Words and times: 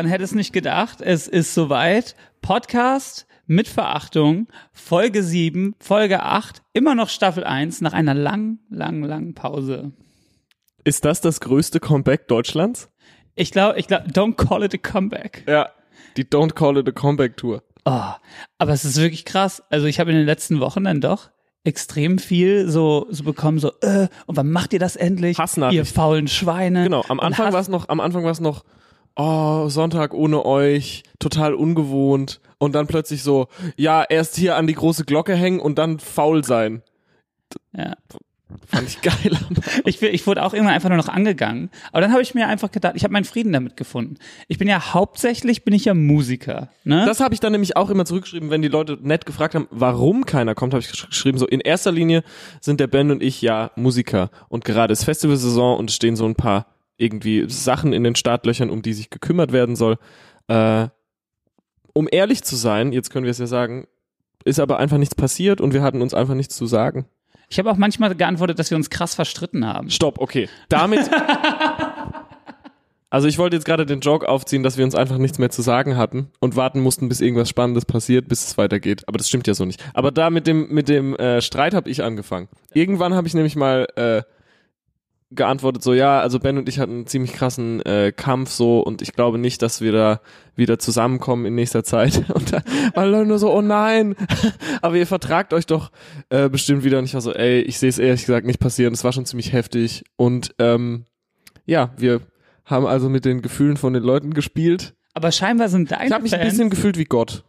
man 0.00 0.08
hätte 0.08 0.24
es 0.24 0.34
nicht 0.34 0.54
gedacht. 0.54 1.02
Es 1.02 1.28
ist 1.28 1.52
soweit. 1.52 2.16
Podcast 2.40 3.26
mit 3.46 3.68
Verachtung, 3.68 4.48
Folge 4.72 5.22
7, 5.22 5.74
Folge 5.78 6.22
8, 6.22 6.62
immer 6.72 6.94
noch 6.94 7.10
Staffel 7.10 7.44
1 7.44 7.82
nach 7.82 7.92
einer 7.92 8.14
langen, 8.14 8.60
langen, 8.70 9.02
langen 9.02 9.34
Pause. 9.34 9.92
Ist 10.84 11.04
das 11.04 11.20
das 11.20 11.40
größte 11.40 11.80
Comeback 11.80 12.28
Deutschlands? 12.28 12.88
Ich 13.34 13.50
glaube, 13.50 13.78
ich 13.78 13.88
glaube, 13.88 14.08
don't 14.08 14.36
call 14.36 14.62
it 14.62 14.72
a 14.72 14.78
comeback. 14.78 15.44
Ja, 15.46 15.68
die 16.16 16.24
Don't 16.24 16.54
Call 16.54 16.78
It 16.78 16.88
a 16.88 16.92
Comeback 16.92 17.36
Tour. 17.36 17.62
Oh, 17.84 18.00
aber 18.56 18.72
es 18.72 18.86
ist 18.86 18.96
wirklich 18.96 19.26
krass. 19.26 19.62
Also 19.68 19.84
ich 19.86 20.00
habe 20.00 20.12
in 20.12 20.16
den 20.16 20.24
letzten 20.24 20.60
Wochen 20.60 20.84
dann 20.84 21.02
doch 21.02 21.28
extrem 21.62 22.18
viel 22.18 22.70
so, 22.70 23.06
so 23.10 23.22
bekommen, 23.22 23.58
so, 23.58 23.72
äh, 23.82 24.08
und 24.24 24.38
wann 24.38 24.50
macht 24.50 24.72
ihr 24.72 24.78
das 24.78 24.96
endlich? 24.96 25.36
Hassnachrichten. 25.36 25.76
Ihr 25.76 25.84
faulen 25.84 26.26
Schweine. 26.26 26.84
Genau, 26.84 27.04
am 27.06 27.20
Anfang 27.20 27.52
war 27.52 27.60
es 27.60 27.68
noch, 27.68 27.90
am 27.90 28.00
Anfang 28.00 28.24
war 28.24 28.30
es 28.30 28.40
noch, 28.40 28.64
oh, 29.16 29.68
Sonntag 29.68 30.14
ohne 30.14 30.44
euch, 30.44 31.02
total 31.18 31.54
ungewohnt. 31.54 32.40
Und 32.58 32.74
dann 32.74 32.86
plötzlich 32.86 33.22
so, 33.22 33.48
ja, 33.76 34.04
erst 34.04 34.36
hier 34.36 34.56
an 34.56 34.66
die 34.66 34.74
große 34.74 35.04
Glocke 35.04 35.34
hängen 35.34 35.60
und 35.60 35.78
dann 35.78 35.98
faul 35.98 36.44
sein. 36.44 36.82
Ja. 37.72 37.94
Fand 38.66 38.88
ich 38.88 39.00
geil. 39.00 39.38
Ich, 39.84 40.02
ich 40.02 40.26
wurde 40.26 40.42
auch 40.44 40.52
immer 40.52 40.70
einfach 40.70 40.88
nur 40.88 40.98
noch 40.98 41.08
angegangen. 41.08 41.70
Aber 41.92 42.00
dann 42.00 42.10
habe 42.12 42.20
ich 42.22 42.34
mir 42.34 42.48
einfach 42.48 42.70
gedacht, 42.70 42.94
ich 42.96 43.04
habe 43.04 43.12
meinen 43.12 43.24
Frieden 43.24 43.52
damit 43.52 43.76
gefunden. 43.76 44.16
Ich 44.48 44.58
bin 44.58 44.68
ja 44.68 44.92
hauptsächlich, 44.92 45.64
bin 45.64 45.72
ich 45.72 45.84
ja 45.84 45.94
Musiker. 45.94 46.68
Ne? 46.84 47.04
Das 47.06 47.20
habe 47.20 47.32
ich 47.32 47.40
dann 47.40 47.52
nämlich 47.52 47.76
auch 47.76 47.90
immer 47.90 48.04
zurückgeschrieben, 48.04 48.50
wenn 48.50 48.60
die 48.62 48.68
Leute 48.68 48.98
nett 49.00 49.24
gefragt 49.24 49.54
haben, 49.54 49.68
warum 49.70 50.26
keiner 50.26 50.54
kommt, 50.54 50.74
habe 50.74 50.82
ich 50.82 50.88
gesch- 50.90 51.06
geschrieben, 51.08 51.38
so 51.38 51.46
in 51.46 51.60
erster 51.60 51.92
Linie 51.92 52.22
sind 52.60 52.80
der 52.80 52.88
Ben 52.88 53.10
und 53.10 53.22
ich 53.22 53.40
ja 53.40 53.70
Musiker 53.76 54.30
und 54.48 54.64
gerade 54.64 54.92
ist 54.92 55.04
Festivalsaison 55.04 55.78
und 55.78 55.88
es 55.90 55.96
stehen 55.96 56.16
so 56.16 56.26
ein 56.26 56.34
paar 56.34 56.66
irgendwie 57.00 57.48
Sachen 57.48 57.92
in 57.92 58.04
den 58.04 58.14
Startlöchern, 58.14 58.70
um 58.70 58.82
die 58.82 58.92
sich 58.92 59.10
gekümmert 59.10 59.52
werden 59.52 59.76
soll. 59.76 59.98
Äh, 60.48 60.88
um 61.92 62.08
ehrlich 62.10 62.42
zu 62.44 62.56
sein, 62.56 62.92
jetzt 62.92 63.10
können 63.10 63.24
wir 63.24 63.30
es 63.30 63.38
ja 63.38 63.46
sagen, 63.46 63.86
ist 64.44 64.60
aber 64.60 64.78
einfach 64.78 64.98
nichts 64.98 65.14
passiert 65.14 65.60
und 65.60 65.74
wir 65.74 65.82
hatten 65.82 66.02
uns 66.02 66.14
einfach 66.14 66.34
nichts 66.34 66.56
zu 66.56 66.66
sagen. 66.66 67.06
Ich 67.48 67.58
habe 67.58 67.70
auch 67.70 67.76
manchmal 67.76 68.14
geantwortet, 68.14 68.58
dass 68.58 68.70
wir 68.70 68.76
uns 68.76 68.90
krass 68.90 69.14
verstritten 69.14 69.66
haben. 69.66 69.90
Stopp, 69.90 70.18
okay. 70.18 70.48
Damit. 70.68 71.10
Also 73.12 73.26
ich 73.26 73.38
wollte 73.38 73.56
jetzt 73.56 73.64
gerade 73.64 73.86
den 73.86 73.98
Joke 73.98 74.28
aufziehen, 74.28 74.62
dass 74.62 74.78
wir 74.78 74.84
uns 74.84 74.94
einfach 74.94 75.18
nichts 75.18 75.38
mehr 75.38 75.50
zu 75.50 75.62
sagen 75.62 75.96
hatten 75.96 76.30
und 76.38 76.54
warten 76.54 76.78
mussten, 76.78 77.08
bis 77.08 77.20
irgendwas 77.20 77.48
Spannendes 77.48 77.84
passiert, 77.84 78.28
bis 78.28 78.46
es 78.46 78.56
weitergeht. 78.56 79.02
Aber 79.08 79.18
das 79.18 79.28
stimmt 79.28 79.48
ja 79.48 79.54
so 79.54 79.64
nicht. 79.64 79.84
Aber 79.94 80.12
da 80.12 80.30
mit 80.30 80.46
dem 80.46 80.68
mit 80.72 80.88
dem 80.88 81.16
äh, 81.16 81.42
Streit 81.42 81.74
habe 81.74 81.90
ich 81.90 82.04
angefangen. 82.04 82.48
Irgendwann 82.72 83.14
habe 83.14 83.26
ich 83.26 83.34
nämlich 83.34 83.56
mal 83.56 83.88
äh, 83.96 84.22
geantwortet 85.32 85.82
so 85.82 85.94
ja, 85.94 86.20
also 86.20 86.40
Ben 86.40 86.58
und 86.58 86.68
ich 86.68 86.78
hatten 86.78 86.92
einen 86.92 87.06
ziemlich 87.06 87.32
krassen 87.32 87.80
äh, 87.86 88.12
Kampf 88.14 88.50
so 88.50 88.80
und 88.80 89.00
ich 89.00 89.12
glaube 89.12 89.38
nicht, 89.38 89.62
dass 89.62 89.80
wir 89.80 89.92
da 89.92 90.20
wieder 90.56 90.78
zusammenkommen 90.78 91.46
in 91.46 91.54
nächster 91.54 91.84
Zeit. 91.84 92.24
Und 92.34 92.52
da 92.52 92.62
waren 92.94 93.10
Leute 93.10 93.26
nur 93.26 93.38
so 93.38 93.52
oh 93.52 93.62
nein, 93.62 94.14
aber 94.82 94.96
ihr 94.96 95.06
vertragt 95.06 95.54
euch 95.54 95.66
doch 95.66 95.90
äh, 96.28 96.48
bestimmt 96.48 96.84
wieder. 96.84 96.98
Und 96.98 97.04
ich 97.04 97.14
war 97.14 97.20
so 97.20 97.32
ey, 97.32 97.60
ich 97.60 97.78
sehe 97.78 97.88
es 97.88 97.98
ehrlich 97.98 98.22
gesagt 98.22 98.46
nicht 98.46 98.60
passieren. 98.60 98.92
Es 98.92 99.04
war 99.04 99.12
schon 99.12 99.24
ziemlich 99.24 99.52
heftig 99.52 100.04
und 100.16 100.54
ähm, 100.58 101.04
ja, 101.64 101.92
wir 101.96 102.20
haben 102.64 102.86
also 102.86 103.08
mit 103.08 103.24
den 103.24 103.42
Gefühlen 103.42 103.76
von 103.76 103.92
den 103.92 104.02
Leuten 104.02 104.34
gespielt. 104.34 104.94
Aber 105.14 105.32
scheinbar 105.32 105.68
sind 105.68 105.90
deine 105.90 106.06
Ich 106.06 106.12
habe 106.12 106.22
mich 106.22 106.34
ein 106.34 106.46
bisschen 106.46 106.70
gefühlt 106.70 106.98
wie 106.98 107.04
Gott. 107.04 107.44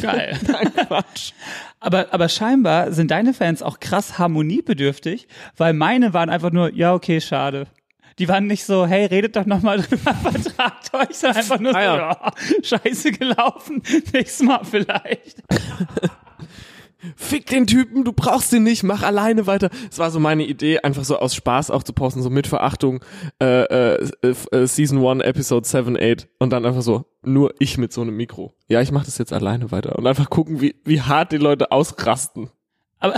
Geil. 0.00 0.38
Nein, 0.46 0.72
Quatsch. 0.86 1.32
Aber, 1.80 2.12
aber 2.12 2.28
scheinbar 2.28 2.92
sind 2.92 3.10
deine 3.10 3.34
Fans 3.34 3.62
auch 3.62 3.80
krass 3.80 4.18
harmoniebedürftig, 4.18 5.26
weil 5.56 5.72
meine 5.72 6.14
waren 6.14 6.30
einfach 6.30 6.52
nur, 6.52 6.72
ja, 6.72 6.94
okay, 6.94 7.20
schade. 7.20 7.66
Die 8.18 8.28
waren 8.28 8.46
nicht 8.46 8.64
so, 8.64 8.86
hey, 8.86 9.06
redet 9.06 9.36
doch 9.36 9.46
nochmal 9.46 9.78
drüber, 9.80 10.14
vertragt 10.22 10.92
euch, 10.94 11.16
sondern 11.16 11.38
einfach 11.38 11.58
nur 11.58 11.74
Ah, 11.74 11.80
so, 11.80 11.80
ja. 11.80 11.96
ja, 11.96 12.32
scheiße 12.62 13.12
gelaufen, 13.12 13.82
nächstes 14.12 14.46
Mal 14.46 14.60
vielleicht. 14.64 15.42
Fick 17.16 17.46
den 17.46 17.66
Typen, 17.66 18.04
du 18.04 18.12
brauchst 18.12 18.52
den 18.52 18.62
nicht, 18.62 18.82
mach 18.84 19.02
alleine 19.02 19.46
weiter. 19.46 19.70
Es 19.90 19.98
war 19.98 20.10
so 20.10 20.20
meine 20.20 20.44
Idee, 20.44 20.78
einfach 20.78 21.04
so 21.04 21.18
aus 21.18 21.34
Spaß 21.34 21.70
auch 21.70 21.82
zu 21.82 21.92
posten, 21.92 22.22
so 22.22 22.30
mit 22.30 22.46
Verachtung, 22.46 23.04
äh, 23.40 23.96
äh, 23.96 24.08
äh, 24.22 24.66
Season 24.66 25.04
1, 25.04 25.22
Episode 25.24 25.66
7, 25.66 25.96
8 25.96 26.28
und 26.38 26.50
dann 26.50 26.64
einfach 26.64 26.82
so, 26.82 27.04
nur 27.22 27.54
ich 27.58 27.76
mit 27.76 27.92
so 27.92 28.02
einem 28.02 28.16
Mikro. 28.16 28.54
Ja, 28.68 28.80
ich 28.80 28.92
mach 28.92 29.04
das 29.04 29.18
jetzt 29.18 29.32
alleine 29.32 29.72
weiter 29.72 29.96
und 29.98 30.06
einfach 30.06 30.30
gucken, 30.30 30.60
wie, 30.60 30.76
wie 30.84 31.00
hart 31.00 31.32
die 31.32 31.38
Leute 31.38 31.72
ausrasten. 31.72 32.50
Aber, 33.00 33.14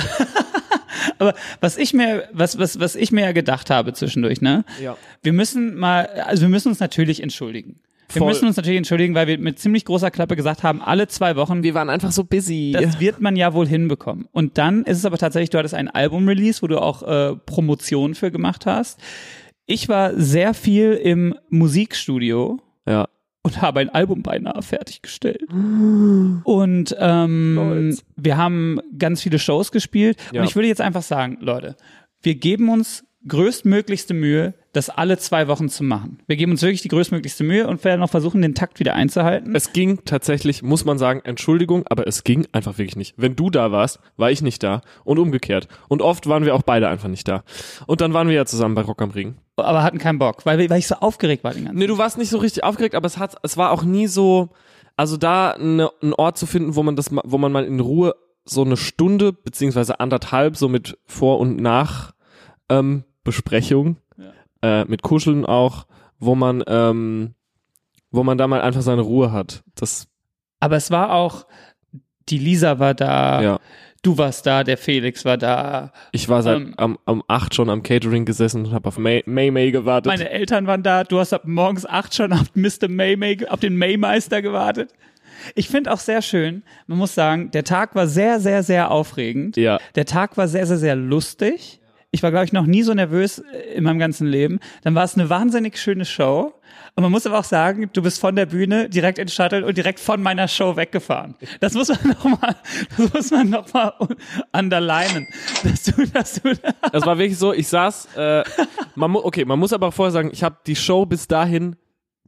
aber 1.19 1.35
was 1.61 1.77
ich 1.77 1.93
mir, 1.93 2.29
was, 2.33 2.59
was, 2.59 2.81
was 2.81 2.97
ich 2.97 3.13
mir 3.13 3.23
ja 3.23 3.33
gedacht 3.33 3.69
habe 3.69 3.93
zwischendurch, 3.93 4.41
ne? 4.41 4.65
Ja. 4.83 4.97
Wir 5.23 5.35
müssen 5.35 5.77
mal, 5.77 6.07
also 6.07 6.43
wir 6.43 6.49
müssen 6.49 6.69
uns 6.69 6.81
natürlich 6.81 7.23
entschuldigen. 7.23 7.81
Wir 8.13 8.21
Voll. 8.21 8.29
müssen 8.29 8.47
uns 8.47 8.57
natürlich 8.57 8.79
entschuldigen, 8.79 9.15
weil 9.15 9.27
wir 9.27 9.39
mit 9.39 9.59
ziemlich 9.59 9.85
großer 9.85 10.11
Klappe 10.11 10.37
gesagt 10.37 10.63
haben, 10.63 10.83
alle 10.83 11.09
zwei 11.09 11.37
Wochen, 11.37 11.63
Wir 11.63 11.75
waren 11.75 11.91
einfach 11.91 12.13
so 12.13 12.25
busy. 12.25 12.73
das 12.73 13.01
wird 13.01 13.21
man 13.21 13.37
ja 13.37 13.55
wohl 13.55 13.67
hinbekommen. 13.67 14.29
Und 14.33 14.59
dann 14.59 14.85
ist 14.85 14.99
es 14.99 15.05
aber 15.05 15.19
tatsächlich, 15.19 15.51
du 15.51 15.59
hattest 15.59 15.75
ein 15.75 15.89
Album-Release, 15.89 16.63
wo 16.63 16.67
du 16.67 16.81
auch 16.81 17.03
äh, 17.03 17.37
Promotion 17.47 18.15
für 18.15 18.31
gemacht 18.31 18.67
hast. 18.67 19.01
Ich 19.67 19.89
war 19.89 20.13
sehr 20.15 20.53
viel 20.55 20.93
im 20.93 21.35
Musikstudio 21.49 22.61
ja. 22.87 23.09
und 23.43 23.63
habe 23.63 23.81
ein 23.81 23.89
Album 23.89 24.23
beinahe 24.23 24.63
fertiggestellt. 24.63 25.43
Und 26.45 26.95
ähm, 26.99 27.97
wir 28.17 28.37
haben 28.37 28.81
ganz 28.99 29.23
viele 29.23 29.39
Shows 29.39 29.73
gespielt. 29.73 30.19
Ja. 30.33 30.41
Und 30.43 30.49
ich 30.49 30.55
würde 30.55 30.69
jetzt 30.69 30.83
einfach 30.83 31.03
sagen, 31.03 31.39
Leute, 31.41 31.77
wir 32.23 32.35
geben 32.35 32.69
uns 32.69 33.05
größtmöglichste 33.27 34.13
Mühe, 34.13 34.55
das 34.75 34.91
alle 34.91 35.17
zwei 35.19 35.49
Wochen 35.49 35.69
zu 35.69 35.85
machen. 35.85 36.19
Wir 36.27 36.37
geben 36.37 36.53
uns 36.53 36.63
wirklich 36.63 36.83
die 36.83 36.89
größtmöglichste 36.89 37.45
Mühe 37.45 37.67
und 37.67 37.83
werden 37.85 38.01
noch 38.01 38.11
versuchen, 38.11 38.43
den 38.43 38.55
Takt 38.55 38.81
wieder 38.81 38.95
einzuhalten. 38.95 39.55
Es 39.55 39.73
ging 39.73 40.01
tatsächlich, 40.05 40.63
muss 40.63 40.85
man 40.85 40.99
sagen, 40.99 41.21
Entschuldigung, 41.25 41.87
aber 41.87 42.07
es 42.07 42.25
ging 42.25 42.47
einfach 42.53 42.77
wirklich 42.77 42.97
nicht. 42.97 43.15
Wenn 43.17 43.37
du 43.37 43.51
da 43.51 43.73
warst, 43.73 44.01
war 44.17 44.31
ich 44.31 44.43
nicht 44.43 44.63
da 44.63 44.83
und 45.05 45.19
umgekehrt. 45.19 45.69
Und 45.89 46.03
oft 46.03 46.29
waren 46.29 46.45
wir 46.45 46.55
auch 46.55 46.63
beide 46.63 46.89
einfach 46.89 47.09
nicht 47.09 47.29
da. 47.29 47.45
Und 47.87 48.01
dann 48.01 48.13
waren 48.13 48.29
wir 48.29 48.35
ja 48.35 48.45
zusammen 48.45 48.75
bei 48.75 48.83
Rock 48.83 49.01
am 49.01 49.11
Ring. 49.11 49.37
aber 49.57 49.83
hatten 49.83 49.99
keinen 49.99 50.19
Bock, 50.19 50.45
weil, 50.45 50.69
weil 50.69 50.79
ich 50.79 50.89
so 50.89 50.97
aufgeregt 50.97 51.45
war 51.45 51.53
den 51.53 51.65
ganzen 51.65 51.79
Nee, 51.79 51.87
du 51.87 51.97
warst 51.97 52.19
nicht 52.19 52.31
so 52.31 52.39
richtig 52.39 52.65
aufgeregt, 52.65 52.97
aber 52.97 53.07
es 53.07 53.19
hat, 53.19 53.37
es 53.43 53.57
war 53.57 53.71
auch 53.71 53.85
nie 53.85 54.09
so, 54.09 54.51
also 54.97 55.17
da 55.17 55.57
ne, 55.59 55.89
einen 56.03 56.15
Ort 56.15 56.37
zu 56.37 56.47
finden, 56.47 56.75
wo 56.75 56.83
man 56.83 56.97
das, 56.97 57.11
wo 57.13 57.39
man 57.39 57.53
mal 57.53 57.65
in 57.65 57.81
Ruhe 57.81 58.15
so 58.45 58.63
eine 58.63 58.77
Stunde 58.77 59.33
beziehungsweise 59.33 60.01
anderthalb 60.01 60.57
so 60.57 60.69
mit 60.69 60.99
Vor- 61.07 61.39
und 61.39 61.61
Nach 61.61 62.13
ähm, 62.69 63.05
Besprechung, 63.25 63.97
äh, 64.65 64.85
mit 64.87 65.03
Kuscheln 65.03 65.45
auch, 65.45 65.87
wo 66.19 66.35
man, 66.35 66.65
ähm, 66.67 67.35
wo 68.11 68.23
man 68.23 68.39
da 68.39 68.47
mal 68.47 68.63
einfach 68.63 68.81
seine 68.83 69.03
Ruhe 69.03 69.31
hat. 69.33 69.63
Das, 69.75 70.07
Aber 70.61 70.77
es 70.77 70.91
war 70.91 71.13
auch, 71.13 71.47
die 72.29 72.39
Lisa 72.39 72.79
war 72.79 72.95
da, 72.95 73.43
ja. 73.43 73.61
du 74.03 74.17
warst 74.17 74.47
da, 74.47 74.65
der 74.65 74.79
Felix 74.79 75.25
war 75.27 75.37
da, 75.37 75.93
Ich 76.13 76.29
war 76.29 76.43
seit 76.43 76.57
Ähm, 76.57 76.75
am, 76.79 76.99
am 77.05 77.23
8 77.29 77.55
schon 77.55 77.69
am 77.69 77.83
Catering 77.83 78.25
gesessen 78.25 78.65
und 78.65 78.73
habe 78.73 78.89
auf 78.89 78.97
May, 78.97 79.23
May 79.27 79.51
May 79.51 79.71
gewartet. 79.71 80.11
meine 80.11 80.31
Eltern 80.31 80.67
waren 80.67 80.83
da, 80.83 81.05
du 81.05 81.19
hast 81.19 81.35
ab 81.35 81.43
morgens 81.45 81.85
acht 81.85 82.15
schon 82.15 82.33
auf 82.33 82.55
Mr. 82.55 82.89
May, 82.89 83.17
May 83.17 83.47
auf 83.49 83.61
den 83.61 83.77
Maymeister 83.77 84.41
gewartet. 84.41 84.95
Ich 85.55 85.69
finde 85.69 85.93
auch 85.93 85.99
sehr 85.99 86.23
schön, 86.23 86.63
man 86.87 86.97
muss 86.97 87.15
sagen, 87.15 87.51
der 87.51 87.65
Tag 87.65 87.95
war 87.95 88.07
sehr, 88.07 88.41
sehr, 88.41 88.63
sehr 88.63 88.91
aufregend. 88.91 89.57
ja. 89.59 89.79
Der 89.95 90.07
Tag 90.07 90.39
war 90.39 90.49
sehr, 90.49 90.67
sehr, 90.67 90.79
sehr 90.79 90.97
lustig. 90.97 91.81
Ich 92.15 92.23
war, 92.23 92.31
glaube 92.31 92.45
ich, 92.45 92.53
noch 92.53 92.65
nie 92.65 92.85
so 92.85 92.95
nervös 92.95 93.41
äh, 93.41 93.75
in 93.75 93.83
meinem 93.83 93.99
ganzen 93.99 94.29
Leben. 94.29 94.61
Dann 94.83 94.95
war 94.95 95.03
es 95.03 95.17
eine 95.17 95.31
wahnsinnig 95.31 95.77
schöne 95.79 96.05
Show. 96.05 96.55
Und 96.95 97.03
man 97.03 97.11
muss 97.11 97.27
aber 97.27 97.41
auch 97.41 97.45
sagen, 97.45 97.91
du 97.93 98.03
bist 98.03 98.21
von 98.21 98.37
der 98.37 98.47
Bühne 98.47 98.89
direkt 98.89 99.19
in 99.19 99.27
Shuttle 99.27 99.67
und 99.67 99.77
direkt 99.77 99.99
von 99.99 100.23
meiner 100.23 100.47
Show 100.47 100.77
weggefahren. 100.77 101.35
Das 101.59 101.75
muss 101.75 101.89
man 101.89 101.99
nochmal, 102.09 102.55
das 102.97 103.13
muss 103.13 103.31
man 103.33 103.51
nochmal 103.51 103.95
underlinen. 104.53 105.27
Dass 105.65 105.83
du, 105.83 106.07
dass 106.07 106.35
du, 106.35 106.53
Das 106.93 107.05
war 107.05 107.19
wirklich 107.19 107.37
so, 107.37 107.53
ich 107.53 107.67
saß, 107.67 108.15
äh, 108.15 108.45
man 108.95 109.17
okay, 109.17 109.45
man 109.45 109.59
muss 109.59 109.73
aber 109.73 109.89
auch 109.89 109.95
vorher 109.95 110.13
sagen, 110.13 110.31
ich 110.33 110.45
habe 110.45 110.59
die 110.69 110.77
Show 110.77 111.07
bis 111.07 111.27
dahin 111.27 111.75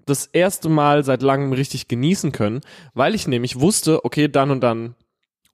das 0.05 0.27
erste 0.27 0.69
Mal 0.69 1.05
seit 1.05 1.23
langem 1.23 1.53
richtig 1.53 1.87
genießen 1.87 2.33
können, 2.33 2.61
weil 2.93 3.15
ich 3.15 3.29
nämlich 3.29 3.61
wusste, 3.61 4.05
okay, 4.05 4.27
dann 4.27 4.51
und 4.51 4.63
dann 4.63 4.97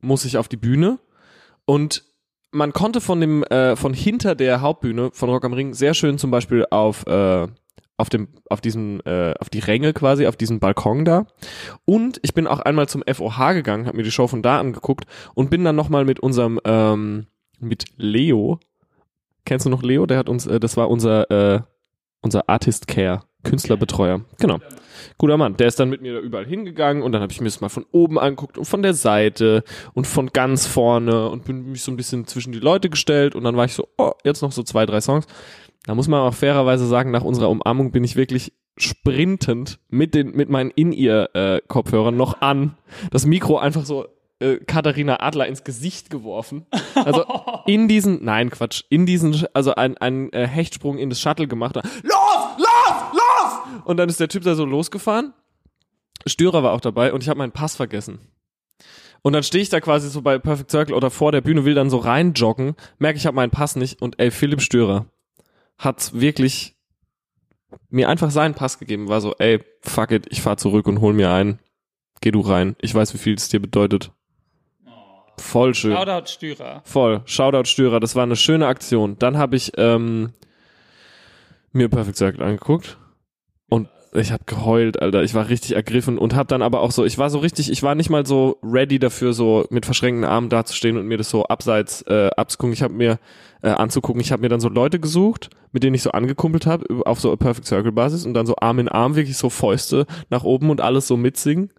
muss 0.00 0.24
ich 0.24 0.38
auf 0.38 0.48
die 0.48 0.56
Bühne 0.56 1.00
und 1.66 2.02
man 2.52 2.72
konnte 2.72 3.00
von 3.00 3.20
dem 3.20 3.42
äh, 3.44 3.76
von 3.76 3.94
hinter 3.94 4.34
der 4.34 4.60
Hauptbühne 4.60 5.10
von 5.12 5.30
Rock 5.30 5.44
am 5.44 5.54
Ring 5.54 5.74
sehr 5.74 5.94
schön 5.94 6.18
zum 6.18 6.30
Beispiel 6.30 6.66
auf 6.70 7.06
äh, 7.06 7.48
auf 7.96 8.10
dem 8.10 8.28
auf 8.48 8.60
diesem 8.60 9.00
äh, 9.04 9.34
auf 9.38 9.48
die 9.48 9.58
Ränge 9.58 9.92
quasi 9.92 10.26
auf 10.26 10.36
diesem 10.36 10.60
Balkon 10.60 11.04
da. 11.04 11.26
Und 11.84 12.20
ich 12.22 12.34
bin 12.34 12.46
auch 12.46 12.60
einmal 12.60 12.88
zum 12.88 13.02
FOH 13.02 13.54
gegangen 13.54 13.86
habe 13.86 13.96
mir 13.96 14.02
die 14.02 14.10
Show 14.10 14.28
von 14.28 14.42
da 14.42 14.60
angeguckt 14.60 15.06
und 15.34 15.50
bin 15.50 15.64
dann 15.64 15.76
noch 15.76 15.88
mal 15.88 16.04
mit 16.04 16.20
unserem 16.20 16.60
ähm, 16.64 17.26
mit 17.58 17.86
Leo. 17.96 18.60
Kennst 19.44 19.66
du 19.66 19.70
noch 19.70 19.82
Leo? 19.82 20.06
Der 20.06 20.18
hat 20.18 20.28
uns 20.28 20.46
äh, 20.46 20.60
das 20.60 20.76
war 20.76 20.90
unser 20.90 21.30
äh, 21.30 21.60
unser 22.20 22.48
Artist 22.48 22.86
Care 22.86 23.22
Künstlerbetreuer. 23.42 24.20
Genau 24.38 24.58
guter 25.18 25.36
Mann 25.36 25.56
der 25.56 25.68
ist 25.68 25.78
dann 25.78 25.90
mit 25.90 26.02
mir 26.02 26.14
da 26.14 26.20
überall 26.20 26.46
hingegangen 26.46 27.02
und 27.02 27.12
dann 27.12 27.22
habe 27.22 27.32
ich 27.32 27.40
mir 27.40 27.46
das 27.46 27.60
mal 27.60 27.68
von 27.68 27.86
oben 27.92 28.18
angeguckt 28.18 28.58
und 28.58 28.64
von 28.64 28.82
der 28.82 28.94
Seite 28.94 29.64
und 29.94 30.06
von 30.06 30.28
ganz 30.28 30.66
vorne 30.66 31.28
und 31.28 31.44
bin 31.44 31.72
mich 31.72 31.82
so 31.82 31.92
ein 31.92 31.96
bisschen 31.96 32.26
zwischen 32.26 32.52
die 32.52 32.60
Leute 32.60 32.90
gestellt 32.90 33.34
und 33.34 33.44
dann 33.44 33.56
war 33.56 33.64
ich 33.64 33.74
so 33.74 33.88
oh 33.98 34.12
jetzt 34.24 34.42
noch 34.42 34.52
so 34.52 34.62
zwei 34.62 34.86
drei 34.86 35.00
Songs 35.00 35.26
da 35.84 35.94
muss 35.94 36.08
man 36.08 36.20
auch 36.20 36.34
fairerweise 36.34 36.86
sagen, 36.86 37.10
nach 37.10 37.24
unserer 37.24 37.50
Umarmung 37.50 37.90
bin 37.90 38.04
ich 38.04 38.16
wirklich 38.16 38.52
sprintend 38.76 39.78
mit 39.88 40.14
den 40.14 40.32
mit 40.32 40.48
meinen 40.48 40.70
In-Ear-Kopfhörern 40.70 42.16
noch 42.16 42.40
an, 42.40 42.76
das 43.10 43.26
Mikro 43.26 43.58
einfach 43.58 43.84
so 43.84 44.06
äh, 44.38 44.56
Katharina 44.58 45.20
Adler 45.20 45.46
ins 45.46 45.64
Gesicht 45.64 46.08
geworfen. 46.08 46.66
Also 46.94 47.24
in 47.66 47.88
diesen, 47.88 48.24
nein 48.24 48.50
Quatsch, 48.50 48.84
in 48.88 49.06
diesen, 49.06 49.44
also 49.54 49.74
ein, 49.74 49.98
ein 49.98 50.32
äh, 50.32 50.46
Hechtsprung 50.46 50.98
in 50.98 51.10
das 51.10 51.20
Shuttle 51.20 51.48
gemacht. 51.48 51.76
Los, 51.76 51.84
los, 52.02 52.94
los! 53.12 53.41
Und 53.84 53.96
dann 53.96 54.08
ist 54.08 54.20
der 54.20 54.28
Typ 54.28 54.42
da 54.44 54.54
so 54.54 54.64
losgefahren. 54.64 55.32
Störer 56.26 56.62
war 56.62 56.72
auch 56.72 56.80
dabei 56.80 57.12
und 57.12 57.22
ich 57.22 57.28
habe 57.28 57.38
meinen 57.38 57.52
Pass 57.52 57.76
vergessen. 57.76 58.20
Und 59.22 59.34
dann 59.34 59.42
stehe 59.42 59.62
ich 59.62 59.68
da 59.68 59.80
quasi 59.80 60.08
so 60.08 60.20
bei 60.20 60.38
Perfect 60.38 60.70
Circle 60.70 60.94
oder 60.94 61.10
vor 61.10 61.32
der 61.32 61.40
Bühne, 61.40 61.64
will 61.64 61.74
dann 61.74 61.90
so 61.90 61.98
rein 61.98 62.32
joggen, 62.32 62.74
merke 62.98 63.18
ich 63.18 63.26
habe 63.26 63.36
meinen 63.36 63.50
Pass 63.50 63.76
nicht 63.76 64.02
und 64.02 64.18
ey, 64.18 64.30
Philipp 64.30 64.60
Störer 64.60 65.06
hat 65.78 66.12
wirklich 66.12 66.74
mir 67.88 68.08
einfach 68.08 68.30
seinen 68.30 68.54
Pass 68.54 68.78
gegeben, 68.78 69.08
war 69.08 69.20
so, 69.20 69.34
ey, 69.38 69.64
fuck 69.80 70.10
it, 70.10 70.26
ich 70.30 70.42
fahr 70.42 70.56
zurück 70.56 70.86
und 70.86 71.00
hol 71.00 71.12
mir 71.12 71.30
einen. 71.30 71.60
Geh 72.20 72.30
du 72.30 72.40
rein. 72.40 72.76
Ich 72.80 72.94
weiß, 72.94 73.14
wie 73.14 73.18
viel 73.18 73.34
es 73.34 73.48
dir 73.48 73.60
bedeutet. 73.60 74.12
Voll 75.38 75.74
schön. 75.74 75.92
Shoutout 75.92 76.28
Stürer. 76.28 76.82
Voll. 76.84 77.22
Shoutout 77.24 77.64
Störer. 77.64 77.98
Das 77.98 78.14
war 78.14 78.22
eine 78.22 78.36
schöne 78.36 78.66
Aktion. 78.66 79.18
Dann 79.18 79.38
habe 79.38 79.56
ich 79.56 79.72
ähm, 79.76 80.32
mir 81.72 81.88
Perfect 81.88 82.16
Circle 82.16 82.42
angeguckt 82.44 82.96
ich 84.14 84.30
habe 84.30 84.44
geheult, 84.44 85.00
Alter. 85.00 85.22
Ich 85.22 85.34
war 85.34 85.48
richtig 85.48 85.74
ergriffen 85.74 86.18
und 86.18 86.34
habe 86.34 86.46
dann 86.46 86.60
aber 86.60 86.80
auch 86.80 86.90
so, 86.90 87.04
ich 87.04 87.16
war 87.16 87.30
so 87.30 87.38
richtig, 87.38 87.70
ich 87.70 87.82
war 87.82 87.94
nicht 87.94 88.10
mal 88.10 88.26
so 88.26 88.58
ready 88.62 88.98
dafür, 88.98 89.32
so 89.32 89.66
mit 89.70 89.86
verschränkten 89.86 90.24
Armen 90.24 90.50
dazustehen 90.50 90.98
und 90.98 91.06
mir 91.06 91.16
das 91.16 91.30
so 91.30 91.44
abseits 91.44 92.02
äh, 92.02 92.30
abzugucken. 92.36 92.74
Ich 92.74 92.82
habe 92.82 92.92
mir 92.92 93.18
äh, 93.62 93.70
anzugucken. 93.70 94.20
Ich 94.20 94.30
habe 94.30 94.42
mir 94.42 94.48
dann 94.48 94.60
so 94.60 94.68
Leute 94.68 95.00
gesucht, 95.00 95.48
mit 95.72 95.82
denen 95.82 95.94
ich 95.94 96.02
so 96.02 96.10
angekumpelt 96.10 96.66
habe 96.66 96.84
auf 97.06 97.20
so 97.20 97.34
Perfect 97.36 97.66
Circle 97.66 97.92
Basis 97.92 98.26
und 98.26 98.34
dann 98.34 98.46
so 98.46 98.56
Arm 98.56 98.78
in 98.78 98.88
Arm 98.88 99.16
wirklich 99.16 99.38
so 99.38 99.48
Fäuste 99.48 100.06
nach 100.28 100.44
oben 100.44 100.68
und 100.68 100.80
alles 100.80 101.06
so 101.06 101.16
mitsingen. 101.16 101.70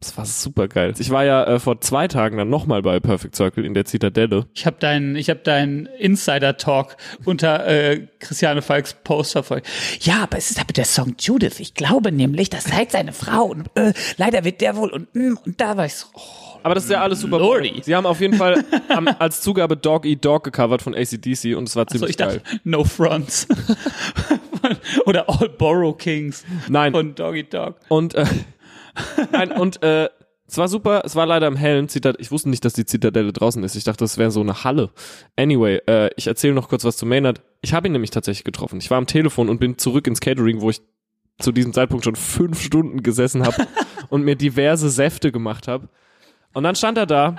Das 0.00 0.16
war 0.16 0.24
super 0.24 0.66
geil. 0.66 0.94
Ich 0.98 1.10
war 1.10 1.24
ja 1.26 1.44
äh, 1.44 1.60
vor 1.60 1.82
zwei 1.82 2.08
Tagen 2.08 2.38
dann 2.38 2.48
nochmal 2.48 2.80
bei 2.80 3.00
Perfect 3.00 3.36
Circle 3.36 3.66
in 3.66 3.74
der 3.74 3.84
Zitadelle. 3.84 4.46
Ich 4.54 4.64
habe 4.64 4.78
deinen 4.80 5.14
ich 5.14 5.28
hab 5.28 5.44
deinen 5.44 5.84
Insider 5.84 6.56
Talk 6.56 6.96
unter 7.26 7.66
äh, 7.66 8.06
Christiane 8.18 8.62
Falks 8.62 8.94
Post 9.04 9.32
verfolgt. 9.32 9.68
Ja, 10.00 10.22
aber 10.22 10.38
es 10.38 10.50
ist 10.50 10.58
aber 10.58 10.72
der 10.72 10.86
Song 10.86 11.16
Judith. 11.18 11.60
Ich 11.60 11.74
glaube 11.74 12.12
nämlich, 12.12 12.48
das 12.48 12.64
zeigt 12.64 12.92
seine 12.92 13.12
Frau 13.12 13.44
und 13.44 13.68
äh, 13.74 13.92
leider 14.16 14.42
wird 14.44 14.62
der 14.62 14.76
wohl 14.76 14.88
und 14.88 15.14
mm, 15.14 15.36
und 15.44 15.60
da 15.60 15.76
war 15.76 15.84
ich 15.84 15.94
so. 15.94 16.06
Oh. 16.14 16.20
Aber 16.62 16.74
das 16.74 16.84
ist 16.84 16.90
ja 16.90 17.00
alles 17.00 17.20
super. 17.20 17.38
Lordy. 17.38 17.80
Sie 17.82 17.94
haben 17.94 18.06
auf 18.06 18.20
jeden 18.20 18.34
Fall 18.34 18.64
am, 18.88 19.08
als 19.18 19.40
Zugabe 19.40 19.76
Dog 19.76 20.04
Eat 20.06 20.24
Dog 20.24 20.44
gecovert 20.44 20.82
von 20.82 20.94
ACDC 20.94 21.56
und 21.56 21.68
es 21.68 21.76
war 21.76 21.86
ziemlich 21.86 22.10
ich 22.10 22.16
dachte, 22.16 22.40
geil. 22.40 22.60
No 22.64 22.84
Fronts. 22.84 23.46
Oder 25.06 25.28
All 25.28 25.48
Borrow 25.48 25.96
Kings 25.96 26.44
Nein. 26.68 26.92
von 26.92 27.14
Doggy 27.14 27.44
Dog. 27.44 27.76
Und 27.88 28.14
äh, 28.14 28.26
nein, 29.32 29.52
und 29.52 29.82
äh, 29.82 30.08
es 30.50 30.58
war 30.58 30.66
super, 30.66 31.02
es 31.04 31.14
war 31.14 31.26
leider 31.26 31.46
im 31.46 31.54
hellen 31.54 31.88
Zitadelle. 31.88 32.20
Ich 32.20 32.32
wusste 32.32 32.50
nicht, 32.50 32.64
dass 32.64 32.72
die 32.72 32.84
Zitadelle 32.84 33.32
draußen 33.32 33.62
ist. 33.62 33.76
Ich 33.76 33.84
dachte, 33.84 34.02
das 34.02 34.18
wäre 34.18 34.32
so 34.32 34.40
eine 34.40 34.64
Halle. 34.64 34.90
Anyway, 35.36 35.80
äh, 35.86 36.10
ich 36.16 36.26
erzähle 36.26 36.54
noch 36.54 36.68
kurz 36.68 36.84
was 36.84 36.96
zu 36.96 37.06
Maynard. 37.06 37.40
Ich 37.62 37.72
habe 37.72 37.86
ihn 37.86 37.92
nämlich 37.92 38.10
tatsächlich 38.10 38.44
getroffen. 38.44 38.78
Ich 38.80 38.90
war 38.90 38.98
am 38.98 39.06
Telefon 39.06 39.48
und 39.48 39.60
bin 39.60 39.78
zurück 39.78 40.08
ins 40.08 40.20
Catering, 40.20 40.60
wo 40.60 40.70
ich 40.70 40.80
zu 41.38 41.52
diesem 41.52 41.72
Zeitpunkt 41.72 42.04
schon 42.04 42.16
fünf 42.16 42.60
Stunden 42.60 43.02
gesessen 43.02 43.46
habe 43.46 43.66
und 44.08 44.24
mir 44.24 44.34
diverse 44.34 44.90
Säfte 44.90 45.30
gemacht 45.30 45.68
habe. 45.68 45.88
Und 46.52 46.64
dann 46.64 46.74
stand 46.74 46.98
er 46.98 47.06
da 47.06 47.36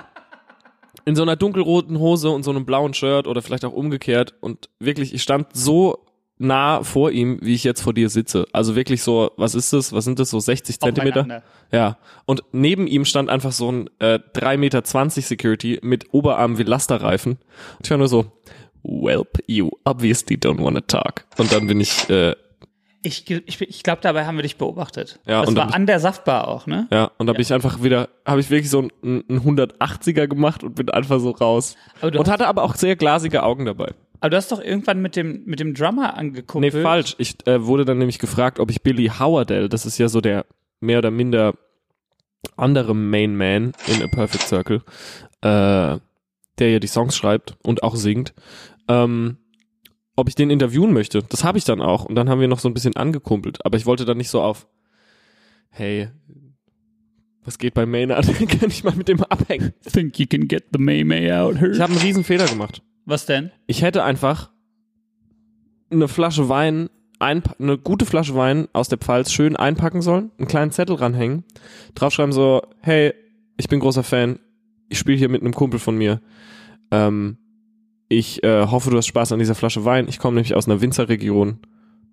in 1.04 1.14
so 1.14 1.22
einer 1.22 1.36
dunkelroten 1.36 1.98
Hose 1.98 2.30
und 2.30 2.44
so 2.44 2.50
einem 2.50 2.64
blauen 2.64 2.94
Shirt 2.94 3.26
oder 3.26 3.42
vielleicht 3.42 3.64
auch 3.64 3.72
umgekehrt 3.72 4.34
und 4.40 4.70
wirklich, 4.78 5.12
ich 5.12 5.22
stand 5.22 5.48
so 5.52 6.06
nah 6.38 6.82
vor 6.82 7.10
ihm, 7.10 7.38
wie 7.40 7.54
ich 7.54 7.64
jetzt 7.64 7.82
vor 7.82 7.94
dir 7.94 8.08
sitze. 8.08 8.46
Also 8.52 8.74
wirklich 8.74 9.02
so, 9.02 9.30
was 9.36 9.54
ist 9.54 9.72
das? 9.72 9.92
Was 9.92 10.04
sind 10.04 10.18
das? 10.18 10.30
So 10.30 10.40
60 10.40 10.80
Zentimeter? 10.80 11.20
Aufeinander. 11.20 11.44
Ja. 11.70 11.98
Und 12.26 12.42
neben 12.52 12.86
ihm 12.86 13.04
stand 13.04 13.30
einfach 13.30 13.52
so 13.52 13.70
ein 13.70 13.90
äh, 13.98 14.18
3,20 14.34 14.56
Meter 14.56 14.82
Security 15.10 15.78
mit 15.82 16.12
Oberarm 16.12 16.58
wie 16.58 16.64
Lasterreifen. 16.64 17.32
Und 17.32 17.84
ich 17.84 17.90
war 17.90 17.98
nur 17.98 18.08
so, 18.08 18.32
Welp, 18.82 19.38
you 19.46 19.70
obviously 19.84 20.36
don't 20.36 20.62
wanna 20.62 20.80
talk. 20.80 21.24
Und 21.38 21.52
dann 21.52 21.66
bin 21.68 21.80
ich, 21.80 22.10
äh, 22.10 22.34
Ich, 23.04 23.30
ich, 23.30 23.60
ich 23.60 23.82
glaube, 23.82 24.00
dabei 24.02 24.26
haben 24.26 24.36
wir 24.36 24.42
dich 24.42 24.56
beobachtet. 24.56 25.20
Ja, 25.26 25.40
das 25.40 25.50
und 25.50 25.56
war 25.56 25.72
an 25.72 25.86
der 25.86 26.00
Saftbar 26.00 26.48
auch, 26.48 26.66
ne? 26.66 26.88
ja, 26.90 27.10
und 27.18 27.28
da 27.28 27.32
bin 27.32 27.42
ich 27.42 27.52
einfach 27.52 27.82
wieder, 27.82 28.08
habe 28.26 28.40
ich 28.40 28.50
wirklich 28.50 28.70
so 28.70 28.88
einen, 29.02 29.24
einen 29.28 29.40
180er 29.40 30.26
gemacht 30.26 30.64
und 30.64 30.74
bin 30.74 30.90
einfach 30.90 31.20
so 31.20 31.30
raus. 31.30 31.76
Und 32.00 32.28
hatte 32.28 32.48
aber 32.48 32.64
auch 32.64 32.74
sehr 32.74 32.96
glasige 32.96 33.44
Augen 33.44 33.64
dabei. 33.64 33.92
Aber 34.22 34.30
du 34.30 34.36
hast 34.36 34.52
doch 34.52 34.62
irgendwann 34.62 35.02
mit 35.02 35.16
dem, 35.16 35.42
mit 35.46 35.58
dem 35.58 35.74
Drummer 35.74 36.12
Nee, 36.12 36.18
angekumpelt. 36.18 36.82
falsch. 36.82 37.16
Ich 37.18 37.44
äh, 37.46 37.66
wurde 37.66 37.84
dann 37.84 37.98
nämlich 37.98 38.20
gefragt, 38.20 38.60
ob 38.60 38.70
ich 38.70 38.82
Billy 38.82 39.08
Howardell, 39.18 39.68
das 39.68 39.84
ist 39.84 39.98
ja 39.98 40.08
so 40.08 40.20
der 40.20 40.46
mehr 40.80 40.98
oder 40.98 41.10
minder 41.10 41.54
andere 42.56 42.94
Main 42.94 43.36
Man 43.36 43.72
in 43.88 44.02
A 44.02 44.06
Perfect 44.06 44.44
Circle, 44.46 44.82
äh, 45.42 45.98
der 46.58 46.70
ja 46.70 46.78
die 46.78 46.86
Songs 46.86 47.16
schreibt 47.16 47.56
und 47.64 47.82
auch 47.82 47.96
singt, 47.96 48.32
ähm, 48.88 49.38
ob 50.14 50.28
ich 50.28 50.36
den 50.36 50.50
interviewen 50.50 50.92
möchte. 50.92 51.22
Das 51.28 51.42
habe 51.42 51.58
ich 51.58 51.64
dann 51.64 51.80
auch. 51.80 52.04
Und 52.04 52.14
dann 52.14 52.28
haben 52.28 52.40
wir 52.40 52.48
noch 52.48 52.60
so 52.60 52.68
ein 52.68 52.74
bisschen 52.74 52.94
angekumpelt. 52.96 53.64
Aber 53.66 53.76
ich 53.76 53.86
wollte 53.86 54.04
dann 54.04 54.18
nicht 54.18 54.28
so 54.30 54.40
auf, 54.40 54.68
hey, 55.70 56.10
was 57.44 57.58
geht 57.58 57.74
bei 57.74 57.86
Maynard? 57.86 58.26
Kann 58.60 58.70
ich 58.70 58.84
mal 58.84 58.94
mit 58.94 59.08
dem 59.08 59.22
abhängen? 59.24 59.72
Think 59.90 60.16
you 60.20 60.26
can 60.26 60.46
get 60.46 60.66
the 60.72 60.78
May 60.78 61.02
May 61.02 61.32
out 61.32 61.58
here. 61.58 61.72
Ich 61.72 61.80
habe 61.80 61.92
einen 61.92 62.02
riesen 62.02 62.22
Fehler 62.22 62.46
gemacht. 62.46 62.82
Was 63.04 63.26
denn? 63.26 63.50
Ich 63.66 63.82
hätte 63.82 64.04
einfach 64.04 64.50
eine 65.90 66.08
Flasche 66.08 66.48
Wein, 66.48 66.88
eine 67.18 67.78
gute 67.78 68.06
Flasche 68.06 68.34
Wein 68.34 68.68
aus 68.72 68.88
der 68.88 68.98
Pfalz 68.98 69.32
schön 69.32 69.56
einpacken 69.56 70.02
sollen, 70.02 70.30
einen 70.38 70.48
kleinen 70.48 70.72
Zettel 70.72 70.96
ranhängen, 70.96 71.44
draufschreiben 71.94 72.32
so, 72.32 72.62
hey, 72.80 73.14
ich 73.56 73.68
bin 73.68 73.80
großer 73.80 74.02
Fan, 74.02 74.38
ich 74.88 74.98
spiele 74.98 75.18
hier 75.18 75.28
mit 75.28 75.42
einem 75.42 75.54
Kumpel 75.54 75.78
von 75.78 75.96
mir. 75.96 76.20
Ähm, 76.90 77.38
ich 78.08 78.42
äh, 78.44 78.66
hoffe, 78.66 78.90
du 78.90 78.96
hast 78.96 79.06
Spaß 79.06 79.32
an 79.32 79.38
dieser 79.38 79.54
Flasche 79.54 79.84
Wein. 79.84 80.06
Ich 80.08 80.18
komme 80.18 80.34
nämlich 80.34 80.54
aus 80.54 80.68
einer 80.68 80.80
Winzerregion 80.80 81.58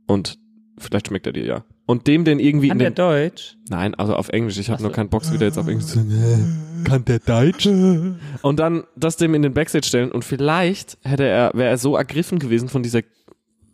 und 0.07 0.39
vielleicht 0.77 1.07
schmeckt 1.07 1.27
er 1.27 1.33
dir 1.33 1.45
ja. 1.45 1.63
Und 1.89 2.05
dem 2.05 2.23
den 2.23 2.37
irgendwie 2.37 2.67
Kann 2.67 2.75
in 2.75 2.83
der 2.83 2.91
den 2.91 2.95
Deutsch? 2.97 3.57
Nein, 3.67 3.95
also 3.95 4.15
auf 4.15 4.29
Englisch. 4.29 4.59
Ich 4.59 4.69
habe 4.69 4.83
nur 4.83 4.91
keinen 4.91 5.09
Box 5.09 5.33
wieder 5.33 5.47
jetzt 5.47 5.57
auf 5.57 5.67
Englisch. 5.67 5.87
zu 5.87 5.95
sagen, 5.95 6.83
Kann 6.83 7.03
der 7.03 7.17
Deutsch? 7.17 7.65
Und 8.43 8.59
dann 8.59 8.83
das 8.95 9.17
dem 9.17 9.33
in 9.33 9.41
den 9.41 9.55
Backstage 9.55 9.87
stellen 9.87 10.11
und 10.11 10.23
vielleicht 10.23 10.99
hätte 11.01 11.23
er, 11.23 11.49
wäre 11.55 11.69
er 11.69 11.79
so 11.79 11.95
ergriffen 11.95 12.37
gewesen 12.37 12.69
von 12.69 12.83
dieser, 12.83 13.01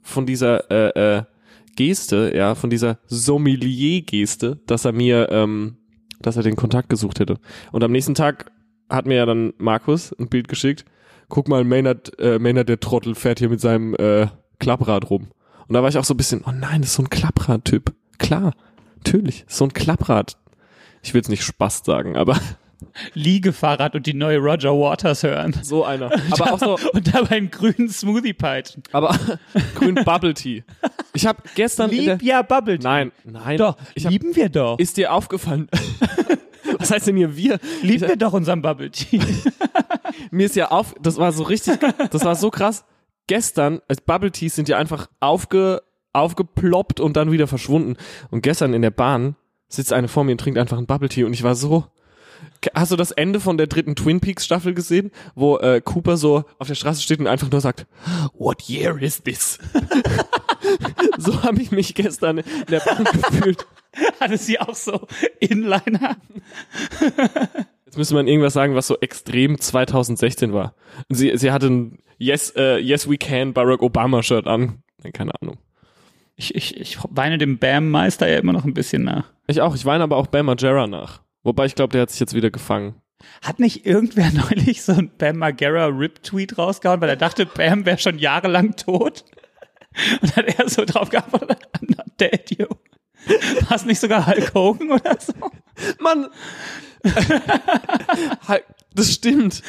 von 0.01 0.25
dieser 0.25 0.71
äh, 0.71 1.17
äh, 1.17 1.23
Geste, 1.75 2.31
ja, 2.33 2.55
von 2.55 2.69
dieser 2.69 2.99
Sommelier-Geste, 3.07 4.61
dass 4.65 4.85
er 4.85 4.93
mir, 4.93 5.27
ähm, 5.31 5.75
dass 6.21 6.37
er 6.37 6.43
den 6.43 6.55
Kontakt 6.55 6.87
gesucht 6.87 7.19
hätte. 7.19 7.35
Und 7.73 7.83
am 7.83 7.91
nächsten 7.91 8.15
Tag 8.15 8.49
hat 8.89 9.07
mir 9.07 9.17
ja 9.17 9.25
dann 9.25 9.51
Markus 9.57 10.15
ein 10.17 10.29
Bild 10.29 10.47
geschickt. 10.47 10.85
Guck 11.27 11.49
mal, 11.49 11.65
Maynard, 11.65 12.17
äh, 12.17 12.39
Maynard 12.39 12.69
der 12.69 12.79
Trottel 12.79 13.13
fährt 13.13 13.39
hier 13.39 13.49
mit 13.49 13.59
seinem 13.59 13.93
äh, 13.95 14.27
Klapprad 14.59 15.09
rum. 15.09 15.27
Und 15.67 15.73
da 15.73 15.81
war 15.81 15.89
ich 15.89 15.97
auch 15.97 16.05
so 16.05 16.13
ein 16.13 16.17
bisschen, 16.17 16.43
oh 16.47 16.51
nein, 16.51 16.79
das 16.79 16.91
ist 16.91 16.95
so 16.95 17.03
ein 17.03 17.09
Klapprad-Typ. 17.09 17.93
Klar, 18.17 18.53
natürlich, 18.97 19.45
so 19.47 19.65
ein 19.65 19.73
Klapprad. 19.73 20.37
Ich 21.01 21.13
will 21.13 21.19
jetzt 21.19 21.29
nicht 21.29 21.43
Spaß 21.43 21.83
sagen, 21.85 22.15
aber 22.17 22.39
Liegefahrrad 23.13 23.95
und 23.95 24.05
die 24.05 24.13
neue 24.13 24.37
Roger 24.39 24.71
Waters 24.73 25.23
hören. 25.23 25.55
so 25.63 25.83
einer. 25.83 26.11
Aber 26.31 26.53
auch 26.53 26.59
so, 26.59 26.77
Und 26.93 27.13
dabei 27.13 27.37
einen 27.37 27.51
grünen 27.51 27.89
Smoothie 27.89 28.33
peitschen. 28.33 28.83
aber 28.91 29.17
grün 29.75 29.95
Bubble 29.95 30.33
Tea. 30.33 30.63
Ich 31.13 31.25
habe 31.25 31.41
gestern 31.55 31.89
Lieb 31.89 32.21
ja 32.21 32.41
Bubble 32.41 32.77
Tea. 32.77 32.83
nein, 32.83 33.11
nein, 33.23 33.57
Doch, 33.57 33.77
ich 33.95 34.05
hab, 34.05 34.11
lieben 34.11 34.35
wir 34.35 34.49
doch. 34.49 34.77
ist 34.79 34.97
dir 34.97 35.13
aufgefallen? 35.13 35.69
Was 36.79 36.91
heißt 36.91 37.07
denn 37.07 37.15
hier 37.17 37.35
wir? 37.37 37.59
Lieben 37.81 38.07
wir 38.07 38.17
doch 38.17 38.33
unseren 38.33 38.61
Bubble 38.61 38.91
Tea. 38.91 39.21
Mir 40.31 40.45
ist 40.47 40.55
ja 40.55 40.71
auf, 40.71 40.93
das 41.01 41.17
war 41.17 41.31
so 41.31 41.43
richtig, 41.43 41.79
das 42.11 42.25
war 42.25 42.35
so 42.35 42.49
krass. 42.49 42.85
Gestern, 43.27 43.81
als 43.87 44.01
Bubble 44.01 44.31
Teas 44.31 44.55
sind 44.55 44.67
ja 44.69 44.77
einfach 44.77 45.07
aufge, 45.19 45.81
aufgeploppt 46.15 46.99
und 46.99 47.15
dann 47.17 47.31
wieder 47.31 47.47
verschwunden. 47.47 47.97
Und 48.31 48.41
gestern 48.41 48.73
in 48.73 48.81
der 48.81 48.91
Bahn 48.91 49.35
sitzt 49.67 49.93
eine 49.93 50.07
vor 50.07 50.23
mir 50.23 50.33
und 50.33 50.39
trinkt 50.39 50.59
einfach 50.59 50.77
einen 50.77 50.87
Bubble 50.87 51.09
Tea 51.09 51.23
und 51.23 51.33
ich 51.33 51.43
war 51.43 51.55
so. 51.55 51.85
Hast 52.73 52.91
du 52.91 52.95
das 52.95 53.11
Ende 53.11 53.39
von 53.39 53.57
der 53.57 53.67
dritten 53.67 53.95
Twin 53.95 54.19
Peaks 54.19 54.45
Staffel 54.45 54.73
gesehen, 54.73 55.11
wo 55.35 55.57
äh, 55.57 55.81
Cooper 55.81 56.17
so 56.17 56.45
auf 56.57 56.67
der 56.67 56.75
Straße 56.75 57.01
steht 57.01 57.19
und 57.19 57.27
einfach 57.27 57.49
nur 57.51 57.61
sagt, 57.61 57.85
What 58.33 58.63
year 58.63 58.99
is 58.99 59.21
this? 59.21 59.59
so 61.17 61.43
habe 61.43 61.61
ich 61.61 61.71
mich 61.71 61.93
gestern 61.93 62.39
in 62.39 62.45
der 62.69 62.79
Bahn 62.79 63.03
gefühlt. 63.03 63.67
Hatte 64.19 64.37
sie 64.37 64.59
auch 64.59 64.75
so 64.75 65.07
Inliner? 65.39 66.17
Jetzt 67.85 67.97
müsste 67.97 68.15
man 68.15 68.27
irgendwas 68.27 68.53
sagen, 68.53 68.75
was 68.75 68.87
so 68.87 68.97
extrem 68.99 69.59
2016 69.59 70.51
war. 70.53 70.73
Sie, 71.09 71.37
sie 71.37 71.51
hatte 71.51 71.67
ein 71.67 71.99
Yes, 72.17 72.53
äh, 72.55 72.77
Yes 72.77 73.09
We 73.09 73.17
Can 73.17 73.53
Barack 73.53 73.81
Obama 73.81 74.21
Shirt 74.23 74.47
an. 74.47 74.83
Keine 75.13 75.31
Ahnung. 75.39 75.57
Ich, 76.37 76.53
ich, 76.53 76.79
ich 76.79 76.97
weine 77.09 77.37
dem 77.37 77.57
Bam-Meister 77.57 78.27
ja 78.27 78.39
immer 78.39 78.53
noch 78.53 78.65
ein 78.65 78.73
bisschen 78.73 79.03
nach. 79.03 79.31
Ich 79.47 79.61
auch. 79.61 79.75
Ich 79.75 79.85
weine 79.85 80.03
aber 80.03 80.17
auch 80.17 80.27
Bam 80.27 80.47
Margera 80.47 80.87
nach. 80.87 81.21
Wobei 81.43 81.65
ich 81.65 81.75
glaube, 81.75 81.93
der 81.93 82.01
hat 82.03 82.09
sich 82.09 82.19
jetzt 82.19 82.33
wieder 82.33 82.51
gefangen. 82.51 82.95
Hat 83.41 83.59
nicht 83.59 83.85
irgendwer 83.85 84.31
neulich 84.33 84.83
so 84.83 84.93
ein 84.93 85.11
Bam 85.17 85.37
Margera 85.37 85.85
Rip-Tweet 85.85 86.57
rausgehauen, 86.57 86.99
weil 87.01 87.09
er 87.09 87.15
dachte, 87.15 87.45
Bam 87.45 87.85
wäre 87.85 87.97
schon 87.97 88.19
jahrelang 88.19 88.75
tot? 88.75 89.23
Und 90.21 90.35
hat 90.35 90.45
er 90.59 90.67
so 90.67 90.83
drauf 90.83 91.09
geantwortet, 91.09 91.59
I'm 91.77 91.95
not 91.95 92.19
dead, 92.19 92.51
you. 92.57 92.67
War 93.69 93.77
es 93.77 93.85
nicht 93.85 93.99
sogar 93.99 94.27
Hulk 94.27 94.53
Hogan 94.53 94.91
oder 94.91 95.17
so? 95.19 95.33
Mann! 95.99 96.27
Das 98.95 99.11
stimmt. 99.13 99.61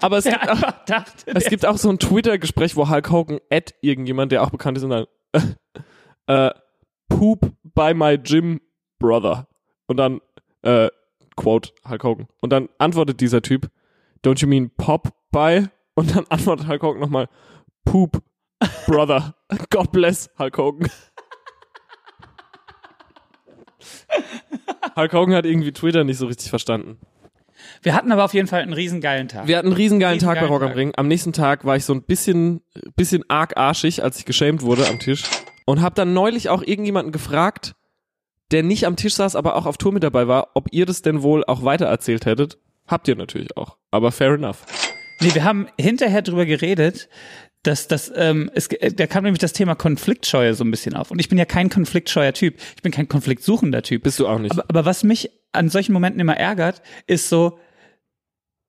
Aber 0.00 0.16
es 0.16 0.24
Der 0.24 0.32
gibt 0.38 0.48
auch, 0.48 0.60
dachte, 0.86 1.12
es 1.26 1.44
gibt 1.50 1.66
auch 1.66 1.76
so 1.76 1.90
ein 1.90 1.98
Twitter-Gespräch, 1.98 2.76
wo 2.76 2.88
Hulk 2.88 3.10
Hogan 3.10 3.40
at 3.50 3.74
irgendjemand, 3.82 4.32
der 4.32 4.42
auch 4.42 4.48
bekannt 4.48 4.78
ist, 4.78 4.84
und 4.84 4.90
dann 4.90 5.06
äh, 6.28 6.50
Poop 7.08 7.52
by 7.74 7.92
my 7.94 8.16
gym 8.16 8.60
brother. 8.98 9.48
Und 9.86 9.96
dann 9.96 10.20
äh, 10.62 10.88
Quote 11.36 11.70
Hulk 11.88 12.04
Hogan. 12.04 12.28
Und 12.40 12.50
dann 12.50 12.68
antwortet 12.78 13.20
dieser 13.20 13.42
Typ, 13.42 13.70
Don't 14.24 14.40
you 14.40 14.48
mean 14.48 14.70
pop 14.76 15.12
by? 15.30 15.66
Und 15.94 16.14
dann 16.14 16.26
antwortet 16.30 16.68
Hulk 16.68 16.82
Hogan 16.82 17.00
nochmal, 17.00 17.28
Poop 17.84 18.22
brother. 18.86 19.34
God 19.70 19.90
bless 19.92 20.30
Hulk 20.38 20.58
Hogan. 20.58 20.88
Hulk 24.96 25.12
Hogan 25.12 25.34
hat 25.34 25.46
irgendwie 25.46 25.72
Twitter 25.72 26.04
nicht 26.04 26.18
so 26.18 26.26
richtig 26.26 26.50
verstanden. 26.50 26.98
wir 27.82 27.94
hatten 27.94 28.10
aber 28.10 28.24
auf 28.24 28.34
jeden 28.34 28.48
Fall 28.48 28.62
einen 28.62 28.72
riesengeilen 28.72 29.28
Tag. 29.28 29.46
Wir 29.46 29.56
hatten 29.56 29.68
einen 29.68 29.76
riesengeilen 29.76 30.18
Tag 30.18 30.34
bei 30.34 30.40
Riesengeilen 30.40 30.62
Rock 30.62 30.70
am. 30.70 30.76
Ring. 30.76 30.92
Am 30.96 31.06
nächsten 31.08 31.32
Tag 31.32 31.64
war 31.64 31.76
ich 31.76 31.84
so 31.84 31.94
ein 31.94 32.02
bisschen, 32.02 32.62
bisschen 32.96 33.24
arg 33.28 33.56
arschig, 33.56 34.02
als 34.02 34.18
ich 34.18 34.24
geschämt 34.24 34.62
wurde 34.62 34.88
am 34.88 34.98
Tisch. 34.98 35.22
Und 35.68 35.82
habe 35.82 35.94
dann 35.94 36.14
neulich 36.14 36.48
auch 36.48 36.62
irgendjemanden 36.62 37.12
gefragt, 37.12 37.74
der 38.52 38.62
nicht 38.62 38.86
am 38.86 38.96
Tisch 38.96 39.12
saß, 39.12 39.36
aber 39.36 39.54
auch 39.54 39.66
auf 39.66 39.76
Tour 39.76 39.92
mit 39.92 40.02
dabei 40.02 40.26
war, 40.26 40.52
ob 40.54 40.68
ihr 40.72 40.86
das 40.86 41.02
denn 41.02 41.20
wohl 41.20 41.44
auch 41.44 41.62
weitererzählt 41.62 42.24
hättet. 42.24 42.56
Habt 42.86 43.06
ihr 43.06 43.16
natürlich 43.16 43.54
auch. 43.54 43.76
Aber 43.90 44.10
fair 44.10 44.32
enough. 44.32 44.64
Nee, 45.20 45.34
wir 45.34 45.44
haben 45.44 45.68
hinterher 45.78 46.22
drüber 46.22 46.46
geredet, 46.46 47.10
dass 47.64 47.86
das, 47.86 48.10
ähm, 48.16 48.50
es, 48.54 48.68
äh, 48.68 48.94
da 48.94 49.06
kam 49.06 49.24
nämlich 49.24 49.40
das 49.40 49.52
Thema 49.52 49.74
Konfliktscheue 49.74 50.54
so 50.54 50.64
ein 50.64 50.70
bisschen 50.70 50.94
auf. 50.94 51.10
Und 51.10 51.18
ich 51.18 51.28
bin 51.28 51.36
ja 51.36 51.44
kein 51.44 51.68
konfliktscheuer 51.68 52.32
Typ. 52.32 52.54
Ich 52.76 52.80
bin 52.80 52.90
kein 52.90 53.06
konfliktsuchender 53.06 53.82
Typ. 53.82 54.04
Bist 54.04 54.18
du 54.20 54.26
auch 54.26 54.38
nicht. 54.38 54.52
Aber, 54.52 54.64
aber 54.70 54.86
was 54.86 55.04
mich 55.04 55.28
an 55.52 55.68
solchen 55.68 55.92
Momenten 55.92 56.18
immer 56.18 56.38
ärgert, 56.38 56.80
ist 57.06 57.28
so, 57.28 57.58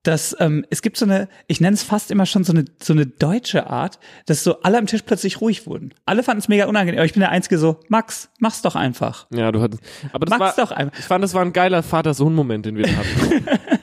dass 0.03 0.35
ähm, 0.39 0.65
es 0.69 0.81
gibt 0.81 0.97
so 0.97 1.05
eine, 1.05 1.27
ich 1.47 1.59
nenne 1.59 1.73
es 1.73 1.83
fast 1.83 2.09
immer 2.09 2.25
schon 2.25 2.43
so 2.43 2.53
eine 2.53 2.65
so 2.81 2.93
eine 2.93 3.05
deutsche 3.05 3.67
Art, 3.67 3.99
dass 4.27 4.43
so 4.43 4.61
alle 4.61 4.77
am 4.77 4.87
Tisch 4.87 5.01
plötzlich 5.01 5.41
ruhig 5.41 5.67
wurden. 5.67 5.93
Alle 6.05 6.23
fanden 6.23 6.39
es 6.39 6.47
mega 6.47 6.65
unangenehm, 6.67 6.99
aber 6.99 7.05
ich 7.05 7.13
bin 7.13 7.19
der 7.19 7.31
Einzige 7.31 7.57
so, 7.57 7.79
Max, 7.89 8.29
mach's 8.39 8.61
doch 8.61 8.75
einfach. 8.75 9.27
ja, 9.31 9.51
du 9.51 9.61
hattest. 9.61 9.83
Aber 10.13 10.25
das 10.25 10.39
Mach's 10.39 10.57
war, 10.57 10.65
doch 10.65 10.71
einfach. 10.71 10.97
ich 10.97 11.05
fand, 11.05 11.23
das 11.23 11.33
war 11.33 11.41
ein 11.41 11.53
geiler 11.53 11.83
Vater-Sohn-Moment, 11.83 12.65
den 12.65 12.77
wir 12.77 12.85
da 12.85 12.91
hatten. 12.91 13.45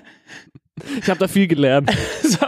ich 1.03 1.11
habe 1.11 1.21
da 1.21 1.29
viel 1.29 1.47
gelernt. 1.47 1.91
So, 2.27 2.45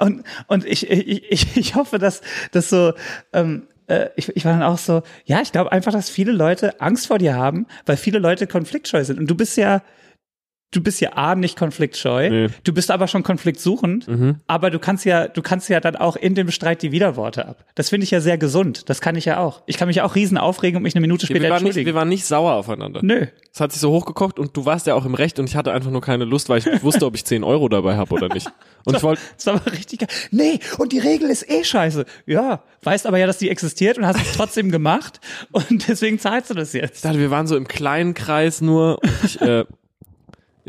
und 0.00 0.24
und 0.48 0.64
ich, 0.66 0.90
ich, 0.90 1.30
ich, 1.30 1.56
ich 1.56 1.74
hoffe, 1.76 1.98
dass, 1.98 2.20
dass 2.50 2.68
so, 2.68 2.94
ähm, 3.32 3.68
äh, 3.86 4.08
ich, 4.16 4.34
ich 4.34 4.44
war 4.44 4.52
dann 4.52 4.64
auch 4.64 4.78
so, 4.78 5.02
ja, 5.24 5.40
ich 5.40 5.52
glaube 5.52 5.70
einfach, 5.70 5.92
dass 5.92 6.10
viele 6.10 6.32
Leute 6.32 6.80
Angst 6.80 7.06
vor 7.06 7.18
dir 7.18 7.36
haben, 7.36 7.66
weil 7.86 7.96
viele 7.96 8.18
Leute 8.18 8.48
konfliktscheu 8.48 9.04
sind. 9.04 9.20
Und 9.20 9.30
du 9.30 9.36
bist 9.36 9.56
ja, 9.56 9.82
du 10.72 10.80
bist 10.82 11.00
ja 11.00 11.14
A, 11.14 11.34
nicht 11.34 11.58
konfliktscheu, 11.58 12.30
Nee. 12.30 12.46
du 12.64 12.72
bist 12.72 12.90
aber 12.90 13.08
schon 13.08 13.22
konfliktsuchend, 13.22 14.06
aber 14.46 14.70
du 14.70 14.78
kannst 14.78 15.04
ja, 15.04 15.26
du 15.28 15.42
kannst 15.42 15.68
ja 15.68 15.80
dann 15.80 15.96
auch 15.96 16.16
in 16.16 16.34
dem 16.34 16.50
Streit 16.50 16.82
die 16.82 16.92
Widerworte 16.92 17.46
ab. 17.46 17.64
Das 17.74 17.88
finde 17.88 18.04
ich 18.04 18.10
ja 18.10 18.20
sehr 18.20 18.38
gesund. 18.38 18.88
Das 18.88 19.00
kann 19.00 19.16
ich 19.16 19.24
ja 19.24 19.38
auch. 19.38 19.62
Ich 19.66 19.76
kann 19.76 19.88
mich 19.88 20.00
auch 20.02 20.14
riesen 20.14 20.38
aufregen 20.38 20.76
und 20.76 20.82
mich 20.84 20.94
eine 20.94 21.00
Minute 21.00 21.26
später 21.26 21.42
Wir 21.42 21.50
waren, 21.50 21.64
nicht, 21.64 21.76
wir 21.76 21.94
waren 21.94 22.08
nicht 22.08 22.24
sauer 22.24 22.52
aufeinander. 22.54 23.00
Nö. 23.02 23.26
Es 23.52 23.60
hat 23.60 23.72
sich 23.72 23.80
so 23.80 23.90
hochgekocht 23.90 24.38
und 24.38 24.56
du 24.56 24.64
warst 24.64 24.86
ja 24.86 24.94
auch 24.94 25.04
im 25.04 25.14
Recht 25.14 25.38
und 25.40 25.48
ich 25.48 25.56
hatte 25.56 25.72
einfach 25.72 25.90
nur 25.90 26.00
keine 26.02 26.24
Lust, 26.24 26.48
weil 26.48 26.58
ich 26.58 26.66
nicht 26.66 26.84
wusste, 26.84 27.04
ob 27.06 27.16
ich 27.16 27.24
10 27.24 27.42
Euro 27.42 27.68
dabei 27.68 27.96
habe 27.96 28.14
oder 28.14 28.28
nicht. 28.28 28.48
Und 28.86 28.96
ich 28.96 29.02
wollte, 29.02 29.20
Das 29.36 29.44
war 29.46 29.54
aber 29.56 29.72
richtig 29.72 29.98
geil. 29.98 30.08
Nee, 30.30 30.58
und 30.78 30.92
die 30.92 30.98
Regel 31.00 31.28
ist 31.28 31.46
eh 31.50 31.62
scheiße. 31.64 32.06
Ja, 32.24 32.62
weißt 32.82 33.06
aber 33.06 33.18
ja, 33.18 33.26
dass 33.26 33.36
die 33.36 33.50
existiert 33.50 33.98
und 33.98 34.06
hast 34.06 34.16
es 34.18 34.32
trotzdem 34.32 34.70
gemacht 34.70 35.20
und 35.52 35.86
deswegen 35.86 36.18
zahlst 36.18 36.48
du 36.48 36.54
das 36.54 36.72
jetzt. 36.72 36.96
ich 36.96 37.02
dachte, 37.02 37.18
wir 37.18 37.30
waren 37.30 37.46
so 37.46 37.56
im 37.58 37.68
kleinen 37.68 38.14
Kreis 38.14 38.62
nur. 38.62 38.98
Und 39.02 39.10
ich, 39.24 39.38
äh, 39.42 39.64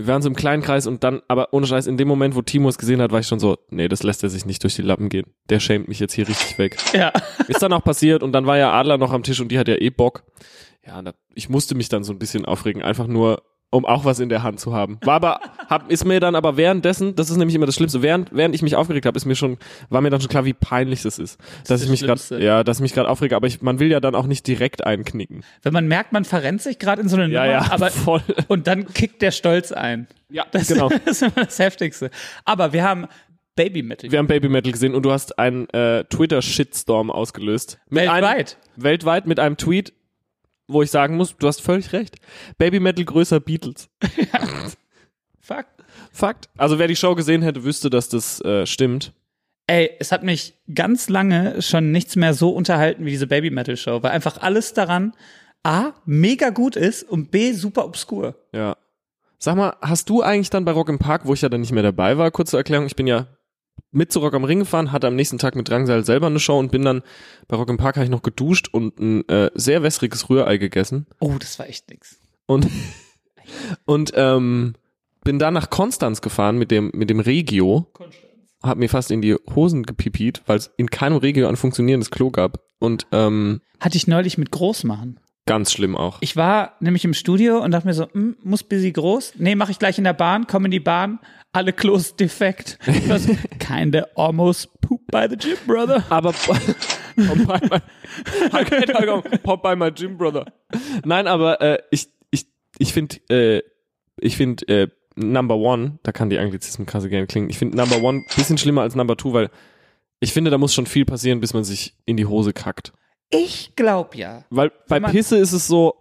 wir 0.02 0.08
waren 0.08 0.22
so 0.22 0.30
im 0.30 0.36
kleinen 0.36 0.62
Kreis 0.62 0.88
und 0.88 1.04
dann, 1.04 1.22
aber 1.28 1.54
ohne 1.54 1.66
Scheiß, 1.66 1.88
in 1.88 1.98
dem 1.98 2.08
Moment, 2.08 2.36
wo 2.36 2.42
Timo 2.42 2.70
es 2.70 2.78
gesehen 2.78 3.02
hat, 3.02 3.12
war 3.12 3.20
ich 3.20 3.28
schon 3.28 3.40
so, 3.40 3.58
nee, 3.70 3.88
das 3.88 4.04
lässt 4.04 4.24
er 4.24 4.30
sich 4.30 4.46
nicht 4.46 4.64
durch 4.64 4.76
die 4.76 4.82
Lappen 4.82 5.10
gehen. 5.10 5.28
Der 5.50 5.60
schämt 5.60 5.88
mich 5.88 6.00
jetzt 6.00 6.14
hier 6.14 6.28
richtig 6.28 6.58
weg. 6.58 6.78
Ja. 6.94 7.14
Ist 7.48 7.62
dann 7.62 7.74
auch 7.74 7.84
passiert 7.84 8.22
und 8.22 8.34
dann 8.34 8.46
war 8.46 8.58
ja 8.58 8.72
Adler 8.74 8.98
noch 8.98 9.14
am 9.14 9.24
Tisch 9.24 9.40
und 9.40 9.50
die 9.50 9.58
hat 9.58 9.68
ja 9.68 9.76
eh 9.76 9.90
Bock. 9.90 10.24
Ja, 10.86 11.02
ich 11.34 11.48
musste 11.48 11.74
mich 11.74 11.90
dann 11.90 12.04
so 12.04 12.12
ein 12.12 12.20
bisschen 12.20 12.46
aufregen, 12.46 12.82
einfach 12.82 13.08
nur, 13.08 13.44
um 13.72 13.86
auch 13.86 14.06
was 14.06 14.20
in 14.20 14.30
der 14.30 14.44
Hand 14.44 14.60
zu 14.60 14.74
haben. 14.74 15.00
War 15.02 15.16
aber, 15.16 15.40
hab, 15.70 15.90
ist 15.90 16.06
mir 16.06 16.20
dann 16.20 16.36
aber 16.36 16.58
währenddessen, 16.58 17.16
das 17.16 17.30
ist 17.30 17.38
nämlich 17.38 17.56
immer 17.56 17.66
das 17.66 17.76
Schlimmste, 17.76 18.02
während, 18.02 18.30
während 18.34 18.54
ich 18.54 18.62
mich 18.62 18.76
aufgeregt 18.76 19.06
habe, 19.06 19.18
ist 19.18 19.26
mir 19.26 19.36
schon, 19.36 19.58
war 19.90 20.02
mir 20.02 20.10
dann 20.10 20.22
schon 20.22 20.30
klar, 20.30 20.46
wie 20.46 20.54
peinlich 20.54 21.02
das 21.02 21.18
ist. 21.18 21.40
dass 21.68 21.80
ist 21.82 21.86
ich 21.86 21.90
mich 21.92 22.02
das 22.02 22.30
gerade, 22.30 22.44
ja, 22.44 22.64
dass 22.64 22.78
ich 22.78 22.82
mich 22.82 22.94
gerade 22.94 23.10
aufrege, 23.10 23.36
aber 23.36 23.48
ich, 23.48 23.62
man 23.62 23.80
will 23.80 23.90
ja 23.90 24.00
dann 24.00 24.14
auch 24.14 24.28
nicht 24.28 24.46
direkt 24.46 24.86
einknicken. 24.86 25.44
Wenn 25.64 25.74
man 25.74 25.88
merkt, 25.88 26.12
man 26.12 26.26
verrennt 26.26 26.62
sich 26.62 26.78
gerade 26.80 27.02
in 27.02 27.10
so 27.10 27.16
eine 27.16 27.32
Ja, 27.34 27.46
Nummer, 27.46 27.54
ja, 27.66 27.72
aber 27.72 27.90
voll. 27.92 28.22
und 28.48 28.68
dann 28.68 28.88
kickt 28.94 29.22
der 29.22 29.32
Stolz 29.32 29.72
ein. 29.72 30.08
Ja, 30.30 30.46
Das, 30.52 30.68
genau. 30.68 30.90
das 30.90 31.00
ist 31.06 31.22
immer 31.24 31.46
das 31.46 31.58
Heftigste. 31.60 32.12
Aber 32.46 32.74
wir 32.74 32.84
haben 32.84 33.08
Baby 33.56 33.84
Metal. 33.84 34.12
Wir 34.12 34.20
haben 34.20 34.28
Baby 34.28 34.48
Metal 34.50 34.72
gesehen 34.72 34.96
und 34.96 35.04
du 35.04 35.12
hast 35.12 35.38
einen 35.40 35.70
äh, 35.70 36.04
Twitter-Shitstorm 36.06 37.10
ausgelöst. 37.12 37.80
Mit 37.90 38.04
Weltweit. 38.04 38.58
Einem, 38.76 38.84
weltweit 38.84 39.28
mit 39.28 39.40
einem 39.40 39.58
Tweet, 39.58 39.94
wo 40.72 40.82
ich 40.82 40.92
sagen 40.92 41.18
muss, 41.18 41.36
du 41.38 41.48
hast 41.48 41.62
völlig 41.62 41.94
recht. 41.94 42.16
Baby 42.58 42.80
Metal 42.80 43.06
größer 43.06 43.40
Beatles. 43.40 43.90
Fuck. 45.40 45.66
Fakt. 46.12 46.50
Also 46.58 46.80
wer 46.80 46.88
die 46.88 46.96
Show 46.96 47.16
gesehen 47.16 47.42
hätte, 47.42 47.64
wüsste, 47.64 47.90
dass 47.90 48.10
das 48.10 48.42
äh, 48.42 48.66
stimmt. 48.66 49.14
Ey, 49.68 49.92
es 50.00 50.12
hat 50.12 50.24
mich 50.24 50.56
ganz 50.74 51.10
lange 51.10 51.62
schon 51.62 51.92
nichts 51.92 52.16
mehr 52.16 52.34
so 52.34 52.50
unterhalten 52.50 53.06
wie 53.06 53.12
diese 53.12 53.28
Baby 53.28 53.52
Metal 53.52 53.78
Show, 53.78 54.04
weil 54.04 54.12
einfach 54.12 54.42
alles 54.42 54.74
daran 54.74 55.14
A, 55.64 55.94
mega 56.06 56.50
gut 56.50 56.76
ist 56.76 57.04
und 57.04 57.32
B, 57.32 57.54
super 57.54 57.86
obskur. 57.86 58.36
Ja. 58.52 58.76
Sag 59.38 59.56
mal, 59.56 59.76
hast 59.82 60.10
du 60.10 60.22
eigentlich 60.22 60.50
dann 60.50 60.66
bei 60.66 60.72
Rock 60.72 60.90
im 60.90 61.00
Park, 61.00 61.26
wo 61.26 61.34
ich 61.34 61.42
ja 61.42 61.50
dann 61.50 61.62
nicht 61.62 61.72
mehr 61.72 61.84
dabei 61.84 62.18
war, 62.18 62.32
kurze 62.32 62.58
Erklärung, 62.58 62.86
ich 62.86 62.96
bin 62.96 63.08
ja 63.08 63.28
mit 63.92 64.12
zu 64.12 64.20
Rock 64.20 64.34
am 64.34 64.44
Ring 64.46 64.60
gefahren, 64.60 64.92
hatte 64.92 65.08
am 65.08 65.16
nächsten 65.16 65.38
Tag 65.38 65.56
mit 65.56 65.68
Drangsal 65.70 66.06
selber 66.06 66.28
eine 66.28 66.40
Show 66.40 66.58
und 66.58 66.72
bin 66.72 66.84
dann 66.84 67.02
bei 67.48 67.58
Rock 67.58 67.70
im 67.70 67.78
Park 67.78 67.96
habe 67.98 68.06
ich 68.06 68.10
noch 68.12 68.22
geduscht 68.22 68.70
und 68.72 69.00
ein 69.00 69.28
äh, 69.30 69.52
sehr 69.54 69.84
wässriges 69.84 70.30
Rührei 70.30 70.58
gegessen 70.58 71.08
Oh, 71.20 71.34
das 71.40 71.60
war 71.60 71.68
echt 71.68 71.90
nix. 71.90 72.20
und 72.46 72.68
und 73.86 74.12
ähm, 74.16 74.74
bin 75.24 75.40
dann 75.40 75.54
nach 75.54 75.70
Konstanz 75.70 76.22
gefahren 76.22 76.58
mit 76.58 76.72
dem 76.72 76.92
mit 76.94 77.10
dem 77.10 77.20
Regio, 77.20 77.88
hab 78.64 78.78
mir 78.78 78.90
fast 78.90 79.12
in 79.12 79.22
die 79.22 79.36
Hosen 79.56 79.84
gepipiet, 79.84 80.42
weil 80.46 80.58
es 80.58 80.72
in 80.78 80.90
keinem 80.90 81.18
Regio 81.18 81.48
ein 81.48 81.58
funktionierendes 81.58 82.12
Klo 82.12 82.32
gab 82.32 82.60
und 82.80 83.08
ähm, 83.12 83.62
Hatte 83.80 83.98
ich 83.98 84.08
neulich 84.08 84.38
mit 84.38 84.52
groß 84.52 84.84
machen. 84.86 85.20
ganz 85.46 85.72
schlimm 85.72 85.96
auch. 85.98 86.18
Ich 86.22 86.36
war 86.38 86.76
nämlich 86.80 87.04
im 87.06 87.14
Studio 87.14 87.62
und 87.62 87.72
dachte 87.72 87.88
mir 87.88 87.94
so, 87.94 88.08
hm, 88.12 88.38
muss 88.44 88.64
busy 88.64 88.92
groß? 88.92 89.34
Nee, 89.38 89.56
mache 89.56 89.72
ich 89.72 89.80
gleich 89.80 89.98
in 89.98 90.04
der 90.06 90.14
Bahn, 90.14 90.48
komme 90.48 90.66
in 90.66 90.72
die 90.72 90.80
Bahn, 90.80 91.20
alle 91.54 91.74
Klos 91.74 92.16
defekt. 92.16 92.78
Kinda 93.60 94.08
almost 94.16 94.70
poop 94.82 95.02
by 95.12 95.28
the 95.30 95.36
gym, 95.36 95.58
brother. 95.66 96.04
Aber 96.10 96.32
pop 96.34 96.58
by 97.16 97.68
my, 97.70 97.80
Entschuldigung, 98.76 99.24
pop 99.44 99.62
by 99.62 99.76
my 99.76 99.92
gym 99.92 100.18
brother. 100.18 100.46
Nein, 101.04 101.28
aber 101.28 101.62
äh, 101.62 101.80
ich 101.92 102.10
ich 102.32 102.48
ich 102.78 102.94
finde 102.94 103.18
äh, 103.30 103.62
ich 104.18 104.38
finde 104.38 104.68
äh, 104.68 104.88
Number 105.16 105.58
One, 105.58 106.00
da 106.04 106.12
kann 106.12 106.30
die 106.30 106.40
Anglizismen 106.40 106.86
krasse 106.86 107.10
gerne 107.10 107.28
klingen. 107.28 107.50
Ich 107.50 107.58
finde 107.58 107.78
Number 107.78 108.02
One 108.02 108.24
bisschen 108.36 108.58
schlimmer 108.58 108.82
als 108.82 108.96
Number 108.96 109.18
Two, 109.18 109.34
weil 109.34 109.50
ich 110.22 110.34
finde, 110.34 110.52
da 110.52 110.58
muss 110.58 110.74
schon 110.74 110.86
viel 110.86 111.04
passieren, 111.04 111.40
bis 111.40 111.54
man 111.54 111.64
sich 111.64 111.96
in 112.06 112.16
die 112.16 112.28
Hose 112.28 112.54
kackt. 112.54 112.94
Ich 113.32 113.76
glaub 113.76 114.16
ja. 114.16 114.46
Weil 114.52 114.72
bei 114.88 115.00
Pisse 115.00 115.38
ist 115.38 115.52
es 115.52 115.68
so, 115.68 115.96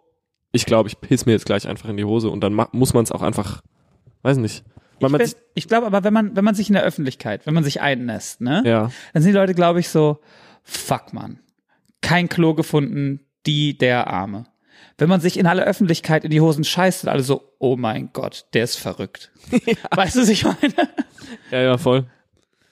ich 0.53 0.67
glaube, 0.67 0.89
ich 0.89 1.01
piss 1.01 1.27
mir 1.27 1.33
jetzt 1.33 1.47
gleich 1.47 1.67
einfach 1.67 1.89
in 1.89 1.97
die 1.97 2.05
Hose 2.05 2.29
und 2.29 2.43
dann 2.43 2.55
muss 2.73 2.93
man 2.93 3.03
es 3.03 3.13
auch 3.13 3.23
einfach, 3.23 3.63
weiß 4.23 4.37
nicht. 4.37 4.63
Weil 5.01 5.21
Ich, 5.21 5.33
man 5.35 5.43
ich 5.55 5.69
glaube 5.69 5.87
aber, 5.87 6.05
wenn 6.05 6.13
man, 6.13 6.37
wenn 6.37 6.45
man 6.45 6.55
sich 6.55 6.69
in 6.69 6.75
der 6.75 6.83
Öffentlichkeit, 6.83 7.47
wenn 7.47 7.55
man 7.55 7.65
sich 7.65 7.81
einnässt, 7.81 8.41
ne? 8.41 8.63
ja, 8.65 8.91
Dann 9.13 9.23
sind 9.23 9.33
die 9.33 9.39
Leute, 9.39 9.55
glaube 9.55 9.81
ich, 9.81 9.89
so, 9.89 10.21
fuck 10.63 11.13
man. 11.13 11.41
Kein 12.01 12.29
Klo 12.29 12.55
gefunden, 12.55 13.21
die, 13.47 13.77
der 13.77 14.07
Arme. 14.07 14.47
Wenn 14.99 15.09
man 15.09 15.21
sich 15.21 15.39
in 15.39 15.47
aller 15.47 15.65
Öffentlichkeit 15.65 16.25
in 16.25 16.31
die 16.31 16.41
Hosen 16.41 16.65
scheißt, 16.65 17.09
alle 17.09 17.23
so, 17.23 17.55
oh 17.59 17.77
mein 17.77 18.11
Gott, 18.13 18.47
der 18.53 18.65
ist 18.65 18.77
verrückt. 18.77 19.31
Weißt 19.95 20.17
du, 20.17 20.21
was 20.21 20.29
ich 20.29 20.45
meine? 20.45 20.59
ja, 21.51 21.61
ja, 21.61 21.79
voll. 21.79 22.07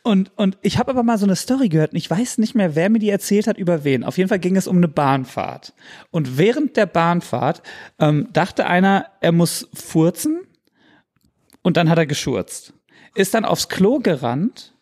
Und, 0.02 0.30
und 0.37 0.56
ich 0.62 0.78
habe 0.78 0.90
aber 0.90 1.02
mal 1.02 1.18
so 1.18 1.26
eine 1.26 1.37
Story 1.37 1.68
gehört 1.68 1.92
und 1.92 1.99
ich 1.99 2.11
weiß 2.11 2.38
nicht 2.38 2.54
mehr, 2.54 2.75
wer 2.75 2.88
mir 2.88 2.99
die 2.99 3.11
erzählt 3.11 3.47
hat, 3.47 3.58
über 3.58 3.85
wen. 3.85 4.04
Auf 4.04 4.16
jeden 4.16 4.28
Fall 4.28 4.38
ging 4.38 4.56
es 4.56 4.66
um 4.66 4.78
eine 4.78 4.88
Bahnfahrt. 4.88 5.75
Und 6.11 6.38
während 6.38 6.76
der 6.78 6.87
Bahnfahrt 6.87 7.62
ähm, 7.99 8.28
dachte 8.32 8.66
einer, 8.66 9.06
er 9.20 9.32
muss 9.32 9.68
furzen 9.75 10.40
und 11.68 11.76
dann 11.76 11.90
hat 11.90 11.98
er 11.98 12.06
geschurzt. 12.06 12.72
Ist 13.14 13.34
dann 13.34 13.44
aufs 13.44 13.68
Klo 13.68 13.98
gerannt 13.98 14.72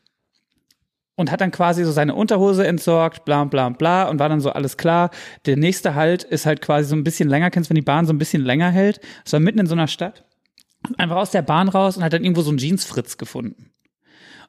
und 1.17 1.33
hat 1.33 1.41
dann 1.41 1.51
quasi 1.51 1.83
so 1.83 1.91
seine 1.91 2.15
Unterhose 2.15 2.65
entsorgt, 2.65 3.25
bla 3.25 3.43
bla 3.43 3.71
bla 3.71 4.09
und 4.09 4.21
war 4.21 4.29
dann 4.29 4.41
so 4.41 4.53
alles 4.53 4.77
klar. 4.77 5.11
Der 5.47 5.57
nächste 5.57 5.97
Halt 5.97 6.23
ist 6.23 6.47
halt 6.47 6.63
quasi 6.63 6.89
so 6.89 6.95
ein 6.95 7.03
bisschen 7.03 7.29
länger, 7.29 7.51
kennst 7.51 7.69
du, 7.69 7.71
wenn 7.71 7.81
die 7.81 7.83
Bahn 7.83 8.07
so 8.07 8.13
ein 8.13 8.19
bisschen 8.19 8.45
länger 8.45 8.71
hält. 8.71 9.01
Es 9.25 9.33
war 9.33 9.41
mitten 9.41 9.59
in 9.59 9.67
so 9.67 9.75
einer 9.75 9.89
Stadt. 9.89 10.27
Einfach 10.97 11.17
aus 11.17 11.33
der 11.33 11.43
Bahn 11.43 11.69
raus 11.69 11.97
und 11.97 12.05
hat 12.05 12.13
dann 12.13 12.23
irgendwo 12.23 12.43
so 12.43 12.51
einen 12.51 12.59
Jeansfritz 12.59 13.19
gefunden. 13.19 13.73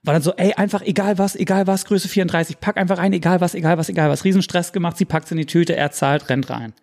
War 0.04 0.14
dann 0.14 0.22
so, 0.22 0.34
ey, 0.36 0.54
einfach 0.54 0.84
egal 0.84 1.18
was, 1.18 1.36
egal 1.36 1.66
was, 1.66 1.86
Größe 1.86 2.08
34, 2.08 2.60
pack 2.60 2.78
einfach 2.78 3.00
rein, 3.00 3.14
egal 3.14 3.42
was, 3.42 3.56
egal 3.56 3.80
was, 3.80 3.90
egal 3.90 4.12
was. 4.12 4.26
Riesenstress 4.26 4.74
gemacht, 4.74 4.98
sie 4.98 5.06
packt's 5.06 5.32
in 5.32 5.38
die 5.38 5.48
Tüte, 5.48 5.76
er 5.76 5.90
zahlt, 5.90 6.30
rennt 6.30 6.52
rein. 6.52 6.74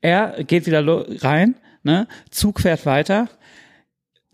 Er 0.00 0.44
geht 0.44 0.66
wieder 0.66 0.84
rein, 1.24 1.56
ne, 1.82 2.06
Zug 2.30 2.60
fährt 2.60 2.86
weiter, 2.86 3.28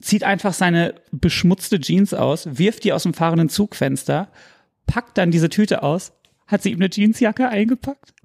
zieht 0.00 0.24
einfach 0.24 0.52
seine 0.52 0.94
beschmutzte 1.10 1.80
Jeans 1.80 2.14
aus, 2.14 2.58
wirft 2.58 2.84
die 2.84 2.92
aus 2.92 3.02
dem 3.04 3.14
fahrenden 3.14 3.48
Zugfenster, 3.48 4.28
packt 4.86 5.18
dann 5.18 5.30
diese 5.30 5.48
Tüte 5.48 5.82
aus, 5.82 6.12
hat 6.46 6.62
sie 6.62 6.70
ihm 6.70 6.78
eine 6.80 6.88
Jeansjacke 6.90 7.48
eingepackt? 7.48 8.14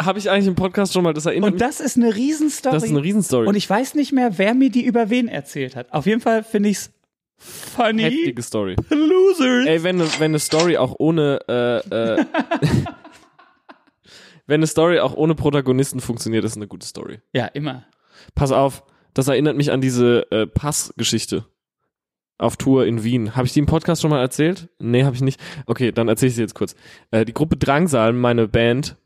Habe 0.00 0.18
ich 0.20 0.30
eigentlich 0.30 0.46
im 0.46 0.54
Podcast 0.54 0.92
schon 0.92 1.02
mal 1.02 1.12
das 1.12 1.26
erinnert? 1.26 1.52
Und 1.54 1.60
das 1.60 1.80
ist 1.80 1.96
eine 1.96 2.14
Riesenstory. 2.14 2.74
das 2.74 2.84
ist 2.84 2.90
eine 2.90 3.02
Riesenstory. 3.02 3.48
Und 3.48 3.56
ich 3.56 3.68
weiß 3.68 3.94
nicht 3.94 4.12
mehr, 4.12 4.38
wer 4.38 4.54
mir 4.54 4.70
die 4.70 4.84
über 4.84 5.10
wen 5.10 5.26
erzählt 5.28 5.74
hat. 5.74 5.92
Auf 5.92 6.06
jeden 6.06 6.20
Fall 6.20 6.44
finde 6.44 6.68
ich's 6.68 6.90
funny. 7.36 8.02
Heftige 8.02 8.42
Story. 8.42 8.76
Losers. 8.90 9.66
Ey, 9.66 9.82
wenn, 9.82 9.96
ne- 9.96 10.08
wenn 10.18 10.30
eine 10.30 10.38
Story 10.38 10.76
auch 10.76 10.94
ohne 10.98 11.40
äh, 11.48 11.78
äh, 12.20 12.24
wenn 14.48 14.60
eine 14.60 14.66
Story 14.66 14.98
auch 14.98 15.14
ohne 15.14 15.34
Protagonisten 15.34 16.00
funktioniert, 16.00 16.42
ist 16.42 16.56
eine 16.56 16.66
gute 16.66 16.86
Story. 16.86 17.20
Ja, 17.34 17.46
immer. 17.46 17.84
Pass 18.34 18.50
auf, 18.50 18.82
das 19.12 19.28
erinnert 19.28 19.56
mich 19.56 19.70
an 19.70 19.82
diese 19.82 20.26
äh, 20.32 20.46
Passgeschichte 20.46 21.44
auf 22.38 22.56
Tour 22.56 22.86
in 22.86 23.04
Wien. 23.04 23.36
Habe 23.36 23.46
ich 23.46 23.52
die 23.52 23.58
im 23.58 23.66
Podcast 23.66 24.00
schon 24.00 24.10
mal 24.10 24.20
erzählt? 24.20 24.70
Nee, 24.78 25.04
habe 25.04 25.14
ich 25.14 25.20
nicht. 25.22 25.38
Okay, 25.66 25.92
dann 25.92 26.08
erzähle 26.08 26.30
ich 26.30 26.36
sie 26.36 26.40
jetzt 26.40 26.54
kurz. 26.54 26.74
Äh, 27.10 27.26
die 27.26 27.34
Gruppe 27.34 27.58
Drangsal, 27.58 28.14
meine 28.14 28.48
Band, 28.48 28.96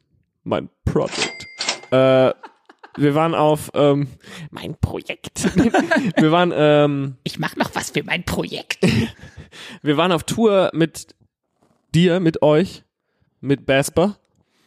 mein 0.44 0.68
Project. 0.84 1.46
Äh, 1.90 2.32
wir 2.96 3.14
waren 3.14 3.34
auf 3.34 3.72
ähm, 3.74 4.06
mein 4.50 4.76
Projekt. 4.78 5.56
wir 6.16 6.30
waren 6.30 6.52
ähm, 6.54 7.16
Ich 7.24 7.40
mach 7.40 7.56
noch 7.56 7.74
was 7.74 7.90
für 7.90 8.04
mein 8.04 8.24
Projekt. 8.24 8.78
wir 9.82 9.96
waren 9.96 10.12
auf 10.12 10.22
Tour 10.22 10.70
mit 10.72 11.16
dir, 11.94 12.20
mit 12.20 12.42
euch, 12.42 12.84
mit 13.40 13.66
Basper 13.66 14.18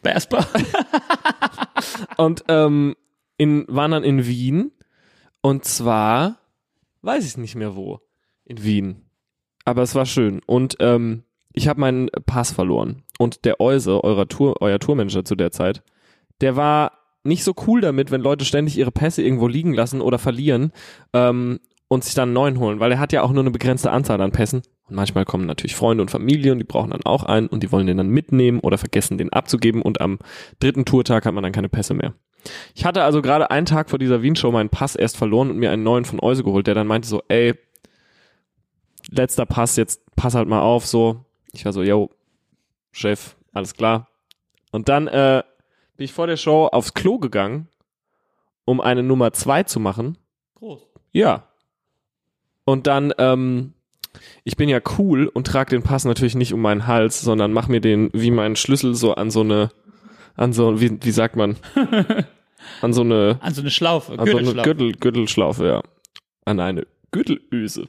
Basper. 0.05 0.47
und 2.17 2.45
ähm, 2.47 2.95
in, 3.37 3.65
waren 3.67 3.91
dann 3.91 4.03
in 4.03 4.25
Wien. 4.25 4.71
Und 5.41 5.65
zwar 5.65 6.37
weiß 7.01 7.25
ich 7.25 7.37
nicht 7.37 7.55
mehr 7.55 7.75
wo. 7.75 7.99
In 8.45 8.63
Wien, 8.63 9.01
aber 9.65 9.81
es 9.81 9.95
war 9.95 10.05
schön. 10.05 10.41
Und 10.45 10.77
ähm, 10.79 11.23
ich 11.51 11.67
habe 11.67 11.79
meinen 11.79 12.09
Pass 12.27 12.51
verloren. 12.51 13.03
Und 13.17 13.43
der 13.43 13.59
Euse, 13.59 14.03
eurer 14.03 14.27
Tour, 14.27 14.61
euer 14.61 14.79
Tourmanager 14.79 15.25
zu 15.25 15.35
der 15.35 15.51
Zeit, 15.51 15.81
der 16.41 16.55
war 16.55 16.91
nicht 17.23 17.43
so 17.43 17.55
cool 17.65 17.81
damit, 17.81 18.11
wenn 18.11 18.21
Leute 18.21 18.45
ständig 18.45 18.77
ihre 18.77 18.91
Pässe 18.91 19.23
irgendwo 19.23 19.47
liegen 19.47 19.73
lassen 19.73 19.99
oder 19.99 20.19
verlieren 20.19 20.71
ähm, 21.13 21.59
und 21.87 22.03
sich 22.03 22.13
dann 22.13 22.29
einen 22.29 22.33
neuen 22.33 22.59
holen, 22.59 22.79
weil 22.79 22.91
er 22.91 22.99
hat 22.99 23.13
ja 23.13 23.23
auch 23.23 23.31
nur 23.31 23.41
eine 23.41 23.51
begrenzte 23.51 23.89
Anzahl 23.89 24.21
an 24.21 24.31
Pässen 24.31 24.61
und 24.87 24.95
manchmal 24.95 25.25
kommen 25.25 25.45
natürlich 25.45 25.75
Freunde 25.75 26.01
und 26.01 26.11
Familie 26.11 26.51
und 26.51 26.59
die 26.59 26.63
brauchen 26.63 26.91
dann 26.91 27.05
auch 27.05 27.23
einen 27.23 27.47
und 27.47 27.63
die 27.63 27.71
wollen 27.71 27.87
den 27.87 27.97
dann 27.97 28.09
mitnehmen 28.09 28.59
oder 28.59 28.77
vergessen 28.77 29.17
den 29.17 29.33
abzugeben 29.33 29.81
und 29.81 29.99
am 29.99 30.19
dritten 30.59 30.85
Tourtag 30.85 31.25
hat 31.25 31.33
man 31.33 31.43
dann 31.43 31.53
keine 31.53 31.69
Pässe 31.69 31.93
mehr. 31.93 32.13
Ich 32.75 32.85
hatte 32.85 33.03
also 33.03 33.23
gerade 33.23 33.49
einen 33.49 33.65
Tag 33.65 33.89
vor 33.89 33.97
dieser 33.97 34.21
Wien-Show 34.21 34.51
meinen 34.51 34.69
Pass 34.69 34.95
erst 34.95 35.17
verloren 35.17 35.49
und 35.49 35.57
mir 35.57 35.71
einen 35.71 35.83
neuen 35.83 36.05
von 36.05 36.21
Euse 36.21 36.43
geholt, 36.43 36.67
der 36.67 36.75
dann 36.75 36.85
meinte 36.85 37.07
so, 37.07 37.23
ey, 37.27 37.55
letzter 39.09 39.47
Pass, 39.47 39.75
jetzt 39.75 40.01
pass 40.15 40.35
halt 40.35 40.47
mal 40.47 40.61
auf, 40.61 40.85
so. 40.85 41.25
Ich 41.53 41.65
war 41.65 41.73
so, 41.73 41.81
yo, 41.81 42.11
Chef, 42.91 43.35
alles 43.53 43.73
klar. 43.73 44.09
Und 44.71 44.89
dann 44.89 45.07
äh, 45.07 45.43
bin 45.97 46.05
ich 46.05 46.13
vor 46.13 46.27
der 46.27 46.37
Show 46.37 46.67
aufs 46.67 46.93
Klo 46.93 47.17
gegangen, 47.17 47.69
um 48.65 48.81
eine 48.81 49.03
Nummer 49.03 49.33
zwei 49.33 49.63
zu 49.63 49.79
machen. 49.79 50.17
Groß. 50.55 50.85
Ja. 51.11 51.47
Und 52.65 52.87
dann, 52.87 53.13
ähm, 53.17 53.74
ich 54.43 54.57
bin 54.57 54.69
ja 54.69 54.79
cool 54.97 55.27
und 55.27 55.47
trage 55.47 55.71
den 55.71 55.83
Pass 55.83 56.05
natürlich 56.05 56.35
nicht 56.35 56.53
um 56.53 56.61
meinen 56.61 56.87
Hals, 56.87 57.21
sondern 57.21 57.53
mach 57.53 57.67
mir 57.67 57.81
den 57.81 58.09
wie 58.13 58.31
meinen 58.31 58.55
Schlüssel 58.55 58.95
so 58.95 59.15
an 59.15 59.31
so 59.31 59.41
eine, 59.41 59.69
an 60.35 60.53
so, 60.53 60.81
wie, 60.81 60.97
wie 61.01 61.11
sagt 61.11 61.35
man? 61.35 61.57
an 62.81 62.93
so 62.93 63.01
eine, 63.01 63.39
An 63.41 63.53
so 63.53 63.61
eine 63.61 63.71
Schlaufe. 63.71 64.13
an 64.13 64.17
so 64.17 64.23
eine 64.23 64.31
Gürtelschlaufe. 64.31 64.63
Gürtel, 64.63 64.91
Gürtelschlaufe, 64.93 65.67
ja. 65.67 65.83
An 66.45 66.59
eine 66.59 66.87
Gürtelöse. 67.11 67.87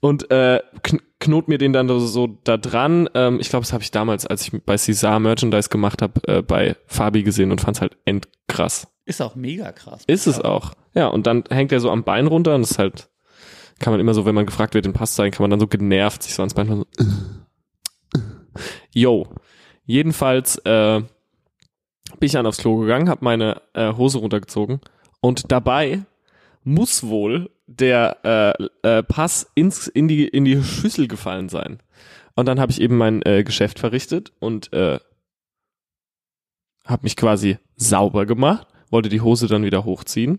Und 0.00 0.30
äh, 0.30 0.60
kn 0.82 1.00
knot 1.20 1.46
mir 1.46 1.58
den 1.58 1.72
dann 1.72 1.88
so, 2.00 2.38
da 2.42 2.56
dran. 2.56 3.08
Ähm, 3.14 3.38
ich 3.40 3.48
glaube, 3.48 3.62
das 3.62 3.72
habe 3.72 3.84
ich 3.84 3.92
damals, 3.92 4.26
als 4.26 4.42
ich 4.42 4.64
bei 4.64 4.76
Cesar 4.76 5.20
Merchandise 5.20 5.68
gemacht 5.68 6.02
habe, 6.02 6.20
äh, 6.26 6.42
bei 6.42 6.74
Fabi 6.86 7.22
gesehen 7.22 7.52
und 7.52 7.60
fand's 7.60 7.80
halt 7.80 7.96
endkrass. 8.04 8.88
Ist 9.04 9.22
auch 9.22 9.36
mega 9.36 9.70
krass. 9.70 10.02
Ist 10.08 10.26
es 10.26 10.40
auch. 10.40 10.72
Ja, 10.94 11.06
und 11.06 11.28
dann 11.28 11.44
hängt 11.48 11.70
er 11.70 11.78
so 11.78 11.90
am 11.90 12.02
Bein 12.02 12.26
runter 12.26 12.56
und 12.56 12.62
ist 12.62 12.78
halt, 12.78 13.08
kann 13.82 13.92
man 13.92 14.00
immer 14.00 14.14
so, 14.14 14.24
wenn 14.24 14.34
man 14.34 14.46
gefragt 14.46 14.74
wird, 14.74 14.86
den 14.86 14.94
Pass 14.94 15.14
zeigen, 15.14 15.32
kann 15.32 15.44
man 15.44 15.50
dann 15.50 15.60
so 15.60 15.66
genervt 15.66 16.22
sich 16.22 16.34
so 16.34 16.42
ans 16.42 16.54
Bein 16.54 16.68
so. 16.68 16.86
Yo. 18.94 19.26
Jedenfalls 19.84 20.56
äh, 20.58 21.00
bin 21.00 22.26
ich 22.26 22.32
dann 22.32 22.46
aufs 22.46 22.58
Klo 22.58 22.76
gegangen, 22.78 23.08
habe 23.08 23.24
meine 23.24 23.60
äh, 23.74 23.92
Hose 23.94 24.18
runtergezogen 24.18 24.80
und 25.20 25.50
dabei 25.50 26.04
muss 26.64 27.06
wohl 27.06 27.50
der 27.66 28.56
äh, 28.84 28.88
äh, 28.88 29.02
Pass 29.02 29.50
ins, 29.54 29.88
in, 29.88 30.08
die, 30.08 30.26
in 30.28 30.44
die 30.44 30.62
Schüssel 30.62 31.08
gefallen 31.08 31.48
sein. 31.48 31.82
Und 32.34 32.46
dann 32.46 32.60
habe 32.60 32.72
ich 32.72 32.80
eben 32.80 32.96
mein 32.96 33.22
äh, 33.22 33.42
Geschäft 33.44 33.78
verrichtet 33.78 34.32
und 34.38 34.72
äh, 34.72 35.00
habe 36.86 37.02
mich 37.02 37.16
quasi 37.16 37.58
sauber 37.76 38.26
gemacht, 38.26 38.66
wollte 38.90 39.08
die 39.08 39.20
Hose 39.20 39.48
dann 39.48 39.64
wieder 39.64 39.84
hochziehen 39.84 40.38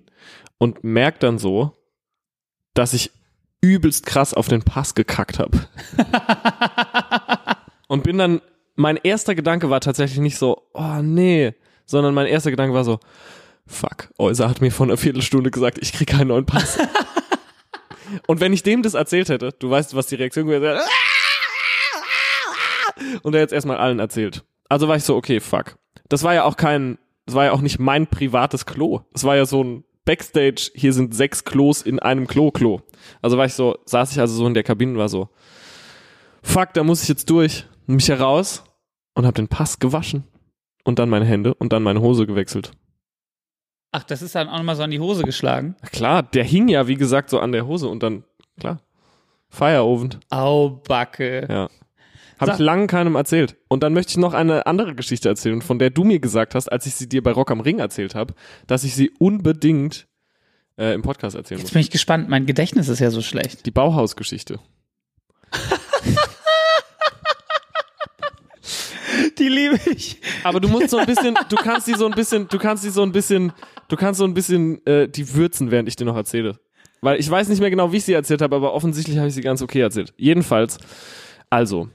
und 0.57 0.83
merkt 0.83 1.23
dann 1.23 1.37
so, 1.37 1.75
dass 2.73 2.93
ich 2.93 3.11
übelst 3.63 4.05
krass 4.05 4.33
auf 4.33 4.49
den 4.49 4.61
Pass 4.61 4.93
gekackt 4.93 5.39
habe. 5.39 5.67
und 7.87 8.03
bin 8.03 8.17
dann, 8.17 8.41
mein 8.75 8.97
erster 8.97 9.35
Gedanke 9.35 9.69
war 9.69 9.79
tatsächlich 9.79 10.19
nicht 10.19 10.37
so, 10.37 10.67
oh 10.73 11.01
nee, 11.01 11.53
sondern 11.85 12.13
mein 12.13 12.27
erster 12.27 12.51
Gedanke 12.51 12.75
war 12.75 12.83
so, 12.83 12.99
fuck, 13.65 14.09
Euser 14.17 14.49
hat 14.49 14.59
mir 14.59 14.69
vor 14.69 14.85
einer 14.85 14.97
Viertelstunde 14.97 15.49
gesagt, 15.49 15.77
ich 15.81 15.93
krieg 15.93 16.09
keinen 16.09 16.27
neuen 16.27 16.45
Pass. 16.45 16.77
und 18.27 18.41
wenn 18.41 18.51
ich 18.51 18.63
dem 18.63 18.83
das 18.83 18.95
erzählt 18.95 19.29
hätte, 19.29 19.51
du 19.57 19.69
weißt, 19.69 19.95
was 19.95 20.07
die 20.07 20.15
Reaktion 20.15 20.45
gewesen 20.45 20.63
wäre, 20.63 20.81
und 23.21 23.33
er 23.33 23.41
jetzt 23.41 23.53
erstmal 23.53 23.77
allen 23.77 23.99
erzählt. 23.99 24.43
Also 24.67 24.89
war 24.89 24.97
ich 24.97 25.05
so, 25.05 25.15
okay, 25.15 25.39
fuck. 25.39 25.77
Das 26.09 26.23
war 26.23 26.33
ja 26.33 26.43
auch 26.43 26.57
kein, 26.57 26.97
das 27.25 27.35
war 27.35 27.45
ja 27.45 27.51
auch 27.53 27.61
nicht 27.61 27.79
mein 27.79 28.07
privates 28.07 28.65
Klo. 28.65 29.01
Das 29.13 29.23
war 29.23 29.37
ja 29.37 29.45
so 29.45 29.63
ein 29.63 29.83
Backstage, 30.05 30.71
hier 30.75 30.93
sind 30.93 31.15
sechs 31.15 31.43
Klos 31.43 31.81
in 31.81 31.99
einem 31.99 32.27
Klo-Klo. 32.27 32.81
Also 33.21 33.37
war 33.37 33.45
ich 33.45 33.53
so, 33.53 33.77
saß 33.85 34.11
ich 34.11 34.19
also 34.19 34.35
so 34.35 34.47
in 34.47 34.53
der 34.53 34.63
Kabine 34.63 34.93
und 34.93 34.97
war 34.97 35.09
so, 35.09 35.29
fuck, 36.41 36.73
da 36.73 36.83
muss 36.83 37.03
ich 37.03 37.09
jetzt 37.09 37.29
durch. 37.29 37.65
Mich 37.85 38.09
heraus 38.09 38.63
und 39.13 39.25
hab 39.25 39.35
den 39.35 39.47
Pass 39.47 39.79
gewaschen. 39.79 40.25
Und 40.83 40.99
dann 40.99 41.09
meine 41.09 41.25
Hände 41.25 41.53
und 41.53 41.71
dann 41.71 41.83
meine 41.83 42.01
Hose 42.01 42.27
gewechselt. 42.27 42.71
Ach, 43.91 44.03
das 44.03 44.21
ist 44.21 44.35
dann 44.35 44.49
auch 44.49 44.57
nochmal 44.57 44.75
so 44.75 44.83
an 44.83 44.91
die 44.91 44.99
Hose 44.99 45.23
geschlagen. 45.23 45.75
Na 45.81 45.87
klar, 45.87 46.23
der 46.23 46.43
hing 46.43 46.67
ja, 46.67 46.87
wie 46.87 46.95
gesagt, 46.95 47.29
so 47.29 47.39
an 47.39 47.51
der 47.51 47.67
Hose 47.67 47.87
und 47.87 48.03
dann, 48.03 48.23
klar, 48.59 48.81
Feierofen. 49.49 50.15
Au, 50.29 50.69
Backe. 50.69 51.47
Ja. 51.49 51.69
Habe 52.49 52.61
ich 52.61 52.65
lange 52.65 52.87
keinem 52.87 53.15
erzählt. 53.15 53.55
Und 53.67 53.83
dann 53.83 53.93
möchte 53.93 54.11
ich 54.11 54.17
noch 54.17 54.33
eine 54.33 54.65
andere 54.65 54.95
Geschichte 54.95 55.29
erzählen, 55.29 55.61
von 55.61 55.79
der 55.79 55.89
du 55.89 56.03
mir 56.03 56.19
gesagt 56.19 56.55
hast, 56.55 56.71
als 56.71 56.85
ich 56.85 56.95
sie 56.95 57.09
dir 57.09 57.23
bei 57.23 57.31
Rock 57.31 57.51
am 57.51 57.59
Ring 57.59 57.79
erzählt 57.79 58.15
habe, 58.15 58.33
dass 58.67 58.83
ich 58.83 58.95
sie 58.95 59.11
unbedingt 59.19 60.07
äh, 60.77 60.93
im 60.93 61.01
Podcast 61.01 61.35
erzählen 61.35 61.59
Jetzt 61.59 61.67
muss. 61.67 61.73
bin 61.73 61.81
ich 61.81 61.91
gespannt. 61.91 62.29
Mein 62.29 62.45
Gedächtnis 62.45 62.87
ist 62.87 62.99
ja 62.99 63.11
so 63.11 63.21
schlecht. 63.21 63.65
Die 63.65 63.71
Bauhausgeschichte. 63.71 64.59
Die 69.37 69.47
liebe 69.47 69.79
ich. 69.89 70.19
Aber 70.43 70.59
du 70.59 70.67
musst 70.67 70.89
so 70.89 70.97
ein 70.97 71.05
bisschen, 71.05 71.35
du 71.49 71.55
kannst 71.55 71.87
die 71.87 71.93
so 71.93 72.05
ein 72.05 72.13
bisschen, 72.13 72.47
du 72.47 72.57
kannst 72.57 72.83
die 72.83 72.89
so 72.89 73.03
ein 73.03 73.11
bisschen, 73.11 73.53
du 73.87 73.95
kannst 73.95 74.17
so 74.17 74.25
ein 74.25 74.33
bisschen 74.33 74.85
äh, 74.85 75.07
die 75.07 75.33
würzen, 75.33 75.71
während 75.71 75.87
ich 75.87 75.95
dir 75.95 76.05
noch 76.05 76.15
erzähle. 76.15 76.59
Weil 77.01 77.19
ich 77.19 77.29
weiß 77.29 77.49
nicht 77.49 77.59
mehr 77.59 77.69
genau, 77.69 77.91
wie 77.91 77.97
ich 77.97 78.05
sie 78.05 78.13
erzählt 78.13 78.41
habe, 78.41 78.55
aber 78.55 78.73
offensichtlich 78.73 79.17
habe 79.17 79.27
ich 79.27 79.33
sie 79.33 79.41
ganz 79.41 79.61
okay 79.61 79.81
erzählt. 79.81 80.13
Jedenfalls, 80.17 80.77
also, 81.49 81.89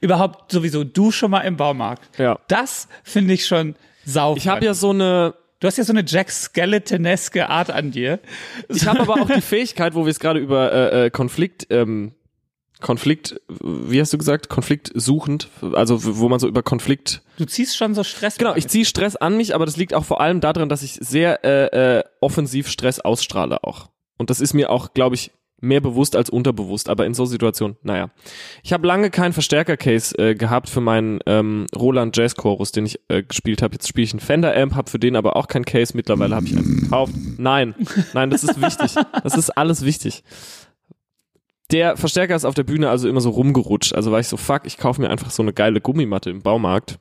Überhaupt 0.00 0.52
sowieso 0.52 0.84
du 0.84 1.10
schon 1.10 1.30
mal 1.30 1.40
im 1.40 1.56
Baumarkt. 1.56 2.18
ja. 2.18 2.38
Das 2.48 2.88
finde 3.02 3.34
ich 3.34 3.46
schon 3.46 3.74
sau. 4.04 4.36
Ich 4.36 4.48
habe 4.48 4.64
ja 4.64 4.74
so 4.74 4.90
eine, 4.90 5.34
Du 5.60 5.68
hast 5.68 5.78
ja 5.78 5.84
so 5.84 5.94
eine 5.94 6.04
Jack 6.06 6.30
Skeletoneske 6.30 7.48
Art 7.48 7.70
an 7.70 7.90
dir. 7.90 8.20
Ich 8.68 8.86
habe 8.86 9.00
aber 9.00 9.14
auch 9.14 9.30
die 9.30 9.40
Fähigkeit, 9.40 9.94
wo 9.94 10.04
wir 10.04 10.10
es 10.10 10.20
gerade 10.20 10.38
über 10.38 10.70
äh, 10.70 11.06
äh, 11.06 11.10
Konflikt, 11.10 11.68
ähm, 11.70 12.12
Konflikt, 12.82 13.40
wie 13.48 13.98
hast 13.98 14.12
du 14.12 14.18
gesagt, 14.18 14.50
Konflikt 14.50 14.90
suchend, 14.94 15.48
also 15.72 16.18
wo 16.18 16.28
man 16.28 16.38
so 16.38 16.48
über 16.48 16.62
Konflikt. 16.62 17.22
Du 17.38 17.46
ziehst 17.46 17.78
schon 17.78 17.94
so 17.94 18.04
Stress. 18.04 18.36
Genau, 18.36 18.54
ich 18.54 18.68
ziehe 18.68 18.84
Stress 18.84 19.16
an 19.16 19.38
mich, 19.38 19.54
aber 19.54 19.64
das 19.64 19.78
liegt 19.78 19.94
auch 19.94 20.04
vor 20.04 20.20
allem 20.20 20.42
daran, 20.42 20.68
dass 20.68 20.82
ich 20.82 20.98
sehr 21.00 21.42
äh, 21.44 21.98
äh, 21.98 22.04
offensiv 22.20 22.68
Stress 22.68 23.00
ausstrahle 23.00 23.64
auch. 23.64 23.88
Und 24.18 24.28
das 24.28 24.40
ist 24.40 24.52
mir 24.52 24.68
auch, 24.68 24.92
glaube 24.92 25.14
ich, 25.14 25.30
mehr 25.64 25.80
bewusst 25.80 26.14
als 26.16 26.30
unterbewusst, 26.30 26.88
aber 26.88 27.06
in 27.06 27.14
so 27.14 27.24
Situationen, 27.24 27.76
naja. 27.82 28.10
Ich 28.62 28.72
habe 28.72 28.86
lange 28.86 29.10
keinen 29.10 29.32
Verstärker-Case 29.32 30.16
äh, 30.18 30.34
gehabt 30.34 30.68
für 30.68 30.80
meinen 30.80 31.20
ähm, 31.26 31.66
Roland 31.74 32.16
Jazz 32.16 32.36
Chorus, 32.36 32.72
den 32.72 32.86
ich 32.86 33.00
äh, 33.08 33.22
gespielt 33.22 33.62
habe. 33.62 33.74
Jetzt 33.74 33.88
spiele 33.88 34.04
ich 34.04 34.12
einen 34.12 34.20
Fender 34.20 34.56
Amp, 34.56 34.74
habe 34.74 34.90
für 34.90 34.98
den 34.98 35.16
aber 35.16 35.36
auch 35.36 35.48
keinen 35.48 35.64
Case. 35.64 35.96
Mittlerweile 35.96 36.36
habe 36.36 36.46
ich 36.46 36.56
einen 36.56 36.80
gekauft. 36.82 37.14
Nein, 37.38 37.74
nein, 38.12 38.30
das 38.30 38.44
ist 38.44 38.60
wichtig. 38.60 38.94
Das 39.22 39.36
ist 39.36 39.50
alles 39.50 39.84
wichtig. 39.84 40.22
Der 41.70 41.96
Verstärker 41.96 42.36
ist 42.36 42.44
auf 42.44 42.54
der 42.54 42.62
Bühne 42.62 42.90
also 42.90 43.08
immer 43.08 43.20
so 43.20 43.30
rumgerutscht. 43.30 43.94
Also 43.94 44.12
war 44.12 44.20
ich 44.20 44.28
so, 44.28 44.36
fuck, 44.36 44.62
ich 44.64 44.76
kaufe 44.76 45.00
mir 45.00 45.10
einfach 45.10 45.30
so 45.30 45.42
eine 45.42 45.52
geile 45.52 45.80
Gummimatte 45.80 46.30
im 46.30 46.42
Baumarkt, 46.42 46.98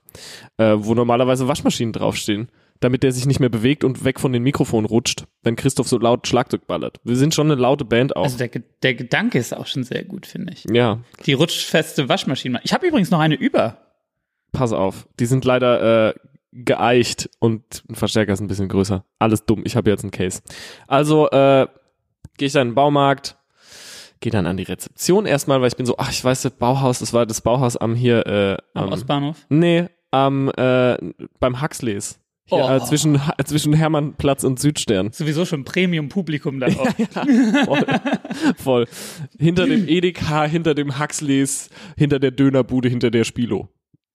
äh, 0.57 0.75
wo 0.77 0.93
normalerweise 0.93 1.47
Waschmaschinen 1.47 1.93
draufstehen, 1.93 2.49
damit 2.83 3.03
der 3.03 3.11
sich 3.11 3.25
nicht 3.25 3.39
mehr 3.39 3.49
bewegt 3.49 3.83
und 3.83 4.03
weg 4.03 4.19
von 4.19 4.33
den 4.33 4.43
Mikrofonen 4.43 4.85
rutscht, 4.85 5.25
wenn 5.41 5.55
Christoph 5.55 5.87
so 5.87 5.97
laut 5.97 6.27
Schlagzeug 6.27 6.67
ballert. 6.67 6.99
Wir 7.03 7.15
sind 7.15 7.33
schon 7.33 7.49
eine 7.51 7.59
laute 7.59 7.85
Band 7.85 8.15
auch. 8.15 8.23
Also 8.23 8.37
der, 8.37 8.49
der 8.81 8.93
Gedanke 8.95 9.39
ist 9.39 9.55
auch 9.55 9.67
schon 9.67 9.83
sehr 9.83 10.03
gut, 10.03 10.25
finde 10.25 10.53
ich. 10.53 10.65
ja, 10.71 10.99
Die 11.25 11.33
rutschfeste 11.33 12.09
Waschmaschine. 12.09 12.59
Ich 12.63 12.73
habe 12.73 12.87
übrigens 12.87 13.11
noch 13.11 13.19
eine 13.19 13.35
über. 13.35 13.77
pass 14.51 14.71
auf. 14.73 15.07
Die 15.19 15.25
sind 15.25 15.45
leider 15.45 16.09
äh, 16.09 16.13
geeicht 16.51 17.29
und 17.39 17.83
ein 17.89 17.95
Verstärker 17.95 18.33
ist 18.33 18.41
ein 18.41 18.47
bisschen 18.47 18.69
größer. 18.69 19.03
Alles 19.19 19.45
dumm. 19.45 19.63
Ich 19.65 19.75
habe 19.75 19.89
jetzt 19.89 20.03
einen 20.03 20.11
Case. 20.11 20.41
Also 20.87 21.29
äh, 21.31 21.67
gehe 22.37 22.47
ich 22.47 22.53
dann 22.53 22.67
in 22.67 22.71
den 22.71 22.75
Baumarkt, 22.75 23.37
gehe 24.19 24.31
dann 24.31 24.45
an 24.45 24.57
die 24.57 24.63
Rezeption 24.63 25.25
erstmal, 25.25 25.61
weil 25.61 25.67
ich 25.69 25.75
bin 25.75 25.85
so, 25.85 25.95
ach, 25.97 26.11
ich 26.11 26.23
weiß, 26.23 26.43
das 26.43 26.51
Bauhaus, 26.53 26.99
das 26.99 27.11
war 27.13 27.25
das 27.25 27.41
Bauhaus 27.41 27.75
am 27.77 27.95
hier, 27.95 28.25
äh, 28.27 28.57
Am 28.73 28.85
am, 28.85 28.93
Ostbahnhof. 28.93 29.37
nee, 29.49 29.87
am, 30.11 30.49
äh, 30.49 30.95
beim 31.39 31.59
Huxleys. 31.61 32.19
Hier, 32.45 32.57
Oh. 32.65 32.69
äh, 32.75 32.79
zwischen, 32.83 33.19
zwischen 33.45 33.73
Hermannplatz 33.73 34.43
und 34.43 34.59
Südstern. 34.59 35.11
Sowieso 35.13 35.45
schon 35.45 35.63
Premium-Publikum 35.63 36.59
da 36.59 36.67
auch. 36.67 36.87
Voll. 37.65 37.85
Voll. 38.57 38.87
Hinter 39.39 39.65
dem 39.65 39.87
Edeka, 39.87 40.43
hinter 40.45 40.73
dem 40.75 40.99
Huxleys, 40.99 41.69
hinter 41.95 42.19
der 42.19 42.31
Dönerbude, 42.31 42.89
hinter 42.89 43.11
der 43.11 43.23
Spilo. 43.23 43.69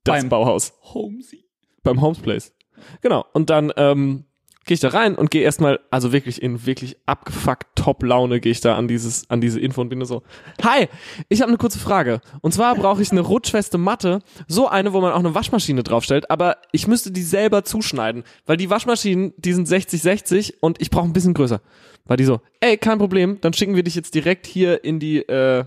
Das 0.05 0.21
Beim- 0.21 0.29
Bauhaus. 0.29 0.75
Homesy. 0.95 1.45
beim 1.83 2.01
Homes 2.03 2.19
Place. 2.19 2.53
Genau. 3.01 3.25
Und 3.33 3.51
dann 3.51 3.73
ähm, 3.77 4.25
gehe 4.69 4.75
ich 4.75 4.81
da 4.81 4.89
rein 4.91 5.15
und 5.15 5.31
gehe 5.31 5.43
erstmal, 5.43 5.81
also 5.91 6.13
wirklich 6.13 6.43
in 6.43 6.67
wirklich 6.67 6.99
abgefuckt 7.07 7.67
Top-Laune 7.75 8.39
gehe 8.39 8.53
ich 8.53 8.61
da 8.61 8.77
an 8.77 8.87
dieses, 8.87 9.29
an 9.31 9.41
diese 9.41 9.59
Info 9.59 9.81
und 9.81 9.89
bin 9.89 10.05
so, 10.05 10.23
hi, 10.63 10.89
ich 11.31 11.41
habe 11.41 11.49
eine 11.49 11.57
kurze 11.57 11.79
Frage. 11.79 12.21
Und 12.43 12.53
zwar 12.53 12.75
brauche 12.75 13.01
ich 13.01 13.11
eine 13.11 13.23
rutschfeste 13.23 13.79
Matte, 13.79 14.21
so 14.47 14.69
eine, 14.69 14.93
wo 14.93 15.01
man 15.01 15.13
auch 15.13 15.21
eine 15.21 15.35
Waschmaschine 15.35 15.83
draufstellt, 15.83 16.31
aber 16.31 16.59
ich 16.71 16.87
müsste 16.87 17.11
die 17.11 17.23
selber 17.23 17.65
zuschneiden, 17.65 18.25
weil 18.45 18.59
die 18.59 18.69
Waschmaschinen, 18.69 19.33
die 19.39 19.55
sind 19.55 19.67
60-60 19.67 20.55
und 20.61 20.83
ich 20.83 20.91
brauche 20.91 21.07
ein 21.07 21.15
bisschen 21.15 21.33
größer. 21.33 21.63
War 22.05 22.17
die 22.19 22.25
so, 22.25 22.43
ey, 22.61 22.77
kein 22.77 22.99
Problem, 22.99 23.41
dann 23.41 23.55
schicken 23.55 23.75
wir 23.75 23.83
dich 23.83 23.95
jetzt 23.95 24.15
direkt 24.15 24.47
hier 24.47 24.85
in 24.85 25.01
die, 25.01 25.21
äh, 25.21 25.65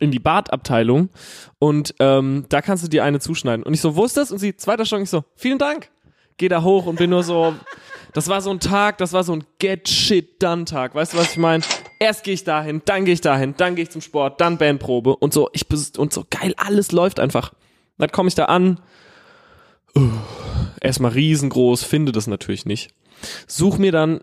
in 0.00 0.10
die 0.10 0.18
Badabteilung 0.18 1.10
und 1.60 1.94
ähm, 2.00 2.46
da 2.48 2.62
kannst 2.62 2.82
du 2.82 2.88
dir 2.88 3.04
eine 3.04 3.20
zuschneiden. 3.20 3.64
Und 3.64 3.74
ich 3.74 3.80
so, 3.80 3.94
wo 3.94 4.04
ist 4.04 4.16
das? 4.16 4.32
Und 4.32 4.38
sie, 4.38 4.56
zweiter 4.56 4.86
Stock, 4.86 5.02
ich 5.02 5.10
so, 5.10 5.22
vielen 5.36 5.58
Dank. 5.58 5.90
Geh 6.36 6.48
da 6.48 6.64
hoch 6.64 6.86
und 6.86 6.96
bin 6.96 7.10
nur 7.10 7.22
so, 7.22 7.54
das 8.12 8.28
war 8.28 8.40
so 8.40 8.50
ein 8.50 8.60
Tag, 8.60 8.98
das 8.98 9.12
war 9.12 9.24
so 9.24 9.32
ein 9.32 9.44
Get 9.58 9.88
Shit 9.88 10.42
Done 10.42 10.64
Tag. 10.64 10.94
Weißt 10.94 11.14
du, 11.14 11.18
was 11.18 11.32
ich 11.32 11.38
meine? 11.38 11.62
Erst 11.98 12.24
gehe 12.24 12.34
ich 12.34 12.44
dahin, 12.44 12.82
dann 12.84 13.04
gehe 13.04 13.14
ich 13.14 13.20
dahin, 13.20 13.54
dann 13.56 13.74
gehe 13.74 13.84
ich 13.84 13.90
zum 13.90 14.00
Sport, 14.00 14.40
dann 14.40 14.58
Bandprobe 14.58 15.16
und 15.16 15.32
so, 15.32 15.48
ich 15.52 15.66
und 15.98 16.12
so 16.12 16.24
geil, 16.28 16.54
alles 16.56 16.92
läuft 16.92 17.20
einfach. 17.20 17.52
Dann 17.98 18.10
komme 18.10 18.28
ich 18.28 18.34
da 18.34 18.46
an, 18.46 18.80
uh, 19.96 20.10
erstmal 20.80 21.12
riesengroß, 21.12 21.84
finde 21.84 22.12
das 22.12 22.26
natürlich 22.26 22.66
nicht. 22.66 22.90
Such 23.46 23.78
mir 23.78 23.92
dann 23.92 24.20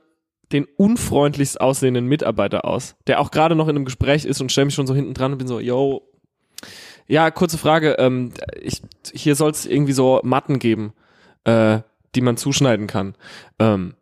den 0.52 0.66
unfreundlichst 0.66 1.62
aussehenden 1.62 2.06
Mitarbeiter 2.06 2.66
aus, 2.66 2.96
der 3.08 3.22
auch 3.22 3.32
gerade 3.32 3.56
noch 3.56 3.68
in 3.68 3.76
einem 3.76 3.86
Gespräch 3.86 4.26
ist 4.26 4.42
und 4.42 4.52
stell 4.52 4.66
mich 4.66 4.74
schon 4.74 4.88
so 4.88 4.96
hinten 4.96 5.14
dran 5.14 5.32
und 5.32 5.38
bin 5.38 5.48
so, 5.48 5.60
yo, 5.60 6.02
ja, 7.08 7.32
kurze 7.32 7.58
Frage, 7.58 7.96
ähm, 8.00 8.34
ich, 8.60 8.82
hier 9.14 9.36
soll 9.36 9.52
es 9.52 9.66
irgendwie 9.66 9.94
so 9.94 10.20
Matten 10.24 10.60
geben, 10.60 10.94
äh, 11.44 11.80
die 12.16 12.22
man 12.22 12.38
zuschneiden 12.38 12.88
kann, 12.88 13.16
ähm, 13.60 13.96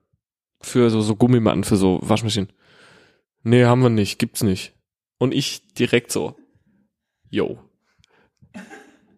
für 0.61 0.89
so, 0.89 1.01
so 1.01 1.15
Gummimatten, 1.15 1.63
für 1.63 1.77
so 1.77 1.99
Waschmaschinen. 2.01 2.51
Nee, 3.43 3.65
haben 3.65 3.81
wir 3.81 3.89
nicht, 3.89 4.19
gibt's 4.19 4.43
nicht. 4.43 4.73
Und 5.19 5.33
ich 5.33 5.67
direkt 5.73 6.11
so, 6.11 6.35
yo. 7.29 7.59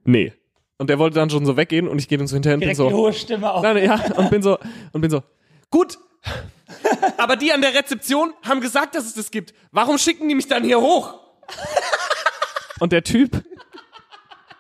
Nee. 0.04 0.34
Und 0.78 0.90
der 0.90 0.98
wollte 0.98 1.16
dann 1.16 1.30
schon 1.30 1.46
so 1.46 1.58
weggehen 1.58 1.88
und 1.88 2.00
ich 2.00 2.08
gehe 2.08 2.18
dann 2.18 2.28
so 2.28 2.36
hinterher 2.36 2.56
und 2.56 2.62
bin 2.62 2.68
Direkt 2.68 2.78
so, 2.78 2.88
die 2.88 2.96
hohe 2.96 3.14
Stimme 3.14 3.52
auf. 3.52 3.64
Nein, 3.64 3.84
ja, 3.84 4.02
und 4.16 4.30
bin 4.30 4.42
so, 4.42 4.58
und 4.94 5.02
bin 5.02 5.10
so, 5.10 5.24
gut. 5.70 5.98
Aber 7.18 7.36
die 7.36 7.52
an 7.52 7.62
der 7.62 7.74
Rezeption 7.74 8.34
haben 8.44 8.62
gesagt, 8.62 8.96
dass 8.96 9.06
es 9.06 9.14
das 9.14 9.32
gibt. 9.32 9.54
Warum 9.72 9.98
schicken 9.98 10.30
die 10.30 10.36
mich 10.36 10.48
dann 10.48 10.64
hier 10.64 10.80
hoch? 10.80 11.20
Und 12.80 12.92
der 12.92 13.04
Typ, 13.04 13.44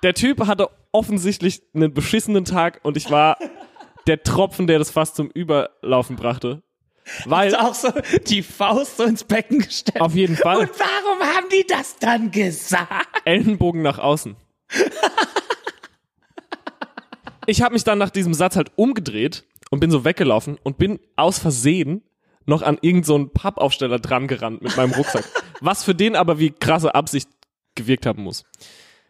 der 0.04 0.14
Typ 0.14 0.46
hatte 0.46 0.70
offensichtlich 0.92 1.62
einen 1.74 1.94
beschissenen 1.94 2.46
Tag 2.46 2.80
und 2.84 2.98
ich 2.98 3.10
war 3.12 3.38
der 4.10 4.24
Tropfen, 4.24 4.68
der 4.68 4.80
das 4.80 4.90
fast 4.90 5.16
zum 5.16 5.30
Überlaufen 5.30 6.16
brachte. 6.16 6.64
Weil, 7.26 7.56
auch 7.56 7.74
so 7.74 7.90
die 8.28 8.44
Faust 8.44 8.98
so 8.98 9.04
ins 9.04 9.24
Becken 9.24 9.60
gestellt. 9.60 10.02
auf 10.02 10.14
jeden 10.14 10.36
Fall, 10.36 10.58
Und 10.58 10.72
warum 10.78 11.20
haben 11.36 11.48
die 11.52 11.66
das 11.66 11.96
dann 11.98 12.32
gesagt? 12.32 13.22
Ellenbogen 13.26 13.82
nach 13.82 14.00
außen. 14.00 14.36
Ich 17.48 17.62
habe 17.62 17.74
mich 17.74 17.84
dann 17.84 17.98
nach 17.98 18.12
diesem 18.12 18.34
Satz 18.34 18.56
halt 18.56 18.72
umgedreht 18.76 19.46
und 19.72 19.80
bin 19.80 19.90
so 19.90 20.06
weggelaufen 20.06 20.60
und 20.62 20.78
bin 20.78 21.00
aus 21.16 21.40
Versehen 21.40 22.04
noch 22.46 22.62
an 22.62 22.78
irgendeinen 22.82 23.24
so 23.26 23.28
Pappaufsteller 23.28 24.00
dran 24.00 24.28
gerannt 24.28 24.62
mit 24.62 24.76
meinem 24.78 24.92
Rucksack. 24.92 25.26
Was 25.62 25.84
für 25.84 25.96
den 25.96 26.16
aber 26.16 26.40
wie 26.40 26.52
krasse 26.52 26.94
Absicht 26.94 27.30
gewirkt 27.76 28.06
haben 28.06 28.24
muss. 28.24 28.44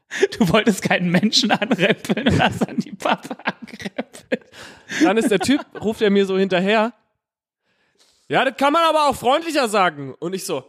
Du 0.38 0.50
wolltest 0.50 0.82
keinen 0.82 1.12
Menschen 1.12 1.52
anrempeln 1.52 2.28
und 2.28 2.41
hast 2.41 2.67
dann 2.67 2.78
die 2.78 2.91
Papa 2.91 3.38
angerempelt. 3.43 4.50
Dann 5.04 5.17
ist 5.17 5.30
der 5.30 5.39
Typ, 5.39 5.62
ruft 5.82 6.02
er 6.02 6.10
mir 6.10 6.26
so 6.26 6.38
hinterher. 6.38 6.93
Ja, 8.28 8.45
das 8.45 8.58
kann 8.58 8.74
man 8.74 8.84
aber 8.84 9.10
auch 9.10 9.15
freundlicher 9.15 9.67
sagen. 9.67 10.13
Und 10.19 10.34
ich 10.34 10.45
so, 10.45 10.63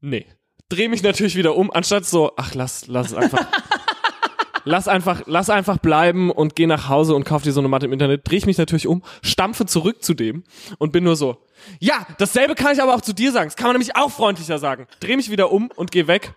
nee. 0.00 0.26
Dreh 0.70 0.88
mich 0.88 1.02
natürlich 1.02 1.36
wieder 1.36 1.56
um, 1.56 1.70
anstatt 1.70 2.06
so, 2.06 2.32
ach, 2.36 2.54
lass, 2.54 2.86
lass 2.86 3.08
es 3.08 3.14
einfach. 3.14 3.46
lass 4.64 4.88
einfach, 4.88 5.22
lass 5.26 5.50
einfach 5.50 5.78
bleiben 5.78 6.30
und 6.30 6.56
geh 6.56 6.66
nach 6.66 6.88
Hause 6.88 7.14
und 7.14 7.24
kauf 7.24 7.42
dir 7.42 7.52
so 7.52 7.60
eine 7.60 7.68
Matte 7.68 7.86
im 7.86 7.92
Internet. 7.92 8.28
Dreh 8.28 8.36
ich 8.36 8.46
mich 8.46 8.58
natürlich 8.58 8.86
um, 8.86 9.02
stampfe 9.22 9.66
zurück 9.66 10.02
zu 10.02 10.14
dem 10.14 10.42
und 10.78 10.92
bin 10.92 11.04
nur 11.04 11.16
so, 11.16 11.44
ja, 11.80 12.06
dasselbe 12.18 12.54
kann 12.54 12.72
ich 12.72 12.82
aber 12.82 12.94
auch 12.94 13.02
zu 13.02 13.12
dir 13.12 13.30
sagen. 13.30 13.48
Das 13.48 13.56
kann 13.56 13.66
man 13.66 13.74
nämlich 13.74 13.96
auch 13.96 14.10
freundlicher 14.10 14.58
sagen. 14.58 14.86
Dreh 15.00 15.16
mich 15.16 15.30
wieder 15.30 15.52
um 15.52 15.70
und 15.76 15.90
geh 15.92 16.06
weg. 16.06 16.34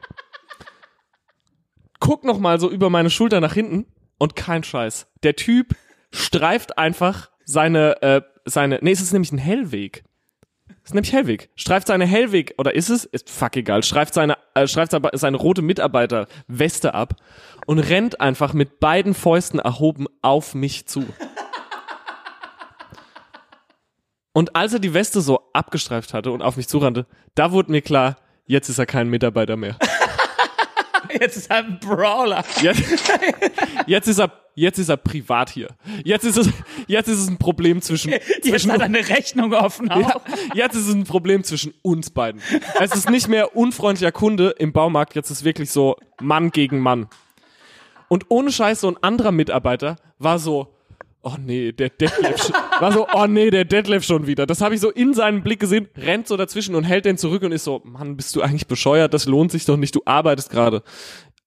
Guck 1.99 2.23
noch 2.23 2.39
mal 2.39 2.60
so 2.60 2.69
über 2.69 2.89
meine 2.89 3.10
Schulter 3.10 3.41
nach 3.41 3.53
hinten 3.53 3.86
und 4.17 4.36
kein 4.36 4.63
Scheiß. 4.63 5.07
Der 5.23 5.36
Typ 5.36 5.75
streift 6.12 6.77
einfach 6.77 7.29
seine, 7.45 8.01
äh, 8.01 8.21
seine, 8.45 8.79
nee, 8.81 8.91
es 8.91 9.01
ist 9.01 9.13
nämlich 9.13 9.31
ein 9.31 9.38
Hellweg. 9.38 10.03
Es 10.83 10.91
ist 10.91 10.93
nämlich 10.93 11.13
Hellweg. 11.13 11.49
Streift 11.55 11.88
seine 11.88 12.05
Hellweg, 12.05 12.53
oder 12.57 12.73
ist 12.73 12.89
es? 12.89 13.05
Ist 13.05 13.29
fuck 13.29 13.55
egal. 13.57 13.83
Streift 13.83 14.13
seine, 14.13 14.38
äh, 14.53 14.67
streift 14.67 14.91
seine, 14.91 15.10
seine 15.13 15.38
rote 15.38 15.62
Mitarbeiterweste 15.62 16.93
ab 16.93 17.15
und 17.65 17.79
rennt 17.79 18.21
einfach 18.21 18.53
mit 18.53 18.79
beiden 18.79 19.13
Fäusten 19.13 19.60
erhoben 19.60 20.07
auf 20.21 20.55
mich 20.55 20.88
zu. 20.88 21.05
Und 24.33 24.55
als 24.55 24.71
er 24.71 24.79
die 24.79 24.93
Weste 24.93 25.19
so 25.21 25.49
abgestreift 25.53 26.13
hatte 26.13 26.31
und 26.31 26.43
auf 26.43 26.57
mich 26.57 26.67
zurannte, 26.67 27.07
da 27.33 27.51
wurde 27.51 27.71
mir 27.71 27.81
klar, 27.81 28.17
jetzt 28.45 28.69
ist 28.69 28.77
er 28.77 28.86
kein 28.86 29.10
Mitarbeiter 29.10 29.57
mehr. 29.57 29.77
Jetzt 31.19 31.38
ist 31.38 31.49
er 31.49 31.58
ein 31.58 31.80
Brawler. 31.80 32.43
Jetzt, 32.62 32.84
jetzt 33.86 34.08
ist 34.08 34.19
er, 34.19 34.32
jetzt 34.56 34.80
ist 34.80 34.89
er 34.89 34.97
privat 34.97 35.49
hier. 35.49 35.69
Jetzt 36.03 36.23
ist 36.25 36.38
es, 36.38 36.49
jetzt 36.88 37.08
ist 37.08 37.19
es 37.19 37.27
ein 37.27 37.38
Problem 37.38 37.82
zwischen, 37.82 38.12
Jetzt 38.12 38.43
zwischen 38.43 38.71
hat 38.71 38.80
er 38.80 38.86
eine 38.86 39.08
Rechnung 39.08 39.53
offen 39.53 39.88
ja, 39.88 40.21
jetzt 40.53 40.75
ist 40.75 40.88
es 40.88 40.93
ein 40.93 41.03
Problem 41.06 41.43
zwischen 41.43 41.73
uns 41.82 42.10
beiden. 42.10 42.41
Es 42.80 42.95
ist 42.95 43.10
nicht 43.10 43.27
mehr 43.27 43.56
unfreundlicher 43.56 44.12
Kunde 44.12 44.56
im 44.58 44.73
Baumarkt, 44.73 45.15
jetzt 45.15 45.30
ist 45.30 45.43
wirklich 45.43 45.71
so 45.71 45.97
Mann 46.19 46.51
gegen 46.51 46.80
Mann. 46.80 47.08
Und 48.08 48.25
ohne 48.30 48.51
Scheiß, 48.51 48.82
so 48.82 48.89
ein 48.89 48.97
anderer 49.01 49.32
Mitarbeiter 49.32 49.97
war 50.19 50.39
so, 50.39 50.76
oh 51.21 51.36
nee, 51.39 51.71
der 51.71 51.89
Detlef, 51.89 52.51
war 52.80 52.91
so, 52.91 53.08
oh 53.13 53.27
nee, 53.27 53.49
der 53.49 53.65
Detlef 53.65 54.03
schon 54.03 54.27
wieder. 54.27 54.45
Das 54.45 54.62
habe 54.62 54.75
ich 54.75 54.82
so 54.82 54.89
in 54.89 55.13
seinem 55.13 55.43
Blick 55.43 55.60
gesehen, 55.60 55.88
rennt 55.97 56.27
so 56.27 56.38
dazwischen 56.38 56.75
und 56.75 56.84
hält 56.84 57.06
den 57.06 57.17
zurück 57.17 57.43
und 57.43 57.51
ist 57.51 57.63
so, 57.63 57.82
Mann, 57.84 58.15
bist 58.15 58.36
du 58.36 58.41
eigentlich 58.41 58.67
bescheuert? 58.67 59.13
Das 59.13 59.25
lohnt 59.25 59.51
sich 59.51 59.65
doch 59.65 59.77
nicht, 59.77 59.95
du 59.95 60.01
arbeitest 60.06 60.49
gerade. 60.49 60.84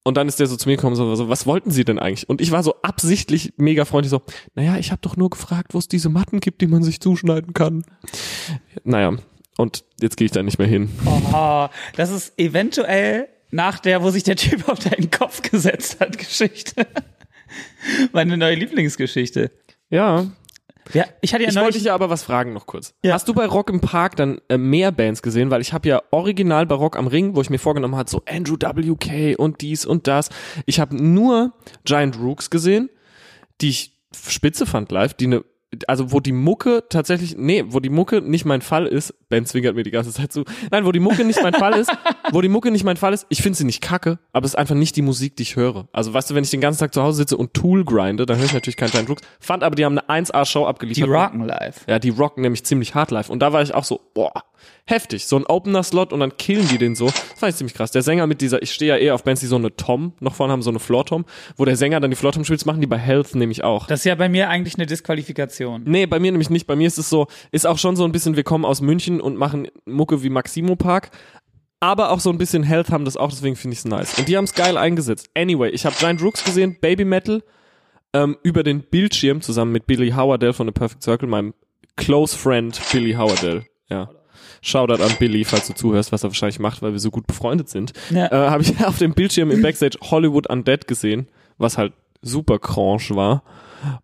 Und 0.02 0.16
dann 0.16 0.28
ist 0.28 0.40
der 0.40 0.46
so 0.46 0.56
zu 0.56 0.68
mir 0.68 0.76
gekommen, 0.76 0.96
so, 0.96 1.14
so, 1.14 1.28
was 1.28 1.46
wollten 1.46 1.70
Sie 1.70 1.84
denn 1.84 1.98
eigentlich? 1.98 2.28
Und 2.28 2.40
ich 2.40 2.52
war 2.52 2.62
so 2.62 2.74
absichtlich 2.82 3.52
mega 3.58 3.84
freundlich, 3.84 4.10
so, 4.10 4.22
naja, 4.54 4.76
ich 4.78 4.92
habe 4.92 5.02
doch 5.02 5.16
nur 5.16 5.28
gefragt, 5.28 5.74
wo 5.74 5.78
es 5.78 5.88
diese 5.88 6.08
Matten 6.08 6.40
gibt, 6.40 6.62
die 6.62 6.66
man 6.66 6.82
sich 6.82 7.00
zuschneiden 7.00 7.52
kann. 7.52 7.84
Naja, 8.82 9.16
und 9.58 9.84
jetzt 10.00 10.16
gehe 10.16 10.24
ich 10.24 10.32
da 10.32 10.42
nicht 10.42 10.58
mehr 10.58 10.68
hin. 10.68 10.88
Oh, 11.32 11.68
das 11.96 12.10
ist 12.10 12.38
eventuell 12.38 13.28
nach 13.50 13.78
der, 13.78 14.02
wo 14.02 14.10
sich 14.10 14.22
der 14.22 14.36
Typ 14.36 14.68
auf 14.68 14.78
deinen 14.78 15.10
Kopf 15.10 15.42
gesetzt 15.42 16.00
hat, 16.00 16.16
Geschichte. 16.16 16.86
Meine 18.12 18.36
neue 18.36 18.54
Lieblingsgeschichte. 18.54 19.50
Ja, 19.88 20.26
Ja, 20.92 21.04
ich 21.20 21.32
hatte 21.34 21.42
ja 21.44 21.48
ich 21.50 21.54
wollte 21.54 21.64
neulich. 21.66 21.74
dich 21.76 21.84
ja 21.84 21.94
aber 21.94 22.10
was 22.10 22.22
fragen 22.22 22.52
noch 22.52 22.66
kurz. 22.66 22.94
Ja. 23.04 23.14
Hast 23.14 23.28
du 23.28 23.34
bei 23.34 23.46
Rock 23.46 23.70
im 23.70 23.80
Park 23.80 24.16
dann 24.16 24.40
äh, 24.48 24.56
mehr 24.58 24.92
Bands 24.92 25.22
gesehen? 25.22 25.50
Weil 25.50 25.60
ich 25.60 25.72
habe 25.72 25.88
ja 25.88 26.02
original 26.10 26.66
bei 26.66 26.74
Rock 26.74 26.96
am 26.96 27.06
Ring, 27.06 27.34
wo 27.36 27.40
ich 27.40 27.50
mir 27.50 27.58
vorgenommen 27.58 27.96
hatte, 27.96 28.10
so 28.10 28.22
Andrew 28.26 28.56
WK 28.56 29.38
und 29.38 29.60
dies 29.60 29.84
und 29.86 30.06
das. 30.06 30.30
Ich 30.66 30.80
habe 30.80 30.96
nur 30.96 31.52
Giant 31.84 32.18
Rooks 32.18 32.50
gesehen, 32.50 32.88
die 33.60 33.68
ich 33.70 33.96
spitze 34.12 34.66
fand 34.66 34.90
live, 34.90 35.14
die 35.14 35.26
eine 35.26 35.44
also 35.86 36.10
wo 36.12 36.20
die 36.20 36.32
Mucke 36.32 36.84
tatsächlich, 36.88 37.36
nee, 37.36 37.64
wo 37.68 37.78
die 37.80 37.90
Mucke 37.90 38.20
nicht 38.20 38.44
mein 38.44 38.60
Fall 38.60 38.86
ist, 38.86 39.14
Ben 39.28 39.46
zwinkert 39.46 39.76
mir 39.76 39.84
die 39.84 39.92
ganze 39.92 40.12
Zeit 40.12 40.32
zu, 40.32 40.44
nein, 40.70 40.84
wo 40.84 40.92
die 40.92 40.98
Mucke 41.00 41.24
nicht 41.24 41.40
mein 41.42 41.54
Fall 41.54 41.74
ist, 41.74 41.90
wo 42.32 42.40
die 42.40 42.48
Mucke 42.48 42.70
nicht 42.70 42.84
mein 42.84 42.96
Fall 42.96 43.12
ist, 43.12 43.26
ich 43.28 43.40
finde 43.42 43.56
sie 43.56 43.64
nicht 43.64 43.80
kacke, 43.80 44.18
aber 44.32 44.46
es 44.46 44.52
ist 44.52 44.58
einfach 44.58 44.74
nicht 44.74 44.96
die 44.96 45.02
Musik, 45.02 45.36
die 45.36 45.44
ich 45.44 45.56
höre. 45.56 45.88
Also 45.92 46.12
weißt 46.12 46.30
du, 46.30 46.34
wenn 46.34 46.42
ich 46.42 46.50
den 46.50 46.60
ganzen 46.60 46.80
Tag 46.80 46.92
zu 46.92 47.02
Hause 47.02 47.18
sitze 47.18 47.36
und 47.36 47.54
Tool 47.54 47.84
grinde, 47.84 48.26
dann 48.26 48.38
höre 48.38 48.46
ich 48.46 48.52
natürlich 48.52 48.76
keinen 48.76 48.90
Giant 48.90 49.08
Rooks, 49.08 49.22
fand 49.38 49.62
aber, 49.62 49.76
die 49.76 49.84
haben 49.84 49.96
eine 49.96 50.24
1A-Show 50.24 50.60
Die 50.60 50.66
abgeliefert. 50.66 51.08
rocken 51.08 51.44
live. 51.44 51.86
Ja, 51.86 51.98
die 52.00 52.10
rocken 52.10 52.42
nämlich 52.42 52.64
ziemlich 52.64 52.94
hart 52.94 53.12
live. 53.12 53.30
Und 53.30 53.40
da 53.40 53.52
war 53.52 53.62
ich 53.62 53.72
auch 53.72 53.84
so, 53.84 54.00
boah, 54.12 54.32
heftig. 54.86 55.26
So 55.26 55.36
ein 55.36 55.46
Opener-Slot 55.46 56.12
und 56.12 56.20
dann 56.20 56.36
killen 56.36 56.66
die 56.68 56.78
den 56.78 56.94
so. 56.94 57.06
Das 57.06 57.20
fand 57.36 57.50
ich 57.50 57.56
ziemlich 57.56 57.74
krass. 57.74 57.90
Der 57.90 58.02
Sänger 58.02 58.26
mit 58.26 58.40
dieser, 58.40 58.62
ich 58.62 58.72
stehe 58.72 58.94
ja 58.94 58.96
eher 58.96 59.14
auf 59.14 59.24
Bands, 59.24 59.40
die 59.40 59.46
so 59.46 59.56
eine 59.56 59.74
Tom 59.76 60.12
noch 60.20 60.34
vorne 60.34 60.52
haben, 60.52 60.62
so 60.62 60.70
eine 60.70 60.78
Floor-Tom, 60.78 61.24
wo 61.56 61.64
der 61.64 61.76
Sänger 61.76 62.00
dann 62.00 62.10
die 62.10 62.16
Floor-Tom 62.16 62.44
spielt, 62.44 62.60
das 62.60 62.66
machen 62.66 62.80
die 62.80 62.86
bei 62.86 62.98
Health 62.98 63.34
nämlich 63.34 63.64
auch. 63.64 63.86
Das 63.86 64.00
ist 64.00 64.04
ja 64.04 64.14
bei 64.14 64.28
mir 64.28 64.48
eigentlich 64.48 64.74
eine 64.74 64.86
Disqualifikation. 64.86 65.82
Nee, 65.84 66.06
bei 66.06 66.18
mir 66.18 66.32
nämlich 66.32 66.50
nicht. 66.50 66.66
Bei 66.66 66.76
mir 66.76 66.86
ist 66.86 66.98
es 66.98 67.08
so, 67.08 67.26
ist 67.52 67.66
auch 67.66 67.78
schon 67.78 67.96
so 67.96 68.04
ein 68.04 68.12
bisschen, 68.12 68.36
wir 68.36 68.44
kommen 68.44 68.64
aus 68.64 68.80
München 68.80 69.20
und 69.20 69.36
machen 69.36 69.68
Mucke 69.84 70.22
wie 70.22 70.30
Maximo 70.30 70.76
Park. 70.76 71.10
Aber 71.80 72.10
auch 72.10 72.20
so 72.20 72.28
ein 72.30 72.36
bisschen 72.36 72.62
Health 72.62 72.90
haben 72.90 73.06
das 73.06 73.16
auch, 73.16 73.30
deswegen 73.30 73.56
finde 73.56 73.72
ich 73.72 73.78
es 73.78 73.84
nice. 73.86 74.18
Und 74.18 74.28
die 74.28 74.36
haben 74.36 74.44
es 74.44 74.54
geil 74.54 74.76
eingesetzt. 74.76 75.30
Anyway, 75.34 75.70
ich 75.70 75.86
habe 75.86 75.96
Giant 75.98 76.22
Rooks 76.22 76.44
gesehen, 76.44 76.76
Baby 76.78 77.06
Metal, 77.06 77.42
ähm, 78.12 78.36
über 78.42 78.62
den 78.62 78.82
Bildschirm 78.82 79.40
zusammen 79.40 79.72
mit 79.72 79.86
Billy 79.86 80.10
Howardell 80.10 80.52
von 80.52 80.66
The 80.66 80.72
Perfect 80.72 81.02
Circle, 81.02 81.28
meinem 81.28 81.54
Close 81.96 82.36
Friend 82.36 82.78
Billy 82.92 83.12
Howardell. 83.12 83.64
Ja. 83.88 84.10
Shoutout 84.62 85.02
an 85.02 85.12
Billy, 85.18 85.44
falls 85.44 85.66
du 85.66 85.74
zuhörst, 85.74 86.12
was 86.12 86.22
er 86.22 86.30
wahrscheinlich 86.30 86.58
macht, 86.58 86.82
weil 86.82 86.92
wir 86.92 86.98
so 86.98 87.10
gut 87.10 87.26
befreundet 87.26 87.68
sind. 87.68 87.92
Ja. 88.10 88.26
Äh, 88.26 88.50
habe 88.50 88.62
ich 88.62 88.78
auf 88.84 88.98
dem 88.98 89.12
Bildschirm 89.14 89.50
im 89.50 89.62
Backstage 89.62 89.98
Hollywood 90.02 90.48
Undead 90.48 90.86
gesehen, 90.86 91.28
was 91.58 91.78
halt 91.78 91.92
super 92.22 92.58
cranche 92.58 93.16
war. 93.16 93.42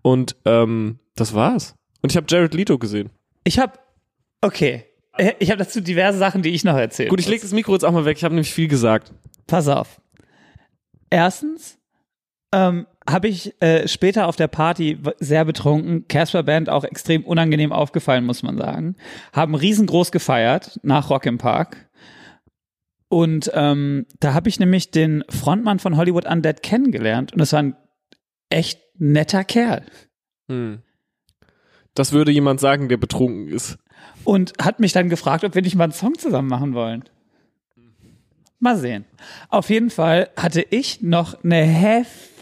Und 0.03 0.37
ähm, 0.47 0.99
das 1.15 1.35
war's. 1.35 1.75
Und 2.03 2.11
ich 2.13 2.17
habe 2.17 2.27
Jared 2.29 2.55
Leto 2.55 2.79
gesehen. 2.79 3.11
Ich 3.45 3.59
habe, 3.59 3.75
okay, 4.41 4.85
Äh, 5.19 5.33
ich 5.39 5.51
habe 5.51 5.59
dazu 5.59 5.81
diverse 5.81 6.19
Sachen, 6.19 6.43
die 6.43 6.51
ich 6.51 6.65
noch 6.65 6.77
erzählen 6.77 7.09
Gut, 7.11 7.21
ich 7.21 7.27
muss. 7.27 7.33
leg 7.33 7.41
das 7.43 7.53
Mikro 7.53 7.73
jetzt 7.73 7.85
auch 7.85 7.93
mal 7.93 8.05
weg. 8.05 8.17
Ich 8.17 8.25
habe 8.25 8.35
nämlich 8.35 8.53
viel 8.53 8.69
gesagt. 8.69 9.13
Pass 9.47 9.69
auf. 9.69 10.01
Erstens 11.11 11.79
ähm, 12.53 12.87
habe 13.09 13.29
ich 13.29 13.61
äh, 13.63 13.87
später 13.89 14.27
auf 14.27 14.37
der 14.37 14.49
Party 14.49 14.99
sehr 15.19 15.45
betrunken, 15.45 16.09
Casper 16.09 16.43
Band 16.43 16.69
auch 16.69 16.85
extrem 16.85 17.25
unangenehm 17.25 17.73
aufgefallen, 17.73 18.25
muss 18.25 18.43
man 18.43 18.57
sagen. 18.57 18.97
Haben 19.33 19.55
riesengroß 19.55 20.13
gefeiert 20.13 20.81
nach 20.83 21.11
Rock 21.11 21.27
im 21.27 21.39
Park. 21.39 21.89
Und 23.09 23.51
ähm, 23.55 24.07
da 24.19 24.35
habe 24.35 24.49
ich 24.49 24.59
nämlich 24.59 24.91
den 24.91 25.25
Frontmann 25.29 25.79
von 25.79 25.97
Hollywood 25.97 26.27
Undead 26.27 26.63
kennengelernt 26.63 27.33
und 27.33 27.39
das 27.39 27.53
war 27.53 27.63
ein 27.63 27.77
echt 28.51 28.81
netter 28.99 29.45
Kerl. 29.45 29.85
Hm. 30.49 30.83
Das 31.95 32.13
würde 32.13 32.33
jemand 32.33 32.61
sagen, 32.61 32.89
der 32.89 32.97
betrunken 32.97 33.49
ist. 33.49 33.79
und 34.25 34.53
hat 34.61 34.81
mich 34.81 34.93
dann 34.93 35.09
gefragt, 35.09 35.45
ob 35.45 35.55
wir 35.55 35.63
nicht 35.63 35.77
mal 35.77 35.85
einen 35.85 35.93
Song 35.93 36.19
zusammen 36.19 36.49
machen 36.49 36.75
wollen. 36.75 37.05
Mal 38.59 38.77
sehen. 38.77 39.05
Auf 39.49 39.71
jeden 39.71 39.91
Fall 39.91 40.31
hatte 40.37 40.63
ich 40.63 41.03
noch 41.03 41.45
eine 41.45 41.63
heftige, 41.63 42.36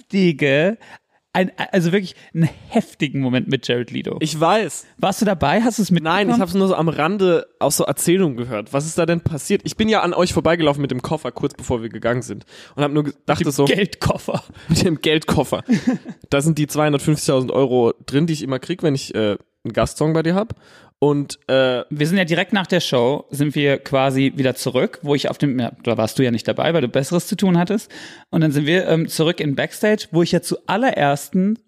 ein, 1.35 1.50
also 1.72 1.90
wirklich 1.90 2.14
einen 2.33 2.48
heftigen 2.68 3.20
Moment 3.20 3.48
mit 3.48 3.66
Jared 3.66 3.90
Leto. 3.90 4.16
Ich 4.20 4.38
weiß. 4.38 4.87
Warst 4.98 5.20
du 5.20 5.24
dabei? 5.27 5.62
Hast 5.62 5.79
du 5.79 5.83
es 5.83 5.90
mitbekommen? 5.90 6.29
Nein, 6.29 6.31
ich 6.31 6.40
habe 6.40 6.48
es 6.48 6.55
nur 6.55 6.68
so 6.68 6.77
am 6.77 6.88
Rande 6.88 7.48
aus 7.59 7.77
so 7.77 7.85
Erzählungen 7.85 8.37
gehört. 8.37 8.72
Was 8.72 8.87
ist 8.87 8.96
da 8.96 9.05
denn 9.05 9.20
passiert? 9.20 9.62
Ich 9.64 9.77
bin 9.77 9.88
ja 9.88 10.03
an 10.03 10.14
euch 10.14 10.33
vorbeigelaufen 10.33 10.81
mit 10.81 10.92
dem 10.92 11.03
Koffer, 11.03 11.33
kurz 11.33 11.55
bevor 11.55 11.83
wir 11.83 11.88
gegangen 11.88 12.22
sind. 12.22 12.44
Und 12.77 12.85
habe 12.85 12.94
nur 12.94 13.03
gedacht, 13.05 13.44
so 13.53 13.64
Geldkoffer. 13.64 14.44
mit 14.68 14.85
dem 14.85 15.00
Geldkoffer. 15.00 15.64
da 16.31 16.40
sind 16.40 16.57
die 16.57 16.68
250.000 16.68 17.53
Euro 17.53 17.94
drin, 18.07 18.29
die 18.29 18.33
ich 18.33 18.42
immer 18.42 18.61
krieg, 18.61 18.85
wenn 18.85 18.94
ich 18.94 19.12
äh, 19.16 19.37
einen 19.64 19.72
Gastsong 19.72 20.12
bei 20.12 20.22
dir 20.22 20.35
hab. 20.35 20.55
Und 20.98 21.38
äh, 21.48 21.83
Wir 21.90 22.07
sind 22.07 22.16
ja 22.16 22.24
direkt 22.24 22.53
nach 22.53 22.66
der 22.66 22.81
Show, 22.81 23.27
sind 23.31 23.55
wir 23.55 23.79
quasi 23.79 24.33
wieder 24.37 24.55
zurück, 24.55 25.00
wo 25.03 25.14
ich 25.14 25.29
auf 25.29 25.38
dem, 25.38 25.59
ja, 25.59 25.72
da 25.83 25.98
warst 25.98 26.18
du 26.18 26.22
ja 26.22 26.31
nicht 26.31 26.46
dabei, 26.48 26.72
weil 26.72 26.81
du 26.81 26.88
Besseres 26.88 27.27
zu 27.27 27.37
tun 27.37 27.59
hattest. 27.59 27.90
Und 28.31 28.40
dann 28.40 28.53
sind 28.53 28.66
wir 28.66 28.87
ähm, 28.88 29.09
zurück 29.09 29.40
in 29.40 29.55
Backstage, 29.55 30.07
wo 30.12 30.22
ich 30.22 30.33
ja 30.33 30.40
zuallerersten, 30.40 31.59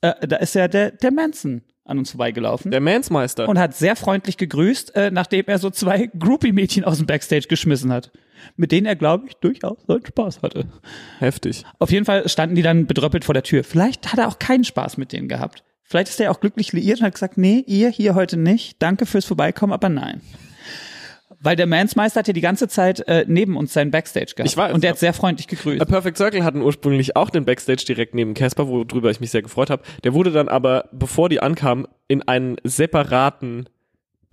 äh, 0.00 0.26
da 0.26 0.36
ist 0.36 0.54
ja 0.54 0.68
der, 0.68 0.92
der 0.92 1.12
Manson 1.12 1.62
an 1.86 1.98
uns 1.98 2.12
vorbeigelaufen. 2.12 2.70
der 2.70 2.80
Mansmeister. 2.80 3.48
und 3.48 3.58
hat 3.58 3.74
sehr 3.74 3.94
freundlich 3.94 4.36
gegrüßt, 4.36 4.96
äh, 4.96 5.10
nachdem 5.10 5.44
er 5.46 5.58
so 5.58 5.70
zwei 5.70 6.06
Groupie-Mädchen 6.18 6.84
aus 6.84 6.98
dem 6.98 7.06
Backstage 7.06 7.46
geschmissen 7.48 7.92
hat. 7.92 8.10
Mit 8.56 8.72
denen 8.72 8.86
er, 8.86 8.96
glaube 8.96 9.26
ich, 9.28 9.34
durchaus 9.34 9.78
seinen 9.86 10.04
Spaß 10.04 10.42
hatte. 10.42 10.66
Heftig. 11.18 11.64
Auf 11.78 11.90
jeden 11.90 12.04
Fall 12.04 12.28
standen 12.28 12.54
die 12.56 12.62
dann 12.62 12.86
bedröppelt 12.86 13.24
vor 13.24 13.32
der 13.34 13.42
Tür. 13.42 13.64
Vielleicht 13.64 14.12
hat 14.12 14.18
er 14.18 14.28
auch 14.28 14.38
keinen 14.38 14.64
Spaß 14.64 14.96
mit 14.98 15.12
denen 15.12 15.28
gehabt. 15.28 15.64
Vielleicht 15.84 16.08
ist 16.08 16.20
er 16.20 16.30
auch 16.30 16.40
glücklich 16.40 16.72
liiert 16.72 17.00
und 17.00 17.06
hat 17.06 17.14
gesagt, 17.14 17.36
nee, 17.38 17.62
ihr 17.66 17.90
hier 17.90 18.14
heute 18.14 18.36
nicht. 18.36 18.82
Danke 18.82 19.06
fürs 19.06 19.26
Vorbeikommen, 19.26 19.72
aber 19.72 19.88
nein. 19.88 20.22
Weil 21.40 21.56
der 21.56 21.66
Mansmeister 21.66 22.20
hat 22.20 22.26
ja 22.26 22.32
die 22.32 22.40
ganze 22.40 22.68
Zeit 22.68 23.06
äh, 23.06 23.26
neben 23.28 23.58
uns 23.58 23.74
seinen 23.74 23.90
Backstage 23.90 24.32
gehabt. 24.34 24.48
Ich 24.48 24.56
weiß, 24.56 24.72
und 24.72 24.82
der 24.82 24.90
hat 24.90 24.98
sehr 24.98 25.12
freundlich 25.12 25.46
gegrüßt. 25.46 25.82
A 25.82 25.84
Perfect 25.84 26.16
Circle 26.16 26.42
hatten 26.42 26.62
ursprünglich 26.62 27.16
auch 27.16 27.28
den 27.28 27.44
Backstage 27.44 27.84
direkt 27.86 28.14
neben 28.14 28.32
Casper, 28.32 28.66
worüber 28.66 29.10
ich 29.10 29.20
mich 29.20 29.30
sehr 29.30 29.42
gefreut 29.42 29.68
habe. 29.68 29.82
Der 30.04 30.14
wurde 30.14 30.30
dann 30.30 30.48
aber, 30.48 30.88
bevor 30.92 31.28
die 31.28 31.40
ankamen, 31.40 31.86
in 32.08 32.22
einen 32.22 32.56
separaten 32.64 33.68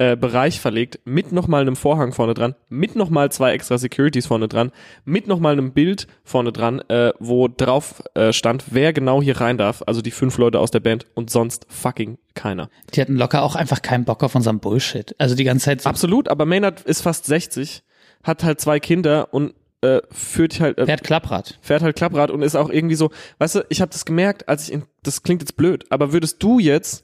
äh, 0.01 0.15
Bereich 0.15 0.59
verlegt, 0.59 0.99
mit 1.05 1.31
nochmal 1.31 1.61
einem 1.61 1.75
Vorhang 1.75 2.11
vorne 2.11 2.33
dran, 2.33 2.55
mit 2.69 2.95
nochmal 2.95 3.31
zwei 3.31 3.53
extra 3.53 3.77
Securities 3.77 4.25
vorne 4.25 4.47
dran, 4.47 4.71
mit 5.05 5.27
nochmal 5.27 5.53
einem 5.53 5.73
Bild 5.73 6.07
vorne 6.23 6.51
dran, 6.51 6.79
äh, 6.89 7.13
wo 7.19 7.47
drauf 7.47 8.01
äh, 8.15 8.33
stand, 8.33 8.63
wer 8.71 8.93
genau 8.93 9.21
hier 9.21 9.39
rein 9.39 9.59
darf, 9.59 9.83
also 9.85 10.01
die 10.01 10.09
fünf 10.09 10.39
Leute 10.39 10.57
aus 10.57 10.71
der 10.71 10.79
Band 10.79 11.05
und 11.13 11.29
sonst 11.29 11.67
fucking 11.69 12.17
keiner. 12.33 12.71
Die 12.95 13.01
hatten 13.01 13.15
locker 13.15 13.43
auch 13.43 13.53
einfach 13.53 13.83
keinen 13.83 14.03
Bock 14.05 14.23
auf 14.23 14.33
unseren 14.33 14.59
Bullshit. 14.59 15.13
Also 15.19 15.35
die 15.35 15.43
ganze 15.43 15.65
Zeit 15.65 15.81
so, 15.81 15.89
Absolut, 15.89 16.29
aber 16.29 16.47
Maynard 16.47 16.81
ist 16.81 17.01
fast 17.01 17.25
60, 17.27 17.83
hat 18.23 18.43
halt 18.43 18.59
zwei 18.59 18.79
Kinder 18.79 19.31
und 19.31 19.53
äh, 19.81 19.99
führt 20.09 20.59
halt 20.59 20.79
äh, 20.79 20.87
fährt 20.87 21.03
Klapprad. 21.03 21.59
fährt 21.61 21.83
halt 21.83 21.95
Klapprad 21.95 22.31
und 22.31 22.41
ist 22.41 22.55
auch 22.55 22.71
irgendwie 22.71 22.95
so, 22.95 23.11
weißt 23.37 23.53
du, 23.53 23.65
ich 23.69 23.81
habe 23.81 23.91
das 23.91 24.05
gemerkt, 24.05 24.49
als 24.49 24.63
ich 24.63 24.73
in, 24.73 24.83
das 25.03 25.21
klingt 25.21 25.43
jetzt 25.43 25.57
blöd, 25.57 25.85
aber 25.91 26.11
würdest 26.11 26.41
du 26.41 26.57
jetzt 26.57 27.03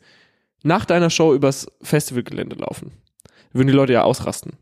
nach 0.64 0.86
deiner 0.86 1.10
Show 1.10 1.34
übers 1.34 1.68
Festivalgelände 1.82 2.56
laufen, 2.56 2.92
würden 3.54 3.68
die 3.68 3.74
Leute 3.74 3.94
ja 3.94 4.04
ausrasten. 4.04 4.54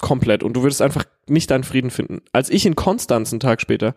Komplett. 0.00 0.42
Und 0.42 0.54
du 0.54 0.62
würdest 0.62 0.82
einfach 0.82 1.04
nicht 1.26 1.50
deinen 1.50 1.64
Frieden 1.64 1.90
finden. 1.90 2.20
Als 2.32 2.50
ich 2.50 2.66
in 2.66 2.76
Konstanz 2.76 3.32
einen 3.32 3.40
Tag 3.40 3.60
später 3.60 3.94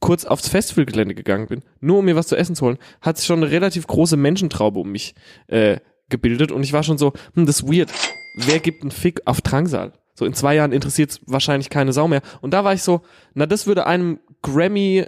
kurz 0.00 0.24
aufs 0.24 0.48
Festivalgelände 0.48 1.14
gegangen 1.14 1.46
bin, 1.46 1.62
nur 1.80 1.98
um 1.98 2.04
mir 2.04 2.16
was 2.16 2.28
zu 2.28 2.36
essen 2.36 2.54
zu 2.54 2.66
holen, 2.66 2.78
hat 3.00 3.18
sich 3.18 3.26
schon 3.26 3.42
eine 3.42 3.50
relativ 3.50 3.86
große 3.86 4.16
Menschentraube 4.16 4.80
um 4.80 4.90
mich 4.90 5.14
äh, 5.48 5.78
gebildet 6.08 6.52
und 6.52 6.62
ich 6.62 6.72
war 6.72 6.82
schon 6.82 6.98
so, 6.98 7.12
hm, 7.34 7.46
das 7.46 7.60
ist 7.60 7.72
weird. 7.72 7.92
Wer 8.36 8.60
gibt 8.60 8.82
einen 8.82 8.90
Fick 8.90 9.22
auf 9.26 9.40
Drangsal? 9.40 9.92
So 10.14 10.24
in 10.24 10.34
zwei 10.34 10.54
Jahren 10.54 10.72
interessiert 10.72 11.20
wahrscheinlich 11.26 11.70
keine 11.70 11.92
Sau 11.92 12.06
mehr. 12.06 12.22
Und 12.40 12.52
da 12.52 12.64
war 12.64 12.74
ich 12.74 12.82
so, 12.82 13.02
na, 13.34 13.46
das 13.46 13.66
würde 13.66 13.86
einem 13.86 14.20
Grammy, 14.42 15.06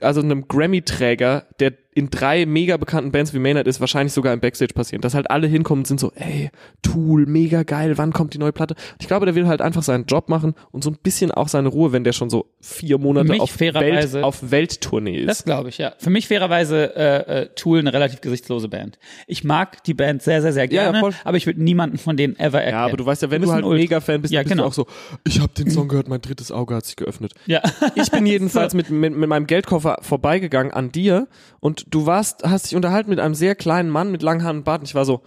also 0.00 0.20
einem 0.20 0.48
Grammy-Träger, 0.48 1.46
der 1.60 1.72
in 1.94 2.10
drei 2.10 2.46
mega 2.46 2.76
bekannten 2.76 3.10
Bands 3.10 3.34
wie 3.34 3.40
Maynard 3.40 3.66
ist, 3.66 3.80
wahrscheinlich 3.80 4.12
sogar 4.12 4.32
im 4.32 4.38
Backstage 4.38 4.72
passieren. 4.72 5.00
Dass 5.02 5.14
halt 5.14 5.32
alle 5.32 5.48
hinkommen 5.48 5.80
und 5.80 5.86
sind 5.86 5.98
so, 5.98 6.12
ey, 6.14 6.48
Tool, 6.80 7.26
mega 7.26 7.64
geil, 7.64 7.98
wann 7.98 8.12
kommt 8.12 8.34
die 8.34 8.38
neue 8.38 8.52
Platte? 8.52 8.76
Ich 9.00 9.08
glaube, 9.08 9.26
der 9.26 9.34
will 9.34 9.48
halt 9.48 9.60
einfach 9.60 9.82
seinen 9.82 10.04
Job 10.06 10.28
machen 10.28 10.54
und 10.70 10.84
so 10.84 10.90
ein 10.90 10.96
bisschen 11.02 11.32
auch 11.32 11.48
seine 11.48 11.68
Ruhe, 11.68 11.90
wenn 11.90 12.04
der 12.04 12.12
schon 12.12 12.30
so 12.30 12.46
vier 12.60 12.98
Monate 12.98 13.30
Mich 13.32 13.40
auf, 13.40 13.58
Welt, 13.58 14.14
auf 14.22 14.52
Welttournee 14.52 15.24
Das 15.26 15.38
ist. 15.40 15.44
glaube 15.46 15.70
ich, 15.70 15.78
ja. 15.78 15.92
Für 15.98 16.10
mich 16.10 16.28
fairerweise 16.28 16.94
äh, 16.94 17.40
äh, 17.42 17.48
Tool 17.56 17.80
eine 17.80 17.92
relativ 17.92 18.20
gesichtslose 18.20 18.68
Band. 18.68 18.96
Ich 19.26 19.42
mag 19.42 19.82
die 19.82 19.94
Band 19.94 20.22
sehr, 20.22 20.40
sehr, 20.40 20.52
sehr 20.52 20.66
Ja, 20.66 20.70
ja, 20.70 20.82
gerne, 20.92 21.00
voll. 21.00 21.12
aber 21.24 21.36
ich 21.36 21.46
würde 21.46 21.60
niemanden 21.64 21.98
von 21.98 22.16
denen 22.16 22.36
ever 22.38 22.58
erkennen. 22.62 22.78
Ja, 22.78 22.84
aber 22.86 22.96
du 22.96 23.06
weißt 23.06 23.22
ja, 23.22 23.30
wenn 23.32 23.42
du 23.42 23.50
halt 23.50 23.64
ein. 23.64 23.70
Mega-Fan 23.72 24.22
bist, 24.22 24.32
Ja, 24.32 24.42
bist 24.42 24.52
genau. 24.52 24.64
du 24.64 24.68
auch 24.68 24.72
so, 24.72 24.86
ich 25.26 25.40
habe 25.40 25.52
den 25.54 25.68
Song 25.68 25.88
gehört, 25.88 26.06
mein 26.06 26.20
drittes 26.20 26.52
Auge 26.52 26.76
hat 26.76 26.84
sich 26.86 26.94
geöffnet. 26.94 27.32
Ja. 27.46 27.60
Ich 27.96 28.08
bin 28.12 28.24
jedenfalls 28.26 28.72
mit, 28.74 28.88
mit, 28.90 29.16
mit 29.16 29.28
meinem 29.28 29.48
Geldkoffer 29.48 29.98
vorbeigegangen 30.02 30.72
an 30.72 30.92
dir 30.92 31.26
und 31.60 31.86
du 31.88 32.06
warst, 32.06 32.44
hast 32.44 32.66
dich 32.66 32.76
unterhalten 32.76 33.10
mit 33.10 33.20
einem 33.20 33.34
sehr 33.34 33.54
kleinen 33.54 33.90
Mann 33.90 34.10
mit 34.10 34.22
langen 34.22 34.42
Haaren 34.44 34.58
und 34.58 34.64
Bart 34.64 34.80
und 34.80 34.88
ich 34.88 34.94
war 34.94 35.04
so, 35.04 35.22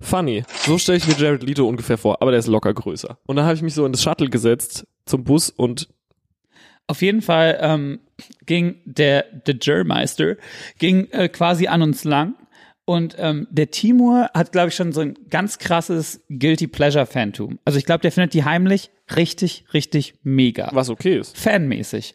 funny. 0.00 0.44
So 0.66 0.78
stelle 0.78 0.98
ich 0.98 1.06
mir 1.06 1.14
Jared 1.14 1.42
Leto 1.42 1.66
ungefähr 1.66 1.98
vor, 1.98 2.20
aber 2.20 2.30
der 2.30 2.40
ist 2.40 2.46
locker 2.46 2.74
größer. 2.74 3.18
Und 3.26 3.36
dann 3.36 3.44
habe 3.44 3.54
ich 3.54 3.62
mich 3.62 3.74
so 3.74 3.86
in 3.86 3.92
das 3.92 4.02
Shuttle 4.02 4.28
gesetzt 4.28 4.86
zum 5.06 5.24
Bus 5.24 5.50
und 5.50 5.88
Auf 6.86 7.00
jeden 7.00 7.22
Fall 7.22 7.58
ähm, 7.60 8.00
ging 8.44 8.76
der, 8.84 9.22
der 9.46 9.56
Jermeister 9.60 10.36
ging 10.78 11.08
äh, 11.12 11.28
quasi 11.28 11.66
an 11.66 11.80
uns 11.80 12.04
lang 12.04 12.34
und 12.84 13.16
ähm, 13.18 13.46
der 13.50 13.70
Timur 13.70 14.28
hat, 14.34 14.52
glaube 14.52 14.68
ich, 14.68 14.74
schon 14.74 14.92
so 14.92 15.00
ein 15.00 15.14
ganz 15.30 15.58
krasses 15.58 16.22
Guilty 16.28 16.66
Pleasure 16.66 17.06
Fantum. 17.06 17.58
Also 17.64 17.78
ich 17.78 17.86
glaube, 17.86 18.02
der 18.02 18.12
findet 18.12 18.34
die 18.34 18.44
heimlich 18.44 18.90
richtig, 19.16 19.64
richtig 19.72 20.14
mega. 20.22 20.68
was 20.72 20.90
okay 20.90 21.18
ist. 21.18 21.36
fanmäßig. 21.38 22.14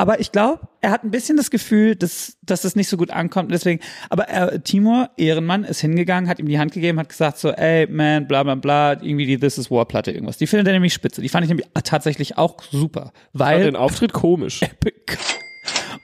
Aber 0.00 0.18
ich 0.18 0.32
glaube, 0.32 0.66
er 0.80 0.92
hat 0.92 1.04
ein 1.04 1.10
bisschen 1.10 1.36
das 1.36 1.50
Gefühl, 1.50 1.94
dass, 1.94 2.38
dass 2.40 2.62
das 2.62 2.74
nicht 2.74 2.88
so 2.88 2.96
gut 2.96 3.10
ankommt. 3.10 3.52
Deswegen, 3.52 3.80
aber 4.08 4.30
er, 4.30 4.64
Timur, 4.64 5.10
Ehrenmann, 5.18 5.62
ist 5.62 5.82
hingegangen, 5.82 6.26
hat 6.26 6.38
ihm 6.38 6.46
die 6.46 6.58
Hand 6.58 6.72
gegeben, 6.72 6.98
hat 6.98 7.10
gesagt 7.10 7.36
so, 7.36 7.50
ey, 7.50 7.86
man, 7.86 8.26
bla 8.26 8.42
bla 8.42 8.54
bla, 8.54 8.92
irgendwie 8.92 9.26
die 9.26 9.36
This 9.36 9.58
is 9.58 9.70
War 9.70 9.84
Platte, 9.84 10.10
irgendwas. 10.10 10.38
Die 10.38 10.46
findet 10.46 10.68
er 10.68 10.72
nämlich 10.72 10.94
spitze. 10.94 11.20
Die 11.20 11.28
fand 11.28 11.44
ich 11.44 11.50
nämlich 11.50 11.66
tatsächlich 11.84 12.38
auch 12.38 12.62
super, 12.62 13.12
weil 13.34 13.62
den 13.62 13.76
Auftritt 13.76 14.14
komisch. 14.14 14.62
Epic. 14.62 15.18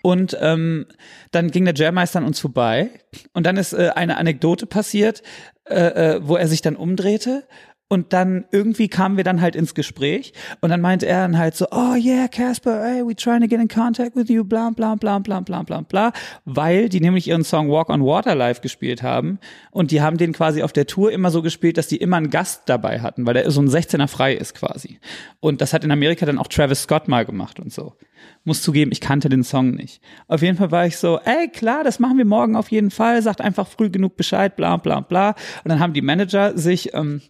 Und 0.02 0.36
ähm, 0.42 0.84
dann 1.30 1.50
ging 1.50 1.64
der 1.64 1.74
Jammeister 1.74 2.18
an 2.18 2.26
uns 2.26 2.38
vorbei 2.38 2.90
und 3.32 3.46
dann 3.46 3.56
ist 3.56 3.72
äh, 3.72 3.92
eine 3.94 4.18
Anekdote 4.18 4.66
passiert, 4.66 5.22
äh, 5.64 6.16
äh, 6.16 6.20
wo 6.22 6.36
er 6.36 6.48
sich 6.48 6.60
dann 6.60 6.76
umdrehte 6.76 7.44
und 7.88 8.12
dann 8.12 8.44
irgendwie 8.50 8.88
kamen 8.88 9.16
wir 9.16 9.24
dann 9.24 9.40
halt 9.40 9.54
ins 9.54 9.74
Gespräch 9.74 10.32
und 10.60 10.70
dann 10.70 10.80
meinte 10.80 11.06
er 11.06 11.22
dann 11.22 11.38
halt 11.38 11.54
so, 11.54 11.66
oh 11.70 11.94
yeah, 11.94 12.26
Casper, 12.26 12.84
hey, 12.84 13.06
we 13.06 13.14
trying 13.14 13.40
to 13.40 13.46
get 13.46 13.60
in 13.60 13.68
contact 13.68 14.16
with 14.16 14.28
you, 14.28 14.44
bla 14.44 14.70
bla 14.70 14.96
bla 14.96 15.18
bla 15.20 15.40
bla 15.40 15.62
bla 15.62 15.82
bla, 15.82 16.12
weil 16.44 16.88
die 16.88 17.00
nämlich 17.00 17.28
ihren 17.28 17.44
Song 17.44 17.70
Walk 17.70 17.88
on 17.88 18.02
Water 18.02 18.34
live 18.34 18.60
gespielt 18.60 19.02
haben 19.02 19.38
und 19.70 19.92
die 19.92 20.02
haben 20.02 20.16
den 20.16 20.32
quasi 20.32 20.62
auf 20.62 20.72
der 20.72 20.86
Tour 20.86 21.12
immer 21.12 21.30
so 21.30 21.42
gespielt, 21.42 21.78
dass 21.78 21.86
die 21.86 21.98
immer 21.98 22.16
einen 22.16 22.30
Gast 22.30 22.62
dabei 22.66 23.00
hatten, 23.00 23.24
weil 23.24 23.34
der 23.34 23.50
so 23.50 23.60
ein 23.60 23.68
16er 23.68 24.08
frei 24.08 24.34
ist 24.34 24.54
quasi. 24.54 24.98
Und 25.38 25.60
das 25.60 25.72
hat 25.72 25.84
in 25.84 25.92
Amerika 25.92 26.26
dann 26.26 26.38
auch 26.38 26.48
Travis 26.48 26.82
Scott 26.82 27.06
mal 27.06 27.24
gemacht 27.24 27.60
und 27.60 27.72
so. 27.72 27.94
Muss 28.42 28.62
zugeben, 28.62 28.90
ich 28.90 29.00
kannte 29.00 29.28
den 29.28 29.44
Song 29.44 29.72
nicht. 29.72 30.00
Auf 30.26 30.42
jeden 30.42 30.56
Fall 30.56 30.70
war 30.70 30.86
ich 30.86 30.96
so, 30.96 31.20
ey, 31.24 31.48
klar, 31.48 31.84
das 31.84 32.00
machen 32.00 32.18
wir 32.18 32.24
morgen 32.24 32.56
auf 32.56 32.70
jeden 32.70 32.90
Fall, 32.90 33.22
sagt 33.22 33.40
einfach 33.40 33.68
früh 33.68 33.90
genug 33.90 34.16
Bescheid, 34.16 34.56
bla 34.56 34.76
bla 34.76 35.00
bla. 35.00 35.30
Und 35.62 35.68
dann 35.68 35.78
haben 35.78 35.92
die 35.92 36.02
Manager 36.02 36.56
sich 36.56 36.94
ähm, 36.94 37.20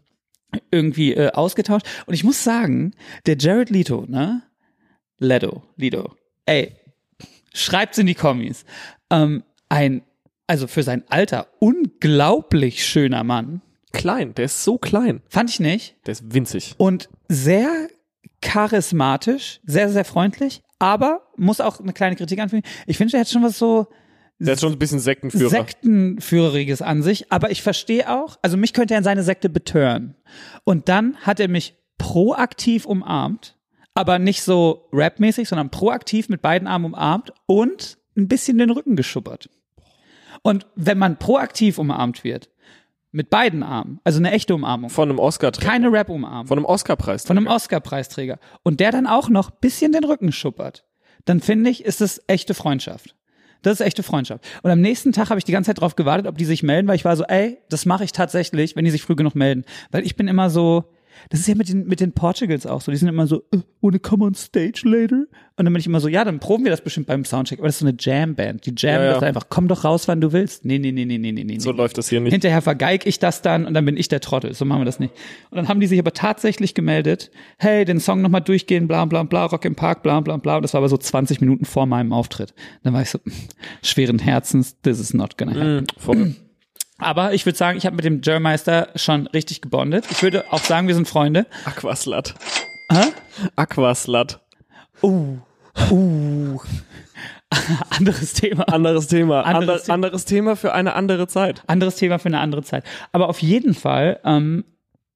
irgendwie 0.71 1.15
äh, 1.15 1.31
ausgetauscht. 1.33 1.87
Und 2.07 2.15
ich 2.15 2.25
muss 2.25 2.43
sagen, 2.43 2.93
der 3.27 3.37
Jared 3.39 3.71
Leto, 3.71 4.05
ne? 4.09 4.43
Leto, 5.19 5.63
Leto, 5.77 6.15
ey, 6.45 6.77
schreibt's 7.55 7.99
in 7.99 8.07
die 8.07 8.15
Kommis. 8.15 8.65
Ähm, 9.11 9.43
ein, 9.69 10.03
also 10.47 10.67
für 10.67 10.83
sein 10.83 11.05
Alter, 11.09 11.49
unglaublich 11.59 12.85
schöner 12.85 13.25
Mann. 13.25 13.63
Klein, 13.93 14.35
der 14.35 14.45
ist 14.45 14.63
so 14.63 14.77
klein. 14.77 15.23
Fand 15.29 15.51
ich 15.51 15.61
nicht. 15.61 15.97
Der 16.07 16.13
ist 16.13 16.35
winzig. 16.35 16.75
Und 16.77 17.09
sehr 17.29 17.89
charismatisch, 18.43 19.61
sehr, 19.65 19.89
sehr 19.89 20.05
freundlich, 20.05 20.63
aber 20.79 21.23
muss 21.37 21.61
auch 21.61 21.81
eine 21.81 21.93
kleine 21.93 22.17
Kritik 22.17 22.39
anfügen. 22.39 22.63
Ich 22.87 22.99
finde, 22.99 23.13
der 23.13 23.21
hat 23.21 23.29
schon 23.29 23.43
was 23.43 23.59
so, 23.59 23.87
Der 24.39 24.55
ist 24.55 24.61
schon 24.61 24.73
ein 24.73 24.79
bisschen 24.79 24.99
Sektenführer. 24.99 25.49
Sektenführeriges 25.49 26.83
an 26.83 27.03
sich, 27.03 27.33
aber 27.33 27.51
ich 27.51 27.63
verstehe 27.63 28.11
auch, 28.13 28.37
also 28.43 28.57
mich 28.57 28.73
könnte 28.73 28.95
er 28.95 28.99
in 28.99 29.05
seine 29.05 29.23
Sekte 29.23 29.49
betören. 29.49 30.15
Und 30.65 30.89
dann 30.89 31.17
hat 31.19 31.41
er 31.41 31.49
mich 31.49 31.75
proaktiv 31.99 32.85
umarmt, 32.85 33.57
aber 33.95 34.19
nicht 34.19 34.43
so 34.43 34.89
rapmäßig, 34.93 35.49
sondern 35.49 35.71
proaktiv 35.71 36.29
mit 36.29 36.43
beiden 36.43 36.69
Armen 36.69 36.85
umarmt 36.85 37.33
und 37.47 37.97
ein 38.17 38.29
bisschen 38.29 38.59
den 38.59 38.71
Rücken 38.71 38.95
geschubbert. 38.97 39.49
Und 40.43 40.67
wenn 40.75 40.99
man 40.99 41.19
proaktiv 41.19 41.79
umarmt 41.79 42.23
wird, 42.23 42.51
mit 43.13 43.31
beiden 43.31 43.63
Armen, 43.63 44.01
also 44.05 44.19
eine 44.19 44.33
echte 44.33 44.55
Umarmung, 44.55 44.91
Von 44.91 45.09
einem 45.09 45.19
Oscar-Träger. 45.19 45.67
keine 45.71 45.91
Rap-Umarmung, 45.91 46.47
Von 46.47 46.59
einem 46.59 46.67
Oscar-Preis. 46.67 47.25
von 47.25 47.39
einem 47.39 47.47
Oscar-Preisträger 47.47 48.39
und 48.63 48.81
der 48.81 48.93
dann 48.93 49.07
auch 49.07 49.31
noch 49.31 49.51
bisschen 49.51 49.93
den 49.93 50.05
Rücken 50.05 50.33
schuppert, 50.33 50.85
dann 51.25 51.41
finde 51.41 51.71
ich, 51.71 51.85
ist 51.85 52.03
es 52.03 52.23
echte 52.27 52.53
Freundschaft. 52.53 53.15
Das 53.63 53.81
ist 53.81 53.87
echte 53.87 54.03
Freundschaft. 54.03 54.45
Und 54.63 54.71
am 54.71 54.81
nächsten 54.81 55.13
Tag 55.13 55.31
habe 55.31 55.39
ich 55.39 55.45
die 55.45 55.53
ganze 55.53 55.69
Zeit 55.69 55.81
drauf 55.81 55.97
gewartet, 55.97 56.27
ob 56.27 56.39
die 56.39 56.45
sich 56.45 56.63
melden, 56.63 56.89
weil 56.89 56.97
ich 56.97 57.05
war 57.05 57.17
so, 57.17 57.25
ey, 57.25 57.59
das 57.69 57.87
mache 57.87 58.05
ich 58.05 58.13
tatsächlich, 58.13 58.77
wenn 58.77 58.85
die 58.85 58.91
sich 58.91 59.03
früh 59.03 59.17
genug 59.17 59.35
melden. 59.35 59.65
Weil 59.91 60.05
ich 60.05 60.17
bin 60.17 60.29
immer 60.29 60.51
so, 60.51 60.85
das 61.31 61.41
ist 61.41 61.49
ja 61.49 61.55
mit 61.55 61.69
den, 61.69 61.87
mit 61.87 62.01
den 62.01 62.13
Portugals 62.13 62.67
auch 62.67 62.81
so, 62.81 62.91
die 62.91 62.99
sind 62.99 63.09
immer 63.09 63.27
so, 63.27 63.45
uh, 63.55 63.61
wanna 63.81 63.99
come 63.99 64.25
on 64.25 64.35
stage 64.35 64.83
later? 64.85 65.27
Und 65.59 65.65
dann 65.65 65.73
bin 65.73 65.81
ich 65.81 65.87
immer 65.87 66.01
so, 66.01 66.09
ja, 66.09 66.25
dann 66.25 66.39
proben 66.39 66.65
wir 66.65 66.71
das 66.71 66.83
bestimmt 66.83 67.07
beim 67.07 67.25
Soundcheck. 67.25 67.59
Aber 67.59 67.69
das 67.69 67.77
ist 67.77 67.81
so 67.81 67.87
eine 67.87 67.97
Jam-Band. 67.99 68.67
Die 68.67 68.75
jammen 68.77 68.99
Ja, 68.99 69.05
ja. 69.05 69.15
das 69.15 69.23
einfach, 69.23 69.45
komm 69.49 69.69
doch 69.69 69.85
raus, 69.85 70.07
wann 70.07 70.21
du 70.21 70.33
willst. 70.33 70.67
Nee, 70.67 70.79
nee, 70.79 70.93
nee, 70.93 71.07
nee, 71.07 71.17
nee, 71.17 71.33
nee, 71.33 71.45
nee. 71.45 71.59
So 71.59 71.73
läuft 71.73 71.97
das 71.97 72.11
hier 72.11 72.21
nicht. 72.21 72.33
Hinterher 72.33 72.61
vergeig 72.61 73.07
ich 73.07 73.19
das 73.19 73.41
dann 73.41 73.65
und 73.65 73.73
dann 73.73 73.85
bin 73.87 73.97
ich 73.97 74.09
der 74.09 74.21
Trottel. 74.21 74.53
So 74.53 74.67
machen 74.67 74.83
wir 74.83 74.85
das 74.85 75.01
nicht. 75.01 75.15
Und 75.51 75.57
dann 75.57 75.69
haben 75.69 75.81
die 75.81 75.87
sich 75.87 75.99
aber 75.99 76.13
tatsächlich 76.13 76.75
gemeldet, 76.75 77.31
hey, 77.59 77.87
den 77.87 78.01
Song 78.01 78.21
nochmal 78.21 78.43
durchgehen, 78.43 78.87
bla 78.87 79.07
bla 79.07 79.23
bla, 79.23 79.47
Rock 79.47 79.65
im 79.65 79.75
Park, 79.75 80.03
bla 80.03 80.21
bla 80.21 80.37
bla. 80.37 80.57
Und 80.57 80.63
das 80.63 80.75
war 80.75 80.79
aber 80.79 80.91
so 80.91 80.99
20 80.99 81.41
Minuten 81.41 81.65
vor 81.65 81.87
meinem 81.87 82.13
Auftritt. 82.13 82.53
Dann 82.83 82.93
war 82.93 83.01
ich 83.01 83.11
so, 83.11 83.19
schweren 83.83 84.19
Herzens, 84.19 84.79
this 84.83 85.01
is 85.01 85.15
not 85.15 85.39
gonna 85.39 85.53
happen. 85.53 85.77
Mhm, 85.77 85.87
voll. 85.97 86.35
Aber 86.99 87.35
ich 87.35 87.45
würde 87.45 87.59
sagen, 87.59 87.77
ich 87.77 87.87
habe 87.87 87.97
mit 87.97 88.05
dem 88.05 88.21
Jermeister 88.23 88.89
schon 88.97 89.27
richtig 89.29 89.61
gebondet. 89.61 90.07
Ich 90.11 90.23
würde 90.23 90.45
auch 90.53 90.63
sagen, 90.63 90.89
wir 90.89 90.95
sind 90.95 91.09
Freunde. 91.09 91.47
Aquaslut. 91.65 92.35
Hä? 92.91 93.13
Aquaslut. 93.57 94.41
Uh, 95.03 95.39
uh. 95.91 96.59
Anderes 97.91 98.33
Thema. 98.33 98.65
Anderes 98.69 99.07
Thema. 99.09 99.43
Anderes 99.43 99.83
Ander, 99.83 99.95
anderes 99.95 100.25
Thema 100.25 100.57
für 100.57 100.73
eine 100.73 100.95
andere 100.95 101.29
Zeit. 101.29 101.63
anderes 101.67 101.97
Thema 101.97 102.19
für 102.19 102.29
eine 102.29 102.41
andere 102.41 102.63
Zeit. 102.63 102.85
Aber 103.13 103.29
auf 103.29 103.41
jeden 103.41 103.75
Fall 103.75 104.21
ähm, 104.25 104.65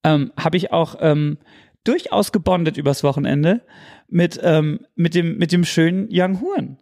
ähm, 0.04 0.32
habe 0.38 0.56
ich 0.56 0.72
auch 0.72 0.96
ähm, 1.00 1.38
durchaus 1.84 2.32
gebondet 2.32 2.76
übers 2.76 3.02
Wochenende 3.02 3.62
mit, 4.08 4.38
ähm, 4.42 4.80
mit, 4.94 5.14
dem, 5.14 5.38
mit 5.38 5.52
dem 5.52 5.64
schönen 5.64 6.08
Young 6.10 6.40
Huren. 6.40 6.78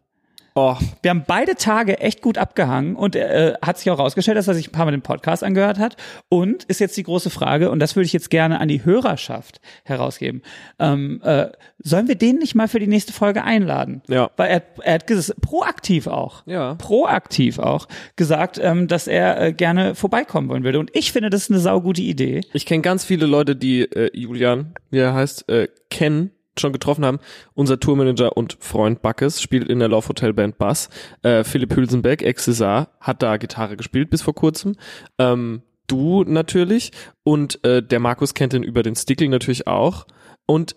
Oh, 0.61 0.77
Wir 1.03 1.11
haben 1.11 1.23
beide 1.25 1.55
Tage 1.55 2.01
echt 2.01 2.21
gut 2.21 2.37
abgehangen 2.37 2.97
und 2.97 3.15
äh, 3.15 3.55
hat 3.63 3.79
sich 3.79 3.89
auch 3.93 3.99
rausgestellt, 4.01 4.37
dass 4.37 4.49
er 4.49 4.55
sich 4.55 4.67
ein 4.69 4.73
paar 4.73 4.87
Mal 4.87 4.91
den 4.91 5.03
Podcast 5.03 5.45
angehört 5.45 5.79
hat. 5.79 5.97
Und 6.29 6.65
ist 6.65 6.81
jetzt 6.81 6.97
die 6.97 7.05
große 7.05 7.31
Frage, 7.31 7.71
und 7.71 7.79
das 7.79 7.95
würde 7.95 8.07
ich 8.07 8.13
jetzt 8.13 8.29
gerne 8.29 8.59
an 8.61 8.67
die 8.67 8.85
Hörerschaft 8.85 9.61
herausgeben. 9.85 10.43
Ähm, 10.81 11.21
äh, 11.23 11.47
sollen 11.79 12.09
wir 12.09 12.17
den 12.17 12.39
nicht 12.39 12.57
mal 12.57 12.67
für 12.67 12.81
die 12.81 12.89
nächste 12.89 13.13
Folge 13.13 13.45
einladen? 13.45 14.03
Ja. 14.09 14.31
Weil 14.37 14.51
er, 14.51 14.63
er 14.83 14.95
hat 14.95 15.09
ges- 15.09 15.33
proaktiv 15.41 16.09
auch, 16.09 16.43
Ja. 16.47 16.75
proaktiv 16.75 17.61
auch 17.61 17.87
gesagt, 18.17 18.59
ähm, 18.61 18.89
dass 18.89 19.07
er 19.07 19.41
äh, 19.41 19.53
gerne 19.53 19.95
vorbeikommen 19.95 20.49
wollen 20.49 20.65
würde. 20.65 20.81
Und 20.81 20.91
ich 20.93 21.13
finde, 21.13 21.31
das 21.31 21.43
ist 21.43 21.51
eine 21.53 21.61
saugute 21.61 22.03
Idee. 22.03 22.41
Ich 22.53 22.67
kenne 22.67 22.83
ganz 22.83 23.05
viele 23.05 23.27
Leute, 23.27 23.55
die 23.55 23.83
äh, 23.83 24.11
Julian, 24.13 24.75
wie 24.91 24.99
er 24.99 25.15
heißt, 25.15 25.49
äh, 25.51 25.69
kennen, 25.89 26.33
schon 26.59 26.73
getroffen 26.73 27.05
haben. 27.05 27.19
Unser 27.55 27.81
Tourmanager 27.81 28.37
und 28.37 28.57
Freund 28.61 29.03
Backes 29.03 29.41
spielt 29.41 29.69
in 29.69 29.79
der 29.79 29.89
Love 29.89 30.09
Hotel 30.09 30.33
Band 30.33 30.59
Bass. 30.59 30.89
Äh, 31.23 31.45
Philipp 31.45 31.75
Hülsenbeck, 31.75 32.23
ex-César, 32.23 32.89
hat 33.01 33.23
da 33.23 33.37
Gitarre 33.37 33.77
gespielt 33.77 34.11
bis 34.11 34.23
vor 34.23 34.35
kurzem. 34.35 34.77
Ähm, 35.19 35.63
du 35.87 36.25
natürlich 36.25 36.93
und 37.25 37.65
äh, 37.65 37.83
der 37.83 38.01
Markus 38.01 38.35
kennt 38.35 38.55
ihn 38.55 38.63
über 38.63 38.83
den 38.83 38.97
Stickel 38.97 39.29
natürlich 39.29 39.67
auch. 39.67 40.07
Und 40.47 40.77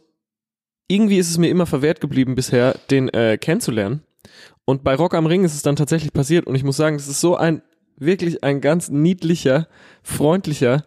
irgendwie 0.88 1.18
ist 1.18 1.30
es 1.30 1.38
mir 1.38 1.50
immer 1.50 1.66
verwehrt 1.66 2.02
geblieben 2.02 2.36
bisher, 2.36 2.76
den 2.90 3.10
äh, 3.10 3.38
kennenzulernen. 3.38 4.04
Und 4.66 4.84
bei 4.84 4.96
Rock 4.96 5.14
am 5.14 5.26
Ring 5.26 5.44
ist 5.44 5.56
es 5.56 5.64
dann 5.64 5.76
tatsächlich 5.76 6.14
passiert 6.14 6.48
und 6.48 6.56
ich 6.56 6.64
muss 6.64 6.78
sagen, 6.78 6.96
es 6.96 7.08
ist 7.08 7.22
so 7.22 7.36
ein 7.36 7.62
wirklich 7.98 8.44
ein 8.44 8.62
ganz 8.62 8.90
niedlicher, 8.90 9.68
freundlicher 10.04 10.84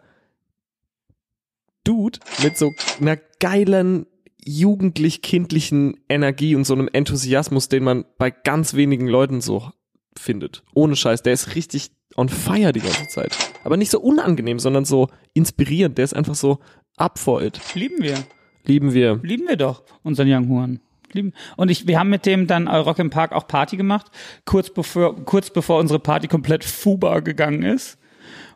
Dude 1.84 2.18
mit 2.42 2.56
so 2.56 2.70
einer 3.00 3.16
geilen 3.40 4.06
jugendlich-kindlichen 4.44 5.98
Energie 6.08 6.54
und 6.54 6.64
so 6.64 6.74
einem 6.74 6.88
Enthusiasmus, 6.92 7.68
den 7.68 7.84
man 7.84 8.04
bei 8.18 8.30
ganz 8.30 8.74
wenigen 8.74 9.06
Leuten 9.06 9.40
so 9.40 9.70
findet. 10.16 10.62
Ohne 10.74 10.96
Scheiß, 10.96 11.22
der 11.22 11.32
ist 11.32 11.54
richtig 11.54 11.90
on 12.16 12.28
fire 12.28 12.72
die 12.72 12.80
ganze 12.80 13.08
Zeit. 13.08 13.36
Aber 13.64 13.76
nicht 13.76 13.90
so 13.90 14.00
unangenehm, 14.00 14.58
sondern 14.58 14.84
so 14.84 15.08
inspirierend. 15.32 15.98
Der 15.98 16.04
ist 16.04 16.14
einfach 16.14 16.34
so 16.34 16.60
up 16.96 17.18
for 17.18 17.42
it. 17.42 17.60
Lieben 17.74 18.02
wir. 18.02 18.24
Lieben 18.64 18.94
wir. 18.94 19.20
Lieben 19.22 19.48
wir 19.48 19.56
doch, 19.56 19.82
unseren 20.02 20.30
Young 20.30 20.48
Huren. 20.48 20.80
Lieben. 21.12 21.32
Und 21.56 21.70
ich, 21.70 21.86
wir 21.86 21.98
haben 21.98 22.10
mit 22.10 22.26
dem 22.26 22.46
dann 22.46 22.66
Rock 22.66 22.98
im 22.98 23.10
Park 23.10 23.32
auch 23.32 23.46
Party 23.46 23.76
gemacht, 23.76 24.06
kurz 24.44 24.70
bevor, 24.70 25.24
kurz 25.24 25.50
bevor 25.50 25.78
unsere 25.78 26.00
Party 26.00 26.28
komplett 26.28 26.64
fubar 26.64 27.22
gegangen 27.22 27.62
ist, 27.62 27.98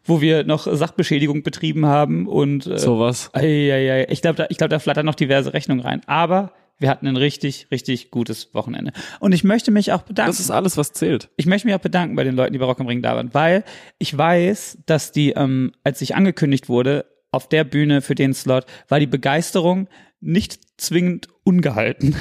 wo 0.09 0.21
wir 0.21 0.44
noch 0.44 0.66
Sachbeschädigung 0.71 1.42
betrieben 1.42 1.87
haben 1.87 2.27
und 2.27 2.66
äh, 2.66 2.79
Sowas. 2.79 3.31
ei, 3.33 3.73
ei, 3.73 3.92
ei. 3.92 4.07
ich 4.11 4.23
glaube, 4.23 4.37
da, 4.37 4.47
ich 4.49 4.59
glaube, 4.59 4.71
da 4.71 4.79
flattern 4.79 5.07
noch 5.07 5.14
diverse 5.14 5.53
Rechnungen 5.53 5.85
rein. 5.85 6.01
Aber 6.07 6.53
wir 6.79 6.88
hatten 6.90 7.07
ein 7.07 7.16
richtig, 7.16 7.66
richtig 7.71 8.11
gutes 8.11 8.55
Wochenende. 8.55 8.92
Und 9.21 9.33
ich 9.33 9.44
möchte 9.44 9.71
mich 9.71 9.92
auch 9.92 10.03
bedanken. 10.03 10.31
Das 10.31 10.40
ist 10.40 10.51
alles, 10.51 10.77
was 10.77 10.92
zählt. 10.92 11.29
Ich 11.37 11.47
möchte 11.47 11.66
mich 11.66 11.75
auch 11.75 11.81
bedanken 11.81 12.16
bei 12.16 12.25
den 12.25 12.37
Leuten, 12.37 12.53
die 12.53 12.59
bei 12.59 12.64
Rock 12.64 12.81
am 12.81 12.87
Ring 12.87 13.03
da 13.03 13.16
waren, 13.16 13.35
weil 13.35 13.64
ich 13.99 14.16
weiß, 14.16 14.79
dass 14.87 15.12
die, 15.12 15.31
ähm, 15.31 15.73
als 15.85 16.01
ich 16.01 16.14
angekündigt 16.14 16.68
wurde, 16.68 17.05
auf 17.31 17.49
der 17.49 17.64
Bühne 17.64 18.01
für 18.01 18.14
den 18.14 18.33
Slot, 18.33 18.64
war 18.88 19.01
die 19.01 19.07
Begeisterung 19.07 19.88
nicht 20.21 20.61
zwingend 20.79 21.29
ungehalten, 21.44 22.14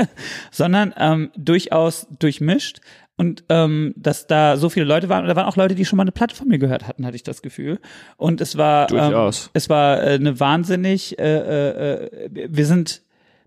sondern 0.50 0.94
ähm, 0.96 1.30
durchaus 1.36 2.06
durchmischt. 2.18 2.80
Und 3.22 3.44
ähm, 3.50 3.94
dass 3.96 4.26
da 4.26 4.56
so 4.56 4.68
viele 4.68 4.84
Leute 4.84 5.08
waren, 5.08 5.22
und 5.22 5.28
da 5.28 5.36
waren 5.36 5.46
auch 5.46 5.54
Leute, 5.54 5.76
die 5.76 5.84
schon 5.84 5.96
mal 5.96 6.02
eine 6.02 6.10
Platte 6.10 6.34
von 6.34 6.48
mir 6.48 6.58
gehört 6.58 6.88
hatten, 6.88 7.06
hatte 7.06 7.14
ich 7.14 7.22
das 7.22 7.40
Gefühl. 7.40 7.78
Und 8.16 8.40
es 8.40 8.58
war, 8.58 8.90
ähm, 8.90 8.96
Durchaus. 8.96 9.48
es 9.52 9.68
war 9.68 10.02
äh, 10.02 10.14
eine 10.14 10.40
wahnsinnig, 10.40 11.20
äh, 11.20 11.38
äh, 11.38 12.06
äh, 12.06 12.48
wir 12.50 12.66
sind 12.66 13.02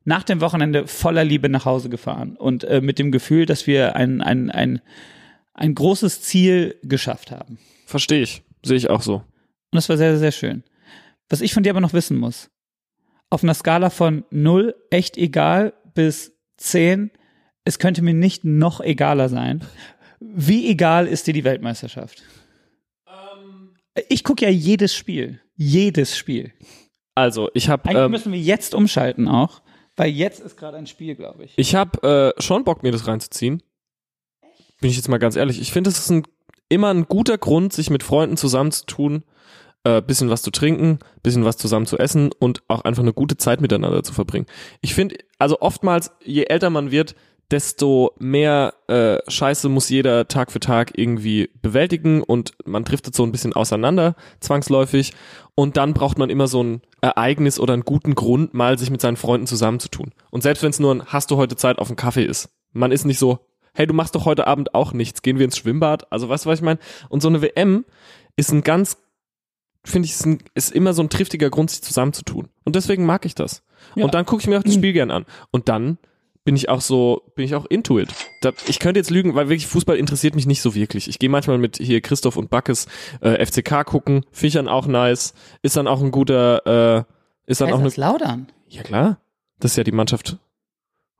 nach 0.06 0.24
dem 0.24 0.40
Wochenende 0.40 0.88
voller 0.88 1.26
Liebe 1.26 1.50
nach 1.50 1.66
Hause 1.66 1.90
gefahren 1.90 2.38
und 2.38 2.64
äh, 2.64 2.80
mit 2.80 3.00
dem 3.00 3.12
Gefühl, 3.12 3.46
dass 3.46 3.68
wir 3.68 3.98
ein, 3.98 4.22
ein, 4.22 4.50
ein, 4.50 4.80
ein 5.54 5.76
großes 5.76 6.22
Ziel 6.22 6.78
geschafft 6.82 7.32
haben. 7.32 7.60
Verstehe 7.86 8.22
ich. 8.22 8.44
Sehe 8.64 8.78
ich 8.78 8.90
auch 8.90 9.02
so. 9.02 9.16
Und 9.16 9.26
das 9.74 9.90
war 9.90 9.98
sehr, 9.98 10.12
sehr, 10.12 10.20
sehr 10.20 10.32
schön. 10.32 10.64
Was 11.28 11.42
ich 11.42 11.54
von 11.54 11.64
dir 11.64 11.72
aber 11.72 11.82
noch 11.82 11.92
wissen 11.92 12.16
muss, 12.16 12.50
auf 13.30 13.44
einer 13.44 13.54
Skala 13.54 13.90
von 13.90 14.24
0, 14.30 14.74
echt 14.90 15.18
egal, 15.18 15.74
bis 15.94 16.32
10, 16.60 17.12
es 17.66 17.80
könnte 17.80 18.02
mir 18.02 18.14
nicht 18.14 18.46
noch 18.46 18.80
egaler 18.80 19.28
sein. 19.28 19.62
Wie 20.20 20.70
egal 20.70 21.08
ist 21.08 21.28
dir 21.28 21.34
die 21.34 21.44
Weltmeisterschaft? 21.44 22.24
Ich 24.10 24.24
gucke 24.24 24.46
ja 24.46 24.52
jedes 24.52 24.96
Spiel. 24.96 25.42
Jedes 25.56 26.18
Spiel. 26.18 26.52
Also, 27.16 27.50
ich 27.54 27.70
habe 27.70 27.86
Eigentlich 27.86 28.06
ähm, 28.06 28.12
müssen 28.12 28.34
wir 28.34 28.40
jetzt 28.40 28.76
umschalten 28.76 29.28
auch, 29.28 29.62
weil 29.96 30.12
jetzt 30.12 30.42
ist 30.42 30.58
gerade 30.58 30.78
ein 30.78 30.88
Spiel, 30.88 31.16
glaube 31.16 31.46
ich. 31.46 31.54
ich 31.56 31.76
habe 31.76 32.34
äh, 32.38 32.42
schon 32.42 32.66
Bock, 32.66 32.84
mir 32.84 32.92
das 32.92 33.08
reinzuziehen. 33.08 33.64
bin 34.82 34.90
ich 34.90 34.98
jetzt 34.98 35.08
mal 35.08 35.18
ganz 35.18 35.38
ehrlich, 35.38 35.62
ich 35.62 35.72
finde, 35.72 35.90
es 35.90 35.98
ist 35.98 36.10
ein, 36.10 36.24
immer 36.68 36.94
ein 36.94 37.06
guter 37.06 37.38
Grund, 37.38 37.72
sich 37.72 37.90
mit 37.90 38.04
Freunden 38.04 38.36
zusammenzutun, 38.36 39.24
äh, 39.86 40.02
bisschen 40.02 40.30
was 40.30 40.42
zu 40.42 40.52
trinken, 40.52 41.00
bisschen 41.24 41.46
was 41.46 41.56
zusammen 41.56 41.86
zu 41.86 41.98
essen 41.98 42.32
und 42.38 42.64
auch 42.68 42.82
einfach 42.82 43.04
eine 43.04 43.14
gute 43.14 43.38
Zeit 43.38 43.62
miteinander 43.62 44.04
zu 44.04 44.12
verbringen. 44.12 44.48
Ich 44.82 44.94
finde, 44.94 45.16
also 45.40 45.62
oftmals, 45.62 46.12
je 46.22 46.44
älter 46.44 46.70
man 46.70 46.92
wird, 46.92 47.16
desto 47.52 48.12
mehr 48.18 48.74
äh, 48.88 49.20
Scheiße 49.30 49.70
muss 49.70 49.90
jeder 49.90 50.28
Tag 50.28 50.52
für 50.52 50.60
Tag 50.60 50.98
irgendwie 50.98 51.50
bewältigen 51.62 52.24
und 52.24 52.54
man 52.66 52.84
driftet 52.84 53.16
so 53.16 53.24
ein 53.24 53.32
bisschen 53.32 53.54
auseinander, 53.54 54.16
zwangsläufig. 54.40 55.14
Und 55.54 55.78
dann 55.78 55.94
braucht 55.94 56.18
man 56.18 56.30
immer 56.30 56.48
so 56.48 56.64
ein 56.64 56.82
Ereignis 57.02 57.60
oder 57.60 57.74
einen 57.74 57.86
guten 57.86 58.16
Grund, 58.16 58.54
mal 58.54 58.78
sich 58.78 58.90
mit 58.90 59.02
seinen 59.02 59.16
Freunden 59.16 59.48
zusammenzutun. 59.48 60.12
Und 60.32 60.42
selbst 60.42 60.64
wenn 60.64 60.72
es 60.72 60.80
nur 60.80 60.94
ein 60.94 61.06
Hast 61.06 61.32
du 61.32 61.38
heute 61.38 61.56
Zeit 61.56 61.78
auf 61.78 61.88
einen 61.88 61.96
Kaffee 61.96 62.26
ist. 62.26 62.50
Man 62.74 62.92
ist 62.92 63.06
nicht 63.06 63.20
so, 63.20 63.40
hey, 63.74 63.86
du 63.86 63.94
machst 63.94 64.16
doch 64.16 64.26
heute 64.26 64.48
Abend 64.48 64.74
auch 64.74 64.92
nichts, 64.92 65.22
gehen 65.22 65.38
wir 65.38 65.46
ins 65.46 65.58
Schwimmbad? 65.58 66.12
Also 66.12 66.28
weißt 66.28 66.46
du, 66.46 66.50
was 66.50 66.60
ich 66.60 66.66
meine? 66.66 66.80
Und 67.10 67.22
so 67.22 67.28
eine 67.28 67.42
WM 67.42 67.86
ist 68.36 68.52
ein 68.52 68.64
ganz, 68.64 68.98
finde 69.86 70.08
ich, 70.08 70.14
ist, 70.14 70.26
ein, 70.26 70.40
ist 70.56 70.72
immer 70.72 70.94
so 70.94 71.04
ein 71.04 71.10
triftiger 71.10 71.50
Grund, 71.50 71.70
sich 71.70 71.84
zusammenzutun. 71.84 72.50
Und 72.64 72.76
deswegen 72.76 73.06
mag 73.06 73.26
ich 73.26 73.36
das. 73.36 73.64
Ja. 73.96 74.06
Und 74.06 74.14
dann 74.14 74.26
gucke 74.26 74.42
ich 74.42 74.48
mir 74.48 74.58
auch 74.58 74.64
das 74.64 74.74
Spiel 74.74 74.94
gern 74.94 75.12
an. 75.12 75.26
Und 75.52 75.70
dann 75.70 76.00
bin 76.46 76.56
ich 76.56 76.70
auch 76.70 76.80
so, 76.80 77.24
bin 77.36 77.44
ich 77.44 77.56
auch 77.56 77.66
into 77.66 78.00
it. 78.00 78.10
Da, 78.42 78.54
ich 78.68 78.80
könnte 78.80 79.00
jetzt 79.00 79.10
lügen, 79.10 79.36
weil 79.36 79.50
wirklich 79.50 79.68
Fußball 79.68 79.98
interessiert 79.98 80.36
mich 80.36 80.46
nicht 80.46 80.62
so 80.62 80.76
wirklich. 80.76 81.10
Ich 81.10 81.20
gehe 81.20 81.30
manchmal 81.30 81.58
mit 81.58 81.78
hier 81.78 82.00
Christoph 82.02 82.38
und 82.38 82.50
Backes 82.50 82.88
äh, 83.20 83.44
FCK 83.44 83.84
gucken, 83.84 84.26
dann 84.54 84.68
auch 84.70 84.86
nice, 84.86 85.34
ist 85.64 85.76
dann 85.76 85.88
auch 85.88 86.02
ein 86.02 86.12
guter, 86.12 86.98
äh, 86.98 87.04
ist 87.48 87.62
dann 87.62 87.70
auch 87.70 87.74
eine, 87.74 87.84
Kaiserslautern. 87.84 88.48
ja 88.70 88.84
klar, 88.84 89.20
das 89.60 89.72
ist 89.72 89.78
ja 89.78 89.84
die 89.84 89.92
Mannschaft 89.92 90.38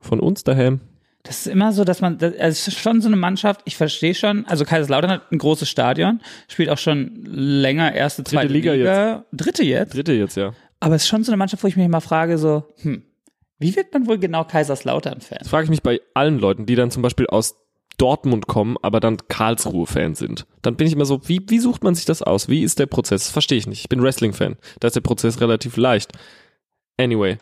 von 0.00 0.20
uns 0.20 0.44
daheim. 0.44 0.80
Das 1.24 1.38
ist 1.38 1.48
immer 1.48 1.72
so, 1.72 1.82
dass 1.82 2.00
man, 2.00 2.18
das 2.18 2.34
also 2.34 2.46
es 2.46 2.68
ist 2.68 2.78
schon 2.78 3.00
so 3.00 3.08
eine 3.08 3.16
Mannschaft, 3.16 3.62
ich 3.64 3.76
verstehe 3.76 4.14
schon, 4.14 4.46
also 4.46 4.64
Kaiserslautern 4.64 5.10
hat 5.10 5.32
ein 5.32 5.38
großes 5.38 5.68
Stadion, 5.68 6.20
spielt 6.46 6.70
auch 6.70 6.78
schon 6.78 7.24
länger 7.24 7.92
erste, 7.92 8.22
zweite 8.22 8.52
Liga 8.52 8.74
Liga, 8.74 9.24
dritte 9.32 9.64
jetzt, 9.64 9.92
Dritte 9.92 10.12
jetzt, 10.12 10.36
ja. 10.36 10.52
aber 10.78 10.94
es 10.94 11.02
ist 11.02 11.08
schon 11.08 11.24
so 11.24 11.32
eine 11.32 11.36
Mannschaft, 11.36 11.64
wo 11.64 11.66
ich 11.66 11.74
mich 11.74 11.84
immer 11.84 12.00
frage, 12.00 12.38
so, 12.38 12.62
hm, 12.82 13.02
wie 13.58 13.74
wird 13.74 13.92
man 13.92 14.06
wohl 14.06 14.18
genau 14.18 14.44
Kaiserslautern-Fan? 14.44 15.38
Das 15.40 15.48
frage 15.48 15.64
ich 15.64 15.70
mich 15.70 15.82
bei 15.82 16.00
allen 16.14 16.38
Leuten, 16.38 16.66
die 16.66 16.74
dann 16.74 16.90
zum 16.90 17.02
Beispiel 17.02 17.26
aus 17.26 17.56
Dortmund 17.98 18.46
kommen, 18.46 18.76
aber 18.82 19.00
dann 19.00 19.16
Karlsruhe-Fan 19.28 20.14
sind. 20.14 20.46
Dann 20.62 20.76
bin 20.76 20.86
ich 20.86 20.92
immer 20.92 21.06
so, 21.06 21.26
wie, 21.28 21.40
wie 21.48 21.58
sucht 21.58 21.82
man 21.82 21.94
sich 21.94 22.04
das 22.04 22.22
aus? 22.22 22.48
Wie 22.48 22.62
ist 22.62 22.78
der 22.78 22.86
Prozess? 22.86 23.30
Verstehe 23.30 23.58
ich 23.58 23.66
nicht. 23.66 23.80
Ich 23.80 23.88
bin 23.88 24.02
Wrestling-Fan. 24.02 24.56
Da 24.80 24.88
ist 24.88 24.96
der 24.96 25.00
Prozess 25.00 25.40
relativ 25.40 25.76
leicht. 25.76 26.12
Anyway. 26.98 27.38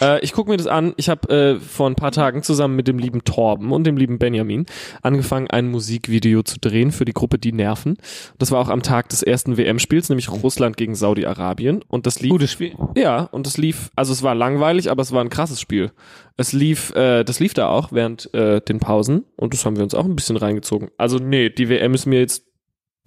Äh, 0.00 0.20
ich 0.24 0.32
gucke 0.32 0.50
mir 0.50 0.56
das 0.56 0.66
an. 0.66 0.94
Ich 0.96 1.08
habe 1.08 1.28
äh, 1.28 1.60
vor 1.60 1.88
ein 1.88 1.94
paar 1.94 2.12
Tagen 2.12 2.42
zusammen 2.42 2.76
mit 2.76 2.88
dem 2.88 2.98
lieben 2.98 3.24
Torben 3.24 3.72
und 3.72 3.84
dem 3.84 3.96
lieben 3.96 4.18
Benjamin 4.18 4.66
angefangen, 5.02 5.48
ein 5.48 5.70
Musikvideo 5.70 6.42
zu 6.42 6.58
drehen 6.58 6.92
für 6.92 7.04
die 7.04 7.12
Gruppe 7.12 7.38
Die 7.38 7.52
Nerven. 7.52 7.96
Das 8.38 8.50
war 8.50 8.60
auch 8.60 8.68
am 8.68 8.82
Tag 8.82 9.08
des 9.10 9.22
ersten 9.22 9.56
WM-Spiels, 9.56 10.08
nämlich 10.08 10.30
Russland 10.30 10.76
gegen 10.76 10.94
Saudi-Arabien. 10.94 11.82
Und 11.88 12.06
das 12.06 12.20
lief 12.20 12.30
Gutes 12.30 12.52
Spiel. 12.52 12.74
ja, 12.96 13.24
und 13.24 13.46
es 13.46 13.56
lief, 13.56 13.90
also 13.96 14.12
es 14.12 14.22
war 14.22 14.34
langweilig, 14.34 14.90
aber 14.90 15.02
es 15.02 15.12
war 15.12 15.22
ein 15.22 15.30
krasses 15.30 15.60
Spiel. 15.60 15.92
Es 16.36 16.52
lief, 16.52 16.94
äh, 16.94 17.24
das 17.24 17.40
lief 17.40 17.54
da 17.54 17.68
auch 17.68 17.92
während 17.92 18.32
äh, 18.34 18.60
den 18.60 18.80
Pausen 18.80 19.24
und 19.36 19.52
das 19.52 19.66
haben 19.66 19.76
wir 19.76 19.82
uns 19.82 19.94
auch 19.94 20.04
ein 20.04 20.16
bisschen 20.16 20.36
reingezogen. 20.36 20.90
Also 20.96 21.18
nee, 21.18 21.50
die 21.50 21.68
WM 21.68 21.94
ist 21.94 22.06
mir 22.06 22.20
jetzt, 22.20 22.44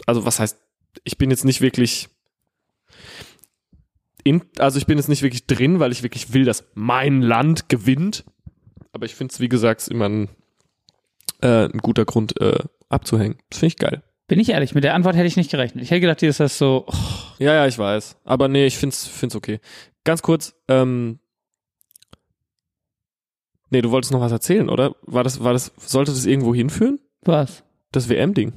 also 0.06 0.26
was 0.26 0.40
heißt, 0.40 0.60
ich 1.04 1.18
bin 1.18 1.30
jetzt 1.30 1.46
nicht 1.46 1.62
wirklich 1.62 2.10
in, 4.26 4.42
also 4.58 4.78
ich 4.80 4.88
bin 4.88 4.98
jetzt 4.98 5.08
nicht 5.08 5.22
wirklich 5.22 5.46
drin, 5.46 5.80
weil 5.80 5.92
ich 5.92 6.04
wirklich 6.04 6.34
will, 6.34 6.44
dass 6.44 6.66
mein 6.74 7.22
Land 7.22 7.70
gewinnt. 7.70 8.26
Aber 8.92 9.06
ich 9.06 9.16
finde 9.16 9.32
es, 9.32 9.40
wie 9.40 9.48
gesagt, 9.48 9.88
immer 9.88 10.10
ein, 10.10 10.30
äh, 11.42 11.66
ein 11.66 11.78
guter 11.78 12.06
Grund 12.06 12.42
äh, 12.42 12.58
abzuhängen. 12.90 13.38
Das 13.50 13.60
finde 13.60 13.68
ich 13.68 13.78
geil. 13.78 14.04
Bin 14.28 14.40
ich 14.40 14.50
ehrlich, 14.50 14.74
mit 14.74 14.84
der 14.84 14.96
Antwort 14.96 15.16
hätte 15.16 15.28
ich 15.28 15.38
nicht 15.38 15.52
gerechnet. 15.52 15.84
Ich 15.84 15.92
hätte 15.92 16.02
gedacht, 16.02 16.22
dir 16.22 16.30
ist 16.30 16.40
das 16.40 16.58
so, 16.58 16.86
oh, 16.88 16.94
Ja, 17.38 17.54
ja, 17.54 17.68
ich 17.68 17.78
weiß. 17.78 18.18
Aber 18.24 18.48
nee, 18.48 18.66
ich 18.66 18.78
find's, 18.78 19.06
find's 19.06 19.36
okay. 19.36 19.60
Ganz 20.04 20.24
kurz, 20.24 20.56
ähm, 20.68 21.20
nee, 23.70 23.82
du 23.82 23.92
wolltest 23.92 24.12
noch 24.12 24.22
was 24.22 24.32
erzählen, 24.32 24.70
oder? 24.70 24.96
War 25.04 25.24
das, 25.24 25.44
war 25.44 25.54
das, 25.54 25.72
sollte 25.78 26.12
das 26.12 26.26
irgendwo 26.26 26.56
hinführen? 26.56 27.00
was? 27.22 27.64
Das 27.92 28.10
WM-Ding? 28.10 28.54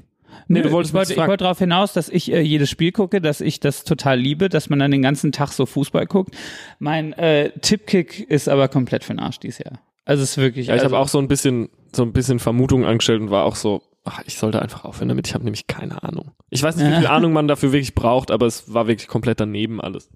Nee, 0.47 0.63
du 0.63 0.71
wolltest 0.71 0.93
ich 0.93 0.95
wollte, 0.95 1.13
ich 1.15 1.19
wollte 1.19 1.45
darauf 1.45 1.59
hinaus, 1.59 1.93
dass 1.93 2.09
ich 2.09 2.33
äh, 2.33 2.41
jedes 2.41 2.71
Spiel 2.71 2.93
gucke, 2.93 3.21
dass 3.21 3.41
ich 3.41 3.61
das 3.61 3.85
total 3.85 4.19
liebe, 4.19 4.49
dass 4.49 4.69
man 4.71 4.79
dann 4.79 4.91
den 4.91 5.03
ganzen 5.03 5.33
Tag 5.33 5.53
so 5.53 5.67
Fußball 5.67 6.07
guckt. 6.07 6.37
Mein 6.79 7.13
äh, 7.15 7.51
Tippkick 7.61 8.21
ist 8.31 8.49
aber 8.49 8.69
komplett 8.69 9.05
für 9.05 9.13
den 9.15 9.21
Arsch 9.21 9.39
dieses 9.39 9.59
Jahr. 9.59 9.81
Also 10.05 10.23
es 10.23 10.31
ist 10.31 10.37
wirklich. 10.39 10.69
Ja, 10.69 10.75
ich 10.75 10.83
also, 10.83 10.95
habe 10.95 11.03
auch 11.03 11.09
so 11.09 11.19
ein 11.19 11.29
bisschen, 11.29 11.69
so 11.95 12.03
ein 12.03 12.13
bisschen 12.13 12.39
Vermutungen 12.39 12.87
angestellt 12.87 13.21
und 13.21 13.31
war 13.31 13.45
auch 13.45 13.57
so, 13.57 13.83
ach, 14.05 14.23
ich 14.27 14.39
sollte 14.39 14.63
einfach 14.63 14.85
aufhören 14.85 15.09
damit. 15.09 15.27
Ich 15.27 15.35
habe 15.35 15.45
nämlich 15.45 15.67
keine 15.67 16.03
Ahnung. 16.03 16.33
Ich 16.51 16.63
weiß 16.63 16.77
nicht, 16.77 16.91
wie 16.91 16.97
viel 16.97 17.07
Ahnung 17.09 17.33
man 17.33 17.49
dafür 17.49 17.73
wirklich 17.73 17.95
braucht, 17.95 18.31
aber 18.31 18.47
es 18.47 18.73
war 18.73 18.87
wirklich 18.87 19.09
komplett 19.09 19.41
daneben 19.41 19.81
alles. 19.81 20.09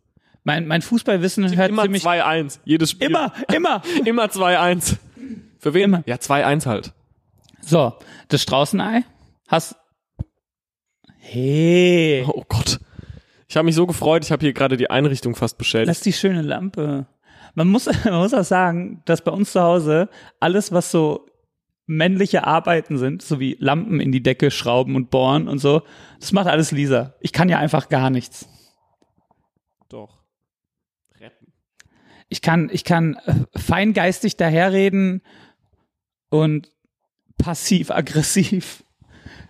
mein, 0.44 0.66
mein 0.66 0.82
Fußballwissen 0.82 1.54
hört 1.56 1.68
Immer 1.70 1.82
ziemlich 1.82 2.04
2-1, 2.04 2.60
jedes 2.64 2.90
Spiel. 2.90 3.08
immer, 3.08 3.32
immer. 3.54 3.82
Immer 4.04 4.24
2-1. 4.24 4.96
Für 5.58 5.74
wen? 5.74 5.84
Immer. 5.84 6.02
Ja, 6.06 6.16
2-1 6.16 6.66
halt. 6.66 6.92
So, 7.60 7.92
das 8.28 8.42
Straußenei. 8.42 9.04
Hast. 9.48 9.76
Hey, 11.24 12.24
Oh 12.26 12.44
Gott. 12.48 12.80
Ich 13.48 13.56
habe 13.56 13.66
mich 13.66 13.76
so 13.76 13.86
gefreut, 13.86 14.24
ich 14.24 14.32
habe 14.32 14.40
hier 14.40 14.52
gerade 14.52 14.76
die 14.76 14.90
Einrichtung 14.90 15.36
fast 15.36 15.56
beschädigt. 15.56 15.86
lass 15.86 16.00
die 16.00 16.12
schöne 16.12 16.42
Lampe. 16.42 17.06
Man 17.54 17.68
muss, 17.68 17.86
man 18.04 18.14
muss 18.14 18.34
auch 18.34 18.44
sagen, 18.44 19.02
dass 19.04 19.22
bei 19.22 19.30
uns 19.30 19.52
zu 19.52 19.62
Hause 19.62 20.08
alles, 20.40 20.72
was 20.72 20.90
so 20.90 21.26
männliche 21.86 22.44
Arbeiten 22.44 22.98
sind, 22.98 23.22
so 23.22 23.38
wie 23.38 23.56
Lampen 23.60 24.00
in 24.00 24.10
die 24.10 24.22
Decke 24.22 24.50
schrauben 24.50 24.96
und 24.96 25.10
bohren 25.10 25.48
und 25.48 25.58
so, 25.58 25.82
das 26.18 26.32
macht 26.32 26.48
alles 26.48 26.72
Lisa. 26.72 27.14
Ich 27.20 27.32
kann 27.32 27.48
ja 27.48 27.58
einfach 27.58 27.88
gar 27.88 28.10
nichts. 28.10 28.48
Doch. 29.88 30.22
Retten. 31.20 31.52
Ich 32.28 32.42
kann, 32.42 32.68
ich 32.72 32.84
kann 32.84 33.14
äh, 33.26 33.34
feingeistig 33.58 34.36
daherreden 34.36 35.22
und 36.30 36.72
passiv-aggressiv, 37.38 38.81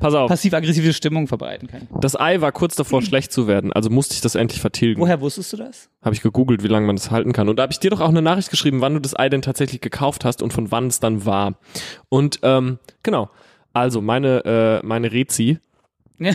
Pass 0.03 0.15
auf, 0.15 0.29
passiv-aggressive 0.29 0.93
Stimmung 0.93 1.29
verbreiten 1.29 1.69
kann. 1.69 1.89
das 2.01 2.19
Ei 2.19 2.41
war 2.41 2.53
kurz 2.53 2.77
davor, 2.77 3.03
schlecht 3.03 3.33
zu 3.33 3.47
werden, 3.47 3.73
also 3.73 3.89
musste 3.89 4.15
ich 4.15 4.21
das 4.21 4.35
endlich 4.35 4.61
vertilgen. 4.61 5.01
Woher 5.01 5.21
wusstest 5.21 5.53
du 5.53 5.57
das? 5.57 5.89
Habe 6.03 6.15
ich 6.15 6.23
gegoogelt, 6.23 6.63
wie 6.63 6.69
lange 6.69 6.87
man 6.87 6.97
das 6.97 7.11
halten 7.11 7.33
kann. 7.33 7.49
Und 7.49 7.57
da 7.57 7.63
habe 7.63 7.73
ich 7.73 7.79
dir 7.79 7.91
doch 7.91 8.01
auch 8.01 8.09
eine 8.09 8.23
Nachricht 8.23 8.51
geschrieben, 8.51 8.81
wann 8.81 8.95
du 8.95 9.01
das 9.01 9.19
Ei 9.19 9.29
denn 9.29 9.43
tatsächlich 9.43 9.81
gekauft 9.81 10.25
hast 10.25 10.43
und 10.43 10.53
von 10.53 10.71
wann 10.71 10.89
es 10.89 11.01
dann 11.01 11.25
war. 11.25 11.55
Und 12.09 12.41
ähm, 12.43 12.79
genau, 13.03 13.31
also 13.73 14.01
meine, 14.01 14.81
äh, 14.83 14.87
meine 14.87 15.13
Rezi. 15.13 15.59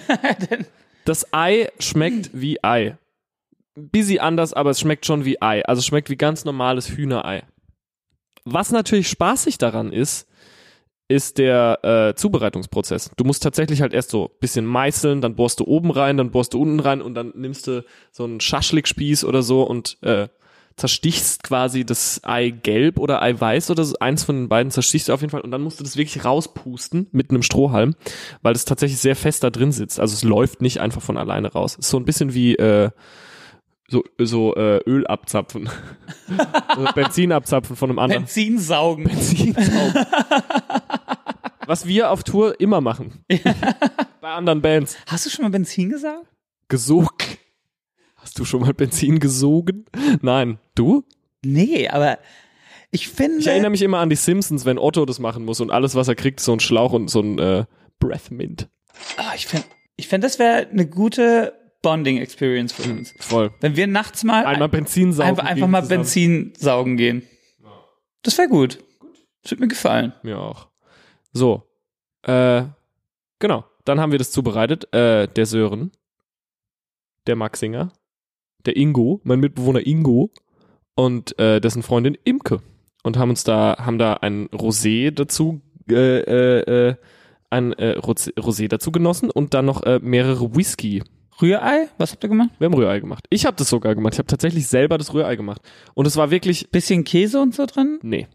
Das 1.05 1.33
Ei 1.33 1.69
schmeckt 1.79 2.31
wie 2.33 2.61
Ei. 2.65 2.97
Busy 3.75 4.19
anders, 4.19 4.51
aber 4.51 4.71
es 4.71 4.79
schmeckt 4.81 5.05
schon 5.05 5.23
wie 5.23 5.41
Ei. 5.41 5.63
Also 5.63 5.79
es 5.79 5.85
schmeckt 5.85 6.09
wie 6.09 6.17
ganz 6.17 6.43
normales 6.43 6.89
Hühnerei. 6.89 7.43
Was 8.43 8.71
natürlich 8.71 9.07
spaßig 9.07 9.57
daran 9.57 9.93
ist, 9.93 10.27
ist 11.07 11.37
der 11.37 11.79
äh, 11.83 12.15
Zubereitungsprozess. 12.15 13.11
Du 13.15 13.23
musst 13.23 13.43
tatsächlich 13.43 13.81
halt 13.81 13.93
erst 13.93 14.09
so 14.09 14.25
ein 14.25 14.39
bisschen 14.39 14.65
meißeln, 14.65 15.21
dann 15.21 15.35
bohrst 15.35 15.59
du 15.59 15.65
oben 15.65 15.91
rein, 15.91 16.17
dann 16.17 16.31
bohrst 16.31 16.53
du 16.53 16.61
unten 16.61 16.79
rein 16.79 17.01
und 17.01 17.15
dann 17.15 17.31
nimmst 17.35 17.67
du 17.67 17.85
so 18.11 18.25
einen 18.25 18.41
Schaschlikspieß 18.41 19.23
oder 19.23 19.41
so 19.41 19.63
und 19.63 19.97
äh, 20.03 20.27
zerstichst 20.75 21.43
quasi 21.43 21.85
das 21.85 22.21
Ei 22.23 22.49
gelb 22.49 22.99
oder 22.99 23.21
Ei 23.21 23.39
weiß 23.39 23.71
oder 23.71 23.83
so, 23.83 23.95
eins 23.99 24.23
von 24.23 24.35
den 24.35 24.49
beiden 24.49 24.71
zerstichst 24.71 25.09
du 25.09 25.13
auf 25.13 25.21
jeden 25.21 25.31
Fall 25.31 25.41
und 25.41 25.51
dann 25.51 25.61
musst 25.61 25.79
du 25.79 25.83
das 25.83 25.97
wirklich 25.97 26.23
rauspusten 26.23 27.07
mit 27.11 27.31
einem 27.31 27.41
Strohhalm, 27.41 27.95
weil 28.43 28.53
das 28.53 28.65
tatsächlich 28.65 28.99
sehr 28.99 29.15
fest 29.15 29.43
da 29.43 29.49
drin 29.49 29.71
sitzt. 29.71 29.99
Also 29.99 30.13
es 30.13 30.23
läuft 30.23 30.61
nicht 30.61 30.79
einfach 30.79 31.01
von 31.01 31.17
alleine 31.17 31.51
raus. 31.51 31.75
Ist 31.75 31.89
so 31.89 31.97
ein 31.97 32.05
bisschen 32.05 32.33
wie 32.33 32.55
äh, 32.55 32.91
so, 33.89 34.03
so 34.19 34.55
äh, 34.55 34.77
Öl 34.85 35.07
abzapfen. 35.07 35.69
Oder 36.77 36.93
Benzin 36.93 37.31
abzapfen 37.31 37.75
von 37.75 37.89
einem 37.89 37.99
anderen. 37.99 38.23
Benzin 38.23 38.59
saugen. 38.59 39.05
Benzinsaugen. 39.05 40.05
Was 41.67 41.85
wir 41.85 42.11
auf 42.11 42.23
Tour 42.23 42.59
immer 42.59 42.79
machen. 42.81 43.23
Bei 44.21 44.29
anderen 44.31 44.61
Bands. 44.61 44.97
Hast 45.05 45.25
du 45.25 45.29
schon 45.29 45.43
mal 45.43 45.51
Benzin 45.51 45.89
gesagt? 45.89 46.25
Gesog. 46.69 47.13
Hast 48.15 48.39
du 48.39 48.45
schon 48.45 48.61
mal 48.61 48.73
Benzin 48.73 49.19
gesogen? 49.19 49.85
Nein. 50.21 50.59
Du? 50.75 51.03
Nee, 51.43 51.89
aber 51.89 52.19
ich 52.91 53.09
finde. 53.09 53.39
Ich 53.39 53.47
erinnere 53.47 53.71
mich 53.71 53.81
immer 53.81 53.99
an 53.99 54.09
die 54.09 54.15
Simpsons, 54.15 54.65
wenn 54.65 54.77
Otto 54.79 55.05
das 55.05 55.19
machen 55.19 55.43
muss 55.45 55.59
und 55.59 55.69
alles, 55.69 55.93
was 55.93 56.07
er 56.07 56.15
kriegt, 56.15 56.39
ist 56.39 56.45
so 56.45 56.53
ein 56.53 56.59
Schlauch 56.61 56.93
und 56.93 57.09
so 57.09 57.19
ein 57.19 57.37
äh, 57.37 57.65
Breath 57.99 58.31
Mint. 58.31 58.69
Ah, 59.17 59.33
ich 59.35 59.47
finde, 59.47 59.65
ich 59.97 60.07
find, 60.07 60.23
das 60.23 60.39
wäre 60.39 60.67
eine 60.69 60.87
gute 60.87 61.53
Bonding-Experience 61.81 62.73
für 62.73 62.89
uns. 62.89 63.13
Voll. 63.19 63.51
Wenn 63.59 63.75
wir 63.75 63.87
nachts 63.87 64.23
mal 64.23 64.45
Einmal 64.45 64.69
Benzin 64.69 65.11
saugen. 65.13 65.29
einfach, 65.31 65.43
einfach 65.45 65.67
mal 65.67 65.83
zusammen. 65.83 65.99
Benzin 66.01 66.53
saugen 66.57 66.97
gehen. 66.97 67.23
Das 68.23 68.37
wäre 68.37 68.47
gut. 68.47 68.79
Das 69.43 69.51
würde 69.51 69.63
mir 69.63 69.67
gefallen. 69.67 70.13
Mir 70.23 70.39
auch. 70.39 70.67
So. 71.33 71.63
Äh, 72.23 72.63
genau. 73.39 73.65
Dann 73.85 73.99
haben 73.99 74.11
wir 74.11 74.19
das 74.19 74.31
zubereitet. 74.31 74.93
Äh, 74.93 75.27
der 75.27 75.45
Sören, 75.45 75.91
der 77.25 77.35
Maxinger, 77.35 77.93
der 78.65 78.75
Ingo, 78.75 79.21
mein 79.23 79.39
Mitbewohner 79.39 79.85
Ingo 79.85 80.31
und 80.95 81.37
äh, 81.39 81.61
dessen 81.61 81.83
Freundin 81.83 82.17
Imke. 82.23 82.61
Und 83.03 83.17
haben 83.17 83.29
uns 83.29 83.43
da, 83.43 83.77
haben 83.79 83.97
da 83.97 84.15
ein 84.15 84.47
Rosé 84.49 85.11
dazu 85.11 85.61
äh, 85.89 86.19
äh, 86.19 86.89
äh, 86.89 86.95
ein 87.49 87.71
äh, 87.73 87.97
Rosé 87.97 88.67
dazu 88.67 88.91
genossen 88.91 89.29
und 89.31 89.53
dann 89.53 89.65
noch 89.65 89.83
äh, 89.83 89.99
mehrere 90.01 90.53
Whisky. 90.55 91.01
Rührei? 91.41 91.87
Was 91.97 92.11
habt 92.11 92.23
ihr 92.25 92.29
gemacht? 92.29 92.49
Wir 92.57 92.65
haben 92.65 92.73
Rührei 92.73 92.99
gemacht. 92.99 93.25
Ich 93.29 93.45
habe 93.45 93.55
das 93.55 93.69
sogar 93.69 93.95
gemacht. 93.95 94.15
Ich 94.15 94.19
habe 94.19 94.27
tatsächlich 94.27 94.67
selber 94.67 94.97
das 94.97 95.13
Rührei 95.13 95.35
gemacht. 95.35 95.61
Und 95.93 96.07
es 96.07 96.17
war 96.17 96.31
wirklich, 96.31 96.69
Bisschen 96.71 97.03
Käse 97.03 97.39
und 97.39 97.55
so 97.55 97.65
drin? 97.65 97.99
nee, 98.01 98.27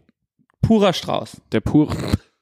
Purer 0.61 0.93
Strauß. 0.93 1.41
der 1.51 1.59
pure, 1.59 1.95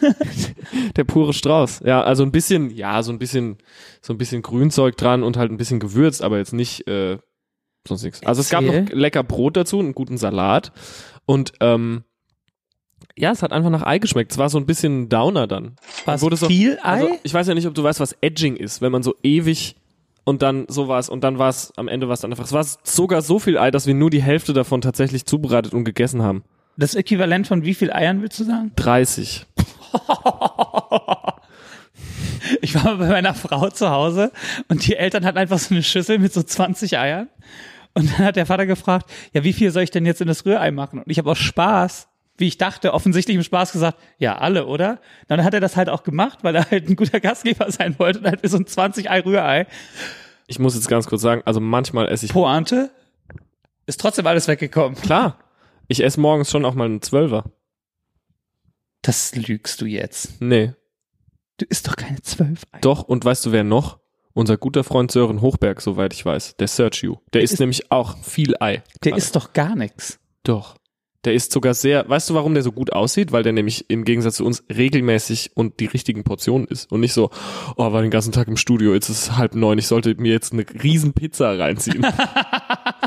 der 0.96 1.04
pure 1.04 1.32
Strauß. 1.32 1.80
Ja, 1.84 2.02
also 2.02 2.22
ein 2.22 2.32
bisschen, 2.32 2.70
ja, 2.70 3.02
so 3.02 3.12
ein 3.12 3.18
bisschen, 3.18 3.58
so 4.02 4.12
ein 4.12 4.18
bisschen 4.18 4.42
Grünzeug 4.42 4.96
dran 4.96 5.22
und 5.22 5.36
halt 5.36 5.50
ein 5.50 5.56
bisschen 5.56 5.80
gewürzt, 5.80 6.22
aber 6.22 6.38
jetzt 6.38 6.52
nicht 6.52 6.86
äh, 6.88 7.18
sonst 7.86 8.02
nichts. 8.04 8.24
Also 8.24 8.40
es 8.40 8.50
gab 8.50 8.62
Erzähl. 8.64 8.82
noch 8.84 8.90
lecker 8.92 9.22
Brot 9.22 9.56
dazu, 9.56 9.78
einen 9.78 9.92
guten 9.94 10.16
Salat 10.18 10.72
und 11.26 11.52
ähm, 11.60 12.04
ja, 13.16 13.32
es 13.32 13.42
hat 13.42 13.52
einfach 13.52 13.70
nach 13.70 13.82
Ei 13.84 13.98
geschmeckt. 13.98 14.32
Es 14.32 14.38
war 14.38 14.48
so 14.50 14.58
ein 14.58 14.66
bisschen 14.66 15.08
Downer 15.08 15.46
dann. 15.46 15.76
Was? 16.04 16.22
Wurde 16.22 16.36
so- 16.36 16.46
viel 16.48 16.78
Ei? 16.82 17.02
Also, 17.02 17.08
ich 17.22 17.34
weiß 17.34 17.46
ja 17.48 17.54
nicht, 17.54 17.66
ob 17.66 17.74
du 17.74 17.82
weißt, 17.82 18.00
was 18.00 18.16
Edging 18.20 18.56
ist, 18.56 18.80
wenn 18.80 18.92
man 18.92 19.02
so 19.02 19.14
ewig 19.22 19.76
und 20.24 20.42
dann 20.42 20.66
so 20.68 20.86
war 20.88 20.98
es 20.98 21.08
und 21.08 21.24
dann 21.24 21.38
war 21.38 21.48
es 21.48 21.72
am 21.76 21.88
Ende 21.88 22.08
war 22.08 22.14
es 22.14 22.20
dann 22.20 22.30
einfach. 22.30 22.44
Es 22.44 22.52
war 22.52 22.64
sogar 22.84 23.22
so 23.22 23.38
viel 23.38 23.58
Ei, 23.58 23.70
dass 23.70 23.86
wir 23.86 23.94
nur 23.94 24.10
die 24.10 24.22
Hälfte 24.22 24.52
davon 24.52 24.80
tatsächlich 24.80 25.24
zubereitet 25.26 25.72
und 25.74 25.84
gegessen 25.84 26.22
haben. 26.22 26.44
das 26.76 26.94
Äquivalent 26.94 27.46
von 27.46 27.64
wie 27.64 27.74
viel 27.74 27.90
Eiern 27.92 28.22
willst 28.22 28.38
du 28.38 28.44
sagen? 28.44 28.72
30. 28.76 29.46
Ich 32.62 32.74
war 32.74 32.84
mal 32.84 32.96
bei 32.96 33.08
meiner 33.08 33.34
Frau 33.34 33.68
zu 33.68 33.90
Hause 33.90 34.32
und 34.68 34.86
die 34.86 34.96
Eltern 34.96 35.24
hatten 35.24 35.38
einfach 35.38 35.58
so 35.58 35.74
eine 35.74 35.82
Schüssel 35.82 36.18
mit 36.18 36.32
so 36.32 36.42
20 36.42 36.98
Eiern. 36.98 37.28
Und 37.94 38.10
dann 38.10 38.26
hat 38.26 38.36
der 38.36 38.46
Vater 38.46 38.66
gefragt, 38.66 39.10
ja, 39.32 39.44
wie 39.44 39.52
viel 39.52 39.70
soll 39.70 39.82
ich 39.82 39.90
denn 39.90 40.06
jetzt 40.06 40.20
in 40.20 40.28
das 40.28 40.46
Rührei 40.46 40.70
machen? 40.70 41.00
Und 41.00 41.10
ich 41.10 41.18
habe 41.18 41.30
aus 41.30 41.38
Spaß, 41.38 42.08
wie 42.38 42.46
ich 42.46 42.56
dachte, 42.56 42.94
offensichtlich 42.94 43.36
im 43.36 43.42
Spaß 43.42 43.72
gesagt, 43.72 43.98
ja, 44.18 44.38
alle, 44.38 44.66
oder? 44.66 45.00
Dann 45.28 45.44
hat 45.44 45.54
er 45.54 45.60
das 45.60 45.76
halt 45.76 45.88
auch 45.88 46.02
gemacht, 46.02 46.40
weil 46.42 46.56
er 46.56 46.70
halt 46.70 46.88
ein 46.88 46.96
guter 46.96 47.20
Gastgeber 47.20 47.70
sein 47.70 47.98
wollte 47.98 48.20
und 48.20 48.26
halt 48.26 48.40
so 48.42 48.56
ein 48.56 48.66
20 48.66 49.10
Ei 49.10 49.20
Rührei. 49.20 49.66
Ich 50.46 50.58
muss 50.58 50.74
jetzt 50.74 50.88
ganz 50.88 51.06
kurz 51.06 51.22
sagen, 51.22 51.42
also 51.44 51.60
manchmal 51.60 52.08
esse 52.08 52.26
ich 52.26 52.32
Pointe 52.32 52.90
ist 53.86 54.00
trotzdem 54.00 54.26
alles 54.26 54.46
weggekommen. 54.46 54.96
klar. 55.00 55.38
Ich 55.88 56.02
esse 56.02 56.20
morgens 56.20 56.50
schon 56.50 56.64
auch 56.64 56.74
mal 56.74 56.84
einen 56.84 57.02
Zwölfer. 57.02 57.44
Das 59.02 59.34
lügst 59.34 59.80
du 59.80 59.86
jetzt. 59.86 60.40
Nee, 60.40 60.74
Du 61.58 61.66
isst 61.68 61.88
doch 61.88 61.96
keine 61.96 62.20
zwölf 62.22 62.62
Eier. 62.72 62.80
doch 62.80 63.02
und 63.02 63.22
weißt 63.24 63.44
du 63.46 63.52
wer 63.52 63.64
noch? 63.64 63.98
Unser 64.32 64.56
guter 64.56 64.82
Freund 64.84 65.10
Sören 65.10 65.40
Hochberg, 65.42 65.80
soweit 65.82 66.14
ich 66.14 66.24
weiß, 66.24 66.56
der 66.56 66.68
Sergio. 66.68 67.20
Der 67.34 67.42
isst 67.42 67.54
ist- 67.54 67.60
nämlich 67.60 67.90
auch 67.92 68.16
viel 68.22 68.54
Ei. 68.60 68.82
Der 69.04 69.16
isst 69.16 69.36
doch 69.36 69.52
gar 69.52 69.74
nichts. 69.76 70.18
Doch. 70.44 70.76
Der 71.26 71.34
ist 71.34 71.52
sogar 71.52 71.74
sehr, 71.74 72.08
weißt 72.08 72.30
du, 72.30 72.34
warum 72.34 72.54
der 72.54 72.62
so 72.62 72.72
gut 72.72 72.94
aussieht? 72.94 73.30
Weil 73.32 73.42
der 73.42 73.52
nämlich 73.52 73.90
im 73.90 74.04
Gegensatz 74.06 74.36
zu 74.36 74.46
uns 74.46 74.64
regelmäßig 74.74 75.50
und 75.54 75.78
die 75.80 75.84
richtigen 75.86 76.24
Portionen 76.24 76.66
isst. 76.66 76.90
Und 76.90 77.00
nicht 77.00 77.12
so, 77.12 77.30
oh, 77.76 77.92
war 77.92 78.00
den 78.00 78.10
ganzen 78.10 78.32
Tag 78.32 78.48
im 78.48 78.56
Studio, 78.56 78.94
jetzt 78.94 79.10
ist 79.10 79.24
es 79.24 79.36
halb 79.36 79.54
neun, 79.54 79.76
ich 79.78 79.86
sollte 79.86 80.14
mir 80.14 80.32
jetzt 80.32 80.54
eine 80.54 80.64
riesen 80.82 81.12
Pizza 81.12 81.58
reinziehen. 81.58 82.06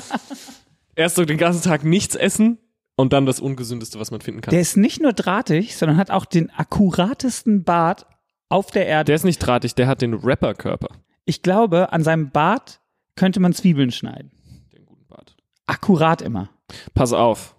Erst 0.96 1.16
so 1.16 1.26
den 1.26 1.38
ganzen 1.40 1.64
Tag 1.64 1.84
nichts 1.84 2.16
essen 2.16 2.60
und 2.96 3.14
dann 3.14 3.26
das 3.26 3.40
Ungesündeste, 3.40 4.00
was 4.00 4.12
man 4.12 4.22
finden 4.22 4.42
kann. 4.42 4.52
Der 4.52 4.62
ist 4.62 4.78
nicht 4.78 5.02
nur 5.02 5.14
drahtig, 5.14 5.76
sondern 5.76 5.98
hat 5.98 6.12
auch 6.12 6.26
den 6.26 6.50
akkuratesten 6.52 7.64
Bart 7.64 8.06
auf 8.50 8.72
der 8.72 8.86
Erde. 8.86 9.08
Der 9.08 9.16
ist 9.16 9.24
nicht 9.24 9.40
drahtig, 9.40 9.76
der 9.76 9.88
hat 9.88 10.02
den 10.02 10.14
Rapper-Körper. 10.14 10.90
Ich 11.26 11.42
glaube, 11.42 11.92
an 11.92 12.04
seinem 12.04 12.30
Bart 12.30 12.82
könnte 13.16 13.40
man 13.40 13.54
Zwiebeln 13.54 13.92
schneiden. 13.92 14.32
Den 14.74 14.86
guten 14.86 15.08
Bart. 15.08 15.36
Akkurat 15.66 16.22
immer. 16.22 16.50
Pass 16.94 17.14
auf. 17.14 17.56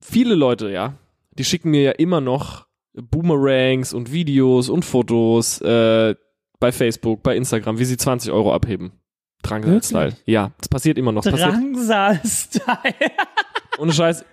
Viele 0.00 0.34
Leute, 0.34 0.70
ja, 0.70 0.94
die 1.38 1.44
schicken 1.44 1.70
mir 1.70 1.82
ja 1.82 1.90
immer 1.92 2.20
noch 2.20 2.66
Boomerangs 2.92 3.92
und 3.92 4.12
Videos 4.12 4.68
und 4.68 4.84
Fotos 4.84 5.60
äh, 5.62 6.14
bei 6.60 6.72
Facebook, 6.72 7.22
bei 7.22 7.36
Instagram, 7.36 7.78
wie 7.78 7.84
sie 7.84 7.96
20 7.96 8.30
Euro 8.30 8.54
abheben. 8.54 8.92
Drangsal-Style. 9.44 10.16
Ja, 10.26 10.52
das 10.58 10.68
passiert 10.68 10.98
immer 10.98 11.12
noch. 11.12 11.22
Drangsal-Style. 11.22 12.94
ohne 13.78 13.92
Scheiß, 13.92 14.24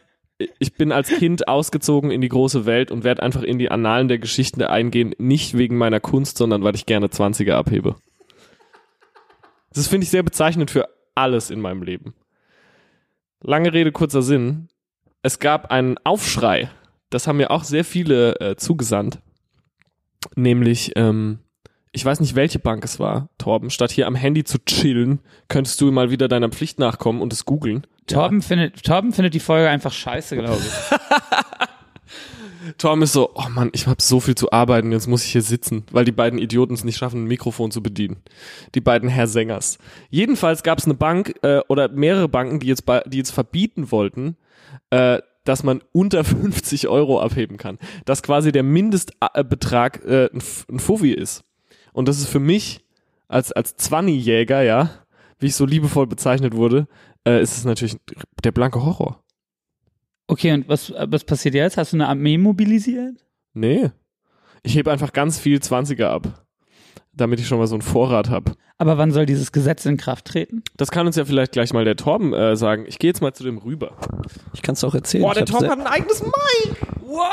ich 0.60 0.74
bin 0.74 0.92
als 0.92 1.10
Kind 1.10 1.48
ausgezogen 1.48 2.12
in 2.12 2.22
die 2.22 2.30
große 2.30 2.66
Welt 2.66 2.92
und 2.92 3.04
werde 3.04 3.24
einfach 3.24 3.44
in 3.44 3.60
die 3.60 3.70
Annalen 3.70 4.08
der 4.08 4.18
Geschichten 4.18 4.62
eingehen, 4.64 5.14
nicht 5.18 5.58
wegen 5.58 5.78
meiner 5.78 6.00
Kunst, 6.00 6.38
sondern 6.38 6.64
weil 6.64 6.76
ich 6.76 6.86
gerne 6.86 7.08
20er 7.08 7.54
abhebe. 7.54 7.96
Das 9.74 9.88
finde 9.88 10.06
ich 10.06 10.10
sehr 10.10 10.24
bezeichnend 10.24 10.72
für 10.72 10.90
alles 11.16 11.50
in 11.50 11.62
meinem 11.62 11.84
Leben. 11.84 12.14
Lange 13.42 13.74
Rede, 13.74 13.92
kurzer 13.92 14.22
Sinn. 14.22 14.68
Es 15.22 15.40
gab 15.40 15.72
einen 15.72 15.98
Aufschrei. 16.04 16.70
Das 17.10 17.28
haben 17.28 17.38
mir 17.38 17.52
auch 17.52 17.64
sehr 17.64 17.84
viele 17.84 18.40
äh, 18.40 18.56
zugesandt. 18.56 19.20
Nämlich, 20.36 20.94
ähm, 20.96 21.40
ich 21.92 22.06
weiß 22.06 22.20
nicht, 22.22 22.36
welche 22.36 22.60
Bank 22.60 22.84
es 22.86 23.00
war, 23.00 23.30
Torben. 23.38 23.70
Statt 23.70 23.92
hier 23.92 24.08
am 24.08 24.16
Handy 24.16 24.44
zu 24.44 24.60
chillen, 24.66 25.20
könntest 25.50 25.80
du 25.82 25.92
mal 25.92 26.10
wieder 26.12 26.28
deiner 26.28 26.50
Pflicht 26.50 26.80
nachkommen 26.80 27.22
und 27.22 27.34
es 27.34 27.46
googeln. 27.46 27.86
Torben, 28.08 28.42
findet, 28.42 28.84
Torben 28.84 29.14
findet 29.14 29.34
die 29.34 29.40
Folge 29.40 29.70
einfach 29.70 29.92
scheiße, 29.92 30.36
glaube 30.38 30.62
ich. 30.62 30.98
Tom 32.78 33.02
ist 33.02 33.14
so, 33.14 33.32
oh 33.34 33.50
Mann, 33.50 33.72
ich 33.74 33.88
habe 33.88 34.02
so 34.02 34.20
viel 34.20 34.36
zu 34.36 34.52
arbeiten, 34.52 34.92
jetzt 34.92 35.08
muss 35.08 35.26
ich 35.26 35.32
hier 35.32 35.42
sitzen, 35.42 35.84
weil 35.92 36.06
die 36.06 36.12
beiden 36.12 36.38
Idioten 36.40 36.74
es 36.76 36.84
nicht 36.84 36.98
schaffen, 36.98 37.24
ein 37.24 37.28
Mikrofon 37.28 37.72
zu 37.72 37.82
bedienen. 37.82 38.18
Die 38.76 38.82
beiden 38.82 39.10
Herr 39.10 39.26
Sängers. 39.28 39.80
Jedenfalls 40.10 40.62
gab 40.62 40.78
es 40.78 40.86
eine 40.86 40.94
Bank 40.94 41.34
äh, 41.42 41.62
oder 41.70 41.90
mehrere 41.90 42.30
Banken, 42.30 42.60
die 42.60 42.68
jetzt, 42.68 42.84
die 43.08 43.18
jetzt 43.18 43.32
verbieten 43.32 43.92
wollten, 43.92 44.38
äh, 44.92 45.20
dass 45.44 45.64
man 45.64 45.82
unter 45.92 46.24
50 46.26 46.88
Euro 46.88 47.20
abheben 47.20 47.58
kann. 47.58 47.80
Dass 48.06 48.22
quasi 48.22 48.52
der 48.52 48.64
Mindestbetrag 48.64 50.06
äh, 50.06 50.30
ein, 50.32 50.38
F- 50.38 50.66
ein 50.70 50.80
Fuffi 50.80 51.12
ist. 51.14 51.44
Und 51.94 52.08
das 52.08 52.20
ist 52.20 52.28
für 52.28 52.40
mich 52.40 52.86
als, 53.28 53.52
als 53.52 53.76
Zwanni-Jäger, 53.76 54.62
ja, 54.62 54.90
wie 55.40 55.48
ich 55.48 55.56
so 55.56 55.66
liebevoll 55.66 56.08
bezeichnet 56.08 56.56
wurde, 56.56 56.88
äh, 57.28 57.42
ist 57.42 57.58
es 57.58 57.66
natürlich 57.66 57.98
der 58.44 58.52
blanke 58.52 58.84
Horror. 58.84 59.24
Okay, 60.28 60.54
und 60.54 60.70
was, 60.70 60.92
was 60.92 61.24
passiert 61.24 61.56
jetzt? 61.56 61.78
Hast 61.78 61.94
du 61.94 61.98
eine 61.98 62.08
Armee 62.08 62.38
mobilisiert? 62.38 63.26
Nee. 63.54 63.92
Ich 64.64 64.76
hebe 64.76 64.92
einfach 64.92 65.12
ganz 65.12 65.40
viel 65.40 65.58
20er 65.58 66.06
ab, 66.06 66.41
damit 67.14 67.40
ich 67.40 67.48
schon 67.48 67.58
mal 67.60 67.68
so 67.68 67.76
einen 67.76 67.82
Vorrat 67.82 68.30
habe. 68.30 68.54
Aber 68.78 68.98
wann 68.98 69.12
soll 69.12 69.26
dieses 69.26 69.52
Gesetz 69.52 69.86
in 69.86 69.98
Kraft 69.98 70.26
treten? 70.26 70.64
Das 70.78 70.90
kann 70.92 71.06
uns 71.06 71.16
ja 71.16 71.26
vielleicht 71.26 71.52
gleich 71.52 71.72
mal 71.74 71.86
der 71.86 71.96
Torben 71.96 72.34
äh, 72.34 72.56
sagen. 72.56 72.86
Ich 72.88 72.98
gehe 73.00 73.10
jetzt 73.10 73.22
mal 73.22 73.34
zu 73.34 73.44
dem 73.44 73.58
rüber. 73.60 73.92
Ich 74.54 74.62
kann 74.62 74.74
es 74.74 74.84
auch 74.84 74.96
erzählen. 74.96 75.24
Boah, 75.24 75.34
der 75.34 75.46
Torben 75.46 75.70
hat 75.70 75.80
ein 75.80 75.88
eigenes 75.88 76.24
Mic. 76.24 76.76
What? 77.02 77.28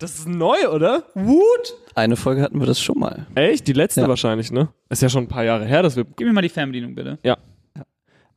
Das 0.00 0.18
ist 0.18 0.28
neu, 0.28 0.68
oder? 0.72 1.04
Wut? 1.14 1.74
Eine 1.94 2.14
Folge 2.16 2.42
hatten 2.42 2.60
wir 2.60 2.66
das 2.66 2.80
schon 2.80 2.98
mal. 2.98 3.26
Echt? 3.34 3.66
Die 3.66 3.72
letzte 3.72 4.02
Ja. 4.02 4.08
wahrscheinlich, 4.08 4.52
ne? 4.52 4.68
Ist 4.90 5.02
ja 5.02 5.08
schon 5.08 5.24
ein 5.24 5.28
paar 5.28 5.44
Jahre 5.44 5.64
her, 5.64 5.82
dass 5.82 5.96
wir. 5.96 6.04
Gib 6.04 6.26
mir 6.26 6.32
mal 6.32 6.42
die 6.42 6.48
Fernbedienung, 6.48 6.94
bitte. 6.94 7.18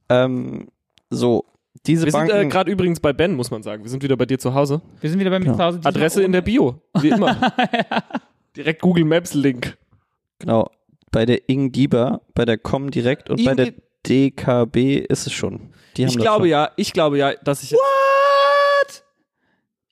Ähm, 0.09 0.67
so, 1.09 1.45
diese 1.85 2.05
Wir 2.05 2.11
sind 2.11 2.27
Banken. 2.27 2.47
äh, 2.47 2.49
gerade 2.49 2.71
übrigens 2.71 2.99
bei 2.99 3.13
Ben, 3.13 3.33
muss 3.35 3.51
man 3.51 3.63
sagen. 3.63 3.83
Wir 3.83 3.89
sind 3.89 4.03
wieder 4.03 4.17
bei 4.17 4.25
dir 4.25 4.39
zu 4.39 4.53
Hause. 4.53 4.81
Wir 4.99 5.09
sind 5.09 5.19
wieder 5.19 5.29
bei 5.29 5.39
mir 5.39 5.45
Genau. 5.45 5.57
zu 5.57 5.63
Hause. 5.63 5.79
Adresse 5.83 6.23
in 6.23 6.31
der 6.31 6.41
Bio, 6.41 6.81
wie 6.99 7.09
immer. 7.09 7.37
Direkt 8.57 8.81
Google 8.81 9.05
Maps 9.05 9.33
Link. 9.33 9.77
Genau, 10.41 10.69
bei 11.11 11.25
der 11.25 11.47
Ing 11.49 11.71
Dieber, 11.71 12.21
bei 12.35 12.45
der 12.45 12.57
Comdirect 12.57 13.29
und 13.29 13.43
bei 13.45 13.55
der 13.55 13.67
Ing- 13.67 13.81
DKB 14.07 14.97
ist 15.07 15.27
es 15.27 15.33
schon. 15.33 15.73
Die 15.95 16.03
haben 16.03 16.09
Ich 16.09 16.17
glaube 16.17 16.43
schon. 16.45 16.49
ja, 16.49 16.71
ich 16.75 16.91
glaube 16.93 17.17
ja, 17.17 17.33
dass 17.35 17.63
ich 17.63 17.71
What? 17.73 19.03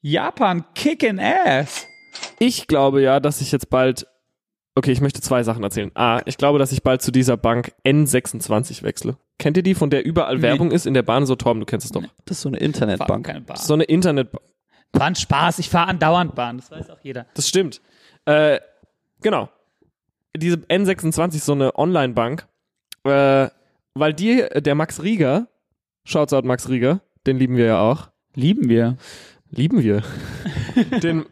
Japan 0.01 0.65
kicking 0.75 1.19
ass. 1.19 1.85
Ich 2.39 2.67
glaube 2.67 3.01
ja, 3.01 3.19
dass 3.19 3.41
ich 3.41 3.51
jetzt 3.51 3.69
bald. 3.69 4.07
Okay, 4.75 4.91
ich 4.91 5.01
möchte 5.01 5.19
zwei 5.21 5.43
Sachen 5.43 5.63
erzählen. 5.63 5.91
A, 5.95 6.21
ich 6.25 6.37
glaube, 6.37 6.57
dass 6.57 6.71
ich 6.71 6.83
bald 6.83 7.01
zu 7.01 7.11
dieser 7.11 7.35
Bank 7.37 7.73
N26 7.85 8.83
wechsle. 8.83 9.17
Kennt 9.37 9.57
ihr 9.57 9.63
die, 9.63 9.75
von 9.75 9.89
der 9.89 10.05
überall 10.05 10.37
Nee. 10.37 10.41
Werbung 10.43 10.71
ist 10.71 10.85
in 10.85 10.93
der 10.93 11.01
Bahn? 11.03 11.25
So, 11.25 11.35
Torben, 11.35 11.59
du 11.59 11.65
kennst 11.65 11.85
es 11.85 11.91
doch. 11.91 12.03
Das 12.25 12.37
ist 12.37 12.41
so 12.43 12.49
eine 12.49 12.57
Internetbank. 12.57 13.25
keine 13.25 13.41
Bahn. 13.41 13.57
So 13.57 13.73
eine 13.73 13.83
Internet. 13.83 14.29
War 14.93 15.05
ein 15.07 15.15
Spaß. 15.15 15.59
Ich 15.59 15.69
fahre 15.69 15.89
andauernd 15.89 16.33
Bahn. 16.35 16.57
Das 16.57 16.71
weiß 16.71 16.89
auch 16.91 16.99
jeder. 17.01 17.25
Das 17.33 17.47
stimmt. 17.49 17.81
Äh, 18.25 18.59
genau. 19.21 19.49
Diese 20.35 20.57
N26 20.57 21.35
ist 21.35 21.45
so 21.45 21.53
eine 21.53 21.77
Online-Bank, 21.77 22.47
äh, 23.03 23.47
weil 23.93 24.13
die, 24.13 24.45
der 24.55 24.75
Max 24.75 25.01
Rieger, 25.01 25.47
Shouts 26.03 26.33
out 26.33 26.45
Max 26.45 26.69
Rieger, 26.69 27.01
den 27.25 27.37
lieben 27.37 27.57
wir 27.57 27.65
ja 27.65 27.81
auch. 27.81 28.09
Lieben 28.35 28.69
wir. 28.69 28.97
Lieben 29.49 29.83
wir. 29.83 30.03
den 31.03 31.25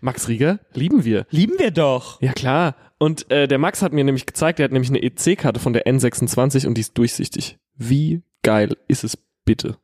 Max 0.00 0.28
Rieger 0.28 0.60
lieben 0.74 1.04
wir. 1.04 1.26
Lieben 1.30 1.58
wir 1.58 1.70
doch. 1.70 2.20
Ja, 2.20 2.32
klar. 2.32 2.76
Und 2.98 3.30
äh, 3.30 3.48
der 3.48 3.58
Max 3.58 3.82
hat 3.82 3.92
mir 3.92 4.04
nämlich 4.04 4.26
gezeigt, 4.26 4.58
der 4.58 4.64
hat 4.64 4.72
nämlich 4.72 4.90
eine 4.90 5.02
EC-Karte 5.02 5.58
von 5.58 5.72
der 5.72 5.86
N26 5.86 6.66
und 6.66 6.74
die 6.74 6.82
ist 6.82 6.96
durchsichtig. 6.96 7.58
Wie 7.74 8.22
geil 8.42 8.76
ist 8.86 9.02
es 9.02 9.18
bitte? 9.44 9.76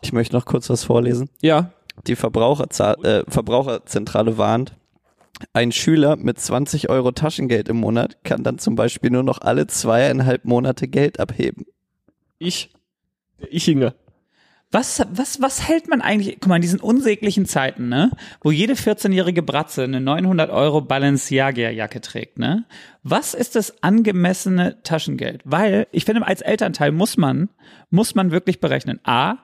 Ich 0.00 0.12
möchte 0.12 0.36
noch 0.36 0.46
kurz 0.46 0.70
was 0.70 0.84
vorlesen. 0.84 1.28
Ja. 1.42 1.72
Die 2.06 2.16
Verbraucherzahl, 2.16 3.04
äh, 3.04 3.24
Verbraucherzentrale 3.28 4.38
warnt, 4.38 4.76
ein 5.52 5.72
Schüler 5.72 6.16
mit 6.16 6.38
20 6.40 6.88
Euro 6.88 7.12
Taschengeld 7.12 7.68
im 7.68 7.76
Monat 7.78 8.24
kann 8.24 8.42
dann 8.42 8.58
zum 8.58 8.74
Beispiel 8.74 9.10
nur 9.10 9.22
noch 9.22 9.40
alle 9.40 9.66
zweieinhalb 9.66 10.44
Monate 10.44 10.88
Geld 10.88 11.20
abheben. 11.20 11.66
Ich. 12.38 12.72
Der 13.40 13.52
Ichinger. 13.54 13.94
Was, 14.70 15.02
was, 15.10 15.40
was 15.40 15.66
hält 15.66 15.88
man 15.88 16.02
eigentlich, 16.02 16.36
guck 16.40 16.48
mal, 16.48 16.56
in 16.56 16.62
diesen 16.62 16.80
unsäglichen 16.80 17.46
Zeiten, 17.46 17.88
ne, 17.88 18.10
wo 18.42 18.50
jede 18.50 18.74
14-jährige 18.74 19.42
Bratze 19.42 19.84
eine 19.84 19.98
900 19.98 20.50
Euro 20.50 20.82
Balenciaga-Jacke 20.82 22.02
trägt, 22.02 22.38
ne? 22.38 22.66
Was 23.02 23.32
ist 23.32 23.56
das 23.56 23.82
angemessene 23.82 24.82
Taschengeld? 24.82 25.40
Weil, 25.46 25.86
ich 25.90 26.04
finde, 26.04 26.26
als 26.26 26.42
Elternteil 26.42 26.92
muss 26.92 27.16
man, 27.16 27.48
muss 27.88 28.14
man 28.14 28.30
wirklich 28.30 28.60
berechnen. 28.60 29.00
A, 29.04 29.36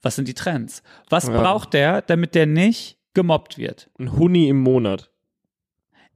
was 0.00 0.16
sind 0.16 0.28
die 0.28 0.34
Trends? 0.34 0.82
Was 1.10 1.26
Ja. 1.26 1.38
braucht 1.38 1.74
der, 1.74 2.00
damit 2.00 2.34
der 2.34 2.46
nicht 2.46 2.96
gemobbt 3.12 3.58
wird? 3.58 3.90
Ein 3.98 4.16
Huni 4.16 4.48
im 4.48 4.60
Monat. 4.62 5.09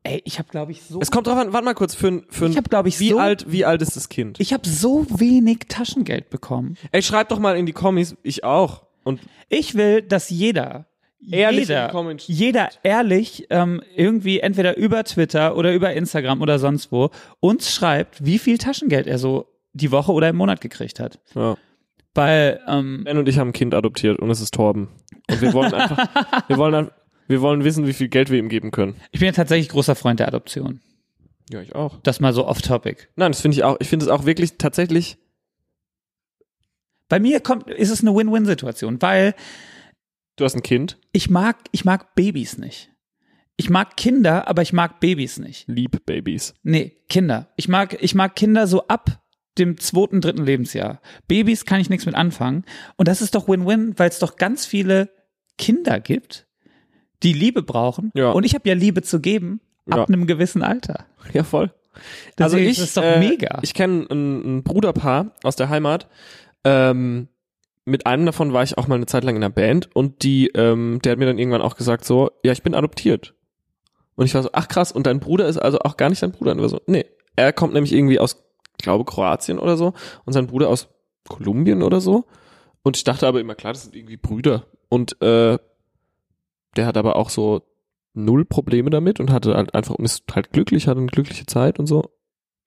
Ey, 0.05 0.21
ich 0.25 0.39
habe 0.39 0.49
glaube 0.51 0.71
ich 0.73 0.83
so 0.83 1.01
Es 1.01 1.11
kommt 1.11 1.27
drauf 1.27 1.39
an, 1.39 1.53
warte 1.53 1.65
mal 1.65 1.75
kurz, 1.75 1.95
für, 1.95 2.09
ein- 2.09 2.25
für 2.29 2.45
ein- 2.45 2.51
Ich 2.53 2.57
hab, 2.59 2.69
glaub 2.71 2.87
ich, 2.87 3.01
wie 3.01 3.09
so- 3.11 3.19
alt, 3.19 3.47
wie 3.51 3.65
alt 3.65 3.81
ist 3.83 3.97
das 3.97 4.09
Kind? 4.09 4.39
ich 4.39 4.53
habe 4.53 4.69
so 4.69 5.07
wenig 5.09 5.61
Taschengeld 5.69 6.29
bekommen. 6.31 6.77
Ey, 6.93 7.03
schreibt 7.03 7.33
doch 7.33 7.39
mal 7.39 7.57
in 7.57 7.65
die 7.67 7.73
Kommis, 7.73 8.17
ich 8.23 8.45
auch. 8.45 8.83
Und 9.03 9.21
Ich 9.49 9.75
will, 9.75 10.03
dass 10.03 10.31
jeder 10.31 10.87
Ehrlich 11.31 11.69
jeder, 11.69 11.91
jeder 12.27 12.69
ehrlich 12.83 13.47
ähm, 13.49 13.81
irgendwie 13.97 14.41
entweder 14.41 14.77
über 14.77 15.05
Twitter 15.05 15.57
oder 15.57 15.73
über 15.75 15.95
Instagram 15.95 16.43
oder 16.43 16.59
sonst 16.59 16.93
wo 16.93 17.09
uns 17.41 17.73
schreibt, 17.73 18.23
wie 18.27 18.39
viel 18.39 18.59
Taschengeld 18.59 19.07
er 19.07 19.19
so 19.19 19.47
die 19.73 19.91
Woche 19.91 20.13
oder 20.13 20.29
im 20.29 20.37
Monat 20.37 20.61
gekriegt 20.61 21.01
hat. 21.01 21.19
ja. 21.35 21.57
Weil 22.17 22.61
ähm, 22.69 23.03
Ben 23.05 23.17
und 23.19 23.29
ich 23.29 23.39
haben 23.39 23.49
ein 23.49 23.53
Kind 23.55 23.75
adoptiert 23.75 24.21
und 24.21 24.31
es 24.31 24.41
ist 24.43 24.53
Torben. 24.55 24.89
Und 25.31 25.41
wir 25.41 25.53
wollen 25.55 25.73
einfach, 25.75 26.07
wir 26.49 26.59
wollen, 26.59 26.75
ein- 26.75 26.91
wir 27.27 27.41
wollen 27.41 27.65
wissen, 27.65 27.87
wie 27.87 27.93
viel 27.93 28.09
Geld 28.09 28.31
wir 28.31 28.39
ihm 28.39 28.49
geben 28.49 28.71
können. 28.71 28.97
ich 29.11 29.21
bin 29.21 29.27
ja 29.27 29.33
tatsächlich 29.33 29.69
großer 29.69 29.95
Freund 29.95 30.21
der 30.21 30.29
Adoption. 30.29 30.81
Ja, 31.51 31.61
ich 31.61 31.75
auch. 31.75 32.01
Das 32.03 32.21
mal 32.21 32.33
so 32.33 32.47
off-topic. 32.47 33.09
Nein, 33.17 33.33
das 33.33 33.41
finde 33.41 33.57
ich 33.57 33.65
auch, 33.65 33.77
ich 33.81 33.89
finde 33.89 34.07
es 34.07 34.11
auch 34.11 34.25
wirklich 34.25 34.57
tatsächlich, 34.59 35.19
Bei 37.09 37.21
mir 37.21 37.41
kommt, 37.41 37.69
ist 37.69 37.91
es 37.91 38.01
eine 38.01 38.15
Win-Win-Situation, 38.15 39.01
weil 39.03 39.35
du 40.37 40.45
hast 40.45 40.55
ein 40.55 40.63
Kind, 40.63 40.99
ich 41.13 41.29
mag, 41.31 41.59
ich 41.73 41.85
mag 41.85 42.15
Babys 42.15 42.57
nicht. 42.59 42.91
Ich 43.57 43.71
mag 43.71 43.97
Kinder, 43.97 44.49
aber 44.49 44.63
ich 44.63 44.73
mag 44.73 44.99
Babys 45.01 45.39
nicht. 45.39 45.69
lieb 45.69 46.07
Babys. 46.07 46.55
Nee, 46.63 46.97
Kinder. 47.09 47.53
Ich 47.57 47.69
mag, 47.69 47.97
ich 48.03 48.15
mag 48.15 48.35
Kinder 48.35 48.67
so 48.67 48.89
ab 48.89 49.23
dem 49.59 49.79
zweiten, 49.79 50.21
dritten 50.21 50.45
Lebensjahr. 50.45 51.01
Babys 51.29 51.65
kann 51.65 51.81
ich 51.81 51.89
nichts 51.89 52.07
mit 52.07 52.17
anfangen. 52.17 52.65
Und 52.97 53.07
das 53.07 53.23
ist 53.23 53.35
doch 53.37 53.47
Win-Win, 53.47 53.95
weil 53.99 54.09
es 54.09 54.19
doch 54.19 54.37
ganz 54.37 54.67
viele 54.67 55.11
Kinder 55.57 56.01
gibt, 56.01 56.49
die 57.25 57.33
Liebe 57.33 57.63
brauchen. 57.63 58.13
Ja. 58.15 58.31
Und 58.31 58.45
ich 58.45 58.55
habe 58.55 58.69
ja 58.69 58.75
Liebe 58.75 59.03
zu 59.03 59.21
geben 59.21 59.61
ab 59.91 59.99
Ja. 59.99 60.05
einem 60.05 60.27
gewissen 60.27 60.63
Alter. 60.63 61.07
Ja, 61.33 61.43
voll. 61.43 61.73
Deswegen 62.39 62.45
also 62.45 62.57
ich, 62.59 62.79
ist 62.79 62.97
doch 62.97 63.03
äh, 63.03 63.19
mega. 63.19 63.59
Ich 63.63 63.75
kenne 63.75 64.07
ein, 64.11 64.59
ein 64.59 64.63
Bruderpaar 64.63 65.33
aus 65.43 65.57
der 65.57 65.69
Heimat. 65.69 66.09
Ähm, 66.65 67.29
mit 67.85 68.07
einem 68.07 68.27
davon 68.27 68.53
war 68.53 68.63
ich 68.63 68.79
auch 68.79 68.89
mal 68.89 68.95
eine 68.97 69.07
Zeit 69.07 69.25
lang 69.25 69.37
in 69.37 69.43
einer 69.45 69.53
Band 69.53 69.95
und 69.95 70.23
die, 70.23 70.49
ähm, 70.55 71.01
der 71.05 71.13
hat 71.13 71.19
mir 71.19 71.27
dann 71.27 71.39
irgendwann 71.39 71.63
auch 71.63 71.77
gesagt 71.77 72.05
so, 72.05 72.31
ja, 72.43 72.53
ich 72.53 72.63
bin 72.63 72.75
adoptiert. 72.75 73.35
Und 74.17 74.27
ich 74.27 74.35
war 74.35 74.43
so, 74.43 74.51
ach 74.53 74.69
krass, 74.69 74.93
und 74.93 75.07
dein 75.07 75.21
Bruder 75.21 75.47
ist 75.49 75.59
also 75.59 75.81
auch 75.81 75.97
gar 75.97 76.09
nicht 76.09 76.23
dein 76.23 76.33
Bruder. 76.33 76.53
Und 76.53 76.59
er 76.59 76.63
war 76.63 76.69
so, 76.69 76.81
nee, 76.87 77.05
er 77.37 77.53
kommt 77.53 77.75
nämlich 77.75 77.93
irgendwie 77.93 78.19
aus, 78.19 78.43
ich 78.79 78.85
glaube, 78.85 79.05
Kroatien 79.05 79.59
oder 79.59 79.77
so 79.77 79.93
und 80.25 80.33
sein 80.33 80.47
Bruder 80.47 80.69
aus 80.69 80.89
Kolumbien 81.29 81.83
oder 81.83 82.01
so. 82.01 82.25
Und 82.83 82.97
ich 82.97 83.05
dachte 83.05 83.27
aber 83.27 83.41
immer, 83.41 83.55
klar, 83.55 83.73
das 83.73 83.83
sind 83.85 83.95
irgendwie 83.95 84.17
Brüder. 84.17 84.67
Und 84.89 85.21
äh, 85.23 85.59
der 86.77 86.87
hat 86.87 86.97
aber 86.97 87.17
auch 87.17 87.31
so 87.31 87.63
null 88.15 88.45
Probleme 88.45 88.91
damit 88.91 89.21
und 89.21 89.31
hatte 89.31 89.55
halt 89.55 89.75
einfach 89.75 89.95
und 89.97 90.05
ist 90.05 90.25
halt 90.33 90.53
glücklich, 90.53 90.87
hatte 90.87 91.01
eine 91.01 91.09
glückliche 91.09 91.47
Zeit 91.47 91.79
und 91.79 91.87
so. 91.87 92.11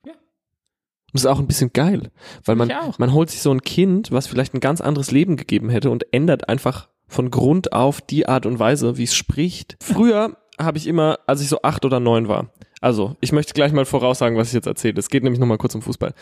Ja. 0.06 0.14
Und 0.14 1.14
das 1.14 1.22
ist 1.22 1.28
auch 1.28 1.40
ein 1.40 1.48
bisschen 1.48 1.72
geil, 1.72 2.12
weil 2.44 2.56
man, 2.56 2.72
man 2.98 3.14
holt 3.14 3.30
sich 3.30 3.42
so 3.42 3.52
ein 3.52 3.62
Kind, 3.62 4.12
was 4.12 4.28
vielleicht 4.28 4.54
ein 4.54 4.60
ganz 4.60 4.82
anderes 4.82 5.12
Leben 5.12 5.38
gegeben 5.38 5.70
hätte 5.70 5.90
und 5.90 6.14
ändert 6.14 6.50
einfach 6.50 6.90
von 7.08 7.32
Grund 7.32 7.72
auf 7.72 8.02
die 8.02 8.28
Art 8.28 8.46
und 8.46 8.60
Weise, 8.60 8.98
wie 8.98 9.04
es 9.04 9.16
spricht. 9.16 9.78
Früher 9.82 10.38
habe 10.60 10.78
ich 10.78 10.88
immer, 10.88 11.20
als 11.28 11.42
ich 11.42 11.48
so 11.48 11.62
acht 11.62 11.86
oder 11.86 12.00
neun 12.02 12.28
war, 12.28 12.52
also 12.82 13.16
ich 13.22 13.32
möchte 13.32 13.54
gleich 13.54 13.72
mal 13.72 13.86
voraussagen, 13.86 14.38
was 14.38 14.50
ich 14.50 14.54
jetzt 14.54 14.68
erzähle. 14.68 15.00
Es 15.00 15.10
geht 15.10 15.24
nämlich 15.24 15.40
nochmal 15.40 15.58
kurz 15.58 15.74
um 15.76 15.82
Fußball. 15.82 16.14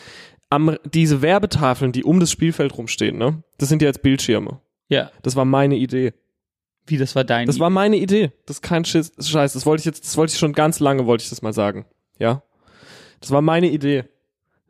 Am, 0.48 0.76
diese 0.84 1.20
Werbetafeln, 1.20 1.92
die 1.92 2.04
um 2.04 2.20
das 2.20 2.30
Spielfeld 2.30 2.76
rumstehen, 2.78 3.18
ne, 3.18 3.42
das 3.58 3.68
sind 3.68 3.82
ja 3.82 3.88
jetzt 3.88 4.02
Bildschirme. 4.02 4.60
ja, 4.88 5.10
Das 5.22 5.36
war 5.36 5.44
meine 5.44 5.76
Idee. 5.76 6.14
Wie 6.86 6.98
das 6.98 7.14
war 7.14 7.24
dein. 7.24 7.46
Das 7.46 7.58
war 7.58 7.70
meine 7.70 7.96
Idee. 7.96 8.32
Das 8.46 8.58
ist 8.58 8.62
kein 8.62 8.84
Schiss, 8.84 9.12
Scheiß. 9.18 9.52
Das 9.52 9.66
wollte 9.66 9.80
ich 9.80 9.84
jetzt, 9.86 10.04
das 10.04 10.16
wollte 10.16 10.32
ich 10.32 10.38
schon 10.38 10.52
ganz 10.52 10.80
lange, 10.80 11.06
wollte 11.06 11.22
ich 11.22 11.30
das 11.30 11.42
mal 11.42 11.52
sagen. 11.52 11.84
Ja. 12.18 12.42
Das 13.20 13.30
war 13.30 13.42
meine 13.42 13.68
Idee. 13.70 14.04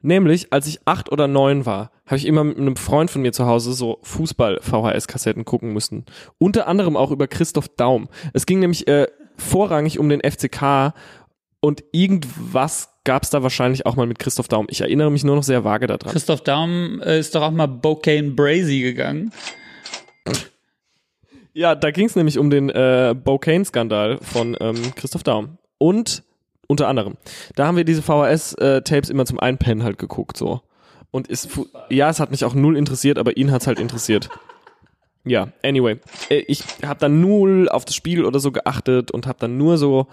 Nämlich, 0.03 0.53
als 0.53 0.67
ich 0.67 0.81
acht 0.85 1.11
oder 1.11 1.27
neun 1.27 1.67
war, 1.67 1.91
habe 2.05 2.17
ich 2.17 2.27
immer 2.27 2.45
mit 2.45 2.59
einem 2.59 2.77
Freund 2.77 3.11
von 3.11 3.23
mir 3.23 3.33
zu 3.33 3.47
Hause 3.47 3.73
so 3.73 3.99
Fußball-VHS-Kassetten 4.03 5.45
gucken 5.45 5.73
müssen. 5.73 6.05
Unter 6.39 6.69
anderem 6.69 6.97
auch 6.97 7.11
über 7.11 7.27
Christoph 7.27 7.69
Daum. 7.69 8.09
Es 8.33 8.47
ging 8.47 8.61
nämlich 8.61 8.87
äh, 8.87 9.09
vorrangig 9.37 9.99
um 9.99 10.09
den 10.09 10.21
FCK 10.21 10.95
und 11.61 11.83
irgendwas 11.91 12.91
gab 13.05 13.25
es 13.25 13.31
da 13.31 13.43
wahrscheinlich 13.43 13.87
auch 13.87 13.97
mal 13.97 14.07
mit 14.07 14.19
Christoph 14.19 14.49
Daum. 14.49 14.67
Ich 14.71 14.81
erinnere 14.81 15.11
mich 15.11 15.25
nur 15.25 15.37
noch 15.37 15.43
sehr 15.43 15.65
vage 15.65 15.87
daran. 15.87 16.13
Christoph 16.13 16.43
Daum 16.43 17.01
äh, 17.03 17.19
ist 17.19 17.35
doch 17.35 17.43
auch 17.43 17.51
mal 17.51 17.67
Bocane 17.67 18.31
Brazy 18.31 18.83
gegangen. 18.83 19.33
Ja, 21.57 21.75
da 21.75 21.91
ging 21.91 22.05
es 22.05 22.15
nämlich 22.15 22.39
um 22.39 22.51
den 22.51 22.69
äh, 22.69 23.15
Bocane-Skandal 23.17 24.19
von 24.21 24.55
ähm, 24.61 24.77
Christoph 24.95 25.23
Daum. 25.23 25.57
Und 25.79 26.23
unter 26.67 26.87
anderem, 26.87 27.15
da 27.55 27.67
haben 27.67 27.79
wir 27.79 27.85
diese 27.85 28.03
VHS-Tapes 28.03 29.09
immer 29.09 29.25
zum 29.25 29.41
Einpennen 29.41 29.83
halt 29.83 29.97
geguckt, 29.97 30.37
so. 30.37 30.61
Und 31.11 31.29
ist, 31.29 31.49
ja, 31.89 32.11
es 32.11 32.21
hat 32.21 32.31
mich 32.31 32.45
auch 32.45 32.53
null 32.53 32.77
interessiert, 32.77 33.17
aber 33.17 33.39
ihn 33.39 33.53
hat's 33.53 33.67
halt 33.67 33.81
interessiert. 33.81 34.29
Ja, 35.25 35.49
anyway. 35.63 35.99
Äh, 36.29 36.45
Ich 36.47 36.63
habe 36.85 37.01
dann 37.01 37.23
null 37.23 37.71
auf 37.71 37.87
das 37.87 37.95
Spiel 37.95 38.27
oder 38.27 38.39
so 38.39 38.53
geachtet 38.53 39.11
und 39.11 39.27
habe 39.27 39.39
dann 39.41 39.57
nur 39.57 39.79
so, 39.79 40.09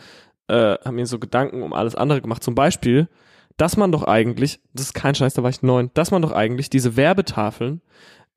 äh, 0.47 0.75
habe 0.85 0.93
mir 0.93 1.05
so 1.07 1.19
Gedanken 1.19 1.61
um 1.61 1.73
alles 1.73 1.95
andere 1.95 2.21
gemacht. 2.21 2.41
Zum 2.41 2.55
Beispiel, 2.55 3.09
dass 3.57 3.75
man 3.75 3.91
doch 3.91 4.03
eigentlich, 4.03 4.61
das 4.73 4.85
ist 4.85 4.93
kein 4.93 5.13
Scheiß, 5.13 5.33
da 5.33 5.43
war 5.43 5.49
ich 5.49 5.61
neun, 5.61 5.91
dass 5.93 6.11
man 6.11 6.21
doch 6.21 6.31
eigentlich 6.31 6.69
diese 6.69 6.95
Werbetafeln 6.95 7.81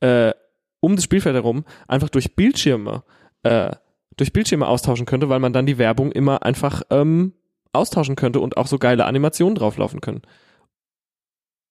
äh, 0.01 0.33
um 0.81 0.97
das 0.97 1.05
Spielfeld 1.05 1.35
herum 1.35 1.65
einfach 1.89 2.09
durch 2.09 2.35
Bildschirme, 2.35 3.05
äh, 3.43 3.75
durch 4.17 4.33
Bildschirme 4.33 4.67
austauschen 4.67 5.07
könnte, 5.07 5.29
weil 5.29 5.41
man 5.41 5.53
dann 5.53 5.67
die 5.67 5.79
Werbung 5.79 6.13
immer 6.13 6.43
einfach 6.43 6.83
ähm, 6.91 7.33
austauschen 7.73 8.17
könnte 8.17 8.41
und 8.41 8.57
auch 8.57 8.67
so 8.67 8.79
geile 8.79 9.05
Animationen 9.05 9.55
drauflaufen 9.55 10.01
können. 10.01 10.23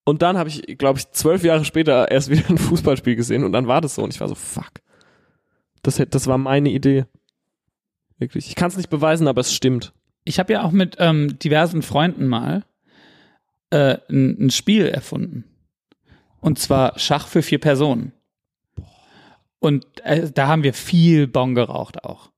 Und 0.05 0.21
dann 0.21 0.37
habe 0.37 0.49
ich, 0.49 0.77
glaube 0.77 0.99
ich, 0.99 1.11
zwölf 1.11 1.43
Jahre 1.43 1.65
später 1.65 2.11
erst 2.11 2.29
wieder 2.29 2.47
ein 2.49 2.57
Fußballspiel 2.57 3.15
gesehen 3.15 3.43
und 3.43 3.51
dann 3.51 3.67
war 3.67 3.81
das 3.81 3.95
so 3.95 4.03
und 4.03 4.13
ich 4.13 4.19
war 4.19 4.27
so, 4.27 4.35
fuck. 4.35 4.71
Das, 5.81 6.01
das 6.09 6.27
war 6.27 6.37
meine 6.37 6.69
Idee. 6.69 7.05
Wirklich. 8.17 8.47
Ich 8.47 8.55
kann 8.55 8.69
es 8.69 8.77
nicht 8.77 8.89
beweisen, 8.89 9.27
aber 9.27 9.41
es 9.41 9.53
stimmt. 9.53 9.93
Ich 10.23 10.39
habe 10.39 10.53
ja 10.53 10.63
auch 10.63 10.71
mit 10.71 10.95
ähm, 10.99 11.37
diversen 11.39 11.81
Freunden 11.81 12.27
mal 12.27 12.63
äh, 13.71 13.97
ein, 14.09 14.45
ein 14.45 14.49
Spiel 14.51 14.87
erfunden. 14.87 15.43
Und 16.39 16.59
zwar 16.59 16.97
Schach 16.97 17.27
für 17.27 17.41
vier 17.41 17.59
Personen. 17.59 18.13
Und 19.65 19.85
äh, 20.03 20.29
da 20.33 20.47
haben 20.47 20.63
wir 20.63 20.73
viel 20.73 21.27
Bon 21.27 21.55
geraucht 21.55 22.03
auch. 22.03 22.29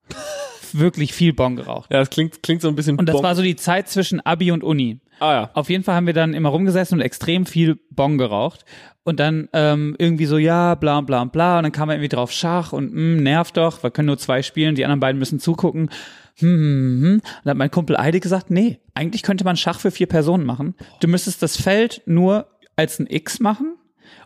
Wirklich 0.73 1.13
viel 1.13 1.33
Bon 1.33 1.55
geraucht. 1.55 1.91
Ja, 1.91 1.99
das 1.99 2.09
klingt, 2.09 2.43
klingt 2.43 2.61
so 2.61 2.67
ein 2.67 2.75
bisschen 2.75 2.97
Und 2.97 3.07
das 3.07 3.15
bomb- 3.15 3.23
war 3.23 3.35
so 3.35 3.41
die 3.41 3.55
Zeit 3.55 3.87
zwischen 3.89 4.19
Abi 4.25 4.51
und 4.51 4.63
Uni. 4.63 4.99
Ah 5.19 5.31
ja. 5.33 5.49
Auf 5.53 5.69
jeden 5.69 5.83
Fall 5.83 5.95
haben 5.95 6.05
wir 6.07 6.13
dann 6.13 6.33
immer 6.33 6.49
rumgesessen 6.49 6.99
und 6.99 7.01
extrem 7.05 7.45
viel 7.45 7.79
Bon 7.89 8.17
geraucht. 8.17 8.65
Und 9.03 9.19
dann 9.21 9.47
ähm, 9.53 9.95
irgendwie 9.97 10.25
so, 10.25 10.37
ja, 10.37 10.75
bla 10.75 11.01
bla 11.01 11.23
bla. 11.23 11.57
Und 11.57 11.63
dann 11.63 11.71
kam 11.71 11.89
er 11.89 11.95
irgendwie 11.95 12.09
drauf 12.09 12.31
Schach 12.31 12.73
und 12.73 12.93
mh, 12.93 13.21
nervt 13.21 13.55
doch, 13.57 13.81
wir 13.81 13.91
können 13.91 14.07
nur 14.07 14.17
zwei 14.17 14.43
spielen, 14.43 14.75
die 14.75 14.83
anderen 14.83 14.99
beiden 14.99 15.17
müssen 15.17 15.39
zugucken. 15.39 15.89
Hm, 16.39 16.47
hm, 16.49 17.01
hm. 17.01 17.13
Und 17.13 17.21
dann 17.45 17.51
hat 17.51 17.57
mein 17.57 17.71
Kumpel 17.71 17.97
Eide 17.97 18.19
gesagt, 18.19 18.51
nee, 18.51 18.79
eigentlich 18.93 19.23
könnte 19.23 19.45
man 19.45 19.55
Schach 19.55 19.79
für 19.79 19.91
vier 19.91 20.07
Personen 20.07 20.45
machen. 20.45 20.75
Du 20.99 21.07
müsstest 21.07 21.41
das 21.41 21.55
Feld 21.55 22.01
nur 22.05 22.47
als 22.75 22.99
ein 22.99 23.07
X 23.09 23.39
machen 23.39 23.76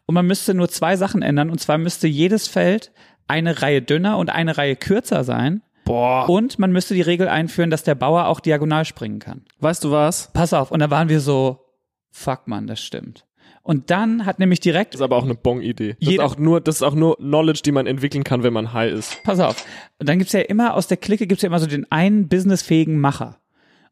und 0.06 0.16
man 0.16 0.28
müsste 0.28 0.54
nur 0.54 0.70
zwei 0.70 0.96
Sachen 0.98 1.22
ändern. 1.22 1.50
Und 1.50 1.60
zwar 1.60 1.78
müsste 1.78 2.08
jedes 2.08 2.48
Feld 2.48 2.92
eine 3.28 3.62
Reihe 3.62 3.82
dünner 3.82 4.18
und 4.18 4.30
eine 4.30 4.58
Reihe 4.58 4.76
kürzer 4.76 5.24
sein. 5.24 5.62
Boah. 5.86 6.30
Und 6.30 6.60
man 6.60 6.72
müsste 6.72 6.94
die 6.94 7.02
Regel 7.02 7.28
einführen, 7.28 7.70
dass 7.70 7.84
der 7.84 7.96
Bauer 7.96 8.28
auch 8.28 8.40
diagonal 8.40 8.86
springen 8.86 9.20
kann 9.20 9.44
Weißt 9.60 9.84
du 9.84 9.92
was? 9.92 10.32
pass 10.34 10.54
auf. 10.54 10.72
Und 10.72 10.80
da 10.80 10.90
waren 10.90 11.10
wir 11.10 11.20
so, 11.20 11.66
fuck 12.12 12.48
man, 12.48 12.68
das 12.68 12.82
stimmt. 12.82 13.26
Und 13.64 13.92
dann 13.92 14.26
hat 14.26 14.40
nämlich 14.40 14.60
direkt, 14.60 14.94
Das 14.94 15.02
ist 15.02 15.04
aber 15.04 15.18
auch 15.18 15.24
eine 15.24 15.36
Bong-Idee. 15.36 15.96
Das 16.00 16.14
ist 16.14 16.20
auch 16.20 16.38
nur, 16.38 16.62
das 16.62 16.76
ist 16.78 16.82
auch 16.82 16.96
nur 16.96 17.18
Knowledge, 17.18 17.62
die 17.64 17.72
man 17.72 17.86
entwickeln 17.88 18.24
kann, 18.24 18.42
wenn 18.44 18.54
man 18.54 18.74
high 18.74 18.92
ist. 18.92 19.22
pass 19.24 19.40
auf, 19.40 19.66
und 20.00 20.10
dann 20.10 20.18
gibt's 20.18 20.34
ja 20.34 20.42
immer, 20.42 20.74
aus 20.74 20.88
der 20.88 20.98
Clique 20.98 21.28
gibt's 21.28 21.44
ja 21.44 21.48
immer 21.48 21.60
so 21.60 21.68
den 21.68 21.90
einen 21.92 22.28
businessfähigen 22.28 23.00
Macher. 23.00 23.40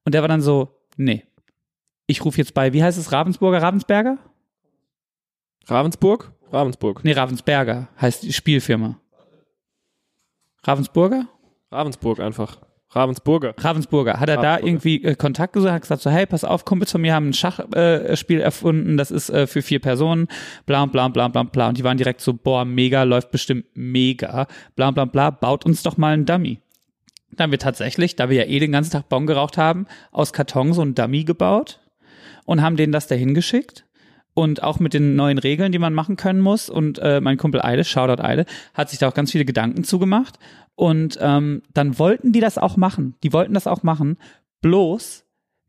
Und 0.05 0.15
der 0.15 0.21
war 0.21 0.27
dann 0.27 0.41
so, 0.41 0.69
nee, 0.97 1.23
ich 2.07 2.25
rufe 2.25 2.39
jetzt 2.39 2.55
bei, 2.55 2.73
wie 2.73 2.81
heißt 2.83 2.97
es, 2.97 3.11
Ravensburger, 3.11 3.61
Ravensberger? 3.61 4.17
Ravensburg? 5.67 6.31
Ravensburg. 6.51 7.03
Nee, 7.03 7.13
Ravensberger 7.13 7.89
heißt 7.99 8.23
die 8.23 8.33
Spielfirma. 8.33 8.99
Ravensburger? 10.63 11.27
Ravensburg 11.71 12.19
einfach. 12.19 12.57
Ravensburger. 12.91 13.53
Ravensburger, 13.55 14.19
hat 14.19 14.29
er 14.29 14.37
da 14.37 14.55
Ravensburger. 14.55 14.67
irgendwie 14.67 15.03
äh, 15.03 15.15
Kontakt 15.15 15.53
gesucht, 15.53 15.71
hat 15.71 15.81
gesagt 15.83 16.01
so, 16.01 16.09
hey, 16.09 16.25
pass 16.25 16.43
auf, 16.43 16.65
Kumpels 16.65 16.91
von 16.91 17.01
mir 17.01 17.13
haben 17.13 17.29
ein 17.29 17.33
Schachspiel 17.33 18.39
äh, 18.39 18.43
erfunden, 18.43 18.97
das 18.97 19.11
ist 19.11 19.29
äh, 19.29 19.45
für 19.45 19.61
vier 19.61 19.79
Personen, 19.79 20.27
bla 20.65 20.87
bla 20.87 21.07
bla 21.07 21.27
bla 21.27 21.43
bla 21.43 21.69
und 21.69 21.77
die 21.77 21.83
waren 21.83 21.97
direkt 21.97 22.21
so, 22.21 22.33
boah, 22.33 22.65
mega, 22.65 23.03
läuft 23.03 23.29
bestimmt 23.29 23.65
mega, 23.75 24.47
bla 24.75 24.89
bla 24.89 25.05
bla, 25.05 25.29
baut 25.29 25.67
uns 25.67 25.83
doch 25.83 25.97
mal 25.97 26.13
einen 26.13 26.25
Dummy. 26.25 26.61
Dann 27.31 27.45
haben 27.45 27.51
wir 27.51 27.59
tatsächlich, 27.59 28.15
da 28.15 28.29
wir 28.29 28.37
ja 28.37 28.51
eh 28.51 28.57
den 28.57 28.71
ganzen 28.71 28.91
Tag 28.91 29.07
Bon 29.07 29.27
geraucht 29.27 29.57
haben, 29.57 29.85
aus 30.11 30.33
Karton 30.33 30.73
so 30.73 30.81
einen 30.81 30.95
Dummy 30.95 31.25
gebaut 31.25 31.79
und 32.45 32.63
haben 32.63 32.75
denen 32.75 32.91
das 32.91 33.05
dahin 33.05 33.35
geschickt. 33.35 33.85
Und 34.39 34.63
auch 34.63 34.79
mit 34.79 34.93
den 34.93 35.17
neuen 35.17 35.37
Regeln, 35.37 35.73
die 35.73 35.79
man 35.79 35.93
machen 35.93 36.15
können 36.15 36.39
muss. 36.39 36.69
Und 36.69 36.97
äh, 36.99 37.19
mein 37.19 37.37
Kumpel 37.37 37.61
Eile, 37.61 37.83
Shoutout 37.83 38.23
Eile, 38.23 38.45
hat 38.73 38.89
sich 38.89 38.97
da 38.97 39.09
auch 39.09 39.13
ganz 39.13 39.33
viele 39.33 39.43
Gedanken 39.43 39.83
zugemacht. 39.83 40.39
Und 40.75 41.17
ähm, 41.19 41.61
dann 41.73 41.99
wollten 41.99 42.31
die 42.31 42.39
das 42.39 42.57
auch 42.57 42.77
machen. 42.77 43.15
Die 43.23 43.33
wollten 43.33 43.53
das 43.53 43.67
auch 43.67 43.83
machen. 43.83 44.17
Bloß 44.61 45.25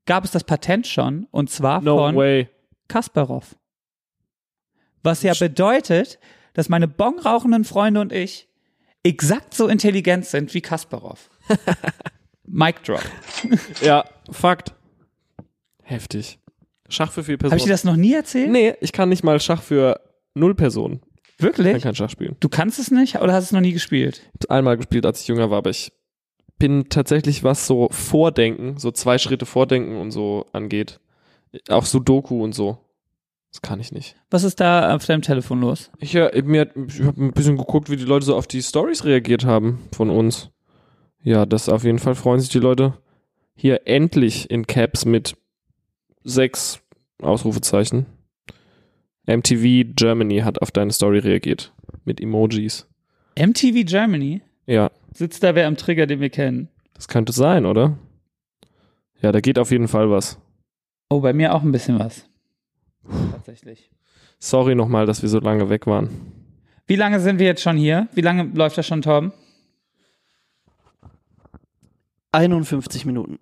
gab 0.06 0.24
es 0.24 0.30
das 0.30 0.44
Patent 0.44 0.86
schon. 0.86 1.26
Und 1.32 1.50
zwar 1.50 1.80
No 1.82 1.96
von 1.96 2.14
way. 2.14 2.48
Kasparov. 2.86 3.56
Was 5.02 5.24
ja 5.24 5.32
bedeutet, 5.34 6.20
dass 6.52 6.68
meine 6.68 6.86
bongrauchenden 6.86 7.64
Freunde 7.64 8.00
und 8.00 8.12
ich 8.12 8.48
exakt 9.02 9.52
so 9.54 9.66
intelligent 9.66 10.26
sind 10.26 10.54
wie 10.54 10.60
Kasparov. 10.60 11.28
Mic 12.46 12.84
drop. 12.84 13.02
Ja, 13.80 14.04
Fakt. 14.30 14.74
Heftig. 15.82 16.38
Schach 16.90 17.12
für 17.12 17.24
vier 17.24 17.34
Habe 17.34 17.46
ich 17.46 17.50
Personen. 17.50 17.64
dir 17.66 17.72
das 17.72 17.84
noch 17.84 17.96
nie 17.96 18.14
erzählt? 18.14 18.50
nee, 18.50 18.74
ich 18.80 18.92
kann 18.92 19.08
nicht 19.08 19.24
mal 19.24 19.40
Schach 19.40 19.62
für 19.62 20.00
null 20.34 20.54
Personen. 20.54 21.00
Ich 21.02 21.36
kann 21.38 21.46
Wirklich? 21.56 21.82
kein 21.82 21.94
Schach 21.94 22.10
spielen. 22.10 22.36
Du 22.40 22.48
kannst 22.48 22.78
es 22.78 22.90
nicht 22.90 23.16
oder 23.20 23.32
hast 23.32 23.44
es 23.44 23.52
noch 23.52 23.60
nie 23.60 23.72
gespielt? 23.72 24.20
Ich 24.38 24.50
einmal 24.50 24.76
gespielt, 24.76 25.06
als 25.06 25.22
ich 25.22 25.28
jünger 25.28 25.50
war, 25.50 25.58
aber 25.58 25.70
ich 25.70 25.92
bin 26.58 26.90
tatsächlich, 26.90 27.42
was 27.42 27.66
so 27.66 27.88
Vordenken, 27.90 28.76
so 28.76 28.90
zwei 28.90 29.16
Schritte 29.16 29.46
Vordenken 29.46 29.96
und 29.96 30.10
so 30.10 30.44
angeht. 30.52 31.00
Auch 31.70 31.86
Sudoku 31.86 32.44
und 32.44 32.54
so. 32.54 32.78
Das 33.50 33.62
kann 33.62 33.80
ich 33.80 33.90
nicht. 33.90 34.14
Was 34.30 34.44
ist 34.44 34.60
da 34.60 34.94
auf 34.94 35.04
deinem 35.06 35.22
Telefon 35.22 35.60
los? 35.60 35.90
Ich, 35.98 36.14
äh, 36.14 36.42
mir, 36.44 36.70
ich 36.86 37.02
habe 37.02 37.24
ein 37.24 37.32
bisschen 37.32 37.56
geguckt, 37.56 37.90
wie 37.90 37.96
die 37.96 38.04
Leute 38.04 38.26
so 38.26 38.36
auf 38.36 38.46
die 38.46 38.62
Stories 38.62 39.04
reagiert 39.04 39.44
haben 39.44 39.80
von 39.92 40.10
uns. 40.10 40.50
Ja, 41.22 41.46
das 41.46 41.68
auf 41.68 41.82
jeden 41.84 41.98
Fall 41.98 42.14
freuen 42.14 42.40
sich 42.40 42.50
die 42.50 42.60
Leute 42.60 42.94
hier 43.56 43.86
endlich 43.86 44.50
in 44.50 44.66
Caps 44.66 45.04
mit 45.04 45.36
sechs 46.24 46.80
Ausrufezeichen. 47.22 48.06
MTV 49.26 49.94
Germany 49.94 50.38
hat 50.40 50.60
auf 50.62 50.70
deine 50.70 50.92
Story 50.92 51.18
reagiert. 51.18 51.72
Mit 52.04 52.20
Emojis. 52.20 52.86
MTV 53.38 53.84
Germany? 53.86 54.42
Ja, 54.66 54.90
Sitzt 55.12 55.42
da 55.42 55.54
wer 55.54 55.66
am 55.66 55.76
Trigger, 55.76 56.06
den 56.06 56.20
wir 56.20 56.30
kennen? 56.30 56.68
das 56.94 57.08
könnte 57.08 57.32
sein, 57.32 57.66
oder? 57.66 57.98
Ja, 59.22 59.32
da 59.32 59.40
geht 59.40 59.58
auf 59.58 59.70
jeden 59.70 59.88
Fall 59.88 60.10
was. 60.10 60.38
Oh, 61.08 61.20
bei 61.20 61.32
mir 61.32 61.54
auch 61.54 61.62
ein 61.62 61.72
bisschen 61.72 61.98
was. 61.98 62.28
Tatsächlich. 63.32 63.90
Sorry 64.38 64.74
nochmal, 64.74 65.06
dass 65.06 65.22
wir 65.22 65.28
so 65.28 65.40
lange 65.40 65.68
weg 65.68 65.86
waren. 65.86 66.10
Wie 66.86 66.96
lange 66.96 67.20
sind 67.20 67.38
wir 67.38 67.46
jetzt 67.46 67.62
schon 67.62 67.76
hier? 67.76 68.08
Wie 68.14 68.20
lange 68.20 68.44
läuft 68.54 68.78
das 68.78 68.86
schon, 68.86 69.02
Torben? 69.02 69.32
51 72.32 73.04
Minuten. 73.06 73.38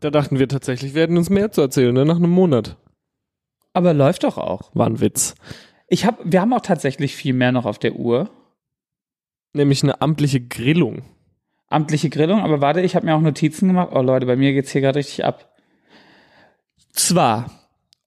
Da 0.00 0.10
dachten 0.10 0.38
wir 0.38 0.48
tatsächlich, 0.48 0.94
wir 0.94 1.02
hätten 1.02 1.18
uns 1.18 1.30
mehr 1.30 1.52
zu 1.52 1.60
erzählen, 1.60 1.94
ne? 1.94 2.04
Nach 2.04 2.16
einem 2.16 2.30
Monat. 2.30 2.76
Aber 3.72 3.94
läuft 3.94 4.24
doch 4.24 4.38
auch. 4.38 4.70
War 4.74 4.86
ein 4.86 5.00
Witz. 5.00 5.34
Ich 5.88 6.04
hab, 6.04 6.18
wir 6.24 6.40
haben 6.40 6.52
auch 6.52 6.62
tatsächlich 6.62 7.14
viel 7.14 7.34
mehr 7.34 7.52
noch 7.52 7.66
auf 7.66 7.78
der 7.78 7.94
Uhr. 7.96 8.30
Nämlich 9.52 9.82
eine 9.82 10.00
amtliche 10.00 10.40
Grillung. 10.40 11.02
Amtliche 11.68 12.10
Grillung, 12.10 12.40
aber 12.40 12.60
warte, 12.60 12.80
ich 12.80 12.96
habe 12.96 13.06
mir 13.06 13.14
auch 13.14 13.20
Notizen 13.20 13.68
gemacht. 13.68 13.90
Oh 13.92 14.00
Leute, 14.00 14.26
bei 14.26 14.36
mir 14.36 14.52
geht's 14.52 14.72
hier 14.72 14.80
gerade 14.80 14.98
richtig 14.98 15.24
ab. 15.24 15.52
Zwar 16.92 17.50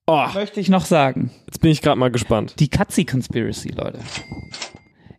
Oh, 0.06 0.26
möchte 0.34 0.60
ich 0.60 0.68
noch 0.68 0.84
sagen, 0.84 1.30
jetzt 1.46 1.62
bin 1.62 1.70
ich 1.70 1.80
gerade 1.80 1.98
mal 1.98 2.10
gespannt. 2.10 2.56
die 2.60 2.68
Katzi 2.68 3.06
Conspiracy, 3.06 3.70
Leute. 3.70 4.00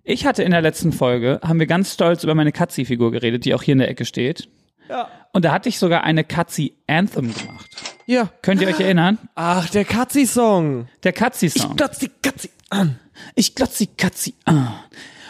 Ich 0.03 0.27
hatte 0.27 0.43
in 0.43 0.51
der 0.51 0.61
letzten 0.61 0.91
Folge, 0.91 1.39
haben 1.41 1.59
wir 1.59 1.65
ganz 1.65 1.91
stolz 1.91 2.23
über 2.23 2.35
meine 2.35 2.51
Katzi-Figur 2.51 3.11
geredet, 3.11 3.45
die 3.45 3.55
auch 3.55 3.63
hier 3.63 3.71
in 3.71 3.79
der 3.79 3.89
Ecke 3.89 4.05
steht. 4.05 4.47
Ja. 4.89 5.09
Und 5.33 5.45
da 5.45 5.51
hatte 5.51 5.69
ich 5.69 5.79
sogar 5.79 6.03
eine 6.03 6.23
Katzi 6.23 6.75
Anthem 6.87 7.33
gemacht. 7.33 7.69
Ja. 8.05 8.29
Könnt 8.41 8.61
ihr 8.61 8.67
euch 8.67 8.79
erinnern? 8.79 9.17
Ach, 9.35 9.69
der 9.69 9.85
Katzi-Song. 9.85 10.87
Der 11.03 11.13
Katzi-Song. 11.13 11.75
glotz 11.75 11.99
die 11.99 12.11
Katzi 12.21 12.49
an. 12.69 12.99
Ich 13.35 13.55
glotz 13.55 13.77
die 13.77 13.87
Katzi 13.87 14.35
an. 14.45 14.73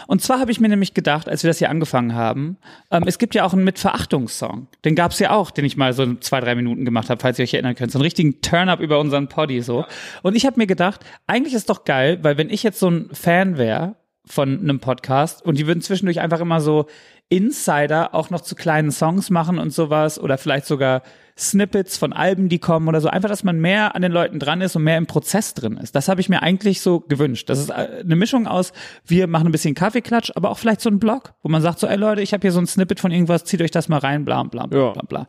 Und 0.08 0.22
zwar 0.22 0.39
habe 0.39 0.51
ich 0.51 0.60
mir 0.60 0.70
nämlich 0.70 0.93
gedacht, 0.93 1.28
als 1.28 1.43
wir 1.43 1.49
das 1.49 1.58
hier 1.58 1.70
angefangen 1.70 2.14
haben, 2.14 2.58
ähm, 2.91 3.03
es 3.08 3.18
gibt 3.18 3.34
ja 3.34 3.43
auch 3.43 3.53
einen 3.53 3.64
Mit-Verachtungs-Song. 3.64 4.68
Den 4.84 4.95
gab's 4.95 5.20
ja 5.20 5.32
auch, 5.32 5.51
den 5.51 5.66
ich 5.66 5.78
mal 5.78 5.93
so 5.93 6.16
zwei, 6.16 6.41
drei 6.41 6.56
Minuten 6.56 6.86
gemacht 6.86 7.10
habe, 7.10 7.20
falls 7.20 7.39
ihr 7.39 7.43
euch 7.43 7.53
erinnern 7.53 7.76
könnt. 7.76 7.91
So 7.91 7.97
einen 7.97 8.03
richtigen 8.03 8.41
Turn-up 8.41 8.80
über 8.80 8.99
unseren 8.99 9.28
Poddy 9.28 9.62
so. 9.62 9.86
Und 10.22 10.36
ich 10.36 10.45
habe 10.45 10.58
mir 10.60 10.68
gedacht, 10.68 11.01
eigentlich 11.28 11.53
ist 11.53 11.70
doch 11.70 11.86
geil, 11.86 12.20
weil 12.22 12.38
wenn 12.38 12.49
ich 12.49 12.62
jetzt 12.62 12.80
so 12.80 12.89
ein 12.89 13.10
Fan 13.14 13.58
wäre 13.58 13.95
von 14.28 14.59
einem 14.59 14.80
Podcast 14.80 15.45
und 15.45 15.57
die 15.57 15.67
würden 15.67 15.82
zwischendurch 15.82 16.19
einfach 16.19 16.39
immer 16.39 16.61
so 16.61 16.88
Insider 17.30 18.13
auch 18.13 18.30
noch 18.30 18.41
zu 18.41 18.55
kleinen 18.55 18.91
Songs 18.91 19.30
machen 19.30 19.57
und 19.57 19.71
sowas 19.71 20.19
oder 20.19 20.38
vielleicht 20.38 20.67
sogar 20.67 21.01
Snippets 21.38 21.97
von 21.97 22.13
Alben, 22.13 22.49
die 22.49 22.59
kommen 22.59 22.88
oder 22.88 23.01
so. 23.01 23.09
Einfach, 23.09 23.30
dass 23.30 23.43
man 23.43 23.59
mehr 23.59 23.95
an 23.95 24.03
den 24.03 24.11
Leuten 24.11 24.39
dran 24.39 24.61
ist 24.61 24.76
und 24.76 24.84
mehr 24.84 24.97
im 24.97 25.07
Prozess 25.07 25.53
drin 25.53 25.78
ist. 25.78 25.95
Das 25.95 26.07
habe 26.07 26.21
ich 26.21 26.30
mir 26.30 26.43
eigentlich 26.43 26.82
so 26.82 27.01
gewünscht. 27.01 27.49
Das 27.49 27.59
ist 27.59 27.71
äh, 27.71 28.03
eine 28.03 28.15
Mischung 28.15 28.47
aus, 28.47 28.73
wir 29.05 29.28
machen 29.28 29.47
ein 29.47 29.51
bisschen 29.51 29.73
Kaffeeklatsch, 29.73 30.32
aber 30.36 30.49
auch 30.51 30.57
vielleicht 30.57 30.82
so 30.82 30.89
ein 30.89 30.99
Blog, 30.99 31.34
wo 31.41 31.49
man 31.49 31.61
sagt 31.61 31.80
so, 31.80 31.88
ey 31.88 31.97
Leute, 31.97 32.21
ich 32.21 32.32
habe 32.32 32.41
hier 32.41 32.51
so 32.51 32.59
ein 32.59 32.67
Snippet 32.67 32.99
von 32.99 33.11
irgendwas, 33.11 33.43
zieht 33.43 33.61
euch 33.61 33.71
das 33.71 33.89
mal 33.89 33.99
rein, 33.99 34.23
bla 34.23 34.43
bla 34.43 34.67
bla 34.67 34.91
bla 34.91 35.03
bla. 35.03 35.28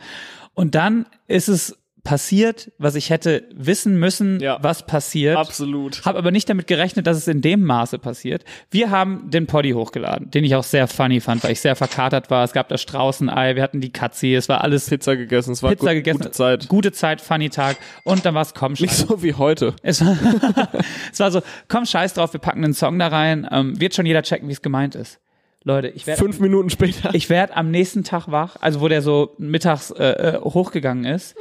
Und 0.54 0.74
dann 0.74 1.06
ist 1.26 1.48
es 1.48 1.76
passiert, 2.06 2.70
was 2.78 2.94
ich 2.94 3.10
hätte 3.10 3.44
wissen 3.54 3.98
müssen, 3.98 4.40
Ja. 4.40 4.58
was 4.62 4.86
passiert. 4.86 5.36
Absolut. 5.36 6.04
Habe 6.06 6.16
aber 6.18 6.30
nicht 6.30 6.48
damit 6.48 6.66
gerechnet, 6.68 7.06
dass 7.06 7.16
es 7.16 7.26
in 7.28 7.42
dem 7.42 7.64
Maße 7.64 7.98
passiert. 7.98 8.44
Wir 8.70 8.90
haben 8.90 9.28
den 9.30 9.46
Poddy 9.46 9.72
hochgeladen, 9.72 10.30
den 10.30 10.44
ich 10.44 10.54
auch 10.54 10.62
sehr 10.62 10.86
funny 10.86 11.20
fand, 11.20 11.42
weil 11.44 11.50
ich 11.52 11.60
sehr 11.60 11.76
verkatert 11.76 12.30
war. 12.30 12.44
Es 12.44 12.52
gab 12.52 12.68
das 12.68 12.80
Straußenei, 12.80 13.56
wir 13.56 13.62
hatten 13.62 13.80
die 13.80 13.92
Katzi, 13.92 14.34
es 14.34 14.48
war 14.48 14.62
alles 14.62 14.88
Pizza 14.88 15.16
gegessen, 15.16 15.52
es 15.52 15.62
war 15.62 15.70
Pizza 15.70 15.88
gu 15.90 15.94
gegessen. 15.96 16.18
gute 16.18 16.30
Zeit. 16.30 16.68
Gute 16.68 16.92
Zeit, 16.92 17.20
funny 17.20 17.50
Tag. 17.50 17.76
Und 18.04 18.24
dann 18.24 18.34
war 18.34 18.42
es 18.42 18.54
komm, 18.54 18.72
Nicht 18.72 18.84
scheiß. 18.90 18.98
so 19.08 19.22
wie 19.22 19.34
heute. 19.34 19.74
Es 19.82 20.02
war, 20.04 20.16
es 21.12 21.18
war 21.20 21.30
so, 21.32 21.42
komm, 21.68 21.84
scheiß 21.84 22.14
drauf, 22.14 22.32
wir 22.32 22.40
packen 22.40 22.64
einen 22.64 22.74
Song 22.74 22.98
da 22.98 23.08
rein. 23.08 23.46
Ähm, 23.50 23.80
wird 23.80 23.94
schon 23.94 24.06
jeder 24.06 24.22
checken, 24.22 24.48
wie 24.48 24.52
es 24.52 24.62
gemeint 24.62 24.94
ist. 24.94 25.18
Leute, 25.64 25.88
ich 25.88 26.06
werde 26.06 26.22
Fünf 26.22 26.38
Minuten 26.38 26.70
später. 26.70 27.10
ich 27.12 27.28
werd 27.28 27.56
am 27.56 27.72
nächsten 27.72 28.04
Tag 28.04 28.30
wach, 28.30 28.54
also 28.60 28.80
wo 28.80 28.86
der 28.86 29.02
so 29.02 29.34
mittags 29.38 29.90
äh, 29.90 30.36
äh, 30.36 30.40
hochgegangen 30.40 31.04
ist. 31.04 31.34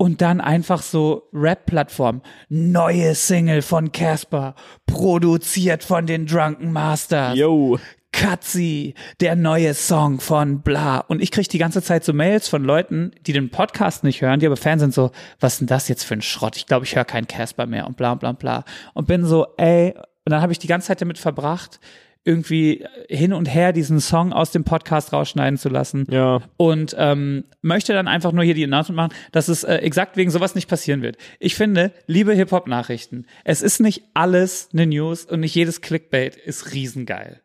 Und 0.00 0.22
dann 0.22 0.40
einfach 0.40 0.80
so 0.80 1.28
Rap-Plattform. 1.32 2.22
Neue 2.48 3.16
Single 3.16 3.62
von 3.62 3.90
Casper, 3.90 4.54
produziert 4.86 5.82
von 5.82 6.06
den 6.06 6.26
Drunken 6.26 6.72
Masters. 6.72 7.36
Yo. 7.36 7.78
Katzi, 8.12 8.94
der 9.20 9.36
neue 9.36 9.74
Song 9.74 10.20
von 10.20 10.62
bla. 10.62 10.98
Und 10.98 11.20
ich 11.20 11.30
krieg 11.30 11.48
die 11.48 11.58
ganze 11.58 11.82
Zeit 11.82 12.04
so 12.04 12.12
Mails 12.12 12.48
von 12.48 12.64
Leuten, 12.64 13.12
die 13.26 13.32
den 13.32 13.50
Podcast 13.50 14.02
nicht 14.02 14.22
hören, 14.22 14.40
die 14.40 14.46
aber 14.46 14.56
Fans 14.56 14.80
sind 14.80 14.94
so, 14.94 15.10
was 15.40 15.54
ist 15.54 15.60
denn 15.60 15.66
das 15.66 15.88
jetzt 15.88 16.04
für 16.04 16.14
ein 16.14 16.22
Schrott? 16.22 16.56
Ich 16.56 16.66
glaube, 16.66 16.86
ich 16.86 16.96
höre 16.96 17.04
keinen 17.04 17.28
Casper 17.28 17.66
mehr 17.66 17.86
und 17.86 17.96
bla 17.96 18.14
bla 18.14 18.32
bla. 18.32 18.64
Und 18.94 19.06
bin 19.08 19.24
so, 19.24 19.48
ey, 19.56 19.94
und 20.24 20.30
dann 20.32 20.42
habe 20.42 20.52
ich 20.52 20.58
die 20.58 20.66
ganze 20.66 20.88
Zeit 20.88 21.00
damit 21.00 21.18
verbracht, 21.18 21.80
irgendwie 22.24 22.84
hin 23.08 23.32
und 23.32 23.46
her 23.46 23.72
diesen 23.72 24.00
Song 24.00 24.32
aus 24.32 24.50
dem 24.50 24.64
Podcast 24.64 25.12
rausschneiden 25.12 25.58
zu 25.58 25.68
lassen. 25.68 26.06
Ja. 26.10 26.40
Und 26.56 26.94
ähm, 26.98 27.44
möchte 27.62 27.92
dann 27.92 28.08
einfach 28.08 28.32
nur 28.32 28.44
hier 28.44 28.54
die 28.54 28.64
Announcement 28.64 28.96
machen, 28.96 29.14
dass 29.32 29.48
es 29.48 29.64
äh, 29.64 29.76
exakt 29.76 30.16
wegen 30.16 30.30
sowas 30.30 30.54
nicht 30.54 30.68
passieren 30.68 31.02
wird. 31.02 31.16
Ich 31.38 31.54
finde, 31.54 31.92
liebe 32.06 32.34
Hip-Hop-Nachrichten, 32.34 33.26
es 33.44 33.62
ist 33.62 33.80
nicht 33.80 34.02
alles 34.14 34.68
eine 34.72 34.86
News 34.86 35.24
und 35.24 35.40
nicht 35.40 35.54
jedes 35.54 35.80
Clickbait 35.80 36.36
ist 36.36 36.72
riesengeil. 36.72 37.40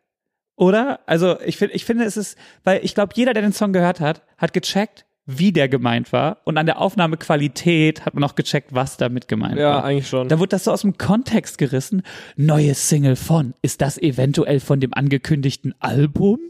Oder? 0.56 1.00
Also 1.06 1.40
ich 1.40 1.56
finde, 1.56 1.74
ich 1.74 1.84
finde, 1.84 2.04
es 2.04 2.16
ist, 2.16 2.38
weil 2.62 2.84
ich 2.84 2.94
glaube, 2.94 3.12
jeder, 3.16 3.32
der 3.32 3.42
den 3.42 3.52
Song 3.52 3.72
gehört 3.72 4.00
hat, 4.00 4.22
hat 4.36 4.52
gecheckt, 4.52 5.06
wie 5.26 5.52
der 5.52 5.68
gemeint 5.68 6.12
war. 6.12 6.38
Und 6.44 6.58
an 6.58 6.66
der 6.66 6.78
Aufnahmequalität 6.80 8.04
hat 8.04 8.14
man 8.14 8.24
auch 8.24 8.34
gecheckt, 8.34 8.74
was 8.74 8.96
damit 8.96 9.28
gemeint 9.28 9.58
Ja, 9.58 9.76
war. 9.76 9.84
eigentlich 9.84 10.08
schon. 10.08 10.28
Da 10.28 10.38
wurde 10.38 10.50
das 10.50 10.64
so 10.64 10.72
aus 10.72 10.82
dem 10.82 10.98
Kontext 10.98 11.58
gerissen. 11.58 12.02
Neue 12.36 12.74
Single 12.74 13.16
von. 13.16 13.54
Ist 13.62 13.80
das 13.80 13.98
eventuell 13.98 14.60
von 14.60 14.80
dem 14.80 14.92
angekündigten 14.92 15.74
Album? 15.80 16.40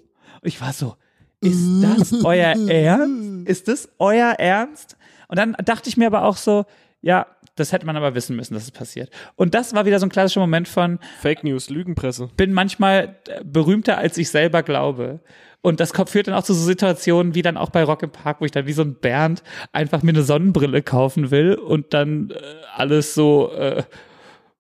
Und 0.41 0.49
ich 0.49 0.61
war 0.61 0.73
so, 0.73 0.97
ist 1.41 1.83
das 1.83 2.13
euer 2.25 2.55
Ernst? 2.69 3.49
Ist 3.49 3.69
das 3.69 3.89
euer 3.99 4.33
Ernst? 4.39 4.97
Und 5.29 5.39
dann 5.39 5.57
dachte 5.65 5.89
ich 5.89 5.97
mir 5.97 6.07
aber 6.09 6.25
auch 6.25 6.37
so, 6.37 6.65
ja, 7.01 7.27
das 7.57 7.71
hätte 7.73 7.87
man 7.87 7.97
aber 7.97 8.15
wissen 8.17 8.35
müssen, 8.35 8.55
dass 8.55 8.65
es 8.65 8.71
passiert. 8.73 9.11
Und 9.37 9.55
das 9.55 9.75
war 9.75 9.87
wieder 9.87 10.01
so 10.01 10.07
ein 10.07 10.11
klassischer 10.11 10.41
Moment 10.41 10.67
von, 10.67 10.99
Fake 11.21 11.45
News, 11.45 11.71
Lügenpresse. 11.71 12.29
bin 12.37 12.53
manchmal 12.53 13.17
berühmter, 13.45 13.99
als 13.99 14.19
ich 14.19 14.31
selber 14.31 14.63
glaube. 14.65 15.21
Und 15.65 15.81
das 15.81 15.95
kommt- 15.95 16.11
führt 16.11 16.29
dann 16.29 16.35
auch 16.35 16.43
zu 16.43 16.53
so 16.53 16.63
Situationen 16.63 17.35
wie 17.35 17.41
dann 17.41 17.57
auch 17.57 17.71
bei 17.71 17.83
Rock 17.85 18.03
im 18.03 18.11
Park, 18.11 18.43
wo 18.43 18.45
ich 18.45 18.51
dann 18.51 18.67
wie 18.67 18.75
so 18.75 18.83
ein 18.83 18.97
Bernd 18.97 19.43
einfach 19.73 20.03
mir 20.03 20.11
eine 20.11 20.23
Sonnenbrille 20.23 20.83
kaufen 20.83 21.31
will 21.31 21.55
und 21.55 21.95
dann 21.95 22.33
äh, 22.33 22.35
alles 22.77 23.15
so 23.15 23.51
äh, 23.53 23.83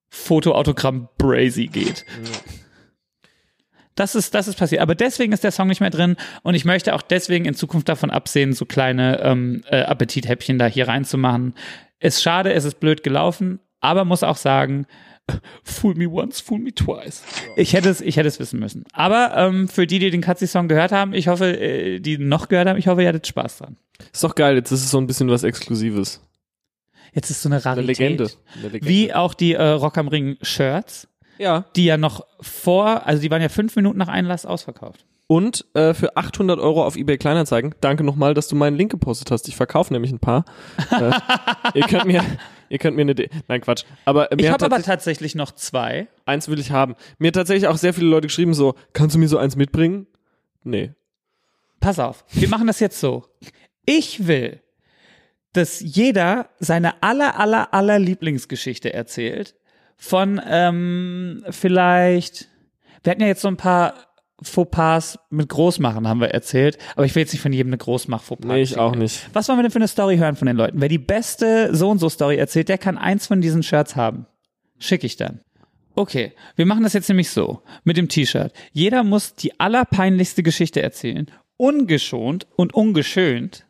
Fotoautogramm 0.08 1.10
brazy 1.18 1.66
geht. 1.66 2.06
Das 3.96 4.14
ist, 4.14 4.34
das 4.34 4.48
ist 4.48 4.58
passiert. 4.58 4.80
Aber 4.80 4.94
deswegen 4.94 5.34
ist 5.34 5.44
der 5.44 5.52
Song 5.52 5.68
nicht 5.68 5.82
mehr 5.82 5.90
drin 5.90 6.16
und 6.42 6.54
ich 6.54 6.64
möchte 6.64 6.94
auch 6.94 7.02
deswegen 7.02 7.44
in 7.44 7.54
Zukunft 7.54 7.90
davon 7.90 8.10
absehen, 8.10 8.54
so 8.54 8.64
kleine 8.64 9.20
ähm, 9.20 9.62
äh, 9.68 9.82
Appetithäppchen 9.82 10.58
da 10.58 10.64
hier 10.66 10.88
reinzumachen. 10.88 11.52
Ist 12.00 12.22
schade, 12.22 12.54
es 12.54 12.64
ist 12.64 12.80
blöd 12.80 13.02
gelaufen, 13.02 13.60
aber 13.80 14.06
muss 14.06 14.22
auch 14.22 14.36
sagen, 14.38 14.86
fool 15.62 15.94
me 15.94 16.06
once, 16.08 16.40
fool 16.40 16.58
me 16.58 16.72
twice. 16.74 17.22
Ich 17.56 17.72
hätte 17.72 17.88
es, 17.88 18.00
ich 18.00 18.16
hätte 18.16 18.28
es 18.28 18.38
wissen 18.38 18.60
müssen. 18.60 18.84
Aber 18.92 19.34
ähm, 19.36 19.68
für 19.68 19.86
die, 19.86 19.98
die 19.98 20.10
den 20.10 20.20
Katzi-Song 20.20 20.68
gehört 20.68 20.92
haben, 20.92 21.14
ich 21.14 21.28
hoffe, 21.28 21.58
äh, 21.58 22.00
die 22.00 22.18
noch 22.18 22.48
gehört 22.48 22.68
haben, 22.68 22.78
ich 22.78 22.86
hoffe, 22.88 23.02
ihr 23.02 23.08
hattet 23.08 23.26
Spaß 23.26 23.58
dran. 23.58 23.76
Ist 24.12 24.22
doch 24.24 24.34
geil, 24.34 24.56
jetzt 24.56 24.70
ist 24.72 24.84
es 24.84 24.90
so 24.90 24.98
ein 24.98 25.06
bisschen 25.06 25.28
was 25.30 25.42
Exklusives. 25.44 26.20
Jetzt 27.12 27.30
ist 27.30 27.42
so 27.42 27.48
eine 27.48 27.56
Eine 27.56 27.64
Rarität. 27.64 27.86
Legende. 27.98 28.30
Eine 28.54 28.62
Legende. 28.68 28.88
Wie 28.88 29.14
auch 29.14 29.34
die 29.34 29.52
äh, 29.54 29.62
Rock 29.62 29.98
am 29.98 30.08
Ring 30.08 30.36
Shirts, 30.42 31.06
Ja. 31.38 31.64
die 31.76 31.84
ja 31.84 31.96
noch 31.96 32.26
vor, 32.40 33.06
also 33.06 33.22
die 33.22 33.30
waren 33.30 33.40
ja 33.42 33.48
fünf 33.48 33.76
Minuten 33.76 33.98
nach 33.98 34.08
Einlass 34.08 34.44
ausverkauft. 34.44 35.06
Und 35.26 35.64
äh, 35.74 35.94
für 35.94 36.16
800 36.18 36.58
Euro 36.60 36.84
auf 36.84 36.96
eBay 36.96 37.16
Kleinanzeigen. 37.16 37.74
Danke 37.80 38.04
nochmal, 38.04 38.34
dass 38.34 38.46
du 38.48 38.56
meinen 38.56 38.76
Link 38.76 38.90
gepostet 38.90 39.30
hast. 39.30 39.48
Ich 39.48 39.56
verkaufe 39.56 39.92
nämlich 39.92 40.12
ein 40.12 40.18
paar. 40.18 40.44
äh, 40.90 41.12
ihr 41.74 41.86
könnt 41.86 42.04
mir, 42.04 42.22
ihr 42.68 42.78
könnt 42.78 42.94
mir 42.96 43.02
eine, 43.02 43.14
De 43.14 43.30
nein 43.48 43.62
Quatsch. 43.62 43.84
Aber 44.04 44.30
äh, 44.30 44.36
Ich 44.38 44.46
habe 44.48 44.56
aber 44.64 44.76
tatsächlich- 44.76 44.84
tatsächlich 44.86 45.34
noch 45.34 45.52
zwei. 45.52 46.08
eins 46.26 46.48
will 46.48 46.58
ich 46.58 46.72
haben. 46.72 46.94
Mir 47.18 47.28
hat 47.28 47.34
tatsächlich 47.36 47.68
auch 47.68 47.78
sehr 47.78 47.94
viele 47.94 48.08
Leute 48.08 48.26
geschrieben 48.26 48.52
so, 48.52 48.74
kannst 48.92 49.14
du 49.14 49.18
mir 49.18 49.28
so 49.28 49.38
eins 49.38 49.56
mitbringen? 49.56 50.06
Nee. 50.62 50.92
Pass 51.80 51.98
auf, 51.98 52.24
wir 52.30 52.48
machen 52.48 52.66
das 52.66 52.80
jetzt 52.80 53.00
so. 53.00 53.24
Ich 53.86 54.26
will, 54.26 54.60
dass 55.54 55.80
jeder 55.80 56.48
seine 56.58 57.02
aller, 57.02 57.38
aller, 57.38 57.72
aller 57.72 57.98
Lieblingsgeschichte 57.98 58.92
erzählt. 58.92 59.54
Von 59.96 60.40
ähm, 60.46 61.44
vielleicht, 61.50 62.48
wir 63.02 63.10
hatten 63.12 63.20
ja 63.22 63.28
jetzt 63.28 63.42
so 63.42 63.48
ein 63.48 63.56
paar 63.56 63.94
Fauxpas 64.48 65.18
mit 65.30 65.48
Großmachen, 65.48 66.08
haben 66.08 66.20
wir 66.20 66.30
erzählt, 66.30 66.78
aber 66.96 67.06
ich 67.06 67.14
will 67.14 67.22
jetzt 67.22 67.32
nicht 67.32 67.42
von 67.42 67.52
jedem 67.52 67.70
eine 67.70 67.78
Großmach-Fauxpas. 67.78 68.48
Nee, 68.48 68.62
ich 68.62 68.78
auch 68.78 68.94
nicht. 68.94 69.28
Was 69.32 69.48
wollen 69.48 69.58
wir 69.58 69.62
denn 69.62 69.70
für 69.70 69.78
eine 69.78 69.88
Story 69.88 70.16
hören 70.16 70.36
von 70.36 70.46
den 70.46 70.56
Leuten? 70.56 70.80
Wer 70.80 70.88
die 70.88 70.98
beste 70.98 71.74
so 71.74 71.90
und 71.90 71.98
so 71.98 72.08
Story 72.08 72.36
erzählt, 72.36 72.68
der 72.68 72.78
kann 72.78 72.98
eins 72.98 73.26
von 73.26 73.40
diesen 73.40 73.62
Shirts 73.62 73.96
haben. 73.96 74.26
Schicke 74.78 75.06
ich 75.06 75.16
dann. 75.16 75.40
Okay, 75.96 76.32
wir 76.56 76.66
machen 76.66 76.82
das 76.82 76.92
jetzt 76.92 77.08
nämlich 77.08 77.30
so 77.30 77.62
mit 77.84 77.96
dem 77.96 78.08
T-Shirt. 78.08 78.52
Jeder 78.72 79.04
muss 79.04 79.34
die 79.34 79.58
allerpeinlichste 79.60 80.42
Geschichte 80.42 80.82
erzählen, 80.82 81.30
ungeschont 81.56 82.46
und 82.56 82.74
ungeschönt. 82.74 83.64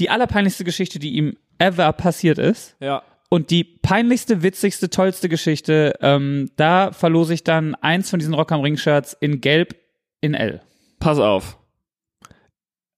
Die 0.00 0.10
allerpeinlichste 0.10 0.64
Geschichte, 0.64 0.98
die 0.98 1.14
ihm 1.14 1.36
ever 1.58 1.92
passiert 1.92 2.38
ist. 2.38 2.76
Ja. 2.80 3.02
Und 3.30 3.50
die 3.50 3.64
peinlichste, 3.64 4.42
witzigste, 4.42 4.88
tollste 4.88 5.28
Geschichte, 5.28 5.94
ähm, 6.00 6.50
da 6.56 6.92
verlose 6.92 7.34
ich 7.34 7.44
dann 7.44 7.74
eins 7.74 8.08
von 8.08 8.18
diesen 8.18 8.34
Rock 8.34 8.52
am 8.52 8.60
Ring 8.62 8.76
Shirts 8.76 9.16
in 9.20 9.40
Gelb 9.40 9.76
in 10.20 10.34
L. 10.34 10.62
Pass 10.98 11.18
auf. 11.18 11.58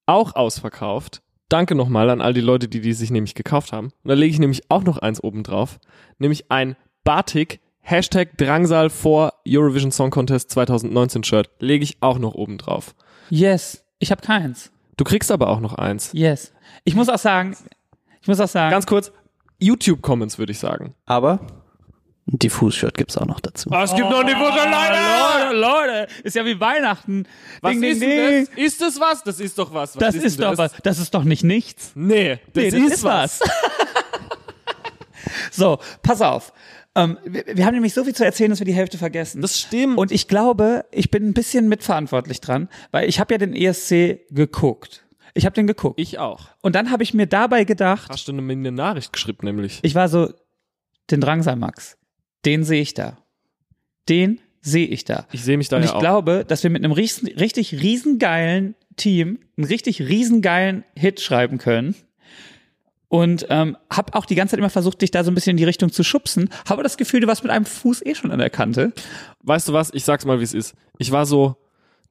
Auch 0.07 0.35
ausverkauft. 0.35 1.23
Danke 1.49 1.75
nochmal 1.75 2.11
an 2.11 2.21
all 2.21 2.33
die 2.33 2.41
Leute, 2.41 2.69
die 2.69 2.81
die 2.81 2.93
sich 2.93 3.11
nämlich 3.11 3.35
gekauft 3.35 3.73
haben. 3.73 3.87
Und 3.87 4.09
da 4.09 4.15
lege 4.15 4.33
ich 4.33 4.39
nämlich 4.39 4.71
auch 4.71 4.85
noch 4.85 4.99
eins 4.99 5.23
oben 5.23 5.43
drauf. 5.43 5.81
Nämlich 6.19 6.51
ein 6.51 6.77
Batik 7.03 7.61
Hashtag 7.81 8.37
Drangsal 8.37 8.89
vor 8.89 9.35
Eurovision 9.49 9.91
Song 9.91 10.11
Contest 10.11 10.51
2019 10.51 11.25
Shirt. 11.25 11.51
Lege 11.59 11.83
ich 11.83 11.97
auch 12.01 12.19
noch 12.19 12.35
oben 12.35 12.57
drauf. 12.57 12.95
Yes, 13.31 13.85
ich 13.99 14.13
habe 14.13 14.23
keins. 14.23 14.71
Du 14.97 15.05
kriegst 15.05 15.33
aber 15.33 15.49
auch 15.49 15.61
noch 15.61 15.75
eins. 15.75 16.11
Yes. 16.13 16.53
Ich 16.85 16.95
muss 16.95 17.09
auch 17.09 17.19
sagen, 17.19 17.57
ich 18.21 18.29
muss 18.29 18.39
auch 18.39 18.49
sagen, 18.49 18.71
Ganz 18.71 18.87
kurz, 18.87 19.13
YouTube-Comments 19.61 20.39
würde 20.39 20.53
ich 20.53 20.59
sagen. 20.59 20.95
Aber 21.07 21.41
ein 22.31 22.39
Diffus-Shirt 22.39 22.97
gibt's 22.97 23.17
auch 23.17 23.27
noch 23.27 23.41
dazu. 23.41 23.71
Ah, 23.73 23.83
es 23.83 23.95
gibt 23.95 24.09
noch 24.09 24.21
eine 24.21 24.33
Leute, 24.33 25.57
Leute, 25.57 26.07
ist 26.23 26.37
ja 26.37 26.45
wie 26.45 26.61
Weihnachten. 26.61 27.27
Was 27.61 27.73
Ding, 27.73 27.81
ding, 27.81 27.91
ist 27.91 28.01
ding. 28.01 28.11
denn 28.11 28.47
das? 28.47 28.65
Ist 28.65 28.83
das 28.83 29.01
was? 29.01 29.25
Das 29.25 29.41
ist 29.41 29.59
doch 29.59 29.75
was. 29.75 29.97
was 29.97 30.01
Das 30.01 30.15
ist, 30.15 30.25
ist 30.25 30.41
doch 30.41 30.57
was. 30.57 30.73
Das 30.83 30.99
ist 30.99 31.13
doch 31.15 31.25
nicht 31.25 31.43
nichts. 31.43 31.93
Nee, 31.95 32.39
das, 32.53 32.65
Nee, 32.65 32.69
ist, 32.69 33.03
was. 33.03 33.41
so, 35.51 35.79
pass 36.03 36.21
auf. 36.23 36.53
Ähm, 36.95 37.19
wir, 37.25 37.45
wir 37.53 37.67
haben 37.67 37.75
nämlich 37.75 37.95
so 37.95 38.05
viel 38.05 38.15
zu 38.15 38.25
erzählen, 38.25 38.51
dass 38.51 38.61
wir 38.61 38.67
die 38.67 38.75
Hälfte 38.75 38.99
vergessen. 38.99 39.43
Das 39.43 39.59
stimmt. 39.59 39.99
Und 39.99 40.13
ich 40.13 40.29
glaube, 40.29 40.85
ich 40.93 41.11
bin 41.11 41.27
ein 41.27 41.35
bisschen 41.35 41.69
mitverantwortlich 41.69 42.41
dran, 42.41 42.69
weil 42.91 43.09
ich 43.09 43.19
habe 43.19 43.35
ja 43.35 43.39
den 43.39 43.55
ESC 43.55 44.21
geguckt. 44.31 45.05
Ich 45.35 45.45
habe 45.47 45.55
den 45.55 45.67
geguckt. 45.67 46.01
ich 46.01 46.19
auch. 46.19 46.49
Und 46.63 46.75
dann 46.75 46.91
habe 46.91 47.03
ich 47.03 47.15
mir 47.15 47.27
dabei 47.27 47.65
gedacht, 47.65 48.09
Hast 48.11 48.29
du 48.29 48.33
eine, 48.33 48.43
eine 48.53 48.73
Nachricht 48.73 49.13
geschrieben, 49.13 49.47
nämlich. 49.47 49.79
ich 49.83 49.95
war 49.95 50.09
so, 50.09 50.33
den 51.11 51.21
Drangsal 51.21 51.57
Max, 51.57 51.97
den 52.45 52.65
sehe 52.65 52.83
ich 52.83 52.95
da. 52.95 53.19
Den 54.09 54.41
sehe 54.61 54.87
ich 54.87 55.05
da. 55.05 55.27
Ich 55.33 55.43
sehe 55.45 55.57
mich 55.57 55.69
da 55.69 55.77
Und 55.77 55.83
ja 55.83 55.89
ich 55.89 55.95
auch. 55.95 56.01
glaube, 56.01 56.45
dass 56.47 56.63
wir 56.63 56.71
mit 56.71 56.85
einem 56.85 56.93
riesen, 56.93 57.29
richtig 57.29 57.73
riesengeilen 57.81 58.75
Team 58.97 59.39
einen 59.57 59.67
richtig 59.67 60.01
riesengeilen 60.03 60.85
Hit 60.97 61.21
schreiben 61.21 61.59
können. 61.59 61.95
Und 63.09 63.47
ähm, 63.51 63.77
habe 63.93 64.15
auch 64.15 64.25
die 64.25 64.37
ganze 64.37 64.53
Zeit 64.53 64.59
immer 64.61 64.71
versucht, 64.71 65.01
dich 65.03 65.11
da 65.11 65.25
so 65.25 65.31
ein 65.33 65.35
bisschen 65.35 65.53
in 65.53 65.57
die 65.57 65.65
Richtung 65.65 65.91
zu 65.91 66.05
schubsen. 66.05 66.49
Habe 66.69 66.85
das 66.85 66.97
Gefühl, 66.97 67.21
du 67.21 67.27
warst 67.27 67.43
mit 67.43 67.51
einem 67.51 67.65
Fuß 67.65 68.05
eh 68.07 68.15
schon 68.15 68.31
an 68.31 68.39
der 68.39 68.51
Kante. 68.51 68.93
weißt 69.43 69.69
du 69.69 69.73
was? 69.73 69.91
Ich 69.95 70.05
sag's 70.05 70.25
mal, 70.25 70.39
wie 70.39 70.45
es 70.45 70.55
ist. 70.55 70.75
Ich 70.99 71.11
war 71.11 71.27
so, 71.27 71.57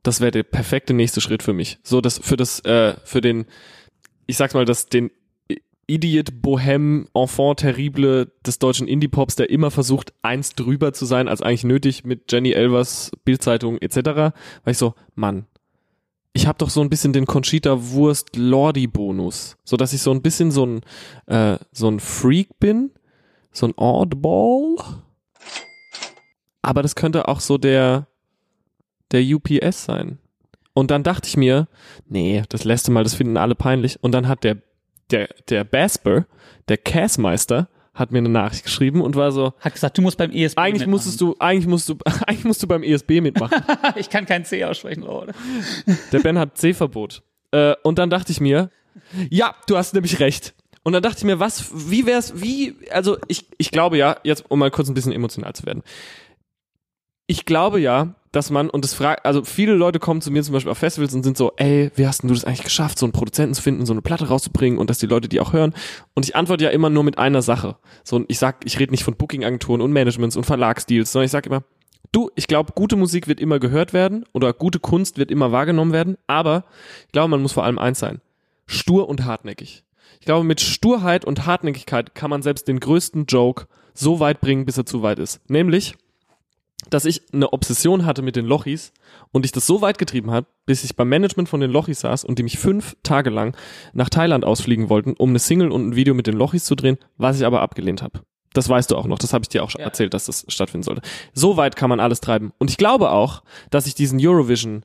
das 0.03 0.21
wäre 0.21 0.31
der 0.31 0.43
perfekte 0.43 0.93
nächste 0.93 1.21
Schritt 1.21 1.43
für 1.43 1.53
mich. 1.53 1.79
So, 1.83 2.01
das 2.01 2.19
für 2.19 2.37
das, 2.37 2.59
äh, 2.61 2.95
für 3.03 3.21
den, 3.21 3.45
ich 4.27 4.37
sag's 4.37 4.53
mal, 4.53 4.65
das 4.65 4.87
den 4.87 5.11
Idiot 5.89 6.41
Bohem 6.41 7.07
Enfant 7.15 7.59
terrible 7.59 8.31
des 8.45 8.59
deutschen 8.59 8.87
Indie-Pops, 8.87 9.35
der 9.35 9.49
immer 9.49 9.71
versucht, 9.71 10.13
eins 10.21 10.51
drüber 10.53 10.93
zu 10.93 11.05
sein, 11.05 11.27
als 11.27 11.41
eigentlich 11.41 11.63
nötig 11.63 12.05
mit 12.05 12.31
Jenny 12.31 12.51
Elvers 12.51 13.11
Bildzeitung 13.25 13.79
etc. 13.79 13.95
War 14.05 14.33
ich 14.67 14.77
so, 14.77 14.93
Mann, 15.15 15.47
ich 16.33 16.45
habe 16.45 16.59
doch 16.59 16.69
so 16.69 16.81
ein 16.81 16.91
bisschen 16.91 17.11
den 17.11 17.25
Conchita 17.25 17.75
Wurst 17.89 18.35
Lordi 18.35 18.85
Bonus, 18.85 19.57
so 19.63 19.77
dass 19.77 19.93
ich 19.93 20.01
so 20.01 20.11
ein 20.11 20.21
bisschen 20.21 20.51
so 20.51 20.65
ein 20.65 20.81
äh, 21.25 21.57
so 21.71 21.89
ein 21.89 21.99
Freak 21.99 22.59
bin, 22.59 22.91
so 23.51 23.65
ein 23.65 23.73
Oddball. 23.75 24.75
Aber 26.61 26.83
das 26.83 26.93
könnte 26.93 27.27
auch 27.27 27.39
so 27.39 27.57
der 27.57 28.08
der 29.11 29.23
UPS 29.23 29.85
sein. 29.85 30.19
Und 30.73 30.91
dann 30.91 31.03
dachte 31.03 31.27
ich 31.27 31.37
mir, 31.37 31.67
nee, 32.07 32.43
das 32.49 32.63
letzte 32.63 32.91
Mal, 32.91 33.03
das 33.03 33.15
finden 33.15 33.37
alle 33.37 33.55
peinlich. 33.55 34.01
Und 34.01 34.13
dann 34.13 34.27
hat 34.27 34.43
der 34.43 34.57
der 35.11 35.27
der 35.49 35.63
Basper, 35.63 36.25
der 36.67 36.77
Cassmeister, 36.77 37.67
hat 37.99 38.11
mir 38.11 38.19
eine 38.19 38.29
Nachricht 38.29 38.63
geschrieben 38.63 39.01
und 39.01 39.15
war 39.15 39.31
so, 39.31 39.53
Hat 39.59 39.73
gesagt, 39.73 39.97
du 39.97 40.01
musst 40.01 40.17
beim 40.17 40.31
ESP 40.31 40.57
eigentlich 40.57 40.73
mitmachen. 40.73 40.91
musstest 40.91 41.21
du, 41.21 41.35
eigentlich 41.39 41.67
musst 41.67 41.89
du, 41.89 41.97
eigentlich 42.25 42.45
musst 42.45 42.63
du 42.63 42.67
beim 42.67 42.81
ESB 42.81 43.21
mitmachen. 43.21 43.61
ich 43.95 44.09
kann 44.09 44.25
kein 44.25 44.45
C 44.45 44.63
aussprechen, 44.63 45.03
oder? 45.03 45.33
Der 46.11 46.19
Ben 46.19 46.39
hat 46.39 46.57
C-Verbot. 46.57 47.23
Äh, 47.51 47.75
und 47.83 47.99
dann 47.99 48.09
dachte 48.09 48.31
ich 48.31 48.39
mir, 48.39 48.69
ja, 49.29 49.53
du 49.67 49.75
hast 49.75 49.93
nämlich 49.93 50.19
recht. 50.19 50.53
Und 50.83 50.93
dann 50.93 51.03
dachte 51.03 51.17
ich 51.19 51.23
mir, 51.25 51.39
was, 51.39 51.71
wie 51.73 52.05
wär's, 52.05 52.41
wie, 52.41 52.75
also 52.89 53.17
ich, 53.27 53.47
ich 53.57 53.71
glaube 53.71 53.97
ja, 53.97 54.17
jetzt 54.23 54.45
um 54.49 54.59
mal 54.59 54.71
kurz 54.71 54.87
ein 54.87 54.93
bisschen 54.93 55.11
emotional 55.11 55.53
zu 55.53 55.65
werden. 55.65 55.83
Ich 57.31 57.45
glaube 57.45 57.79
ja, 57.79 58.15
dass 58.31 58.49
man, 58.49 58.71
und 58.71 58.83
das 58.83 58.95
fragt, 58.95 59.23
also 59.23 59.43
viele 59.43 59.75
Leute 59.75 59.99
kommen 59.99 60.19
zu 60.19 60.31
mir 60.31 60.41
zum 60.41 60.53
Beispiel 60.53 60.71
auf 60.71 60.79
Festivals 60.79 61.13
und 61.13 61.21
sind 61.21 61.37
so, 61.37 61.51
ey, 61.57 61.91
wie 61.93 62.07
hast 62.07 62.23
denn 62.23 62.27
du 62.27 62.33
das 62.33 62.43
eigentlich 62.43 62.63
geschafft, 62.63 62.97
so 62.97 63.05
einen 63.05 63.13
Produzenten 63.13 63.53
zu 63.53 63.61
finden, 63.61 63.85
so 63.85 63.93
eine 63.93 64.01
Platte 64.01 64.29
rauszubringen 64.29 64.79
und 64.79 64.89
dass 64.89 64.97
die 64.97 65.05
Leute 65.05 65.29
die 65.29 65.39
auch 65.39 65.53
hören? 65.53 65.75
Und 66.15 66.25
ich 66.25 66.35
antworte 66.35 66.63
ja 66.63 66.71
immer 66.71 66.89
nur 66.89 67.03
mit 67.03 67.19
einer 67.19 67.43
Sache. 67.43 67.77
So, 68.03 68.25
ich 68.27 68.39
sag, 68.39 68.65
ich 68.65 68.79
rede 68.79 68.89
nicht 68.89 69.03
von 69.03 69.15
Booking-Agenturen 69.15 69.81
und 69.81 69.91
Managements 69.91 70.37
und 70.37 70.45
Verlagsdeals, 70.45 71.11
sondern 71.11 71.25
ich 71.25 71.31
sage 71.31 71.49
immer, 71.49 71.63
Du, 72.11 72.31
ich 72.33 72.47
glaube, 72.47 72.73
gute 72.73 72.95
Musik 72.95 73.27
wird 73.27 73.39
immer 73.39 73.59
gehört 73.59 73.93
werden 73.93 74.25
oder 74.33 74.51
gute 74.51 74.79
Kunst 74.79 75.19
wird 75.19 75.29
immer 75.29 75.51
wahrgenommen 75.51 75.93
werden, 75.93 76.17
aber 76.25 76.65
ich 77.05 77.11
glaube, 77.11 77.27
man 77.27 77.43
muss 77.43 77.53
vor 77.53 77.63
allem 77.63 77.77
eins 77.77 77.99
sein. 77.99 78.21
Stur 78.65 79.07
und 79.07 79.25
hartnäckig. 79.25 79.83
Ich 80.19 80.25
glaube, 80.25 80.43
mit 80.43 80.61
Sturheit 80.61 81.25
und 81.25 81.45
Hartnäckigkeit 81.45 82.15
kann 82.15 82.31
man 82.31 82.41
selbst 82.41 82.67
den 82.67 82.79
größten 82.79 83.27
Joke 83.27 83.67
so 83.93 84.19
weit 84.19 84.41
bringen, 84.41 84.65
bis 84.65 84.79
er 84.79 84.87
zu 84.87 85.03
weit 85.03 85.19
ist. 85.19 85.47
Nämlich, 85.47 85.93
dass 86.89 87.05
ich 87.05 87.21
eine 87.33 87.51
Obsession 87.53 88.05
hatte 88.05 88.21
mit 88.21 88.35
den 88.35 88.45
Lochis 88.45 88.93
und 89.31 89.45
ich 89.45 89.51
das 89.51 89.67
so 89.67 89.81
weit 89.81 89.97
getrieben 89.97 90.31
habe, 90.31 90.47
bis 90.65 90.83
ich 90.83 90.95
beim 90.95 91.09
Management 91.09 91.49
von 91.49 91.59
den 91.59 91.71
Lochis 91.71 91.99
saß 91.99 92.23
und 92.23 92.39
die 92.39 92.43
mich 92.43 92.57
fünf 92.57 92.95
Tage 93.03 93.29
lang 93.29 93.55
nach 93.93 94.09
Thailand 94.09 94.45
ausfliegen 94.45 94.89
wollten, 94.89 95.13
um 95.13 95.29
eine 95.29 95.39
Single 95.39 95.71
und 95.71 95.89
ein 95.89 95.95
Video 95.95 96.13
mit 96.13 96.27
den 96.27 96.35
Lochis 96.35 96.63
zu 96.63 96.75
drehen, 96.75 96.97
was 97.17 97.39
ich 97.39 97.45
aber 97.45 97.61
abgelehnt 97.61 98.01
habe. 98.01 98.21
Das 98.53 98.67
weißt 98.67 98.89
du 98.89 98.95
auch 98.95 99.05
noch, 99.05 99.19
das 99.19 99.33
habe 99.33 99.43
ich 99.43 99.49
dir 99.49 99.63
auch 99.63 99.69
Ja. 99.77 99.81
erzählt, 99.85 100.13
dass 100.13 100.25
das 100.25 100.45
stattfinden 100.47 100.83
sollte. 100.83 101.01
So 101.33 101.55
weit 101.57 101.75
kann 101.75 101.89
man 101.89 101.99
alles 101.99 102.19
treiben. 102.19 102.51
Und 102.57 102.71
ich 102.71 102.77
glaube 102.77 103.11
auch, 103.11 103.43
dass 103.69 103.85
ich 103.85 103.93
diesen 103.93 104.19
Eurovision 104.19 104.83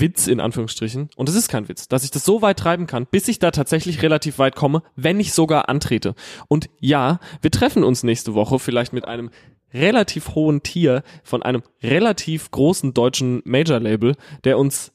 Witz 0.00 0.26
in 0.26 0.40
Anführungsstrichen, 0.40 1.10
und 1.16 1.28
es 1.28 1.34
ist 1.34 1.48
kein 1.48 1.68
Witz, 1.68 1.88
dass 1.88 2.04
ich 2.04 2.10
das 2.10 2.24
so 2.24 2.42
weit 2.42 2.58
treiben 2.58 2.86
kann, 2.86 3.06
bis 3.10 3.28
ich 3.28 3.38
da 3.38 3.50
tatsächlich 3.50 4.02
relativ 4.02 4.38
weit 4.38 4.56
komme, 4.56 4.82
wenn 4.96 5.20
ich 5.20 5.32
sogar 5.32 5.68
antrete. 5.68 6.14
Und 6.48 6.70
ja, 6.80 7.20
wir 7.40 7.50
treffen 7.50 7.84
uns 7.84 8.02
nächste 8.02 8.34
Woche 8.34 8.58
vielleicht 8.58 8.92
mit 8.92 9.06
einem 9.06 9.30
relativ 9.74 10.34
hohen 10.34 10.62
Tier 10.62 11.02
von 11.22 11.42
einem 11.42 11.62
relativ 11.82 12.50
großen 12.50 12.94
deutschen 12.94 13.42
Major-Label, 13.44 14.16
der 14.44 14.58
uns 14.58 14.92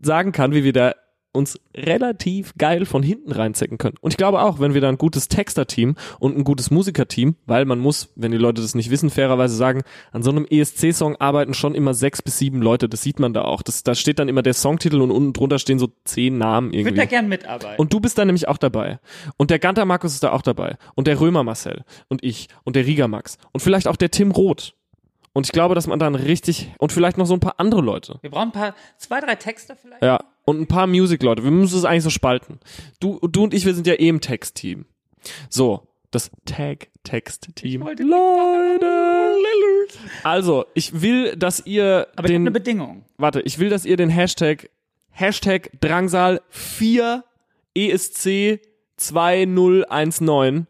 sagen 0.00 0.32
kann, 0.32 0.52
wie 0.52 0.64
wir 0.64 0.72
da 0.72 0.94
uns 1.34 1.58
relativ 1.74 2.54
geil 2.56 2.86
von 2.86 3.02
hinten 3.02 3.32
reinzecken 3.32 3.76
können. 3.78 3.96
Und 4.00 4.12
ich 4.12 4.16
glaube 4.16 4.40
auch, 4.40 4.60
wenn 4.60 4.72
wir 4.72 4.80
da 4.80 4.88
ein 4.88 4.98
gutes 4.98 5.28
Texter-Team 5.28 5.96
und 6.20 6.36
ein 6.38 6.44
gutes 6.44 6.70
Musiker-Team, 6.70 7.36
weil 7.46 7.64
man 7.64 7.80
muss, 7.80 8.10
wenn 8.14 8.30
die 8.32 8.38
Leute 8.38 8.62
das 8.62 8.74
nicht 8.74 8.90
wissen, 8.90 9.10
fairerweise 9.10 9.56
sagen, 9.56 9.82
an 10.12 10.22
so 10.22 10.30
einem 10.30 10.46
ESC-Song 10.48 11.16
arbeiten 11.16 11.52
schon 11.54 11.74
immer 11.74 11.92
sechs 11.92 12.22
bis 12.22 12.38
sieben 12.38 12.62
Leute, 12.62 12.88
das 12.88 13.02
sieht 13.02 13.18
man 13.18 13.34
da 13.34 13.42
auch. 13.42 13.62
Das, 13.62 13.82
da 13.82 13.94
steht 13.94 14.18
dann 14.18 14.28
immer 14.28 14.42
der 14.42 14.54
Songtitel 14.54 15.00
und 15.00 15.10
unten 15.10 15.32
drunter 15.32 15.58
stehen 15.58 15.78
so 15.78 15.88
zehn 16.04 16.38
Namen 16.38 16.68
Ich 16.68 16.78
würde 16.78 16.90
irgendwie. 16.90 17.00
da 17.00 17.06
gern 17.06 17.28
mitarbeiten. 17.28 17.80
Und 17.80 17.92
du 17.92 18.00
bist 18.00 18.16
da 18.16 18.24
nämlich 18.24 18.48
auch 18.48 18.58
dabei. 18.58 19.00
Und 19.36 19.50
der 19.50 19.58
Ganter 19.58 19.84
Markus 19.84 20.14
ist 20.14 20.22
da 20.22 20.32
auch 20.32 20.42
dabei. 20.42 20.76
Und 20.94 21.06
der 21.06 21.20
Römer 21.20 21.42
Marcel. 21.42 21.84
Und 22.08 22.22
ich. 22.22 22.48
Und 22.62 22.76
der 22.76 22.86
Rieger 22.86 23.08
Max. 23.08 23.38
Und 23.52 23.60
vielleicht 23.60 23.88
auch 23.88 23.96
der 23.96 24.10
Tim 24.10 24.30
Roth. 24.30 24.74
Und 25.32 25.46
ich 25.46 25.52
glaube, 25.52 25.74
dass 25.74 25.88
man 25.88 25.98
dann 25.98 26.14
richtig, 26.14 26.72
und 26.78 26.92
vielleicht 26.92 27.18
noch 27.18 27.26
so 27.26 27.34
ein 27.34 27.40
paar 27.40 27.54
andere 27.58 27.80
Leute. 27.80 28.18
wir 28.22 28.30
brauchen 28.30 28.50
ein 28.50 28.52
paar, 28.52 28.74
zwei, 28.98 29.20
drei 29.20 29.34
Texte 29.34 29.74
vielleicht. 29.74 30.00
Ja. 30.00 30.20
Und 30.44 30.60
ein 30.60 30.66
paar 30.66 30.86
Music-Leute. 30.86 31.42
Wir 31.42 31.50
müssen 31.50 31.78
es 31.78 31.84
eigentlich 31.84 32.04
so 32.04 32.10
spalten. 32.10 32.58
Du, 33.00 33.18
du 33.26 33.44
und 33.44 33.54
ich, 33.54 33.64
wir 33.64 33.74
sind 33.74 33.86
ja 33.86 33.94
eh 33.94 34.08
im 34.08 34.20
Text-Team. 34.20 34.84
So. 35.48 35.88
Das 36.10 36.30
Tag-Text-Team. 36.44 37.88
Ich 37.88 37.98
Leute. 37.98 38.86
Also, 40.22 40.64
ich 40.74 41.02
will, 41.02 41.34
dass 41.36 41.66
ihr 41.66 42.06
Aber 42.14 42.28
ich 42.28 42.32
den, 42.34 42.42
eine 42.42 42.50
Bedingung. 42.52 43.04
warte, 43.16 43.40
ich 43.40 43.58
will, 43.58 43.68
dass 43.68 43.84
ihr 43.84 43.96
den 43.96 44.10
Hashtag, 44.10 44.70
Hashtag 45.10 45.70
Drangsal 45.80 46.40
4 46.50 47.24
ESC 47.74 48.60
2019 48.96 50.68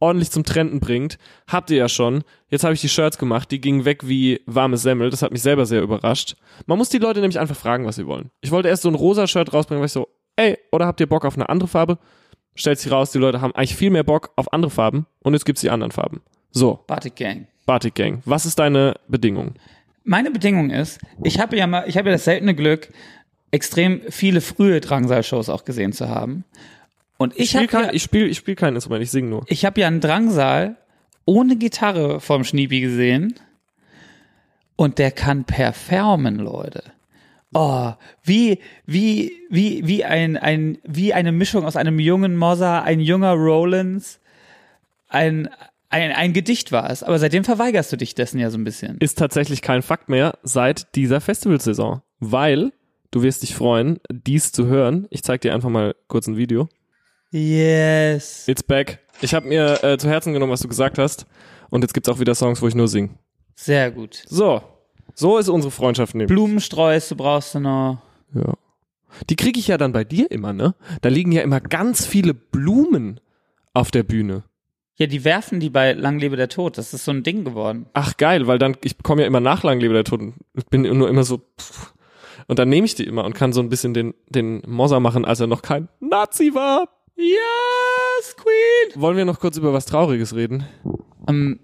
ordentlich 0.00 0.30
zum 0.30 0.44
Trenden 0.44 0.80
bringt. 0.80 1.18
Habt 1.46 1.70
ihr 1.70 1.76
ja 1.76 1.88
schon. 1.88 2.24
Jetzt 2.48 2.62
habe 2.62 2.74
ich 2.74 2.80
die 2.80 2.88
Shirts 2.88 3.18
gemacht, 3.18 3.50
die 3.50 3.60
gingen 3.60 3.84
weg 3.84 4.06
wie 4.06 4.40
warme 4.46 4.76
Semmel. 4.76 5.10
Das 5.10 5.22
hat 5.22 5.32
mich 5.32 5.42
selber 5.42 5.66
sehr 5.66 5.82
überrascht. 5.82 6.36
Man 6.66 6.78
muss 6.78 6.88
die 6.88 6.98
Leute 6.98 7.20
nämlich 7.20 7.40
einfach 7.40 7.56
fragen, 7.56 7.86
was 7.86 7.96
sie 7.96 8.06
wollen. 8.06 8.30
Ich 8.40 8.52
wollte 8.52 8.68
erst 8.68 8.82
so 8.82 8.88
ein 8.88 8.94
rosa 8.94 9.26
Shirt 9.26 9.52
rausbringen, 9.52 9.80
weil 9.80 9.86
ich 9.86 9.92
so, 9.92 10.08
ey, 10.36 10.56
oder 10.70 10.86
habt 10.86 11.00
ihr 11.00 11.08
Bock 11.08 11.24
auf 11.24 11.34
eine 11.34 11.48
andere 11.48 11.68
Farbe? 11.68 11.98
Stellt 12.54 12.78
sich 12.78 12.90
raus, 12.92 13.10
die 13.10 13.18
Leute 13.18 13.40
haben 13.40 13.54
eigentlich 13.54 13.74
viel 13.74 13.90
mehr 13.90 14.04
Bock 14.04 14.30
auf 14.36 14.52
andere 14.52 14.70
Farben 14.70 15.06
und 15.22 15.32
jetzt 15.34 15.44
gibt's 15.44 15.60
die 15.60 15.70
anderen 15.70 15.90
Farben. 15.90 16.22
So, 16.52 16.84
Batik 16.86 17.16
Gang. 17.16 17.48
Batik 17.66 17.96
Gang, 17.96 18.22
was 18.24 18.46
ist 18.46 18.58
deine 18.58 18.94
Bedingung? 19.08 19.54
Meine 20.04 20.30
Bedingung 20.30 20.70
ist, 20.70 21.00
ich 21.24 21.40
habe 21.40 21.56
ja 21.56 21.66
mal, 21.66 21.84
ich 21.88 21.98
habe 21.98 22.08
ja 22.08 22.14
das 22.14 22.24
seltene 22.24 22.54
Glück, 22.54 22.92
extrem 23.50 24.00
viele 24.08 24.40
frühe 24.40 24.80
Drangsal-Shows 24.80 25.48
auch 25.48 25.64
gesehen 25.64 25.92
zu 25.92 26.08
haben. 26.08 26.44
Und 27.18 27.34
ich 27.34 27.40
Ich 27.40 27.50
spiele 27.50 27.66
kein, 27.66 27.84
ja, 27.86 27.92
ich 27.92 28.02
spiel, 28.02 28.26
ich 28.28 28.36
spiel 28.38 28.54
kein 28.54 28.74
Instrument, 28.74 29.02
ich 29.02 29.10
singe 29.10 29.28
nur. 29.28 29.44
ich 29.48 29.64
habe 29.64 29.80
ja 29.80 29.88
einen 29.88 30.00
Drangsal 30.00 30.76
ohne 31.26 31.56
Gitarre 31.56 32.20
vom 32.20 32.44
Schniepi 32.44 32.80
gesehen. 32.80 33.34
Und 34.76 34.98
der 34.98 35.10
kann 35.10 35.44
performen, 35.44 36.36
Leute. 36.36 36.82
Oh, 37.54 37.92
wie, 38.22 38.60
wie, 38.84 39.32
wie, 39.48 39.86
wie 39.86 40.04
ein, 40.04 40.36
ein, 40.36 40.78
wie 40.84 41.14
eine 41.14 41.32
Mischung 41.32 41.64
aus 41.64 41.76
einem 41.76 41.98
jungen 41.98 42.36
Mozart, 42.36 42.86
ein 42.86 43.00
junger 43.00 43.32
Rollins, 43.32 44.20
ein, 45.08 45.48
ein, 45.88 46.12
ein 46.12 46.32
Gedicht 46.32 46.72
war 46.72 46.90
es. 46.90 47.02
Aber 47.02 47.18
seitdem 47.18 47.44
verweigerst 47.44 47.92
du 47.92 47.96
dich 47.96 48.14
dessen 48.14 48.38
ja 48.38 48.50
so 48.50 48.58
ein 48.58 48.64
bisschen. 48.64 48.98
ist 48.98 49.18
tatsächlich 49.18 49.62
kein 49.62 49.82
Fakt 49.82 50.08
mehr 50.08 50.38
seit 50.42 50.94
dieser 50.96 51.20
Festivalsaison, 51.20 52.02
weil 52.18 52.72
du 53.10 53.22
wirst 53.22 53.42
dich 53.42 53.54
freuen, 53.54 54.00
dies 54.10 54.52
zu 54.52 54.66
hören. 54.66 55.06
Ich 55.10 55.22
zeig 55.22 55.40
dir 55.40 55.54
einfach 55.54 55.70
mal 55.70 55.94
kurz 56.08 56.26
ein 56.26 56.36
Video. 56.36 56.68
Yes. 57.36 58.48
It's 58.48 58.62
back. 58.62 58.98
Ich 59.20 59.34
habe 59.34 59.46
mir 59.46 59.84
äh, 59.84 59.98
zu 59.98 60.08
Herzen 60.08 60.32
genommen, 60.32 60.52
was 60.52 60.60
du 60.62 60.68
gesagt 60.68 60.96
hast. 60.96 61.26
Und 61.68 61.82
jetzt 61.82 61.92
gibt's 61.92 62.08
auch 62.08 62.18
wieder 62.18 62.34
Songs, 62.34 62.62
wo 62.62 62.68
ich 62.68 62.74
nur 62.74 62.88
sing. 62.88 63.18
Sehr 63.54 63.90
gut. 63.90 64.22
So, 64.26 64.62
so 65.14 65.36
ist 65.36 65.50
unsere 65.50 65.70
Freundschaft 65.70 66.14
nämlich. 66.14 66.28
Blumensträuße 66.28 67.14
brauchst 67.14 67.54
du 67.54 67.60
noch. 67.60 67.98
Ja. 68.34 68.54
Die 69.28 69.36
kriege 69.36 69.60
ich 69.60 69.68
ja 69.68 69.76
dann 69.76 69.92
bei 69.92 70.04
dir 70.04 70.30
immer, 70.30 70.54
ne? 70.54 70.74
Da 71.02 71.10
liegen 71.10 71.30
ja 71.30 71.42
immer 71.42 71.60
ganz 71.60 72.06
viele 72.06 72.32
Blumen 72.32 73.20
auf 73.74 73.90
der 73.90 74.02
Bühne. 74.02 74.44
Ja, 74.96 75.06
die 75.06 75.24
werfen 75.24 75.60
die 75.60 75.68
bei 75.68 75.92
Lang 75.92 76.18
lebe 76.18 76.36
der 76.36 76.48
Tod. 76.48 76.78
Das 76.78 76.94
ist 76.94 77.04
so 77.04 77.10
ein 77.10 77.22
Ding 77.22 77.44
geworden. 77.44 77.84
Ach 77.92 78.16
geil, 78.16 78.46
weil 78.46 78.58
dann, 78.58 78.78
ich 78.82 78.96
bekomme 78.96 79.20
ja 79.22 79.26
immer 79.26 79.40
Nachlagen, 79.40 79.80
der 79.80 80.04
Tod. 80.04 80.20
und 80.20 80.70
bin 80.70 80.82
nur 80.82 81.10
immer 81.10 81.24
so, 81.24 81.42
pff. 81.60 81.92
und 82.46 82.58
dann 82.58 82.70
nehme 82.70 82.86
ich 82.86 82.94
die 82.94 83.04
immer 83.04 83.24
und 83.24 83.34
kann 83.34 83.52
so 83.52 83.60
ein 83.60 83.68
bisschen 83.68 83.92
den, 83.92 84.14
den 84.30 84.62
Mosser 84.66 85.00
machen, 85.00 85.26
als 85.26 85.40
er 85.40 85.48
noch 85.48 85.60
kein 85.60 85.88
Nazi 86.00 86.54
war. 86.54 86.88
Yes, 87.16 88.36
Queen. 88.36 89.00
Wollen 89.00 89.16
wir 89.16 89.24
noch 89.24 89.40
kurz 89.40 89.56
über 89.56 89.72
was 89.72 89.86
Trauriges 89.86 90.34
reden? 90.34 90.66
Um, 91.26 91.60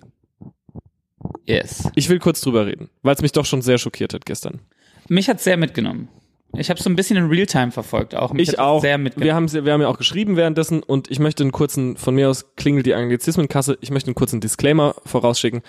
yes. 1.47 1.89
Ich 1.95 2.09
will 2.09 2.19
kurz 2.19 2.41
drüber 2.41 2.67
reden, 2.67 2.91
weil 3.03 3.15
es 3.15 3.23
mich 3.23 3.33
doch 3.33 3.45
schon 3.45 3.63
sehr 3.63 3.79
schockiert 3.79 4.15
hat 4.15 4.25
gestern. 4.25 4.61
Mich 5.09 5.29
hat's 5.29 5.45
sehr 5.45 5.57
mitgenommen. 5.57 6.09
Ich 6.57 6.69
habe 6.69 6.83
so 6.83 6.91
ein 6.91 6.97
bisschen 6.97 7.17
in 7.17 7.27
Realtime 7.29 7.71
verfolgt 7.71 8.15
auch. 8.15 8.33
Mich 8.33 8.51
Ich 8.51 8.59
auch. 8.59 8.83
Sehr 8.83 8.99
mitgenommen. 8.99 9.27
Wir 9.27 9.35
haben, 9.35 9.65
wir 9.67 9.73
haben 9.73 9.81
ja 9.81 9.89
auch 9.89 9.99
geschrieben 9.99 10.37
währenddessen 10.37 10.83
und 10.83 11.11
ich 11.11 11.19
möchte 11.19 11.43
einen 11.43 11.53
kurzen, 11.53 11.97
von 11.97 12.15
mir 12.15 12.29
aus 12.29 12.55
klingelt 12.57 12.85
die 12.85 12.95
Anglizismenkasse, 12.95 13.79
ich 13.81 13.91
möchte 13.91 14.09
einen 14.09 14.15
kurzen 14.15 14.41
Disclaimer 14.41 14.95
vorausschicken. 15.07 15.63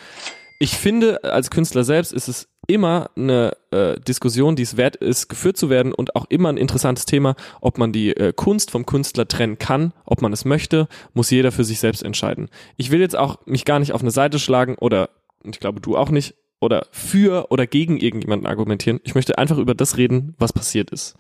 Ich 0.60 0.78
finde, 0.78 1.24
als 1.24 1.50
Künstler 1.50 1.84
selbst 1.84 2.14
ist 2.14 2.28
es 2.28 2.50
immer 2.68 3.10
eine 3.16 3.56
äh, 3.72 4.00
Diskussion, 4.00 4.56
die 4.56 4.64
es 4.64 4.78
wert 4.78 4.96
ist, 4.96 5.28
geführt 5.28 5.58
zu 5.58 5.70
werden 5.70 5.94
und 5.94 6.16
auch 6.16 6.26
immer 6.30 6.50
ein 6.50 6.58
interessantes 6.58 7.06
Thema, 7.06 7.36
ob 7.62 7.78
man 7.78 7.92
die 7.92 8.16
äh, 8.16 8.34
Kunst 8.34 8.72
vom 8.72 8.86
Künstler 8.86 9.28
trennen 9.28 9.60
kann, 9.60 9.94
ob 10.06 10.22
man 10.22 10.34
es 10.34 10.46
möchte, 10.46 10.88
muss 11.14 11.30
jeder 11.30 11.52
für 11.52 11.64
sich 11.64 11.80
selbst 11.80 12.04
entscheiden. 12.04 12.50
Ich 12.78 12.92
will 12.92 13.00
jetzt 13.00 13.18
auch 13.18 13.46
mich 13.46 13.66
gar 13.66 13.80
nicht 13.80 13.94
auf 13.94 14.02
eine 14.02 14.12
Seite 14.12 14.40
schlagen 14.40 14.76
oder, 14.76 15.10
und 15.44 15.56
ich 15.56 15.60
glaube 15.60 15.82
du 15.82 15.98
auch 15.98 16.10
nicht, 16.10 16.36
oder 16.60 16.88
für 16.92 17.48
oder 17.52 17.68
gegen 17.68 17.98
irgendjemanden 17.98 18.48
argumentieren. 18.48 19.02
Ich 19.04 19.16
möchte 19.16 19.38
einfach 19.38 19.58
über 19.58 19.76
das 19.76 19.98
reden, 19.98 20.34
was 20.38 20.54
passiert 20.54 20.92
ist 20.92 21.16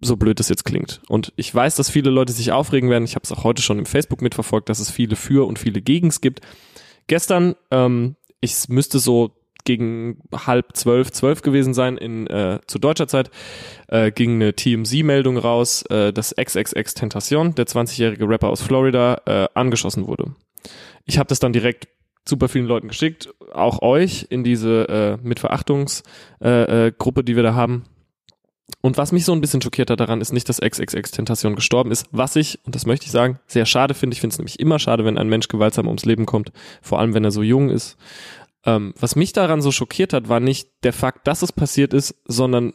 so 0.00 0.16
blöd 0.16 0.38
das 0.38 0.48
jetzt 0.48 0.64
klingt. 0.64 1.00
Und 1.08 1.32
ich 1.36 1.54
weiß, 1.54 1.76
dass 1.76 1.90
viele 1.90 2.10
Leute 2.10 2.32
sich 2.32 2.52
aufregen 2.52 2.90
werden. 2.90 3.04
Ich 3.04 3.14
habe 3.14 3.24
es 3.24 3.32
auch 3.32 3.44
heute 3.44 3.62
schon 3.62 3.78
im 3.78 3.86
Facebook 3.86 4.22
mitverfolgt, 4.22 4.68
dass 4.68 4.78
es 4.78 4.90
viele 4.90 5.16
für 5.16 5.46
und 5.46 5.58
viele 5.58 5.80
gegens 5.80 6.20
gibt. 6.20 6.40
Gestern, 7.06 7.54
ähm, 7.70 8.16
ich 8.40 8.68
müsste 8.68 8.98
so 8.98 9.32
gegen 9.64 10.20
halb 10.32 10.76
zwölf, 10.76 11.10
zwölf 11.10 11.42
gewesen 11.42 11.74
sein 11.74 11.96
in 11.96 12.26
äh, 12.26 12.60
zu 12.66 12.78
deutscher 12.78 13.08
Zeit, 13.08 13.30
äh, 13.88 14.10
ging 14.10 14.34
eine 14.34 14.54
TMZ-Meldung 14.54 15.36
raus, 15.38 15.82
äh, 15.90 16.12
dass 16.12 16.34
XXX 16.34 16.94
Tentacion, 16.94 17.54
der 17.54 17.66
20-jährige 17.66 18.28
Rapper 18.28 18.48
aus 18.48 18.62
Florida, 18.62 19.20
äh, 19.26 19.48
angeschossen 19.54 20.06
wurde. 20.06 20.34
Ich 21.06 21.18
habe 21.18 21.28
das 21.28 21.38
dann 21.38 21.52
direkt 21.52 21.88
super 22.26 22.48
vielen 22.48 22.66
Leuten 22.66 22.88
geschickt, 22.88 23.28
auch 23.52 23.82
euch 23.82 24.26
in 24.30 24.44
diese 24.44 24.88
äh, 24.88 25.26
Mitverachtungs 25.26 26.02
äh, 26.42 26.86
äh, 26.86 26.92
Gruppe, 26.96 27.24
die 27.24 27.36
wir 27.36 27.42
da 27.42 27.54
haben. 27.54 27.84
Und 28.80 28.96
was 28.96 29.12
mich 29.12 29.24
so 29.24 29.32
ein 29.32 29.40
bisschen 29.40 29.60
schockiert 29.60 29.90
hat 29.90 30.00
daran, 30.00 30.20
ist 30.20 30.32
nicht, 30.32 30.48
dass 30.48 30.60
XXX 30.60 31.10
Tentation 31.10 31.54
gestorben 31.54 31.90
ist. 31.90 32.06
Was 32.12 32.34
ich, 32.36 32.58
und 32.64 32.74
das 32.74 32.86
möchte 32.86 33.06
ich 33.06 33.12
sagen, 33.12 33.38
sehr 33.46 33.66
schade 33.66 33.94
finde. 33.94 34.14
Ich 34.14 34.20
finde 34.20 34.34
es 34.34 34.38
nämlich 34.38 34.58
immer 34.58 34.78
schade, 34.78 35.04
wenn 35.04 35.18
ein 35.18 35.28
Mensch 35.28 35.48
gewaltsam 35.48 35.86
ums 35.86 36.04
Leben 36.04 36.26
kommt, 36.26 36.50
vor 36.80 36.98
allem 36.98 37.14
wenn 37.14 37.24
er 37.24 37.30
so 37.30 37.42
jung 37.42 37.68
ist. 37.68 37.96
Ähm, 38.66 38.94
was 38.98 39.16
mich 39.16 39.32
daran 39.32 39.62
so 39.62 39.70
schockiert 39.70 40.12
hat, 40.12 40.28
war 40.28 40.40
nicht 40.40 40.68
der 40.82 40.92
Fakt, 40.92 41.26
dass 41.26 41.42
es 41.42 41.52
passiert 41.52 41.92
ist, 41.92 42.14
sondern 42.26 42.72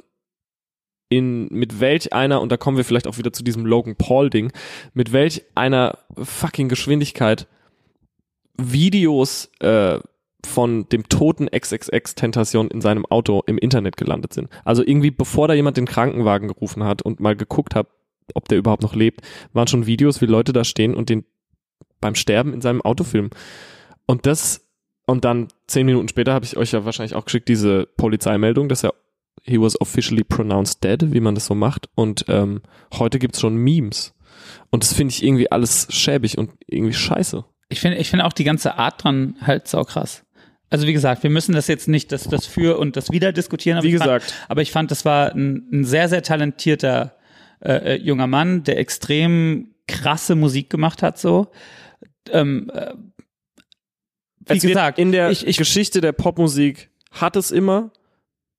in 1.10 1.48
mit 1.48 1.80
welch 1.80 2.14
einer, 2.14 2.42
und 2.42 2.52
da 2.52 2.58
kommen 2.58 2.78
wir 2.78 2.86
vielleicht 2.86 3.08
auch 3.08 3.18
wieder 3.18 3.34
zu 3.34 3.44
diesem 3.44 3.66
Logan 3.66 3.96
Paul-Ding, 3.96 4.52
mit 4.94 5.12
welch 5.12 5.44
einer 5.56 5.98
fucking 6.16 6.70
Geschwindigkeit 6.70 7.48
Videos 8.58 9.50
äh, 9.60 10.00
von 10.46 10.88
dem 10.90 11.10
toten 11.10 11.48
XXX-Tentation 11.48 12.70
in 12.70 12.82
seinem 12.82 13.06
Auto 13.06 13.44
im 13.48 13.58
Internet 13.58 13.98
gelandet 13.98 14.34
sind. 14.34 14.50
Also 14.64 14.84
irgendwie, 14.86 15.12
bevor 15.12 15.48
da 15.48 15.54
jemand 15.54 15.78
den 15.78 15.86
Krankenwagen 15.86 16.48
gerufen 16.48 16.84
hat 16.84 17.02
und 17.02 17.20
mal 17.20 17.36
geguckt 17.36 17.76
hat, 17.76 17.88
ob 18.36 18.48
der 18.48 18.58
überhaupt 18.58 18.84
noch 18.84 18.96
lebt, 18.96 19.22
waren 19.54 19.68
schon 19.68 19.86
Videos, 19.86 20.22
wie 20.22 20.28
Leute 20.28 20.54
da 20.54 20.64
stehen 20.64 20.94
und 20.94 21.10
den 21.10 21.26
beim 22.00 22.16
Sterben 22.16 22.54
in 22.54 22.62
seinem 22.62 22.82
Auto 22.82 23.04
filmen. 23.04 23.32
Und 24.06 24.26
das, 24.26 24.68
und 25.10 25.26
dann 25.26 25.47
zehn 25.68 25.86
Minuten 25.86 26.07
später 26.07 26.34
habe 26.34 26.45
ich 26.45 26.57
euch 26.57 26.72
ja 26.72 26.86
wahrscheinlich 26.86 27.16
auch 27.16 27.26
geschickt, 27.26 27.47
diese 27.47 27.88
Polizeimeldung, 27.97 28.70
dass 28.70 28.84
er 28.84 28.93
he 29.43 29.60
was 29.60 29.80
officially 29.80 30.24
pronounced 30.24 30.84
dead, 30.84 31.14
wie 31.14 31.20
man 31.20 31.36
das 31.36 31.45
so 31.45 31.55
macht. 31.55 31.89
Und 31.95 32.26
ähm, 32.28 32.62
heute 32.93 33.20
gibt's 33.20 33.39
schon 33.39 33.55
Memes. 33.55 34.14
Und 34.70 34.84
das 34.84 34.93
finde 34.93 35.14
ich 35.14 35.24
irgendwie 35.24 35.51
alles 35.51 35.88
schäbig 35.89 36.38
und 36.38 36.51
irgendwie 36.68 36.93
scheiße. 36.93 37.43
Ich 37.70 37.80
finde 37.80 37.97
ich 37.97 38.10
finde 38.10 38.26
auch 38.26 38.34
die 38.34 38.43
ganze 38.43 38.78
Art 38.78 39.03
dran 39.03 39.36
halt 39.41 39.68
sau 39.68 39.84
krass. 39.84 40.24
Also 40.70 40.86
wie 40.86 40.93
gesagt, 40.93 41.24
wir 41.24 41.30
müssen 41.30 41.53
das 41.53 41.68
jetzt 41.68 41.88
nicht 41.88 42.12
das, 42.12 42.26
das 42.26 42.45
für 42.45 42.78
und 42.78 42.95
das 42.95 43.12
wieder 43.12 43.32
diskutieren. 43.32 43.78
Aber 43.78 43.86
Wie 43.86 43.93
ich 43.93 43.97
fand, 43.97 44.22
gesagt. 44.22 44.34
aber 44.47 44.62
ich 44.62 44.72
fand, 44.72 44.91
das 44.91 45.03
war 45.03 45.34
ein, 45.34 45.68
ein 45.72 45.84
sehr, 45.84 46.10
sehr 46.10 46.22
talentierter 46.22 47.16
äh, 47.62 47.95
äh, 47.95 47.95
junger 47.95 48.28
Mann, 48.28 48.64
der 48.64 48.78
extrem 48.78 49.74
krasse 49.88 50.36
Musik 50.36 50.70
gemacht 50.70 51.01
hat, 51.01 51.18
so. 51.18 51.47
Ähm, 52.32 52.70
äh, 52.72 52.93
wie 54.46 54.58
Es 54.58 54.64
wird 54.64 54.74
gesagt, 54.74 55.00
in 55.00 55.12
der 55.12 55.30
ich, 55.32 55.46
ich, 55.46 55.58
Geschichte 55.58 56.02
der 56.02 56.12
Popmusik 56.12 56.90
hat 57.12 57.36
es 57.36 57.52
immer 57.52 57.92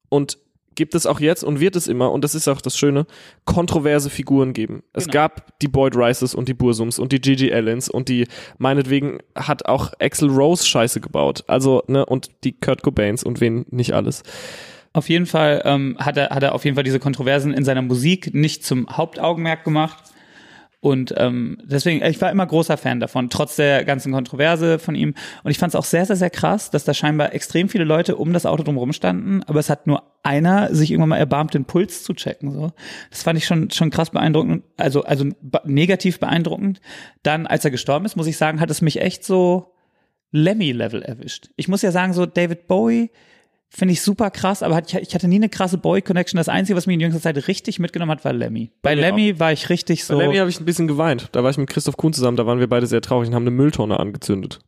und 0.08 0.38
gibt 0.74 0.94
es 0.94 1.04
auch 1.04 1.20
jetzt 1.20 1.44
und 1.44 1.60
wird 1.60 1.76
es 1.76 1.88
immer, 1.88 2.10
und 2.10 2.22
das 2.24 2.34
ist 2.34 2.48
auch 2.48 2.60
das 2.60 2.76
Schöne, 2.78 3.06
kontroverse 3.44 4.08
Figuren 4.08 4.52
geben. 4.52 4.82
Es 4.92 5.04
Genau. 5.04 5.12
gab 5.12 5.58
die 5.60 5.68
Boyd 5.68 5.94
Rices 5.96 6.34
und 6.34 6.48
die 6.48 6.54
Bursums 6.54 6.98
und 6.98 7.12
die 7.12 7.20
Gigi 7.20 7.52
Allens 7.52 7.88
und 7.88 8.08
die, 8.08 8.26
meinetwegen 8.58 9.18
hat 9.34 9.66
auch 9.66 9.92
Axel 10.00 10.30
Rose 10.30 10.66
Scheiße 10.66 11.00
gebaut. 11.00 11.44
Also, 11.48 11.82
ne, 11.86 12.06
und 12.06 12.30
die 12.44 12.58
Kurt 12.58 12.82
Cobains 12.82 13.22
und 13.22 13.40
wen 13.40 13.66
nicht 13.70 13.92
alles. 13.92 14.22
Auf 14.92 15.08
jeden 15.08 15.26
Fall 15.26 15.62
ähm, 15.64 15.96
hat, 16.00 16.16
er, 16.16 16.30
hat 16.30 16.42
er 16.42 16.54
auf 16.54 16.64
jeden 16.64 16.76
Fall 16.76 16.84
diese 16.84 16.98
Kontroversen 16.98 17.52
in 17.52 17.64
seiner 17.64 17.82
Musik 17.82 18.34
nicht 18.34 18.64
zum 18.64 18.88
Hauptaugenmerk 18.88 19.64
gemacht. 19.64 20.02
Und 20.80 21.12
ähm, 21.18 21.58
deswegen, 21.62 22.02
ich 22.02 22.20
war 22.22 22.30
immer 22.30 22.46
großer 22.46 22.78
Fan 22.78 23.00
davon, 23.00 23.28
trotz 23.28 23.56
der 23.56 23.84
ganzen 23.84 24.12
Kontroverse 24.12 24.78
von 24.78 24.94
ihm. 24.94 25.14
Und 25.44 25.50
ich 25.50 25.58
fand 25.58 25.74
es 25.74 25.76
auch 25.76 25.84
sehr, 25.84 26.06
sehr, 26.06 26.16
sehr 26.16 26.30
krass, 26.30 26.70
dass 26.70 26.84
da 26.84 26.94
scheinbar 26.94 27.34
extrem 27.34 27.68
viele 27.68 27.84
Leute 27.84 28.16
um 28.16 28.32
das 28.32 28.46
Auto 28.46 28.62
drumherum 28.62 28.94
standen, 28.94 29.42
aber 29.42 29.60
es 29.60 29.68
hat 29.68 29.86
nur 29.86 30.02
einer 30.22 30.74
sich 30.74 30.90
irgendwann 30.90 31.10
mal 31.10 31.18
erbarmt, 31.18 31.52
den 31.52 31.66
Puls 31.66 32.02
zu 32.02 32.14
checken. 32.14 32.52
So, 32.52 32.72
das 33.10 33.22
fand 33.22 33.38
ich 33.38 33.44
schon 33.44 33.70
schon 33.70 33.90
krass 33.90 34.10
beeindruckend, 34.10 34.64
also 34.78 35.04
also 35.04 35.26
negativ 35.64 36.18
beeindruckend. 36.18 36.80
Dann, 37.22 37.46
als 37.46 37.64
er 37.64 37.70
gestorben 37.70 38.06
ist, 38.06 38.16
muss 38.16 38.26
ich 38.26 38.38
sagen, 38.38 38.60
hat 38.60 38.70
es 38.70 38.80
mich 38.80 39.02
echt 39.02 39.24
so 39.24 39.74
Lemmy-Level 40.32 41.02
erwischt. 41.02 41.50
Ich 41.56 41.68
muss 41.68 41.82
ja 41.82 41.92
sagen, 41.92 42.14
so 42.14 42.24
David 42.24 42.68
Bowie 42.68 43.10
Finde 43.72 43.92
ich 43.92 44.02
super 44.02 44.30
krass, 44.30 44.64
aber 44.64 44.82
ich 44.82 45.14
hatte 45.14 45.28
nie 45.28 45.36
eine 45.36 45.48
krasse 45.48 45.78
Boy-Connection. 45.78 46.36
Das 46.36 46.48
Einzige, 46.48 46.76
was 46.76 46.86
mich 46.86 46.94
in 46.94 47.00
jüngster 47.00 47.22
Zeit 47.22 47.46
richtig 47.46 47.78
mitgenommen 47.78 48.10
hat, 48.10 48.24
war 48.24 48.32
Lemmy. 48.32 48.72
Bei, 48.82 48.96
Bei 48.96 49.00
Lemmy 49.00 49.38
war 49.38 49.52
ich 49.52 49.68
richtig 49.70 50.04
so. 50.04 50.16
Bei 50.16 50.24
Lemmy 50.24 50.36
habe 50.38 50.50
ich 50.50 50.58
ein 50.58 50.64
bisschen 50.64 50.88
geweint. 50.88 51.28
Da 51.30 51.44
war 51.44 51.50
ich 51.50 51.56
mit 51.56 51.70
Christoph 51.70 51.96
Kuhn 51.96 52.12
zusammen, 52.12 52.36
da 52.36 52.46
waren 52.46 52.58
wir 52.58 52.68
beide 52.68 52.88
sehr 52.88 53.00
traurig 53.00 53.28
und 53.28 53.34
haben 53.36 53.44
eine 53.44 53.52
Mülltonne 53.52 54.00
angezündet. 54.00 54.58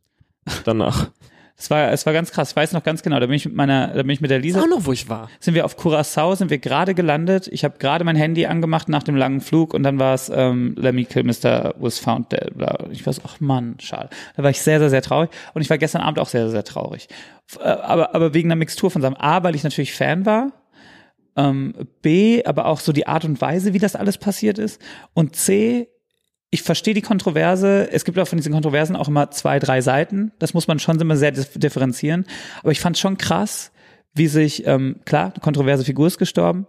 Danach. 0.63 1.11
Es 1.55 1.69
war, 1.69 1.91
es 1.91 2.05
war 2.05 2.13
ganz 2.13 2.31
krass. 2.31 2.51
Ich 2.51 2.55
weiß 2.55 2.73
noch 2.73 2.83
ganz 2.83 3.03
genau. 3.03 3.19
Da 3.19 3.27
bin 3.27 3.35
ich 3.35 3.45
mit 3.45 3.55
meiner, 3.55 3.87
da 3.89 4.01
bin 4.01 4.09
ich 4.09 4.21
mit 4.21 4.31
der 4.31 4.39
Lisa. 4.39 4.61
Auch 4.61 4.67
noch, 4.67 4.85
wo 4.85 4.91
ich 4.91 5.07
war. 5.07 5.29
Sind 5.39 5.53
wir 5.53 5.65
auf 5.65 5.77
Curacao, 5.77 6.35
sind 6.35 6.49
wir 6.49 6.57
gerade 6.57 6.95
gelandet. 6.95 7.47
Ich 7.47 7.63
habe 7.63 7.77
gerade 7.77 8.03
mein 8.03 8.15
Handy 8.15 8.45
angemacht 8.47 8.89
nach 8.89 9.03
dem 9.03 9.15
langen 9.15 9.39
Flug 9.39 9.73
und 9.73 9.83
dann 9.83 9.99
war 9.99 10.15
es 10.15 10.31
ähm, 10.33 10.75
Lemmy 10.77 11.05
Kilmister 11.05 11.75
was 11.77 11.99
found 11.99 12.31
dead. 12.31 12.51
Ich 12.91 13.05
weiß, 13.05 13.21
ach 13.25 13.39
Mann, 13.39 13.75
schade. 13.79 14.09
Da 14.35 14.43
war 14.43 14.49
ich 14.49 14.61
sehr, 14.61 14.79
sehr, 14.79 14.89
sehr 14.89 15.01
traurig 15.01 15.29
und 15.53 15.61
ich 15.61 15.69
war 15.69 15.77
gestern 15.77 16.01
Abend 16.01 16.19
auch 16.19 16.27
sehr, 16.27 16.43
sehr, 16.43 16.51
sehr 16.51 16.63
traurig. 16.63 17.07
Äh, 17.59 17.63
aber, 17.63 18.15
aber 18.15 18.33
wegen 18.33 18.49
einer 18.49 18.57
Mixtur 18.57 18.89
von 18.89 19.01
seinem 19.01 19.15
A, 19.15 19.43
weil 19.43 19.55
ich 19.55 19.63
natürlich 19.63 19.93
Fan 19.93 20.25
war. 20.25 20.51
Ähm, 21.35 21.73
B, 22.01 22.43
aber 22.45 22.65
auch 22.65 22.79
so 22.79 22.91
die 22.91 23.07
Art 23.07 23.25
und 23.25 23.41
Weise, 23.41 23.73
wie 23.73 23.79
das 23.79 23.95
alles 23.95 24.17
passiert 24.17 24.57
ist. 24.57 24.81
Und 25.13 25.35
C, 25.35 25.87
ich 26.53 26.61
verstehe 26.61 26.93
die 26.93 27.01
Kontroverse. 27.01 27.91
Es 27.91 28.05
gibt 28.05 28.19
auch 28.19 28.27
von 28.27 28.37
diesen 28.37 28.53
Kontroversen 28.53 28.95
auch 28.95 29.07
immer 29.07 29.31
zwei, 29.31 29.57
drei 29.57 29.81
Seiten. 29.81 30.31
Das 30.37 30.53
muss 30.53 30.67
man 30.67 30.77
schon 30.77 31.01
immer 31.01 31.17
sehr 31.17 31.31
differenzieren. 31.31 32.27
Aber 32.61 32.71
ich 32.71 32.79
fand 32.79 32.95
schon 32.95 33.17
krass, 33.17 33.71
wie 34.13 34.27
sich, 34.27 34.67
ähm, 34.67 34.97
klar, 35.03 35.31
eine 35.33 35.41
kontroverse 35.41 35.83
Figur 35.83 36.05
ist 36.05 36.19
gestorben, 36.19 36.67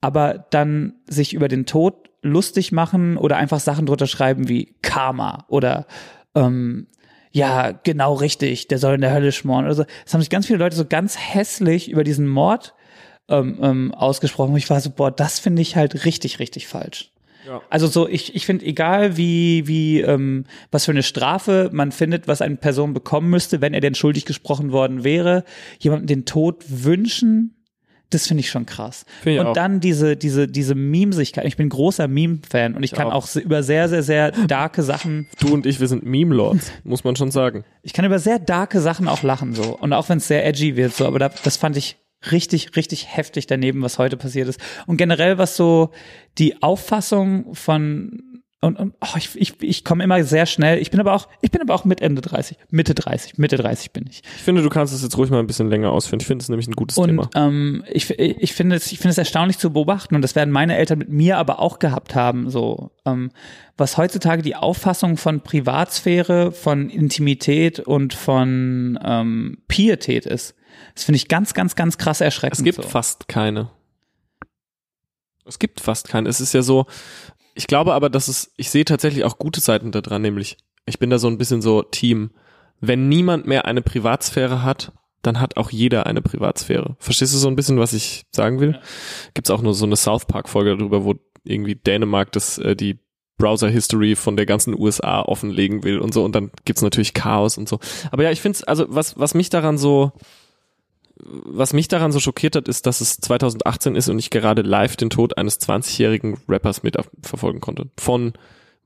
aber 0.00 0.46
dann 0.48 0.94
sich 1.06 1.34
über 1.34 1.48
den 1.48 1.66
Tod 1.66 2.08
lustig 2.22 2.72
machen 2.72 3.18
oder 3.18 3.36
einfach 3.36 3.60
Sachen 3.60 3.84
drunter 3.84 4.06
schreiben 4.06 4.48
wie 4.48 4.74
Karma 4.80 5.44
oder 5.48 5.86
ähm, 6.34 6.86
ja, 7.30 7.72
genau 7.72 8.14
richtig, 8.14 8.68
der 8.68 8.78
soll 8.78 8.94
in 8.94 9.02
der 9.02 9.12
Hölle 9.12 9.32
schmoren 9.32 9.66
oder 9.66 9.74
so. 9.74 9.84
Es 10.06 10.14
haben 10.14 10.22
sich 10.22 10.30
ganz 10.30 10.46
viele 10.46 10.60
Leute 10.60 10.76
so 10.76 10.86
ganz 10.86 11.18
hässlich 11.18 11.90
über 11.90 12.04
diesen 12.04 12.26
Mord 12.26 12.74
ähm, 13.28 13.58
ähm, 13.60 13.94
ausgesprochen. 13.94 14.52
Und 14.52 14.56
ich 14.56 14.70
war 14.70 14.80
so, 14.80 14.88
boah, 14.88 15.10
das 15.10 15.38
finde 15.38 15.60
ich 15.60 15.76
halt 15.76 16.06
richtig, 16.06 16.38
richtig 16.38 16.68
falsch. 16.68 17.12
Ja. 17.46 17.62
Also 17.70 17.86
so, 17.86 18.08
ich, 18.08 18.34
ich 18.34 18.46
finde, 18.46 18.64
egal 18.66 19.16
wie, 19.16 19.66
wie, 19.66 20.00
ähm, 20.00 20.44
was 20.70 20.84
für 20.84 20.92
eine 20.92 21.02
Strafe 21.02 21.70
man 21.72 21.92
findet, 21.92 22.28
was 22.28 22.42
eine 22.42 22.56
Person 22.56 22.94
bekommen 22.94 23.30
müsste, 23.30 23.60
wenn 23.60 23.74
er 23.74 23.80
denn 23.80 23.94
schuldig 23.94 24.24
gesprochen 24.24 24.72
worden 24.72 25.04
wäre, 25.04 25.44
jemandem 25.78 26.06
den 26.06 26.24
Tod 26.24 26.64
wünschen, 26.68 27.52
das 28.10 28.28
finde 28.28 28.40
ich 28.40 28.50
schon 28.50 28.66
krass. 28.66 29.04
Find 29.22 29.40
und 29.40 29.46
auch. 29.46 29.52
dann 29.52 29.80
diese, 29.80 30.16
diese, 30.16 30.46
diese 30.46 30.74
Memesigkeit. 30.74 31.44
Ich 31.44 31.56
bin 31.56 31.68
großer 31.68 32.06
Meme-Fan 32.06 32.74
und 32.74 32.82
ich, 32.84 32.92
ich 32.92 32.96
kann 32.96 33.08
auch. 33.08 33.28
auch. 33.28 33.36
über 33.36 33.62
sehr, 33.62 33.88
sehr, 33.88 34.02
sehr 34.02 34.30
darke 34.30 34.82
Sachen. 34.82 35.26
Du 35.40 35.52
und 35.52 35.66
ich, 35.66 35.80
wir 35.80 35.88
sind 35.88 36.04
Meme-Lords, 36.04 36.70
muss 36.84 37.02
man 37.02 37.16
schon 37.16 37.30
sagen. 37.32 37.64
Ich 37.82 37.92
kann 37.92 38.04
über 38.04 38.20
sehr 38.20 38.38
darke 38.38 38.80
Sachen 38.80 39.08
auch 39.08 39.22
lachen, 39.22 39.54
so. 39.54 39.76
Und 39.76 39.92
auch 39.92 40.08
wenn 40.08 40.18
es 40.18 40.28
sehr 40.28 40.46
edgy 40.46 40.76
wird, 40.76 40.94
so. 40.94 41.06
Aber 41.06 41.18
da, 41.18 41.30
das 41.42 41.56
fand 41.56 41.76
ich 41.76 41.96
richtig, 42.32 42.76
richtig 42.76 43.16
heftig 43.16 43.46
daneben, 43.46 43.82
was 43.82 43.98
heute 43.98 44.16
passiert 44.16 44.48
ist. 44.48 44.60
Und 44.86 44.96
generell, 44.96 45.38
was 45.38 45.56
so 45.56 45.90
die 46.38 46.62
Auffassung 46.62 47.54
von 47.54 48.22
und, 48.62 48.78
und 48.78 48.94
oh, 49.00 49.16
ich, 49.16 49.30
ich, 49.34 49.62
ich 49.62 49.84
komme 49.84 50.02
immer 50.02 50.22
sehr 50.24 50.46
schnell. 50.46 50.78
Ich 50.78 50.90
bin 50.90 50.98
aber 50.98 51.14
auch, 51.14 51.28
ich 51.42 51.50
bin 51.50 51.60
aber 51.60 51.74
auch 51.74 51.84
mit 51.84 52.00
Ende 52.00 52.22
30, 52.22 52.56
Mitte 52.70 52.94
30, 52.94 53.36
Mitte 53.36 53.56
30 53.56 53.92
bin 53.92 54.06
ich. 54.08 54.22
Ich 54.36 54.42
finde, 54.42 54.62
du 54.62 54.70
kannst 54.70 54.94
es 54.94 55.02
jetzt 55.02 55.16
ruhig 55.18 55.30
mal 55.30 55.40
ein 55.40 55.46
bisschen 55.46 55.68
länger 55.68 55.92
ausführen. 55.92 56.20
Ich 56.20 56.26
finde 56.26 56.42
es 56.42 56.48
nämlich 56.48 56.66
ein 56.66 56.72
gutes 56.72 56.96
und, 56.96 57.08
Thema. 57.08 57.28
Ähm, 57.34 57.84
ich, 57.92 58.10
ich 58.18 58.54
finde 58.54 58.76
es, 58.76 58.90
ich 58.90 58.98
finde 58.98 59.10
es 59.10 59.18
erstaunlich 59.18 59.58
zu 59.58 59.72
beobachten 59.72 60.14
und 60.14 60.22
das 60.22 60.34
werden 60.34 60.50
meine 60.50 60.76
Eltern 60.76 60.98
mit 60.98 61.10
mir 61.10 61.36
aber 61.36 61.60
auch 61.60 61.78
gehabt 61.78 62.14
haben. 62.14 62.48
So, 62.50 62.90
ähm, 63.04 63.30
was 63.76 63.98
heutzutage 63.98 64.42
die 64.42 64.56
Auffassung 64.56 65.18
von 65.18 65.42
Privatsphäre, 65.42 66.50
von 66.50 66.88
Intimität 66.88 67.80
und 67.80 68.14
von 68.14 68.98
ähm, 69.04 69.58
Pietät 69.68 70.24
ist. 70.24 70.54
Das 70.94 71.04
finde 71.04 71.16
ich 71.16 71.28
ganz, 71.28 71.54
ganz, 71.54 71.74
ganz 71.76 71.98
krass 71.98 72.20
erschreckend. 72.20 72.58
Es 72.58 72.64
gibt 72.64 72.82
so. 72.82 72.88
fast 72.88 73.28
keine. 73.28 73.70
Es 75.44 75.58
gibt 75.58 75.80
fast 75.80 76.08
keine. 76.08 76.28
Es 76.28 76.40
ist 76.40 76.52
ja 76.52 76.62
so, 76.62 76.86
ich 77.54 77.66
glaube 77.66 77.94
aber, 77.94 78.10
dass 78.10 78.28
es, 78.28 78.52
ich 78.56 78.70
sehe 78.70 78.84
tatsächlich 78.84 79.24
auch 79.24 79.38
gute 79.38 79.60
Seiten 79.60 79.92
da 79.92 80.00
dran, 80.00 80.22
nämlich, 80.22 80.56
ich 80.84 80.98
bin 80.98 81.10
da 81.10 81.18
so 81.18 81.28
ein 81.28 81.38
bisschen 81.38 81.62
so 81.62 81.82
Team. 81.82 82.30
Wenn 82.80 83.08
niemand 83.08 83.46
mehr 83.46 83.64
eine 83.64 83.82
Privatsphäre 83.82 84.62
hat, 84.62 84.92
dann 85.22 85.40
hat 85.40 85.56
auch 85.56 85.70
jeder 85.70 86.06
eine 86.06 86.22
Privatsphäre. 86.22 86.96
Verstehst 86.98 87.34
du 87.34 87.38
so 87.38 87.48
ein 87.48 87.56
bisschen, 87.56 87.78
was 87.78 87.92
ich 87.92 88.24
sagen 88.30 88.60
will? 88.60 88.72
Ja. 88.72 88.80
Gibt's 89.34 89.50
auch 89.50 89.62
nur 89.62 89.74
so 89.74 89.86
eine 89.86 89.96
South 89.96 90.26
Park 90.26 90.48
Folge 90.48 90.76
darüber, 90.76 91.04
wo 91.04 91.14
irgendwie 91.44 91.74
Dänemark 91.74 92.32
das, 92.32 92.58
äh, 92.58 92.76
die 92.76 92.98
Browser 93.38 93.68
History 93.68 94.16
von 94.16 94.36
der 94.36 94.46
ganzen 94.46 94.78
USA 94.78 95.22
offenlegen 95.22 95.82
will 95.84 95.98
und 95.98 96.14
so 96.14 96.24
und 96.24 96.34
dann 96.34 96.50
gibt's 96.64 96.82
natürlich 96.82 97.12
Chaos 97.12 97.58
und 97.58 97.68
so. 97.68 97.80
Aber 98.10 98.22
ja, 98.22 98.30
ich 98.30 98.40
finde 98.40 98.66
also 98.66 98.86
was, 98.88 99.18
was 99.18 99.34
mich 99.34 99.50
daran 99.50 99.78
so, 99.78 100.12
was 101.28 101.72
mich 101.72 101.88
daran 101.88 102.12
so 102.12 102.20
schockiert 102.20 102.56
hat, 102.56 102.68
ist, 102.68 102.86
dass 102.86 103.00
es 103.00 103.18
2018 103.18 103.96
ist 103.96 104.08
und 104.08 104.18
ich 104.18 104.30
gerade 104.30 104.62
live 104.62 104.96
den 104.96 105.10
Tod 105.10 105.36
eines 105.38 105.60
20-jährigen 105.60 106.38
Rappers 106.48 106.82
mitverfolgen 106.82 107.60
konnte. 107.60 107.90
Von 107.98 108.34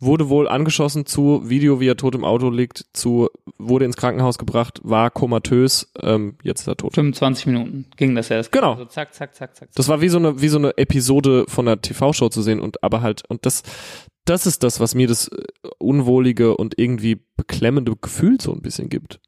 wurde 0.00 0.30
wohl 0.30 0.48
angeschossen 0.48 1.04
zu 1.04 1.48
Video, 1.48 1.78
wie 1.78 1.88
er 1.88 1.96
tot 1.96 2.14
im 2.14 2.24
Auto 2.24 2.48
liegt, 2.48 2.86
zu 2.94 3.28
wurde 3.58 3.84
ins 3.84 3.96
Krankenhaus 3.96 4.38
gebracht, 4.38 4.80
war 4.82 5.10
komatös, 5.10 5.92
ähm, 6.00 6.36
jetzt 6.42 6.62
ist 6.62 6.68
er 6.68 6.76
tot. 6.76 6.94
25 6.94 7.46
Minuten 7.46 7.86
ging 7.96 8.14
das. 8.14 8.28
Das 8.28 8.50
genau. 8.50 8.76
So 8.76 8.86
zack, 8.86 9.14
zack, 9.14 9.34
zack, 9.34 9.54
zack. 9.54 9.68
Das 9.74 9.88
war 9.88 10.00
wie 10.00 10.08
so 10.08 10.18
eine 10.18 10.40
wie 10.40 10.48
so 10.48 10.58
eine 10.58 10.76
Episode 10.78 11.44
von 11.48 11.68
einer 11.68 11.80
TV-Show 11.80 12.30
zu 12.30 12.40
sehen 12.40 12.60
und 12.60 12.82
aber 12.82 13.02
halt 13.02 13.22
und 13.28 13.44
das 13.44 13.62
das 14.24 14.46
ist 14.46 14.62
das, 14.62 14.80
was 14.80 14.94
mir 14.94 15.06
das 15.06 15.28
äh, 15.28 15.44
unwohlige 15.78 16.56
und 16.56 16.78
irgendwie 16.78 17.22
beklemmende 17.36 17.94
Gefühl 18.00 18.40
so 18.40 18.52
ein 18.52 18.62
bisschen 18.62 18.88
gibt 18.88 19.20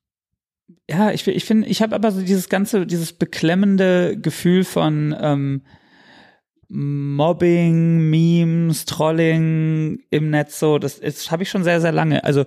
ja, 0.91 1.11
ich, 1.11 1.27
ich 1.27 1.45
finde, 1.45 1.69
ich 1.69 1.83
habe 1.83 1.95
aber 1.95 2.11
so 2.11 2.21
dieses 2.21 2.49
ganze, 2.49 2.87
dieses 2.87 3.13
beklemmende 3.13 4.17
Gefühl 4.19 4.65
von 4.65 5.15
ähm, 5.19 5.63
Mobbing, 6.69 8.11
Memes, 8.11 8.87
Trolling 8.87 10.01
im 10.11 10.31
Netz 10.31 10.59
so, 10.59 10.79
das, 10.79 11.01
das 11.01 11.31
habe 11.31 11.43
ich 11.43 11.51
schon 11.51 11.65
sehr, 11.65 11.81
sehr 11.81 11.93
lange. 11.93 12.25
Also 12.25 12.45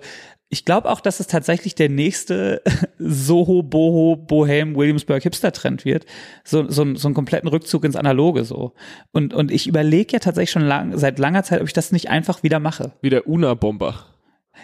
ich 0.48 0.64
glaube 0.64 0.90
auch, 0.90 1.00
dass 1.00 1.18
es 1.18 1.26
tatsächlich 1.26 1.74
der 1.74 1.88
nächste 1.88 2.62
Soho, 2.98 3.62
Boho, 3.62 4.16
Bohem, 4.16 4.76
Williamsburg 4.76 5.22
Hipster-Trend 5.22 5.84
wird. 5.84 6.06
So, 6.44 6.68
so, 6.68 6.94
so 6.94 7.08
einen 7.08 7.14
kompletten 7.14 7.48
Rückzug 7.48 7.84
ins 7.84 7.96
Analoge 7.96 8.44
so. 8.44 8.74
Und, 9.12 9.34
und 9.34 9.50
ich 9.50 9.66
überlege 9.66 10.14
ja 10.14 10.18
tatsächlich 10.18 10.50
schon 10.50 10.62
lang, 10.62 10.96
seit 10.98 11.18
langer 11.18 11.42
Zeit, 11.42 11.60
ob 11.60 11.66
ich 11.66 11.72
das 11.72 11.90
nicht 11.90 12.10
einfach 12.10 12.42
wieder 12.42 12.60
mache. 12.60 12.92
Wie 13.02 13.10
der 13.10 13.26
Una-Bomber. 13.28 14.06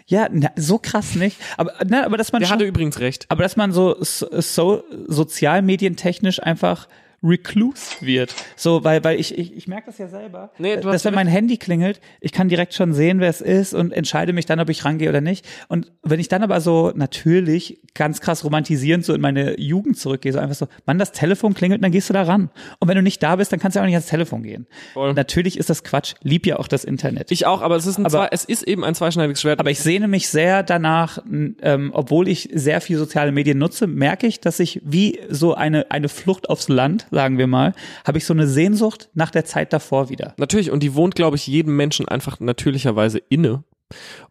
Ja, 0.06 0.28
na, 0.30 0.50
so 0.56 0.78
krass 0.78 1.14
nicht. 1.14 1.36
Aber, 1.56 1.72
na, 1.86 2.04
aber 2.04 2.16
dass 2.16 2.32
man 2.32 2.40
Der 2.40 2.48
schon, 2.48 2.56
hatte 2.56 2.64
übrigens 2.64 3.00
recht. 3.00 3.26
Aber 3.28 3.42
dass 3.42 3.56
man 3.56 3.72
so, 3.72 3.96
so, 4.00 4.28
so 4.40 4.84
sozialmedientechnisch 5.08 6.42
einfach 6.42 6.88
recluse 7.22 7.96
wird. 8.00 8.34
So, 8.56 8.84
weil, 8.84 9.02
weil 9.04 9.18
ich, 9.20 9.36
ich, 9.38 9.56
ich 9.56 9.68
merke 9.68 9.86
das 9.86 9.98
ja 9.98 10.08
selber, 10.08 10.50
nee, 10.58 10.76
dass 10.76 11.04
wenn 11.04 11.14
mein 11.14 11.26
Handy 11.26 11.56
klingelt, 11.56 12.00
ich 12.20 12.32
kann 12.32 12.48
direkt 12.48 12.74
schon 12.74 12.92
sehen, 12.92 13.20
wer 13.20 13.30
es 13.30 13.40
ist 13.40 13.74
und 13.74 13.92
entscheide 13.92 14.32
mich 14.32 14.46
dann, 14.46 14.60
ob 14.60 14.68
ich 14.68 14.84
rangehe 14.84 15.08
oder 15.08 15.20
nicht. 15.20 15.46
Und 15.68 15.92
wenn 16.02 16.20
ich 16.20 16.28
dann 16.28 16.42
aber 16.42 16.60
so 16.60 16.92
natürlich 16.94 17.80
ganz 17.94 18.20
krass 18.20 18.44
romantisierend 18.44 19.04
so 19.04 19.14
in 19.14 19.20
meine 19.20 19.58
Jugend 19.60 19.98
zurückgehe, 19.98 20.32
so 20.32 20.38
einfach 20.38 20.56
so, 20.56 20.66
Mann, 20.86 20.98
das 20.98 21.12
Telefon 21.12 21.54
klingelt, 21.54 21.82
dann 21.82 21.92
gehst 21.92 22.08
du 22.08 22.14
da 22.14 22.22
ran. 22.22 22.50
Und 22.78 22.88
wenn 22.88 22.96
du 22.96 23.02
nicht 23.02 23.22
da 23.22 23.36
bist, 23.36 23.52
dann 23.52 23.60
kannst 23.60 23.76
du 23.76 23.80
auch 23.80 23.84
nicht 23.84 23.94
ans 23.94 24.06
Telefon 24.06 24.42
gehen. 24.42 24.66
Voll. 24.92 25.14
Natürlich 25.14 25.58
ist 25.58 25.70
das 25.70 25.84
Quatsch, 25.84 26.14
lieb 26.22 26.46
ja 26.46 26.58
auch 26.58 26.68
das 26.68 26.84
Internet. 26.84 27.30
Ich 27.30 27.46
auch, 27.46 27.62
aber 27.62 27.76
es 27.76 27.86
ist 27.86 27.98
ein 27.98 28.06
aber, 28.06 28.10
zwei, 28.10 28.28
es 28.32 28.44
ist 28.44 28.62
eben 28.64 28.84
ein 28.84 28.94
zweischneidiges 28.94 29.40
Schwert. 29.40 29.60
Aber 29.60 29.70
ich 29.70 29.80
sehne 29.80 30.08
mich 30.08 30.28
sehr 30.28 30.62
danach, 30.62 31.18
ähm, 31.26 31.90
obwohl 31.92 32.28
ich 32.28 32.48
sehr 32.52 32.80
viel 32.80 32.98
soziale 32.98 33.32
Medien 33.32 33.58
nutze, 33.58 33.86
merke 33.86 34.26
ich, 34.26 34.40
dass 34.40 34.58
ich 34.58 34.80
wie 34.84 35.20
so 35.28 35.54
eine, 35.54 35.90
eine 35.90 36.08
Flucht 36.08 36.48
aufs 36.48 36.68
Land 36.68 37.06
sagen 37.12 37.38
wir 37.38 37.46
mal, 37.46 37.74
habe 38.06 38.18
ich 38.18 38.24
so 38.24 38.32
eine 38.32 38.48
Sehnsucht 38.48 39.10
nach 39.14 39.30
der 39.30 39.44
Zeit 39.44 39.72
davor 39.72 40.08
wieder. 40.08 40.34
Natürlich, 40.38 40.70
und 40.70 40.82
die 40.82 40.94
wohnt, 40.94 41.14
glaube 41.14 41.36
ich, 41.36 41.46
jedem 41.46 41.76
Menschen 41.76 42.08
einfach 42.08 42.40
natürlicherweise 42.40 43.18
inne. 43.18 43.62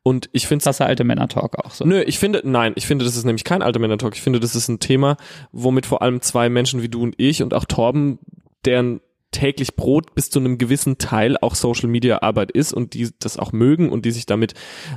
Und 0.04 0.30
ich 0.32 0.48
finde 0.48 0.66
das 0.66 0.82
alte 0.82 1.04
Männer-Talk 1.04 1.64
auch 1.64 1.72
so. 1.72 1.86
Nö, 1.86 2.02
ich 2.02 2.18
finde, 2.18 2.42
nein, 2.44 2.74
ich 2.76 2.88
finde, 2.88 3.06
das 3.06 3.16
ist 3.16 3.26
nämlich 3.26 3.44
kein 3.44 3.62
alter 3.62 3.80
Männer-Talk. 3.80 4.16
Ich 4.16 4.22
finde, 4.22 4.40
das 4.40 4.56
ist 4.56 4.68
ein 4.68 4.80
Thema, 4.80 5.18
womit 5.52 5.86
vor 5.86 6.02
allem 6.02 6.22
zwei 6.22 6.50
Menschen 6.50 6.82
wie 6.82 6.90
du 6.90 7.04
und 7.04 7.14
ich 7.18 7.44
und 7.44 7.54
auch 7.54 7.66
Torben, 7.66 8.18
deren 8.66 9.02
täglich 9.30 9.76
Brot 9.76 10.14
bis 10.14 10.30
zu 10.30 10.40
einem 10.40 10.58
gewissen 10.58 10.98
Teil 10.98 11.38
auch 11.38 11.56
Social 11.56 11.88
Media 11.88 12.22
Arbeit 12.22 12.52
ist 12.52 12.74
und 12.74 12.94
die 12.94 13.10
das 13.20 13.38
auch 13.38 13.54
mögen 13.54 13.90
und 13.90 14.04
die 14.06 14.12
sich 14.12 14.26
damit 14.26 14.56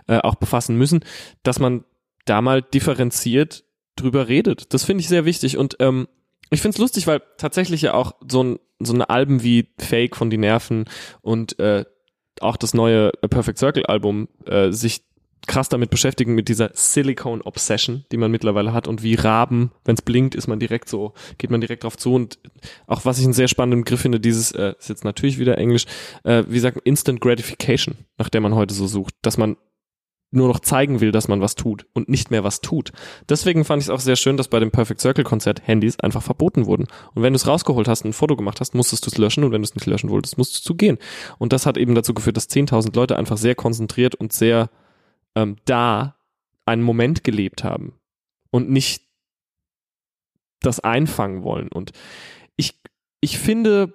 äh, 0.08 0.18
auch 0.18 0.34
befassen 0.34 0.76
müssen, 0.76 1.04
dass 1.44 1.60
man 1.60 1.84
da 2.24 2.40
mal 2.40 2.62
differenziert 2.62 3.64
drüber 3.96 4.28
redet. 4.28 4.74
Das 4.74 4.84
finde 4.84 5.02
ich 5.02 5.08
sehr 5.08 5.24
wichtig 5.24 5.56
und 5.56 5.76
ähm, 5.78 6.08
ich 6.50 6.60
find's 6.60 6.78
lustig, 6.78 7.06
weil 7.06 7.22
tatsächlich 7.38 7.82
ja 7.82 7.94
auch 7.94 8.14
so 8.28 8.42
ein 8.42 8.58
so 8.80 8.92
eine 8.92 9.08
Alben 9.08 9.42
wie 9.42 9.68
Fake 9.78 10.16
von 10.16 10.30
die 10.30 10.36
Nerven 10.36 10.84
und 11.22 11.58
äh, 11.58 11.84
auch 12.40 12.56
das 12.56 12.74
neue 12.74 13.10
Perfect 13.10 13.58
Circle 13.58 13.86
Album 13.86 14.28
äh, 14.46 14.70
sich 14.70 15.04
krass 15.46 15.68
damit 15.68 15.90
beschäftigen 15.90 16.34
mit 16.34 16.48
dieser 16.48 16.70
Silicone 16.72 17.44
Obsession, 17.44 18.04
die 18.10 18.16
man 18.16 18.30
mittlerweile 18.30 18.72
hat 18.72 18.88
und 18.88 19.02
wie 19.02 19.14
Raben, 19.14 19.72
wenn's 19.84 20.02
blinkt, 20.02 20.34
ist 20.34 20.46
man 20.46 20.58
direkt 20.58 20.88
so, 20.88 21.12
geht 21.38 21.50
man 21.50 21.60
direkt 21.60 21.84
drauf 21.84 21.96
zu 21.96 22.14
und 22.14 22.38
auch 22.86 23.04
was 23.04 23.18
ich 23.18 23.24
einen 23.24 23.34
sehr 23.34 23.48
spannenden 23.48 23.84
Begriff 23.84 24.00
finde, 24.00 24.20
dieses 24.20 24.52
äh, 24.52 24.74
ist 24.78 24.88
jetzt 24.88 25.04
natürlich 25.04 25.38
wieder 25.38 25.58
Englisch, 25.58 25.84
äh, 26.24 26.44
wie 26.48 26.58
sagt 26.58 26.76
man, 26.76 26.82
Instant 26.84 27.20
Gratification, 27.20 27.96
nach 28.18 28.28
der 28.28 28.40
man 28.40 28.54
heute 28.54 28.74
so 28.74 28.86
sucht, 28.86 29.14
dass 29.22 29.36
man 29.36 29.56
nur 30.34 30.48
noch 30.48 30.60
zeigen 30.60 31.00
will, 31.00 31.12
dass 31.12 31.28
man 31.28 31.40
was 31.40 31.54
tut 31.54 31.86
und 31.92 32.08
nicht 32.08 32.30
mehr 32.30 32.44
was 32.44 32.60
tut. 32.60 32.92
Deswegen 33.28 33.64
fand 33.64 33.82
ich 33.82 33.86
es 33.86 33.90
auch 33.90 34.00
sehr 34.00 34.16
schön, 34.16 34.36
dass 34.36 34.48
bei 34.48 34.60
dem 34.60 34.70
Perfect 34.70 35.00
Circle 35.00 35.24
Konzert 35.24 35.66
Handys 35.66 35.98
einfach 36.00 36.22
verboten 36.22 36.66
wurden. 36.66 36.86
Und 37.14 37.22
wenn 37.22 37.32
du 37.32 37.36
es 37.36 37.46
rausgeholt 37.46 37.88
hast, 37.88 38.04
und 38.04 38.10
ein 38.10 38.14
Foto 38.14 38.36
gemacht 38.36 38.60
hast, 38.60 38.74
musstest 38.74 39.06
du 39.06 39.10
es 39.10 39.18
löschen 39.18 39.44
und 39.44 39.52
wenn 39.52 39.62
du 39.62 39.66
es 39.66 39.74
nicht 39.74 39.86
löschen 39.86 40.10
wolltest, 40.10 40.38
musstest 40.38 40.68
du 40.68 40.74
gehen. 40.74 40.98
Und 41.38 41.52
das 41.52 41.66
hat 41.66 41.76
eben 41.76 41.94
dazu 41.94 42.14
geführt, 42.14 42.36
dass 42.36 42.50
10.000 42.50 42.94
Leute 42.94 43.16
einfach 43.16 43.36
sehr 43.36 43.54
konzentriert 43.54 44.14
und 44.14 44.32
sehr 44.32 44.70
ähm, 45.34 45.56
da 45.64 46.16
einen 46.66 46.82
Moment 46.82 47.24
gelebt 47.24 47.64
haben 47.64 47.94
und 48.50 48.70
nicht 48.70 49.02
das 50.60 50.80
einfangen 50.80 51.42
wollen. 51.42 51.68
Und 51.68 51.92
ich, 52.56 52.80
ich 53.20 53.38
finde, 53.38 53.94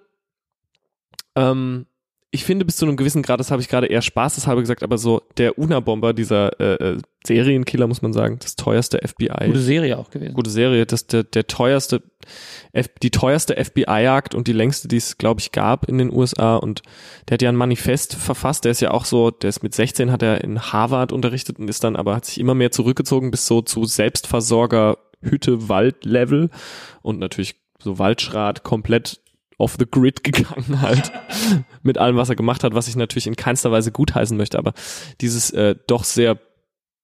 ähm, 1.36 1.86
ich 2.32 2.44
finde 2.44 2.64
bis 2.64 2.76
zu 2.76 2.86
einem 2.86 2.96
gewissen 2.96 3.24
Grad, 3.24 3.40
das 3.40 3.50
habe 3.50 3.62
ich 3.62 3.70
gerade 3.70 3.88
eher 3.88 4.04
spaßeshalber 4.04 4.62
gesagt, 4.62 4.84
aber 4.84 5.00
so 5.00 5.24
der 5.38 5.58
Una-Bomber, 5.58 6.14
dieser 6.14 6.60
äh, 6.60 6.92
äh, 6.92 6.98
Serienkiller, 7.26 7.88
muss 7.88 8.04
man 8.04 8.14
sagen, 8.14 8.38
das 8.40 8.56
teuerste 8.56 9.00
FBI. 9.00 9.48
Gute 9.48 9.60
Serie 9.60 9.98
auch 9.98 10.12
gewesen. 10.12 10.36
Gute 10.36 10.52
Serie, 10.52 10.86
das 10.86 11.08
der, 11.08 11.24
der 11.24 11.48
teuerste, 11.48 12.04
F, 12.72 12.88
die 13.02 13.10
teuerste 13.10 13.56
FBI-Jagd 13.56 14.36
und 14.36 14.48
die 14.48 14.54
längste, 14.54 14.88
die 14.88 14.98
es, 14.98 15.18
glaube 15.18 15.42
ich, 15.42 15.52
gab 15.52 15.90
in 15.90 15.98
den 15.98 16.14
USA. 16.14 16.58
Und 16.58 16.84
der 17.28 17.36
hat 17.36 17.42
ja 17.42 17.50
ein 17.50 17.56
Manifest 17.56 18.16
verfasst, 18.16 18.64
der 18.64 18.74
ist 18.74 18.82
ja 18.82 18.92
auch 18.92 19.06
so, 19.06 19.32
der 19.32 19.50
ist 19.50 19.64
mit 19.64 19.74
16 19.74 20.12
hat 20.12 20.22
er 20.22 20.44
in 20.44 20.62
Harvard 20.62 21.12
unterrichtet 21.12 21.58
und 21.58 21.68
ist 21.68 21.84
dann 21.84 21.96
aber, 21.96 22.16
hat 22.16 22.26
sich 22.26 22.40
immer 22.40 22.54
mehr 22.54 22.72
zurückgezogen 22.72 23.32
bis 23.32 23.48
so 23.48 23.64
zu 23.64 23.86
Selbstversorger 23.86 25.00
Hütte 25.22 25.68
Wald 25.68 26.06
Level 26.06 26.52
und 27.02 27.18
natürlich 27.18 27.56
so 27.82 27.98
Waldschrat 27.98 28.64
komplett 28.64 29.20
off 29.60 29.76
the 29.78 29.86
grid 29.90 30.24
gegangen 30.24 30.82
halt 30.82 31.12
mit 31.84 32.00
allem, 32.00 32.16
was 32.16 32.30
er 32.30 32.36
gemacht 32.36 32.64
hat, 32.64 32.74
was 32.74 32.88
ich 32.88 32.96
natürlich 32.96 33.28
in 33.28 33.36
keinster 33.36 33.72
Weise 33.72 33.92
gutheißen 33.92 34.36
möchte, 34.36 34.58
aber 34.58 34.74
dieses 35.22 35.52
äh, 35.52 35.76
doch 35.86 36.04
sehr 36.04 36.40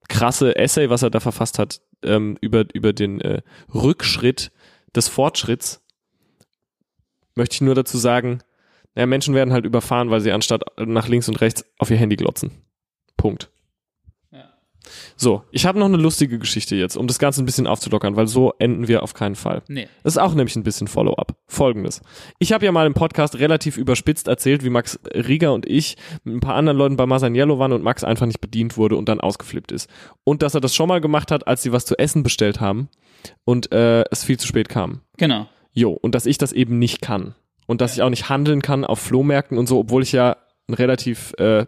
krasse 0.07 0.55
Essay, 0.55 0.89
was 0.89 1.03
er 1.03 1.09
da 1.09 1.19
verfasst 1.19 1.59
hat, 1.59 1.81
ähm, 2.03 2.37
über, 2.41 2.65
über 2.73 2.93
den 2.93 3.21
äh, 3.21 3.41
Rückschritt 3.73 4.51
des 4.95 5.07
Fortschritts, 5.07 5.81
möchte 7.35 7.55
ich 7.55 7.61
nur 7.61 7.75
dazu 7.75 7.97
sagen, 7.97 8.39
naja, 8.95 9.07
Menschen 9.07 9.35
werden 9.35 9.53
halt 9.53 9.65
überfahren, 9.65 10.09
weil 10.09 10.21
sie 10.21 10.31
anstatt 10.31 10.63
nach 10.79 11.07
links 11.07 11.27
und 11.27 11.41
rechts 11.41 11.65
auf 11.77 11.91
ihr 11.91 11.97
Handy 11.97 12.15
glotzen. 12.15 12.51
Punkt. 13.17 13.51
Ja. 14.85 14.91
So, 15.17 15.43
ich 15.51 15.65
habe 15.65 15.79
noch 15.79 15.85
eine 15.85 15.97
lustige 15.97 16.39
Geschichte 16.39 16.75
jetzt, 16.75 16.95
um 16.95 17.07
das 17.07 17.19
Ganze 17.19 17.43
ein 17.43 17.45
bisschen 17.45 17.67
aufzulockern, 17.67 18.15
weil 18.15 18.27
so 18.27 18.53
enden 18.59 18.87
wir 18.87 19.03
auf 19.03 19.13
keinen 19.13 19.35
Fall. 19.35 19.61
Nee. 19.67 19.87
Das 20.03 20.13
ist 20.13 20.17
auch 20.17 20.33
nämlich 20.33 20.55
ein 20.55 20.63
bisschen 20.63 20.87
Follow-up. 20.87 21.35
Folgendes. 21.47 22.01
Ich 22.39 22.53
habe 22.53 22.65
ja 22.65 22.71
mal 22.71 22.87
im 22.87 22.93
Podcast 22.93 23.39
relativ 23.39 23.77
überspitzt 23.77 24.27
erzählt, 24.27 24.63
wie 24.63 24.69
Max 24.69 24.99
Rieger 25.13 25.53
und 25.53 25.65
ich 25.65 25.97
mit 26.23 26.35
ein 26.35 26.39
paar 26.39 26.55
anderen 26.55 26.77
Leuten 26.77 26.97
bei 26.97 27.05
Masaniello 27.05 27.59
waren 27.59 27.73
und 27.73 27.83
Max 27.83 28.03
einfach 28.03 28.25
nicht 28.25 28.41
bedient 28.41 28.77
wurde 28.77 28.95
und 28.95 29.09
dann 29.09 29.19
ausgeflippt 29.19 29.71
ist. 29.71 29.89
Und 30.23 30.41
dass 30.41 30.53
er 30.55 30.61
das 30.61 30.75
schon 30.75 30.87
mal 30.87 31.01
gemacht 31.01 31.31
hat, 31.31 31.47
als 31.47 31.63
sie 31.63 31.71
was 31.71 31.85
zu 31.85 31.97
essen 31.97 32.23
bestellt 32.23 32.59
haben 32.59 32.89
und 33.43 33.71
äh, 33.71 34.03
es 34.11 34.23
viel 34.23 34.37
zu 34.37 34.47
spät 34.47 34.69
kam. 34.69 35.01
Genau. 35.17 35.47
Jo, 35.73 35.91
und 35.91 36.15
dass 36.15 36.25
ich 36.25 36.37
das 36.37 36.53
eben 36.53 36.79
nicht 36.79 37.01
kann. 37.01 37.35
Und 37.67 37.81
dass 37.81 37.95
ich 37.95 38.01
auch 38.01 38.09
nicht 38.09 38.29
handeln 38.29 38.61
kann 38.61 38.85
auf 38.85 38.99
Flohmärkten 38.99 39.57
und 39.57 39.67
so, 39.67 39.79
obwohl 39.79 40.03
ich 40.03 40.11
ja 40.11 40.37
ein 40.67 40.73
relativ 40.73 41.33
äh, 41.37 41.65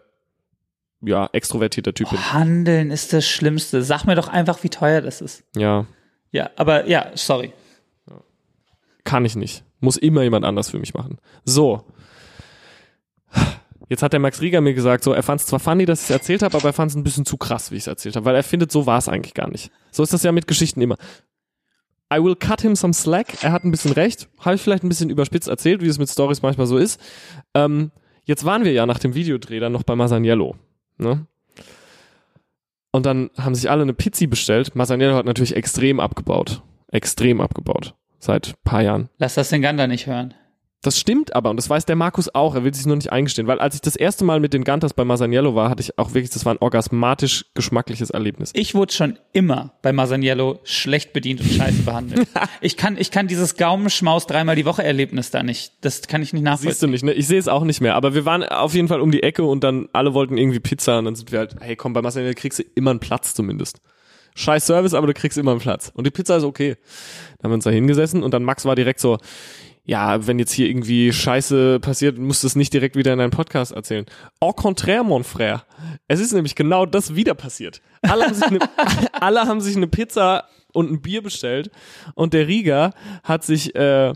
ja, 1.00 1.28
extrovertierter 1.32 1.94
Typ 1.94 2.10
bin. 2.10 2.32
Handeln 2.32 2.90
ist 2.90 3.12
das 3.12 3.26
Schlimmste. 3.26 3.82
Sag 3.82 4.04
mir 4.04 4.14
doch 4.14 4.28
einfach, 4.28 4.62
wie 4.64 4.68
teuer 4.68 5.00
das 5.00 5.20
ist. 5.20 5.44
Ja, 5.56 5.86
Ja, 6.32 6.50
aber 6.56 6.86
ja, 6.88 7.10
sorry. 7.14 7.52
kann 9.04 9.24
ich 9.24 9.36
nicht. 9.36 9.64
Muss 9.80 9.96
immer 9.96 10.22
jemand 10.22 10.44
anders 10.44 10.70
für 10.70 10.78
mich 10.78 10.94
machen. 10.94 11.18
So. 11.44 11.84
Jetzt 13.88 14.02
hat 14.02 14.12
der 14.12 14.20
Max 14.20 14.42
Rieger 14.42 14.60
mir 14.60 14.74
gesagt, 14.74 15.02
so, 15.02 15.12
er 15.12 15.22
fand 15.22 15.40
es 15.40 15.46
zwar 15.46 15.60
funny, 15.60 15.86
dass 15.86 16.00
ich 16.00 16.06
es 16.06 16.10
erzählt 16.10 16.42
habe, 16.42 16.56
aber 16.58 16.68
er 16.68 16.72
fand 16.74 16.90
es 16.90 16.96
ein 16.96 17.04
bisschen 17.04 17.24
zu 17.24 17.38
krass, 17.38 17.70
wie 17.70 17.76
ich 17.76 17.84
es 17.84 17.86
erzählt 17.86 18.16
habe, 18.16 18.26
weil 18.26 18.34
er 18.34 18.42
findet, 18.42 18.70
so 18.70 18.84
war 18.84 18.98
es 18.98 19.08
eigentlich 19.08 19.32
gar 19.32 19.48
nicht. 19.48 19.70
So 19.90 20.02
ist 20.02 20.12
das 20.12 20.22
ja 20.24 20.32
mit 20.32 20.46
Geschichten 20.46 20.82
immer. 20.82 20.96
I 22.12 22.22
will 22.22 22.36
cut 22.36 22.60
him 22.60 22.74
some 22.76 22.92
slack. 22.92 23.42
Er 23.42 23.52
hat 23.52 23.64
ein 23.64 23.70
bisschen 23.70 23.92
recht. 23.92 24.28
Habe 24.40 24.56
ich 24.56 24.62
vielleicht 24.62 24.82
ein 24.82 24.88
bisschen 24.88 25.08
überspitzt 25.10 25.48
erzählt, 25.48 25.82
wie 25.82 25.88
es 25.88 25.98
mit 25.98 26.10
Stories 26.10 26.42
manchmal 26.42 26.66
so 26.66 26.76
ist. 26.76 27.00
Ähm, 27.54 27.90
jetzt 28.24 28.44
waren 28.44 28.64
wir 28.64 28.72
ja 28.72 28.84
nach 28.84 28.98
dem 28.98 29.14
Videodreh 29.14 29.58
dann 29.60 29.72
noch 29.72 29.84
bei 29.84 29.94
Masaniello. 29.94 30.54
Ne? 30.98 31.26
Und 32.90 33.06
dann 33.06 33.30
haben 33.38 33.54
sich 33.54 33.70
alle 33.70 33.82
eine 33.82 33.94
Pizzi 33.94 34.26
bestellt. 34.26 34.74
Masaniello 34.74 35.14
hat 35.14 35.26
natürlich 35.26 35.56
extrem 35.56 36.00
abgebaut. 36.00 36.62
Extrem 36.90 37.40
abgebaut. 37.40 37.94
Seit 38.18 38.54
paar 38.64 38.82
Jahren. 38.82 39.08
Lass 39.18 39.34
das 39.34 39.50
den 39.50 39.62
Gander 39.62 39.86
nicht 39.86 40.06
hören. 40.06 40.34
Das 40.80 40.96
stimmt 40.96 41.34
aber 41.34 41.50
und 41.50 41.56
das 41.56 41.68
weiß 41.68 41.86
der 41.86 41.96
Markus 41.96 42.32
auch, 42.32 42.54
er 42.54 42.62
will 42.62 42.72
sich 42.72 42.86
nur 42.86 42.94
nicht 42.94 43.10
eingestehen, 43.10 43.48
weil 43.48 43.58
als 43.58 43.74
ich 43.74 43.80
das 43.80 43.96
erste 43.96 44.24
Mal 44.24 44.38
mit 44.38 44.54
den 44.54 44.62
Gantas 44.62 44.94
bei 44.94 45.04
Masaniello 45.04 45.56
war, 45.56 45.70
hatte 45.70 45.82
ich 45.82 45.98
auch 45.98 46.14
wirklich, 46.14 46.30
das 46.30 46.44
war 46.44 46.54
ein 46.54 46.58
orgasmatisch 46.60 47.46
geschmackliches 47.54 48.10
Erlebnis. 48.10 48.52
Ich 48.54 48.76
wurde 48.76 48.92
schon 48.92 49.18
immer 49.32 49.72
bei 49.82 49.92
Masaniello 49.92 50.60
schlecht 50.62 51.12
bedient 51.12 51.40
und 51.40 51.50
scheiße 51.50 51.82
behandelt. 51.82 52.28
ich 52.60 52.76
kann, 52.76 52.96
ich 52.96 53.10
kann 53.10 53.26
dieses 53.26 53.56
Gaumenschmaus 53.56 54.28
dreimal 54.28 54.54
die 54.54 54.66
Woche 54.66 54.84
Erlebnis 54.84 55.32
da 55.32 55.42
nicht. 55.42 55.72
Das 55.80 56.02
kann 56.02 56.22
ich 56.22 56.32
nicht 56.32 56.44
Siehst 56.44 56.62
du 56.62 56.64
nachvollziehen. 56.66 56.90
nicht, 56.90 57.04
ne? 57.04 57.12
Ich 57.12 57.26
sehe 57.26 57.40
es 57.40 57.48
auch 57.48 57.64
nicht 57.64 57.80
mehr, 57.80 57.96
aber 57.96 58.14
wir 58.14 58.24
waren 58.24 58.44
auf 58.44 58.74
jeden 58.74 58.86
Fall 58.86 59.00
um 59.00 59.10
die 59.10 59.24
Ecke 59.24 59.42
und 59.42 59.64
dann 59.64 59.88
alle 59.92 60.14
wollten 60.14 60.38
irgendwie 60.38 60.60
Pizza 60.60 60.98
und 61.00 61.06
dann 61.06 61.16
sind 61.16 61.32
wir 61.32 61.40
halt, 61.40 61.56
hey 61.58 61.74
komm, 61.74 61.92
bei 61.92 62.02
Masaniello 62.02 62.34
kriegst 62.36 62.60
du 62.60 62.62
immer 62.76 62.90
einen 62.90 63.00
Platz 63.00 63.34
zumindest. 63.34 63.80
Scheiß 64.36 64.66
Service, 64.66 64.94
aber 64.94 65.08
du 65.08 65.14
kriegst 65.14 65.36
immer 65.36 65.50
einen 65.50 65.60
Platz. 65.60 65.90
Und 65.94 66.06
die 66.06 66.12
Pizza 66.12 66.36
ist 66.36 66.44
okay. 66.44 66.76
Dann 67.38 67.44
haben 67.44 67.50
wir 67.50 67.54
uns 67.54 67.64
da 67.64 67.70
hingesessen 67.70 68.22
und 68.22 68.32
dann 68.32 68.44
Max 68.44 68.64
war 68.64 68.76
direkt 68.76 69.00
so, 69.00 69.18
ja, 69.88 70.26
wenn 70.26 70.38
jetzt 70.38 70.52
hier 70.52 70.68
irgendwie 70.68 71.14
Scheiße 71.14 71.80
passiert, 71.80 72.18
musst 72.18 72.42
du 72.42 72.46
es 72.46 72.56
nicht 72.56 72.74
direkt 72.74 72.94
wieder 72.94 73.14
in 73.14 73.20
deinen 73.20 73.30
Podcast 73.30 73.72
erzählen. 73.72 74.04
Au 74.38 74.52
contraire, 74.52 75.02
mon 75.02 75.24
frère. 75.24 75.62
Es 76.08 76.20
ist 76.20 76.34
nämlich 76.34 76.54
genau 76.54 76.84
das 76.84 77.14
wieder 77.14 77.32
passiert. 77.32 77.80
Alle 78.02 78.26
haben 78.26 78.34
sich 78.34 78.44
eine, 78.44 78.58
alle 79.12 79.40
haben 79.46 79.62
sich 79.62 79.74
eine 79.76 79.86
Pizza 79.86 80.44
und 80.74 80.92
ein 80.92 81.00
Bier 81.00 81.22
bestellt 81.22 81.70
und 82.14 82.34
der 82.34 82.48
Rieger 82.48 82.92
hat 83.24 83.44
sich, 83.44 83.74
äh, 83.76 84.12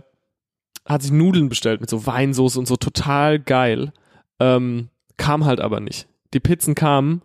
hat 0.84 1.00
sich 1.00 1.10
Nudeln 1.10 1.48
bestellt 1.48 1.80
mit 1.80 1.88
so 1.88 2.04
Weinsoße 2.04 2.58
und 2.58 2.66
so 2.66 2.76
total 2.76 3.38
geil. 3.38 3.94
Ähm, 4.40 4.90
kam 5.16 5.46
halt 5.46 5.62
aber 5.62 5.80
nicht. 5.80 6.06
Die 6.34 6.40
Pizzen 6.40 6.74
kamen 6.74 7.22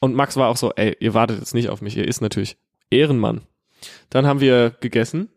und 0.00 0.16
Max 0.16 0.36
war 0.36 0.48
auch 0.48 0.56
so, 0.56 0.72
ey, 0.74 0.96
ihr 0.98 1.14
wartet 1.14 1.38
jetzt 1.38 1.54
nicht 1.54 1.68
auf 1.68 1.82
mich, 1.82 1.96
ihr 1.96 2.08
isst 2.08 2.20
natürlich. 2.20 2.56
Ehrenmann. 2.90 3.42
Dann 4.08 4.26
haben 4.26 4.40
wir 4.40 4.70
gegessen. 4.80 5.28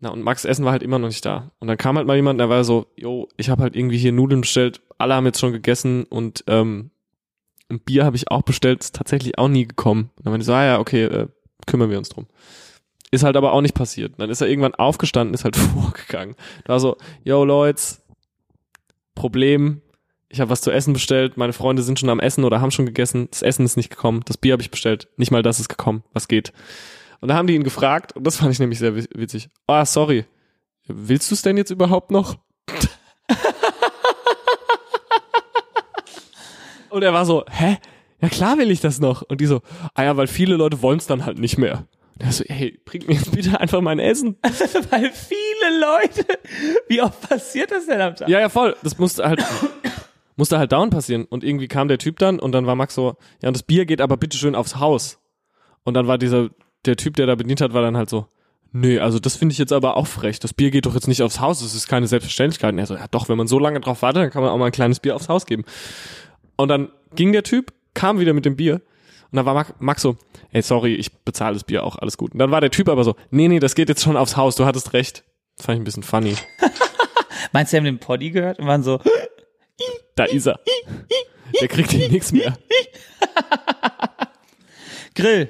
Na, 0.00 0.10
und 0.10 0.22
Max 0.22 0.44
Essen 0.44 0.64
war 0.64 0.72
halt 0.72 0.82
immer 0.82 0.98
noch 0.98 1.08
nicht 1.08 1.24
da. 1.24 1.50
Und 1.58 1.68
dann 1.68 1.76
kam 1.76 1.96
halt 1.96 2.06
mal 2.06 2.16
jemand, 2.16 2.38
der 2.38 2.48
war 2.48 2.62
so, 2.64 2.86
yo, 2.96 3.28
ich 3.36 3.50
habe 3.50 3.62
halt 3.62 3.74
irgendwie 3.74 3.98
hier 3.98 4.12
Nudeln 4.12 4.42
bestellt, 4.42 4.80
alle 4.96 5.14
haben 5.14 5.26
jetzt 5.26 5.40
schon 5.40 5.52
gegessen 5.52 6.04
und 6.04 6.44
ähm, 6.46 6.90
ein 7.68 7.80
Bier 7.80 8.04
habe 8.04 8.16
ich 8.16 8.30
auch 8.30 8.42
bestellt, 8.42 8.80
ist 8.80 8.94
tatsächlich 8.94 9.38
auch 9.38 9.48
nie 9.48 9.66
gekommen. 9.66 10.10
Und 10.16 10.26
dann 10.26 10.32
meinte 10.32 10.42
ich 10.42 10.46
so, 10.46 10.54
ah 10.54 10.64
ja, 10.64 10.78
okay, 10.78 11.04
äh, 11.04 11.28
kümmern 11.66 11.90
wir 11.90 11.98
uns 11.98 12.08
drum. 12.08 12.26
Ist 13.10 13.24
halt 13.24 13.36
aber 13.36 13.52
auch 13.52 13.60
nicht 13.60 13.74
passiert. 13.74 14.14
Dann 14.18 14.30
ist 14.30 14.40
er 14.40 14.48
irgendwann 14.48 14.74
aufgestanden, 14.74 15.34
ist 15.34 15.44
halt 15.44 15.56
vorgegangen. 15.56 16.36
Da 16.64 16.74
war 16.74 16.80
so, 16.80 16.96
yo 17.24 17.44
Leute, 17.44 17.82
Problem, 19.14 19.82
ich 20.28 20.40
habe 20.40 20.50
was 20.50 20.60
zu 20.60 20.70
essen 20.70 20.92
bestellt, 20.92 21.36
meine 21.36 21.52
Freunde 21.52 21.82
sind 21.82 21.98
schon 21.98 22.10
am 22.10 22.20
Essen 22.20 22.44
oder 22.44 22.60
haben 22.60 22.70
schon 22.70 22.86
gegessen, 22.86 23.28
das 23.30 23.42
Essen 23.42 23.64
ist 23.64 23.76
nicht 23.76 23.90
gekommen, 23.90 24.22
das 24.26 24.36
Bier 24.36 24.52
habe 24.52 24.62
ich 24.62 24.70
bestellt, 24.70 25.08
nicht 25.16 25.30
mal 25.32 25.42
das 25.42 25.58
ist 25.58 25.68
gekommen, 25.68 26.04
was 26.12 26.28
geht? 26.28 26.52
Und 27.20 27.28
da 27.28 27.34
haben 27.34 27.46
die 27.46 27.54
ihn 27.54 27.64
gefragt, 27.64 28.14
und 28.16 28.24
das 28.24 28.36
fand 28.36 28.52
ich 28.52 28.58
nämlich 28.60 28.78
sehr 28.78 28.94
wi- 28.94 29.08
witzig. 29.14 29.48
Ah, 29.66 29.84
sorry, 29.84 30.24
willst 30.86 31.30
du 31.30 31.34
es 31.34 31.42
denn 31.42 31.56
jetzt 31.56 31.70
überhaupt 31.70 32.10
noch? 32.10 32.36
und 36.90 37.02
er 37.02 37.12
war 37.12 37.26
so, 37.26 37.44
hä? 37.50 37.78
Ja 38.20 38.28
klar 38.28 38.58
will 38.58 38.70
ich 38.70 38.80
das 38.80 38.98
noch. 39.00 39.22
Und 39.22 39.40
die 39.40 39.46
so, 39.46 39.60
ah 39.94 40.02
ja, 40.02 40.16
weil 40.16 40.26
viele 40.26 40.56
Leute 40.56 40.82
wollen 40.82 40.98
es 40.98 41.06
dann 41.06 41.24
halt 41.24 41.38
nicht 41.38 41.56
mehr. 41.58 41.86
Und 42.14 42.24
er 42.26 42.32
so, 42.32 42.42
hey, 42.48 42.80
bring 42.84 43.06
mir 43.06 43.14
jetzt 43.14 43.30
bitte 43.30 43.60
einfach 43.60 43.80
mein 43.80 44.00
Essen. 44.00 44.36
Weil 44.90 45.12
viele 45.12 45.80
Leute, 45.80 46.24
wie 46.88 47.00
oft 47.00 47.28
passiert 47.28 47.70
das 47.70 47.86
denn 47.86 48.00
am 48.00 48.16
Tag? 48.16 48.28
Ja, 48.28 48.40
ja, 48.40 48.48
voll. 48.48 48.74
Das 48.82 48.98
musste 48.98 49.24
halt, 49.24 49.44
musste 50.34 50.58
halt 50.58 50.72
down 50.72 50.90
passieren. 50.90 51.26
Und 51.26 51.44
irgendwie 51.44 51.68
kam 51.68 51.86
der 51.86 51.98
Typ 51.98 52.18
dann 52.18 52.40
und 52.40 52.50
dann 52.50 52.66
war 52.66 52.74
Max 52.74 52.96
so, 52.96 53.14
ja, 53.40 53.48
und 53.50 53.56
das 53.56 53.62
Bier 53.62 53.86
geht 53.86 54.00
aber 54.00 54.16
bitte 54.16 54.36
schön 54.36 54.56
aufs 54.56 54.80
Haus. 54.80 55.20
Und 55.84 55.94
dann 55.94 56.08
war 56.08 56.18
dieser, 56.18 56.48
der 56.84 56.96
Typ, 56.96 57.16
der 57.16 57.26
da 57.26 57.34
bedient 57.34 57.60
hat, 57.60 57.72
war 57.74 57.82
dann 57.82 57.96
halt 57.96 58.10
so, 58.10 58.26
nee, 58.72 58.98
also 58.98 59.18
das 59.18 59.36
finde 59.36 59.52
ich 59.52 59.58
jetzt 59.58 59.72
aber 59.72 59.96
auch 59.96 60.06
frech. 60.06 60.38
Das 60.40 60.54
Bier 60.54 60.70
geht 60.70 60.86
doch 60.86 60.94
jetzt 60.94 61.08
nicht 61.08 61.22
aufs 61.22 61.40
Haus, 61.40 61.60
das 61.60 61.74
ist 61.74 61.88
keine 61.88 62.06
Selbstverständlichkeit. 62.06 62.72
Und 62.72 62.78
er 62.78 62.86
so, 62.86 62.94
ja 62.94 63.06
doch, 63.10 63.28
wenn 63.28 63.36
man 63.36 63.48
so 63.48 63.58
lange 63.58 63.80
drauf 63.80 64.02
wartet, 64.02 64.22
dann 64.22 64.30
kann 64.30 64.42
man 64.42 64.50
auch 64.50 64.58
mal 64.58 64.66
ein 64.66 64.72
kleines 64.72 65.00
Bier 65.00 65.16
aufs 65.16 65.28
Haus 65.28 65.46
geben. 65.46 65.64
Und 66.56 66.68
dann 66.68 66.88
ging 67.14 67.32
der 67.32 67.42
Typ, 67.42 67.72
kam 67.94 68.20
wieder 68.20 68.32
mit 68.32 68.44
dem 68.44 68.56
Bier. 68.56 68.74
Und 69.30 69.36
dann 69.36 69.44
war 69.44 69.54
Max, 69.54 69.72
Max 69.78 70.02
so, 70.02 70.16
ey, 70.52 70.62
sorry, 70.62 70.94
ich 70.94 71.12
bezahle 71.12 71.54
das 71.54 71.64
Bier 71.64 71.84
auch, 71.84 71.96
alles 71.96 72.16
gut. 72.16 72.32
Und 72.32 72.38
dann 72.38 72.50
war 72.50 72.60
der 72.60 72.70
Typ 72.70 72.88
aber 72.88 73.04
so, 73.04 73.14
nee, 73.30 73.48
nee, 73.48 73.60
das 73.60 73.74
geht 73.74 73.88
jetzt 73.88 74.02
schon 74.02 74.16
aufs 74.16 74.36
Haus, 74.36 74.56
du 74.56 74.64
hattest 74.64 74.92
recht. 74.92 75.24
Das 75.56 75.66
fand 75.66 75.76
ich 75.76 75.80
ein 75.80 75.84
bisschen 75.84 76.02
funny. 76.02 76.34
Meinst 77.52 77.72
du, 77.72 77.76
die 77.76 77.78
haben 77.78 77.84
den 77.84 77.98
Poddy 77.98 78.30
gehört 78.30 78.58
und 78.58 78.66
waren 78.66 78.82
so, 78.82 79.00
Da 80.18 80.24
ist 80.24 80.46
er. 80.46 80.58
Der 81.60 81.68
kriegt 81.68 81.92
hier 81.92 82.08
nichts 82.08 82.32
mehr. 82.32 82.58
Grill, 85.14 85.48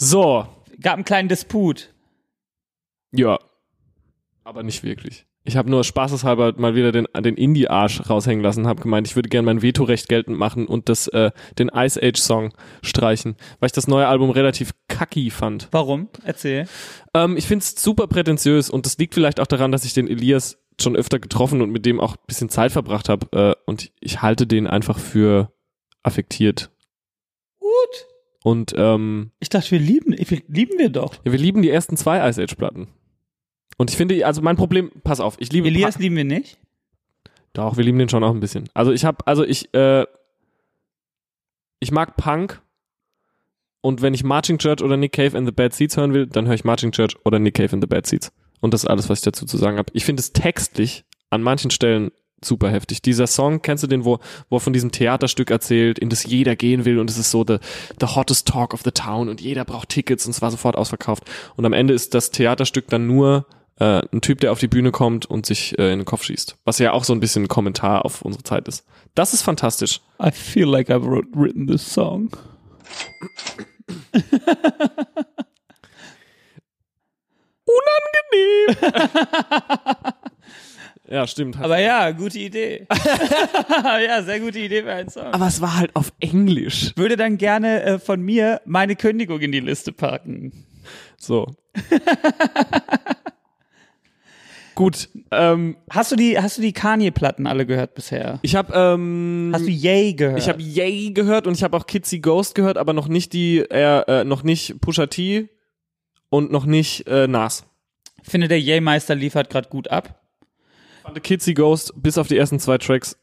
So. 0.00 0.46
gab 0.80 0.94
einen 0.94 1.04
kleinen 1.04 1.28
Disput. 1.28 1.92
Ja. 3.12 3.38
Aber 4.44 4.62
nicht 4.62 4.82
wirklich. 4.82 5.26
Ich 5.44 5.56
habe 5.56 5.70
nur 5.70 5.84
spaßeshalber 5.84 6.54
mal 6.56 6.74
wieder 6.74 6.90
den, 6.90 7.06
den 7.18 7.36
Indie-Arsch 7.36 8.08
raushängen 8.08 8.42
lassen, 8.42 8.66
habe 8.66 8.82
gemeint, 8.82 9.06
ich 9.06 9.16
würde 9.16 9.28
gerne 9.28 9.46
mein 9.46 9.62
Vetorecht 9.62 10.08
geltend 10.08 10.38
machen 10.38 10.66
und 10.66 10.88
das, 10.88 11.08
äh, 11.08 11.30
den 11.58 11.70
Ice 11.74 12.00
Age-Song 12.02 12.52
streichen, 12.82 13.36
weil 13.58 13.68
ich 13.68 13.72
das 13.72 13.88
neue 13.88 14.06
Album 14.06 14.30
relativ 14.30 14.72
kacki 14.88 15.30
fand. 15.30 15.68
Warum? 15.70 16.08
Erzähl. 16.24 16.66
Ähm, 17.14 17.36
ich 17.36 17.46
finde 17.46 17.62
es 17.62 17.82
super 17.82 18.06
prätentiös 18.06 18.70
und 18.70 18.86
das 18.86 18.96
liegt 18.98 19.14
vielleicht 19.14 19.40
auch 19.40 19.46
daran, 19.46 19.72
dass 19.72 19.84
ich 19.84 19.92
den 19.92 20.08
Elias 20.08 20.58
schon 20.80 20.96
öfter 20.96 21.18
getroffen 21.18 21.60
und 21.60 21.70
mit 21.70 21.84
dem 21.84 22.00
auch 22.00 22.16
ein 22.16 22.26
bisschen 22.26 22.48
Zeit 22.48 22.72
verbracht 22.72 23.08
habe 23.10 23.26
äh, 23.32 23.54
und 23.66 23.92
ich 24.00 24.22
halte 24.22 24.46
den 24.46 24.66
einfach 24.66 24.98
für 24.98 25.52
affektiert. 26.02 26.70
Gut. 27.58 28.09
Und 28.42 28.74
ähm, 28.76 29.30
Ich 29.40 29.48
dachte, 29.50 29.70
wir 29.72 29.78
lieben, 29.78 30.14
wir 30.16 30.42
lieben 30.48 30.78
wir 30.78 30.88
doch. 30.88 31.14
ja, 31.24 31.32
wir 31.32 31.38
lieben 31.38 31.62
die 31.62 31.70
ersten 31.70 31.96
zwei 31.96 32.26
Ice 32.28 32.42
Age-Platten. 32.42 32.88
Und 33.76 33.90
ich 33.90 33.96
finde, 33.96 34.24
also 34.26 34.42
mein 34.42 34.56
Problem, 34.56 34.90
pass 35.04 35.20
auf, 35.20 35.36
ich 35.38 35.52
liebe 35.52 35.68
Elias 35.68 35.98
lieben 35.98 36.16
wir 36.16 36.24
nicht. 36.24 36.58
Doch, 37.52 37.76
wir 37.76 37.84
lieben 37.84 37.98
den 37.98 38.08
schon 38.08 38.22
auch 38.24 38.32
ein 38.32 38.40
bisschen. 38.40 38.68
Also 38.74 38.92
ich 38.92 39.04
habe, 39.04 39.26
also 39.26 39.44
ich, 39.44 39.72
äh, 39.74 40.06
ich 41.80 41.90
mag 41.90 42.16
Punk 42.16 42.60
und 43.80 44.02
wenn 44.02 44.14
ich 44.14 44.22
Marching 44.22 44.58
Church 44.58 44.82
oder 44.82 44.96
Nick 44.96 45.12
Cave 45.12 45.36
and 45.36 45.46
the 45.46 45.52
Bad 45.52 45.72
Seeds 45.72 45.96
hören 45.96 46.12
will, 46.12 46.26
dann 46.26 46.46
höre 46.46 46.54
ich 46.54 46.64
Marching 46.64 46.92
Church 46.92 47.16
oder 47.24 47.38
Nick 47.38 47.54
Cave 47.54 47.72
and 47.72 47.82
the 47.82 47.86
Bad 47.88 48.06
Seeds. 48.06 48.32
Und 48.60 48.74
das 48.74 48.84
ist 48.84 48.90
alles, 48.90 49.08
was 49.08 49.20
ich 49.20 49.24
dazu 49.24 49.46
zu 49.46 49.56
sagen 49.56 49.78
habe. 49.78 49.90
Ich 49.94 50.04
finde 50.04 50.20
es 50.20 50.32
textlich 50.32 51.04
an 51.30 51.42
manchen 51.42 51.70
Stellen 51.70 52.10
super 52.44 52.70
heftig. 52.70 53.02
Dieser 53.02 53.26
Song, 53.26 53.62
kennst 53.62 53.82
du 53.82 53.86
den, 53.86 54.04
wo, 54.04 54.18
wo 54.48 54.56
er 54.56 54.60
von 54.60 54.72
diesem 54.72 54.92
Theaterstück 54.92 55.50
erzählt, 55.50 55.98
in 55.98 56.08
das 56.08 56.24
jeder 56.24 56.56
gehen 56.56 56.84
will 56.84 56.98
und 56.98 57.10
es 57.10 57.18
ist 57.18 57.30
so 57.30 57.44
the, 57.46 57.58
the 58.00 58.06
hottest 58.06 58.48
talk 58.48 58.74
of 58.74 58.80
the 58.84 58.90
town 58.90 59.28
und 59.28 59.40
jeder 59.40 59.64
braucht 59.64 59.90
Tickets 59.90 60.26
und 60.26 60.32
es 60.32 60.42
war 60.42 60.50
sofort 60.50 60.76
ausverkauft. 60.76 61.24
Und 61.56 61.64
am 61.64 61.72
Ende 61.72 61.94
ist 61.94 62.14
das 62.14 62.30
Theaterstück 62.30 62.88
dann 62.88 63.06
nur 63.06 63.46
äh, 63.78 64.02
ein 64.12 64.20
Typ, 64.20 64.40
der 64.40 64.52
auf 64.52 64.58
die 64.58 64.68
Bühne 64.68 64.92
kommt 64.92 65.26
und 65.26 65.46
sich 65.46 65.78
äh, 65.78 65.92
in 65.92 66.00
den 66.00 66.06
Kopf 66.06 66.24
schießt. 66.24 66.56
Was 66.64 66.78
ja 66.78 66.92
auch 66.92 67.04
so 67.04 67.12
ein 67.12 67.20
bisschen 67.20 67.44
ein 67.44 67.48
Kommentar 67.48 68.04
auf 68.04 68.22
unsere 68.22 68.44
Zeit 68.44 68.68
ist. 68.68 68.84
Das 69.14 69.34
ist 69.34 69.42
fantastisch. 69.42 70.00
I 70.22 70.30
feel 70.30 70.66
like 70.66 70.90
I've 70.90 71.04
wrote, 71.04 71.28
written 71.34 71.66
this 71.66 71.82
song. 71.82 72.30
Ja, 81.08 81.26
stimmt. 81.26 81.58
Aber 81.58 81.80
ja, 81.80 82.12
gute 82.12 82.38
Idee. 82.38 82.86
ja, 84.06 84.22
sehr 84.22 84.38
gute 84.38 84.60
Idee 84.60 84.82
für 84.82 84.92
einen 84.92 85.08
Song. 85.08 85.24
Aber 85.24 85.48
es 85.48 85.60
war 85.60 85.76
halt 85.76 85.96
auf 85.96 86.12
Englisch. 86.20 86.92
Würde 86.94 87.16
dann 87.16 87.36
gerne 87.36 87.82
äh, 87.82 87.98
von 87.98 88.20
mir 88.22 88.60
meine 88.64 88.94
Kündigung 88.94 89.40
in 89.40 89.50
die 89.50 89.58
Liste 89.58 89.90
packen. 89.92 90.52
So. 91.18 91.46
Gut. 94.76 95.08
Ähm, 95.30 95.76
Hast 95.90 96.12
du 96.12 96.16
die, 96.16 96.38
hast 96.38 96.58
du 96.58 96.62
die 96.62 96.72
Kanye-Platten 96.72 97.46
alle 97.46 97.66
gehört 97.66 97.94
bisher? 97.94 98.38
ich 98.42 98.54
habe 98.54 98.72
ähm, 98.74 99.50
Hast 99.52 99.66
du 99.66 99.70
Yay 99.70 100.14
gehört? 100.14 100.38
ich 100.38 100.48
habe 100.48 100.62
Yay 100.62 101.12
gehört 101.12 101.46
und 101.46 101.54
ich 101.54 101.62
habe 101.62 101.76
auch 101.76 101.86
Kitsy 101.86 102.20
Ghost 102.20 102.54
gehört, 102.54 102.78
aber 102.78 102.92
noch 102.92 103.08
nicht 103.08 103.32
die, 103.32 103.58
äh, 103.58 104.20
äh, 104.20 104.24
noch 104.24 104.42
nicht 104.42 104.80
Pusha 104.80 105.06
T 105.06 105.48
und 106.28 106.52
noch 106.52 106.64
nicht 106.66 107.06
äh, 107.08 107.26
Nas. 107.26 107.64
Ich 108.22 108.30
finde, 108.30 108.48
der 108.48 108.60
Yay-Meister 108.60 109.14
liefert 109.14 109.50
gerade 109.50 109.68
gut 109.68 109.88
ab. 109.88 110.20
Fand 111.10 111.24
Kitsy 111.24 111.54
Ghost 111.54 111.92
bis 111.96 112.18
auf 112.18 112.28
die 112.28 112.36
ersten 112.36 112.60
zwei 112.60 112.78
Tracks 112.78 113.18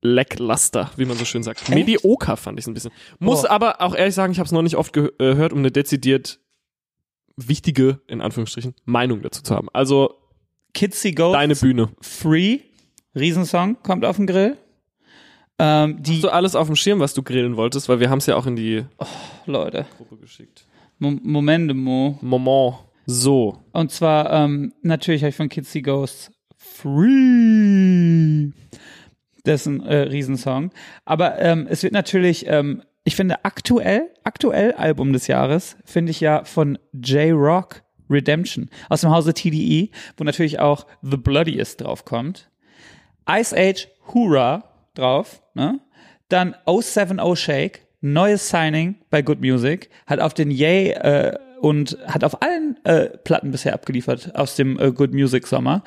lackluster, 0.00 0.90
wie 0.96 1.04
man 1.04 1.16
so 1.16 1.24
schön 1.24 1.44
sagt. 1.44 1.68
Medioker 1.68 2.36
fand 2.36 2.58
ich 2.58 2.66
ein 2.66 2.74
bisschen. 2.74 2.90
Muss 3.20 3.42
Boah. 3.42 3.50
aber 3.50 3.80
auch 3.80 3.94
ehrlich 3.94 4.14
sagen, 4.14 4.32
ich 4.32 4.38
habe 4.38 4.46
es 4.46 4.52
noch 4.52 4.62
nicht 4.62 4.76
oft 4.76 4.96
äh, 4.96 5.10
gehört, 5.18 5.52
um 5.52 5.60
eine 5.60 5.70
dezidiert 5.70 6.40
wichtige, 7.36 8.00
in 8.08 8.20
Anführungsstrichen, 8.20 8.74
Meinung 8.84 9.22
dazu 9.22 9.42
zu 9.42 9.54
haben. 9.54 9.68
Also 9.72 10.16
Kitsy 10.74 11.12
Ghost 11.12 11.36
deine 11.36 11.54
Bühne. 11.54 11.90
Free, 12.00 12.58
Riesensong, 13.14 13.80
kommt 13.82 14.04
auf 14.04 14.16
den 14.16 14.26
Grill. 14.26 14.56
Ähm, 15.60 16.02
die, 16.02 16.14
Hast 16.14 16.24
du 16.24 16.30
alles 16.30 16.56
auf 16.56 16.66
dem 16.66 16.74
Schirm, 16.74 16.98
was 16.98 17.14
du 17.14 17.22
grillen 17.22 17.56
wolltest? 17.56 17.88
Weil 17.88 18.00
wir 18.00 18.10
haben 18.10 18.18
es 18.18 18.26
ja 18.26 18.34
auch 18.34 18.46
in 18.46 18.56
die 18.56 18.84
Leute, 19.46 19.86
Gruppe 19.96 20.16
geschickt. 20.16 20.66
Mo. 20.98 21.12
Moment. 21.22 21.72
So. 23.06 23.58
Und 23.72 23.90
zwar, 23.90 24.32
ähm, 24.32 24.72
natürlich 24.82 25.22
habe 25.22 25.30
ich 25.30 25.36
von 25.36 25.48
Kitsy 25.48 25.82
Ghost 25.82 26.30
Free. 26.56 28.50
Das 29.44 29.62
ist 29.62 29.66
ein 29.66 29.80
äh, 29.80 29.96
Riesensong. 29.96 30.70
Aber 31.04 31.38
ähm, 31.40 31.66
es 31.68 31.82
wird 31.82 31.92
natürlich, 31.92 32.46
ähm, 32.46 32.82
ich 33.04 33.16
finde 33.16 33.44
aktuell, 33.44 34.10
aktuell 34.22 34.72
Album 34.72 35.12
des 35.12 35.26
Jahres, 35.26 35.76
finde 35.84 36.10
ich 36.10 36.20
ja 36.20 36.44
von 36.44 36.78
J-Rock 36.92 37.82
Redemption 38.08 38.70
aus 38.88 39.00
dem 39.00 39.10
Hause 39.10 39.34
TDE, 39.34 39.90
wo 40.16 40.24
natürlich 40.24 40.60
auch 40.60 40.86
The 41.02 41.16
Bloodiest 41.16 41.80
draufkommt. 41.80 42.50
Ice 43.28 43.56
Age 43.56 43.88
Hoorah 44.12 44.64
drauf, 44.94 45.42
ne? 45.54 45.80
Dann 46.28 46.54
070 46.66 47.38
Shake, 47.38 47.86
neues 48.00 48.48
Signing 48.48 48.96
bei 49.10 49.22
Good 49.22 49.40
Music, 49.40 49.90
hat 50.06 50.20
auf 50.20 50.34
den 50.34 50.50
Yay 50.50 50.90
äh, 50.90 51.38
und 51.62 51.96
hat 52.06 52.24
auf 52.24 52.42
allen 52.42 52.76
äh, 52.82 53.06
Platten 53.18 53.52
bisher 53.52 53.72
abgeliefert 53.72 54.34
aus 54.34 54.56
dem 54.56 54.80
äh, 54.80 54.90
Good 54.90 55.14
Music 55.14 55.46
Sommer. 55.46 55.84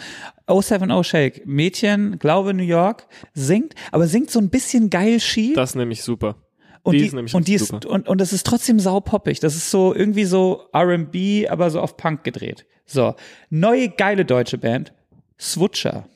070 0.47 1.05
Shake, 1.05 1.45
Mädchen, 1.45 2.17
glaube 2.17 2.53
New 2.53 2.63
York, 2.63 3.07
singt, 3.33 3.75
aber 3.91 4.07
singt 4.07 4.31
so 4.31 4.39
ein 4.39 4.49
bisschen 4.49 4.89
geil 4.89 5.19
schief. 5.19 5.55
Das 5.55 5.71
ist 5.71 5.75
nämlich 5.75 6.01
super. 6.01 6.37
Und 6.81 6.93
die 6.93 6.99
die, 6.99 7.05
ist 7.07 7.13
nämlich 7.13 7.35
und 7.35 7.49
die 7.49 7.55
richtig 7.55 7.73
ist, 7.73 7.83
super. 7.83 7.93
und, 7.93 8.07
und 8.07 8.21
das 8.21 8.31
ist 8.31 8.45
trotzdem 8.45 8.79
saupoppig. 8.79 9.41
Das 9.41 9.53
ist 9.57 9.69
so 9.69 9.93
irgendwie 9.93 10.23
so 10.23 10.63
R&B, 10.71 11.49
aber 11.49 11.69
so 11.69 11.81
auf 11.81 11.97
Punk 11.97 12.23
gedreht. 12.23 12.65
So. 12.85 13.15
Neue 13.49 13.89
geile 13.89 14.23
deutsche 14.23 14.57
Band. 14.57 14.93
Swutcher. 15.37 16.07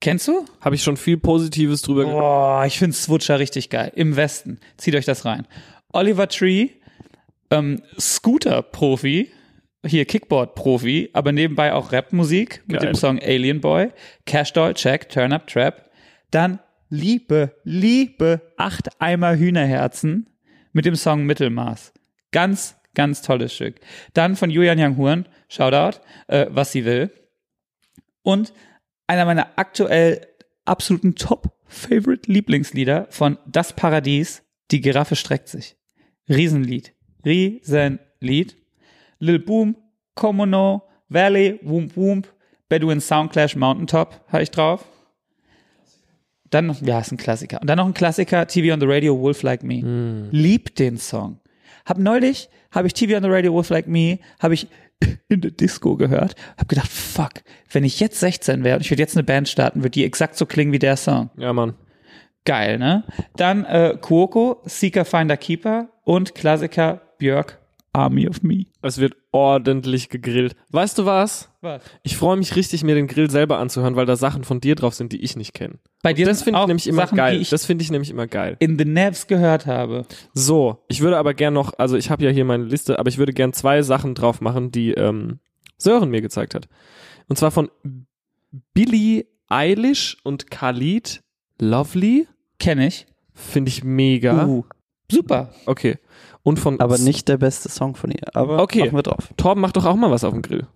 Kennst 0.00 0.26
du? 0.26 0.44
Habe 0.60 0.74
ich 0.74 0.82
schon 0.82 0.96
viel 0.96 1.18
Positives 1.18 1.82
drüber 1.82 2.02
gehört. 2.02 2.20
Boah, 2.20 2.64
ich 2.66 2.80
finde 2.80 2.96
Swutcher 2.96 3.38
richtig 3.38 3.70
geil. 3.70 3.92
Im 3.94 4.16
Westen. 4.16 4.58
Zieht 4.76 4.96
euch 4.96 5.04
das 5.04 5.24
rein. 5.24 5.46
Oliver 5.92 6.28
Tree, 6.28 6.70
ähm, 7.50 7.82
Scooter-Profi, 7.98 9.30
hier 9.86 10.04
Kickboard-Profi, 10.04 11.10
aber 11.12 11.32
nebenbei 11.32 11.72
auch 11.72 11.92
Rapmusik 11.92 12.62
mit 12.66 12.82
dem 12.82 12.94
Song 12.94 13.18
Alien 13.20 13.60
Boy, 13.60 13.90
Cash 14.26 14.52
Doll, 14.52 14.74
Check, 14.74 15.08
Turn 15.08 15.32
Up 15.32 15.46
Trap. 15.46 15.88
Dann 16.30 16.60
Liebe, 16.90 17.54
Liebe, 17.64 18.52
acht 18.56 19.00
Eimer 19.00 19.36
Hühnerherzen 19.36 20.28
mit 20.72 20.84
dem 20.84 20.96
Song 20.96 21.24
Mittelmaß. 21.26 21.92
Ganz, 22.32 22.76
ganz 22.94 23.22
tolles 23.22 23.54
Stück. 23.54 23.80
Dann 24.14 24.36
von 24.36 24.50
Julian 24.50 24.78
Young 24.80 24.96
Huren, 24.96 25.28
Shoutout, 25.48 26.00
äh, 26.26 26.46
was 26.50 26.72
sie 26.72 26.84
will. 26.84 27.10
Und 28.22 28.52
einer 29.06 29.24
meiner 29.24 29.50
aktuell 29.56 30.26
absoluten 30.64 31.14
Top-Favorite-Lieblingslieder 31.14 33.06
von 33.10 33.38
Das 33.46 33.72
Paradies, 33.74 34.42
Die 34.70 34.80
Giraffe 34.80 35.16
streckt 35.16 35.48
sich. 35.48 35.76
Riesenlied. 36.28 36.94
Riesenlied. 37.24 38.56
Lil 39.20 39.38
Boom, 39.40 39.76
Komono, 40.14 40.82
Valley, 41.08 41.58
Whoomp 41.62 41.96
Whoomp, 41.96 42.26
Bedouin 42.68 43.00
Soundclash, 43.00 43.56
Mountaintop 43.56 44.20
habe 44.28 44.42
ich 44.42 44.50
drauf. 44.50 44.84
Dann 46.50 46.66
noch, 46.66 46.80
ja, 46.80 47.00
ist 47.00 47.12
ein 47.12 47.18
Klassiker. 47.18 47.60
Und 47.60 47.68
dann 47.68 47.78
noch 47.78 47.86
ein 47.86 47.94
Klassiker, 47.94 48.46
TV 48.46 48.72
on 48.72 48.80
the 48.80 48.86
Radio, 48.88 49.18
Wolf 49.18 49.42
Like 49.42 49.62
Me. 49.62 50.28
Lieb 50.30 50.74
den 50.76 50.96
Song. 50.96 51.40
Hab 51.84 51.98
neulich, 51.98 52.48
habe 52.70 52.86
ich 52.86 52.94
TV 52.94 53.16
on 53.16 53.22
the 53.22 53.28
Radio, 53.28 53.52
Wolf 53.52 53.70
Like 53.70 53.86
Me, 53.86 54.18
habe 54.40 54.54
ich 54.54 54.68
in 55.28 55.40
der 55.40 55.50
Disco 55.50 55.96
gehört, 55.96 56.34
hab 56.56 56.68
gedacht, 56.68 56.90
fuck, 56.90 57.32
wenn 57.70 57.84
ich 57.84 58.00
jetzt 58.00 58.20
16 58.20 58.64
wäre 58.64 58.76
und 58.76 58.82
ich 58.82 58.90
würde 58.90 59.02
jetzt 59.02 59.16
eine 59.16 59.24
Band 59.24 59.48
starten, 59.48 59.80
würde 59.80 59.90
die 59.90 60.04
exakt 60.04 60.36
so 60.36 60.46
klingen 60.46 60.72
wie 60.72 60.78
der 60.78 60.96
Song. 60.96 61.30
Ja, 61.36 61.52
Mann. 61.52 61.74
Geil, 62.44 62.78
ne? 62.78 63.04
Dann 63.36 63.64
äh, 63.64 63.96
Kuoko, 64.00 64.62
Seeker 64.64 65.04
Finder 65.04 65.36
Keeper 65.36 65.88
und 66.04 66.34
Klassiker 66.34 67.02
Björk, 67.18 67.58
Army 67.92 68.28
of 68.28 68.42
Me. 68.42 68.66
Es 68.82 68.98
wird 68.98 69.16
ordentlich 69.32 70.08
gegrillt. 70.08 70.54
Weißt 70.70 70.98
du 70.98 71.04
was? 71.06 71.50
Was? 71.60 71.82
Ich 72.02 72.16
freue 72.16 72.36
mich 72.36 72.54
richtig, 72.54 72.84
mir 72.84 72.94
den 72.94 73.06
Grill 73.08 73.30
selber 73.30 73.58
anzuhören, 73.58 73.96
weil 73.96 74.06
da 74.06 74.16
Sachen 74.16 74.44
von 74.44 74.60
dir 74.60 74.74
drauf 74.74 74.94
sind, 74.94 75.12
die 75.12 75.20
ich 75.22 75.36
nicht 75.36 75.52
kenne. 75.54 75.78
Bei 76.02 76.12
dir 76.12 76.26
Das 76.26 76.42
finde 76.42 76.60
ich 76.60 76.66
nämlich 76.66 76.86
immer 76.86 77.02
Sachen, 77.02 77.16
geil. 77.16 77.44
Das 77.50 77.66
finde 77.66 77.82
ich 77.82 77.90
nämlich 77.90 78.10
immer 78.10 78.26
geil. 78.26 78.56
in 78.60 78.78
The 78.78 78.84
Nevs 78.84 79.26
gehört 79.26 79.66
habe. 79.66 80.06
So, 80.34 80.84
ich 80.88 81.00
würde 81.00 81.18
aber 81.18 81.34
gern 81.34 81.54
noch, 81.54 81.72
also 81.78 81.96
ich 81.96 82.10
habe 82.10 82.24
ja 82.24 82.30
hier 82.30 82.44
meine 82.44 82.64
Liste, 82.64 82.98
aber 82.98 83.08
ich 83.08 83.18
würde 83.18 83.32
gern 83.32 83.52
zwei 83.52 83.82
Sachen 83.82 84.14
drauf 84.14 84.40
machen, 84.40 84.70
die 84.70 84.92
ähm, 84.92 85.40
Sören 85.76 86.10
mir 86.10 86.20
gezeigt 86.20 86.54
hat. 86.54 86.68
Und 87.28 87.36
zwar 87.36 87.50
von 87.50 87.70
Billie 88.74 89.26
Eilish 89.48 90.16
und 90.22 90.50
Khalid 90.50 91.22
Lovely. 91.60 92.28
Kenne 92.58 92.86
ich. 92.86 93.06
Finde 93.34 93.70
ich 93.70 93.82
mega. 93.82 94.46
Uh, 94.46 94.64
super. 95.10 95.52
Okay. 95.66 95.98
Und 96.48 96.58
von 96.58 96.80
Aber 96.80 96.98
nicht 96.98 97.28
der 97.28 97.36
beste 97.36 97.68
Song 97.68 97.94
von 97.94 98.10
ihr. 98.10 98.34
Aber 98.34 98.62
Okay. 98.62 98.80
machen 98.80 98.96
wir 98.96 99.02
drauf. 99.02 99.28
Torben 99.36 99.60
macht 99.60 99.76
doch 99.76 99.84
auch 99.84 99.96
mal 99.96 100.10
was 100.10 100.24
auf 100.24 100.32
dem 100.32 100.42
Grill. 100.42 100.66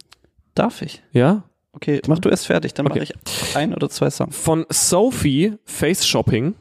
Darf 0.54 0.82
ich? 0.82 1.02
Ja? 1.12 1.44
Okay, 1.72 2.00
mach 2.06 2.18
du 2.18 2.28
erst 2.28 2.46
fertig, 2.46 2.74
dann 2.74 2.86
Okay. 2.86 3.00
mache 3.00 3.12
ich 3.14 3.56
ein 3.56 3.74
oder 3.74 3.88
zwei 3.88 4.10
Songs. 4.10 4.36
Von 4.36 4.66
Sophie, 4.68 5.54
Face 5.64 6.06
Shopping. 6.06 6.54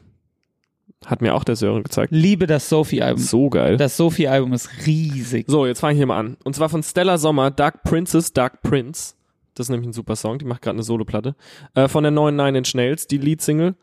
Hat 1.04 1.20
mir 1.20 1.34
auch 1.34 1.44
der 1.44 1.56
Sören 1.56 1.82
gezeigt. 1.82 2.12
Liebe 2.12 2.46
das 2.46 2.68
Sophie-Album. 2.68 3.20
So 3.22 3.50
geil. 3.50 3.76
Das 3.76 3.96
Sophie-Album 3.96 4.52
ist 4.52 4.70
riesig. 4.86 5.46
So, 5.48 5.66
jetzt 5.66 5.80
fange 5.80 5.94
ich 5.94 5.98
hier 5.98 6.06
mal 6.06 6.18
an. 6.18 6.36
Und 6.44 6.54
zwar 6.54 6.68
von 6.68 6.82
Stella 6.82 7.18
Sommer, 7.18 7.50
Dark 7.50 7.82
Princess, 7.82 8.32
Dark 8.32 8.62
Prince. 8.62 9.14
Das 9.54 9.66
ist 9.66 9.70
nämlich 9.70 9.88
ein 9.88 9.92
super 9.92 10.14
Song. 10.16 10.38
Die 10.38 10.44
macht 10.44 10.62
gerade 10.62 10.76
eine 10.76 10.84
Soloplatte. 10.84 11.34
Äh, 11.74 11.88
von 11.88 12.04
der 12.04 12.12
neuen 12.12 12.36
Nine 12.36 12.56
Inch 12.58 12.74
Nails, 12.74 13.06
die 13.08 13.18
Leadsingle. 13.18 13.74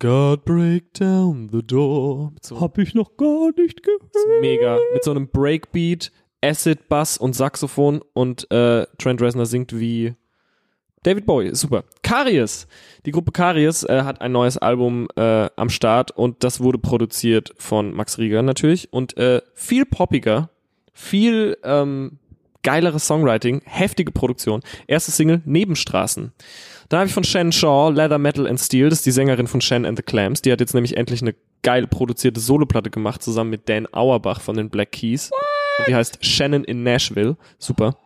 God 0.00 0.46
break 0.46 0.94
down 0.94 1.50
the 1.52 1.62
door. 1.62 2.32
So, 2.40 2.58
Hab 2.58 2.78
ich 2.78 2.94
noch 2.94 3.18
gar 3.18 3.50
nicht 3.54 3.82
gehört. 3.82 4.02
mega. 4.40 4.78
Mit 4.94 5.04
so 5.04 5.10
einem 5.10 5.28
Breakbeat, 5.28 6.10
Acid, 6.42 6.88
Bass 6.88 7.18
und 7.18 7.34
Saxophon. 7.34 8.00
Und 8.14 8.50
äh, 8.50 8.86
Trent 8.98 9.20
Reznor 9.20 9.44
singt 9.44 9.78
wie 9.78 10.14
David 11.02 11.26
Bowie. 11.26 11.54
Super. 11.54 11.84
Karies. 12.02 12.66
Die 13.04 13.10
Gruppe 13.10 13.32
Karies 13.32 13.82
äh, 13.82 14.02
hat 14.02 14.22
ein 14.22 14.32
neues 14.32 14.56
Album 14.56 15.06
äh, 15.16 15.50
am 15.56 15.68
Start 15.68 16.12
und 16.12 16.44
das 16.44 16.60
wurde 16.60 16.78
produziert 16.78 17.52
von 17.58 17.92
Max 17.92 18.16
Rieger 18.16 18.40
natürlich. 18.40 18.90
Und 18.94 19.18
äh, 19.18 19.42
viel 19.52 19.84
poppiger, 19.84 20.48
viel 20.94 21.58
ähm, 21.62 22.18
geileres 22.62 23.06
Songwriting, 23.06 23.60
heftige 23.66 24.12
Produktion. 24.12 24.62
Erste 24.86 25.10
Single, 25.10 25.42
Nebenstraßen. 25.44 26.32
Dann 26.90 27.00
habe 27.00 27.08
ich 27.08 27.14
von 27.14 27.22
Shannon 27.24 27.52
Shaw, 27.52 27.90
Leather, 27.90 28.18
Metal 28.18 28.48
and 28.48 28.58
Steel, 28.58 28.90
das 28.90 28.98
ist 28.98 29.06
die 29.06 29.12
Sängerin 29.12 29.46
von 29.46 29.60
Shannon 29.60 29.86
and 29.86 29.96
the 29.96 30.02
Clams. 30.02 30.42
Die 30.42 30.50
hat 30.50 30.60
jetzt 30.60 30.74
nämlich 30.74 30.96
endlich 30.96 31.22
eine 31.22 31.36
geil 31.62 31.86
produzierte 31.86 32.40
Soloplatte 32.40 32.90
gemacht, 32.90 33.22
zusammen 33.22 33.50
mit 33.50 33.68
Dan 33.68 33.86
Auerbach 33.92 34.40
von 34.40 34.56
den 34.56 34.70
Black 34.70 34.90
Keys. 34.90 35.30
Und 35.78 35.86
die 35.86 35.94
heißt 35.94 36.24
Shannon 36.24 36.64
in 36.64 36.82
Nashville. 36.82 37.36
Super. 37.58 37.96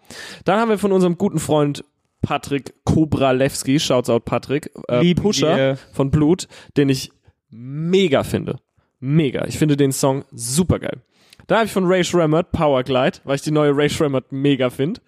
Dann 0.44 0.60
haben 0.60 0.68
wir 0.68 0.78
von 0.78 0.92
unserem 0.92 1.16
guten 1.16 1.38
Freund 1.38 1.82
Patrick 2.20 2.74
Kobralewski, 2.84 3.80
shouts 3.80 4.10
out 4.10 4.26
Patrick, 4.26 4.70
äh, 4.88 5.00
Lieben 5.00 5.22
Pusher 5.22 5.56
wir. 5.56 5.78
von 5.94 6.10
Blut, 6.10 6.46
den 6.76 6.90
ich 6.90 7.10
mega 7.48 8.22
finde. 8.22 8.56
Mega. 9.00 9.46
Ich 9.46 9.58
finde 9.58 9.78
den 9.78 9.92
Song 9.92 10.24
super 10.30 10.78
geil. 10.78 11.00
Da 11.46 11.56
habe 11.56 11.66
ich 11.66 11.72
von 11.72 11.86
Ray 11.86 12.04
Shremmerd 12.04 12.52
Powerglide, 12.52 13.18
weil 13.24 13.36
ich 13.36 13.42
die 13.42 13.50
neue 13.50 13.74
Ray 13.74 13.88
Shremmerd 13.88 14.30
mega 14.30 14.68
finde. 14.68 15.00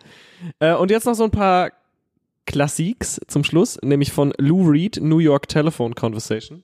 Äh, 0.60 0.74
und 0.74 0.90
jetzt 0.90 1.04
noch 1.04 1.14
so 1.14 1.24
ein 1.24 1.30
paar 1.30 1.72
Classics 2.46 3.20
zum 3.28 3.44
Schluss, 3.44 3.78
nämlich 3.82 4.12
von 4.12 4.32
Lou 4.38 4.68
Reed, 4.68 4.98
New 5.02 5.18
York 5.18 5.48
Telephone 5.48 5.94
Conversation, 5.94 6.62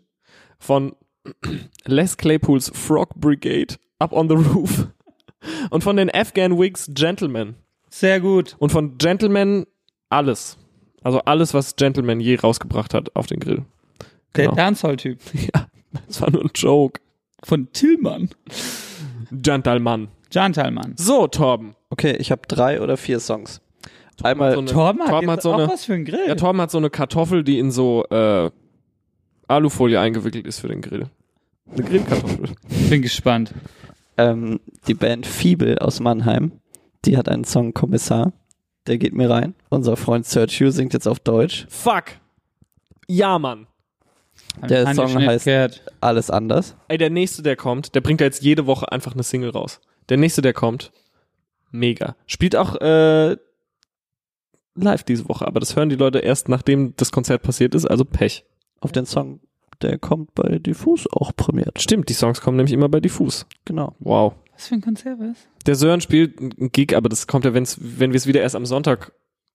von 0.58 0.94
Les 1.84 2.16
Claypools 2.16 2.70
Frog 2.74 3.10
Brigade, 3.16 3.74
Up 3.98 4.12
on 4.12 4.28
the 4.28 4.34
Roof 4.34 4.88
und 5.70 5.84
von 5.84 5.96
den 5.96 6.10
Afghan 6.12 6.58
Wigs 6.58 6.88
Gentlemen 6.94 7.54
Sehr 7.90 8.20
gut. 8.20 8.56
und 8.58 8.70
von 8.72 8.96
Gentleman 8.98 9.66
alles. 10.08 10.56
Also 11.02 11.20
alles, 11.20 11.52
was 11.54 11.76
Gentleman 11.76 12.20
je 12.20 12.36
rausgebracht 12.36 12.94
hat 12.94 13.14
auf 13.16 13.26
den 13.26 13.40
Grill. 13.40 13.64
Der 14.36 14.44
Genau. 14.46 14.56
Dancehall-Typ. 14.56 15.18
Ja, 15.54 15.66
das 16.06 16.20
war 16.20 16.30
nur 16.30 16.42
ein 16.42 16.50
Joke. 16.54 17.00
Von 17.44 17.70
Tillmann. 17.72 18.30
Gentleman. 19.30 20.08
Jantalmann. 20.30 20.94
So, 20.96 21.26
Torben. 21.26 21.74
Okay, 21.90 22.16
ich 22.18 22.30
habe 22.30 22.42
drei 22.48 22.80
oder 22.80 22.96
vier 22.96 23.20
Songs. 23.20 23.60
Einmal 24.22 24.52
so 24.52 24.58
eine- 24.60 24.70
Torben 24.70 25.02
hat, 25.02 25.08
Torben 25.10 25.30
hat 25.30 25.42
so 25.42 25.52
auch 25.52 25.58
eine- 25.58 25.68
was 25.68 25.84
für 25.84 25.94
einen 25.94 26.04
Grill. 26.04 26.24
Ja, 26.26 26.34
Torben 26.34 26.60
hat 26.60 26.70
so 26.70 26.78
eine 26.78 26.90
Kartoffel, 26.90 27.42
die 27.44 27.58
in 27.58 27.70
so 27.70 28.04
äh, 28.10 28.50
Alufolie 29.48 29.98
eingewickelt 30.00 30.46
ist 30.46 30.60
für 30.60 30.68
den 30.68 30.80
Grill. 30.80 31.06
Eine 31.70 31.82
Grillkartoffel. 31.84 32.50
Bin 32.90 33.02
gespannt. 33.02 33.52
ähm, 34.18 34.60
die 34.86 34.94
Band 34.94 35.26
Fiebel 35.26 35.78
aus 35.78 35.98
Mannheim. 36.00 36.52
Die 37.04 37.16
hat 37.16 37.28
einen 37.28 37.44
Song 37.44 37.72
Kommissar. 37.72 38.32
Der 38.86 38.98
geht 38.98 39.14
mir 39.14 39.30
rein. 39.30 39.54
Unser 39.70 39.96
Freund 39.96 40.26
Sergio 40.26 40.70
singt 40.70 40.92
jetzt 40.92 41.08
auf 41.08 41.18
Deutsch. 41.20 41.66
Fuck. 41.70 42.04
Ja, 43.08 43.38
Mann. 43.38 43.66
Der 44.68 44.82
ich 44.88 44.94
Song 44.96 45.06
heißt- 45.16 45.44
gehört. 45.44 45.82
Alles 46.00 46.30
anders. 46.30 46.76
Ey, 46.88 46.98
der 46.98 47.10
nächste, 47.10 47.42
der 47.42 47.56
kommt, 47.56 47.94
der 47.94 48.00
bringt 48.02 48.20
da 48.20 48.24
jetzt 48.26 48.42
jede 48.42 48.66
Woche 48.66 48.90
einfach 48.92 49.14
eine 49.14 49.22
Single 49.22 49.50
raus. 49.50 49.80
Der 50.10 50.18
nächste, 50.18 50.42
der 50.42 50.52
kommt, 50.52 50.92
mega. 51.70 52.16
Spielt 52.26 52.54
auch 52.56 52.76
äh, 52.80 53.36
live 54.74 55.02
diese 55.04 55.28
Woche, 55.28 55.46
aber 55.46 55.60
das 55.60 55.76
hören 55.76 55.88
die 55.88 55.96
Leute 55.96 56.18
erst, 56.20 56.48
nachdem 56.48 56.94
das 56.96 57.12
Konzert 57.12 57.42
passiert 57.42 57.74
ist, 57.74 57.86
also 57.86 58.04
Pech. 58.04 58.44
Auf 58.80 58.92
den 58.92 59.06
Song, 59.06 59.40
der 59.80 59.98
kommt 59.98 60.34
bei 60.34 60.58
Diffus 60.58 61.06
auch 61.12 61.34
prämiert. 61.36 61.80
Stimmt, 61.80 62.08
die 62.08 62.14
Songs 62.14 62.40
kommen 62.40 62.56
nämlich 62.56 62.72
immer 62.72 62.88
bei 62.88 63.00
Diffus. 63.00 63.46
Genau. 63.64 63.94
Wow. 64.00 64.34
Was 64.54 64.68
für 64.68 64.74
ein 64.74 64.80
Konzert 64.80 65.18
was? 65.18 65.36
Der 65.66 65.74
Sören 65.74 66.00
spielt 66.00 66.40
einen 66.40 66.72
Gig, 66.72 66.96
aber 66.96 67.08
das 67.08 67.26
kommt 67.26 67.44
ja, 67.44 67.54
wenn's, 67.54 67.78
wenn 67.80 68.12
wir 68.12 68.16
es 68.16 68.26
wieder 68.26 68.40
erst 68.40 68.56
am 68.56 68.66
Sonntag 68.66 69.12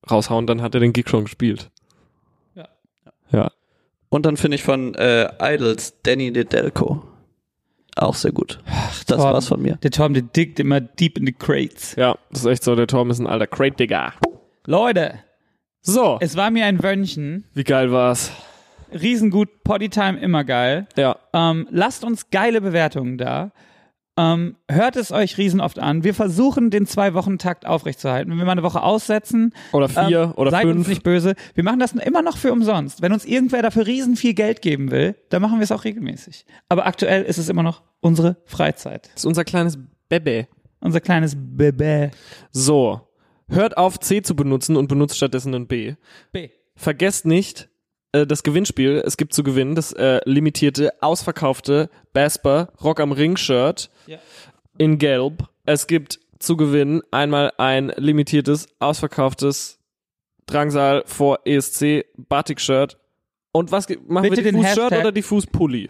raushauen, 0.09 0.47
dann 0.47 0.61
hat 0.61 0.73
er 0.73 0.79
den 0.79 0.93
Gig 0.93 1.09
schon 1.09 1.25
gespielt. 1.25 1.71
Ja. 2.55 2.67
Ja. 3.31 3.51
Und 4.09 4.25
dann 4.25 4.37
finde 4.37 4.55
ich 4.55 4.63
von 4.63 4.95
äh, 4.95 5.29
Idols 5.41 6.01
Danny 6.03 6.31
Nedelko. 6.31 7.03
Auch 7.97 8.15
sehr 8.15 8.31
gut. 8.31 8.59
das 8.65 9.17
Torben. 9.17 9.23
war's 9.23 9.47
von 9.47 9.61
mir. 9.61 9.77
Der 9.77 9.91
Torben, 9.91 10.13
der 10.13 10.23
dickt 10.23 10.59
immer 10.59 10.79
deep 10.79 11.17
in 11.17 11.25
the 11.25 11.33
crates. 11.33 11.95
Ja, 11.95 12.17
das 12.29 12.41
ist 12.41 12.45
echt 12.45 12.63
so, 12.63 12.75
der 12.75 12.87
Torben 12.87 13.11
ist 13.11 13.19
ein 13.19 13.27
alter 13.27 13.47
Crate-Digger. 13.47 14.13
Leute, 14.69 15.13
So, 15.81 16.17
es 16.19 16.35
war 16.35 16.51
mir 16.51 16.65
ein 16.65 16.83
Wönnchen. 16.83 17.45
wie 17.53 17.63
geil 17.63 17.89
war's? 17.93 18.31
Riesengut, 18.91 19.63
Poddytime 19.63 20.19
immer 20.19 20.43
geil. 20.43 20.87
Ja. 20.97 21.15
Ähm, 21.31 21.67
lasst 21.71 22.03
uns 22.03 22.29
geile 22.31 22.59
Bewertungen 22.59 23.17
da. 23.17 23.53
Ähm, 24.17 24.57
hört 24.69 24.97
es 24.97 25.13
euch 25.13 25.37
riesen 25.37 25.61
oft 25.61 25.79
an. 25.79 26.03
Wir 26.03 26.13
versuchen, 26.13 26.69
den 26.69 26.85
Zwei-Wochen-Takt 26.85 27.65
aufrechtzuerhalten. 27.65 28.29
Wenn 28.29 28.39
wir 28.39 28.43
mal 28.45 28.51
eine 28.53 28.63
Woche 28.63 28.83
aussetzen, 28.83 29.53
Oder 29.71 29.87
vier 29.87 30.21
ähm, 30.23 30.31
oder 30.35 30.51
seid 30.51 30.63
fünf. 30.63 30.79
uns 30.79 30.87
nicht 30.89 31.03
böse. 31.03 31.35
Wir 31.55 31.63
machen 31.63 31.79
das 31.79 31.93
immer 31.93 32.21
noch 32.21 32.35
für 32.35 32.51
umsonst. 32.51 33.01
Wenn 33.01 33.13
uns 33.13 33.23
irgendwer 33.23 33.61
dafür 33.61 33.87
riesen 33.87 34.17
viel 34.17 34.33
Geld 34.33 34.61
geben 34.61 34.91
will, 34.91 35.15
dann 35.29 35.41
machen 35.41 35.59
wir 35.59 35.63
es 35.63 35.71
auch 35.71 35.85
regelmäßig. 35.85 36.45
Aber 36.67 36.85
aktuell 36.87 37.23
ist 37.23 37.37
es 37.37 37.47
immer 37.47 37.63
noch 37.63 37.83
unsere 38.01 38.35
Freizeit. 38.45 39.05
Das 39.13 39.21
ist 39.21 39.25
unser 39.25 39.45
kleines 39.45 39.77
Bebe. 40.09 40.49
Unser 40.81 40.99
kleines 40.99 41.35
Bebä. 41.37 42.11
So, 42.51 43.06
hört 43.49 43.77
auf 43.77 43.99
C 43.99 44.21
zu 44.21 44.35
benutzen 44.35 44.75
und 44.75 44.87
benutzt 44.87 45.17
stattdessen 45.17 45.53
ein 45.55 45.67
B. 45.67 45.95
B. 46.31 46.49
Vergesst 46.75 47.25
nicht 47.25 47.69
äh, 48.11 48.25
das 48.27 48.43
Gewinnspiel. 48.43 49.01
Es 49.05 49.17
gibt 49.17 49.33
zu 49.33 49.43
gewinnen 49.43 49.75
das 49.75 49.93
äh, 49.93 50.19
limitierte, 50.25 50.91
ausverkaufte 51.01 51.89
Basper 52.13 52.71
Rock 52.83 52.99
am 52.99 53.11
Ring 53.11 53.37
Shirt 53.37 53.89
Ja. 54.05 54.17
in 54.77 54.97
Gelb. 54.97 55.47
Es 55.65 55.87
gibt 55.87 56.19
zu 56.39 56.55
gewinnen 56.55 57.01
einmal 57.11 57.51
ein 57.57 57.91
limitiertes, 57.97 58.67
ausverkauftes 58.79 59.79
Drangsal 60.45 61.03
vor 61.05 61.39
ESC 61.45 62.05
Batik 62.15 62.61
Shirt. 62.61 62.97
Und 63.51 63.71
was 63.71 63.87
machen 64.07 64.29
Bitte 64.29 64.37
wir 64.37 64.43
den 64.51 64.55
diffus 64.55 64.73
Shirt 64.73 64.83
Hashtag- 64.91 64.99
oder 65.01 65.11
diffus 65.11 65.47
Pulli? 65.47 65.89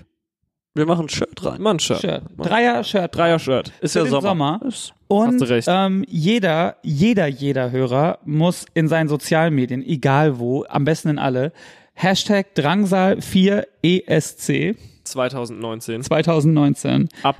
Wir 0.77 0.85
machen 0.85 1.05
ein 1.05 1.09
Shirt 1.09 1.43
rein. 1.45 1.61
Mann 1.61 1.79
Shirt. 1.79 1.99
Shirt. 2.01 2.23
Dreier-Shirt. 2.37 3.13
Dreier 3.15 3.39
Shirt. 3.39 3.71
Ist 3.81 3.93
Für 3.93 3.99
ja 3.99 4.05
den 4.05 4.11
Sommer. 4.11 4.27
Sommer. 4.29 4.59
Ist- 4.67 4.93
Und 5.09 5.27
Hast 5.33 5.41
du 5.41 5.45
recht. 5.45 5.67
Ähm, 5.71 6.03
jeder, 6.07 6.75
jeder, 6.83 7.27
jeder 7.27 7.71
Hörer 7.71 8.19
muss 8.25 8.65
in 8.73 8.87
seinen 8.87 9.07
Sozialmedien, 9.09 9.83
egal 9.85 10.39
wo, 10.39 10.63
am 10.69 10.85
besten 10.85 11.09
in 11.09 11.19
alle, 11.19 11.51
Hashtag 11.93 12.47
Drangsal4ESC 12.55 14.75
2019. 15.03 16.03
2019, 16.03 17.09
Ab, 17.23 17.37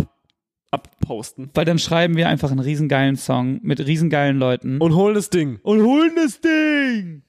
abposten. 0.72 1.49
weil 1.53 1.65
dann 1.65 1.77
schreiben 1.80 2.15
wir 2.15 2.27
einfach 2.30 2.49
einen 2.51 2.59
riesengeilen 2.61 3.18
Song 3.18 3.59
mit 3.61 3.85
riesengeilen 3.85 4.38
Leuten 4.39 4.77
Und 4.80 4.95
holen 4.95 5.14
das 5.15 5.30
Ding. 5.30 5.59
und 5.64 5.84
holen 5.84 6.11
das 6.15 6.39
Ding. 6.41 7.23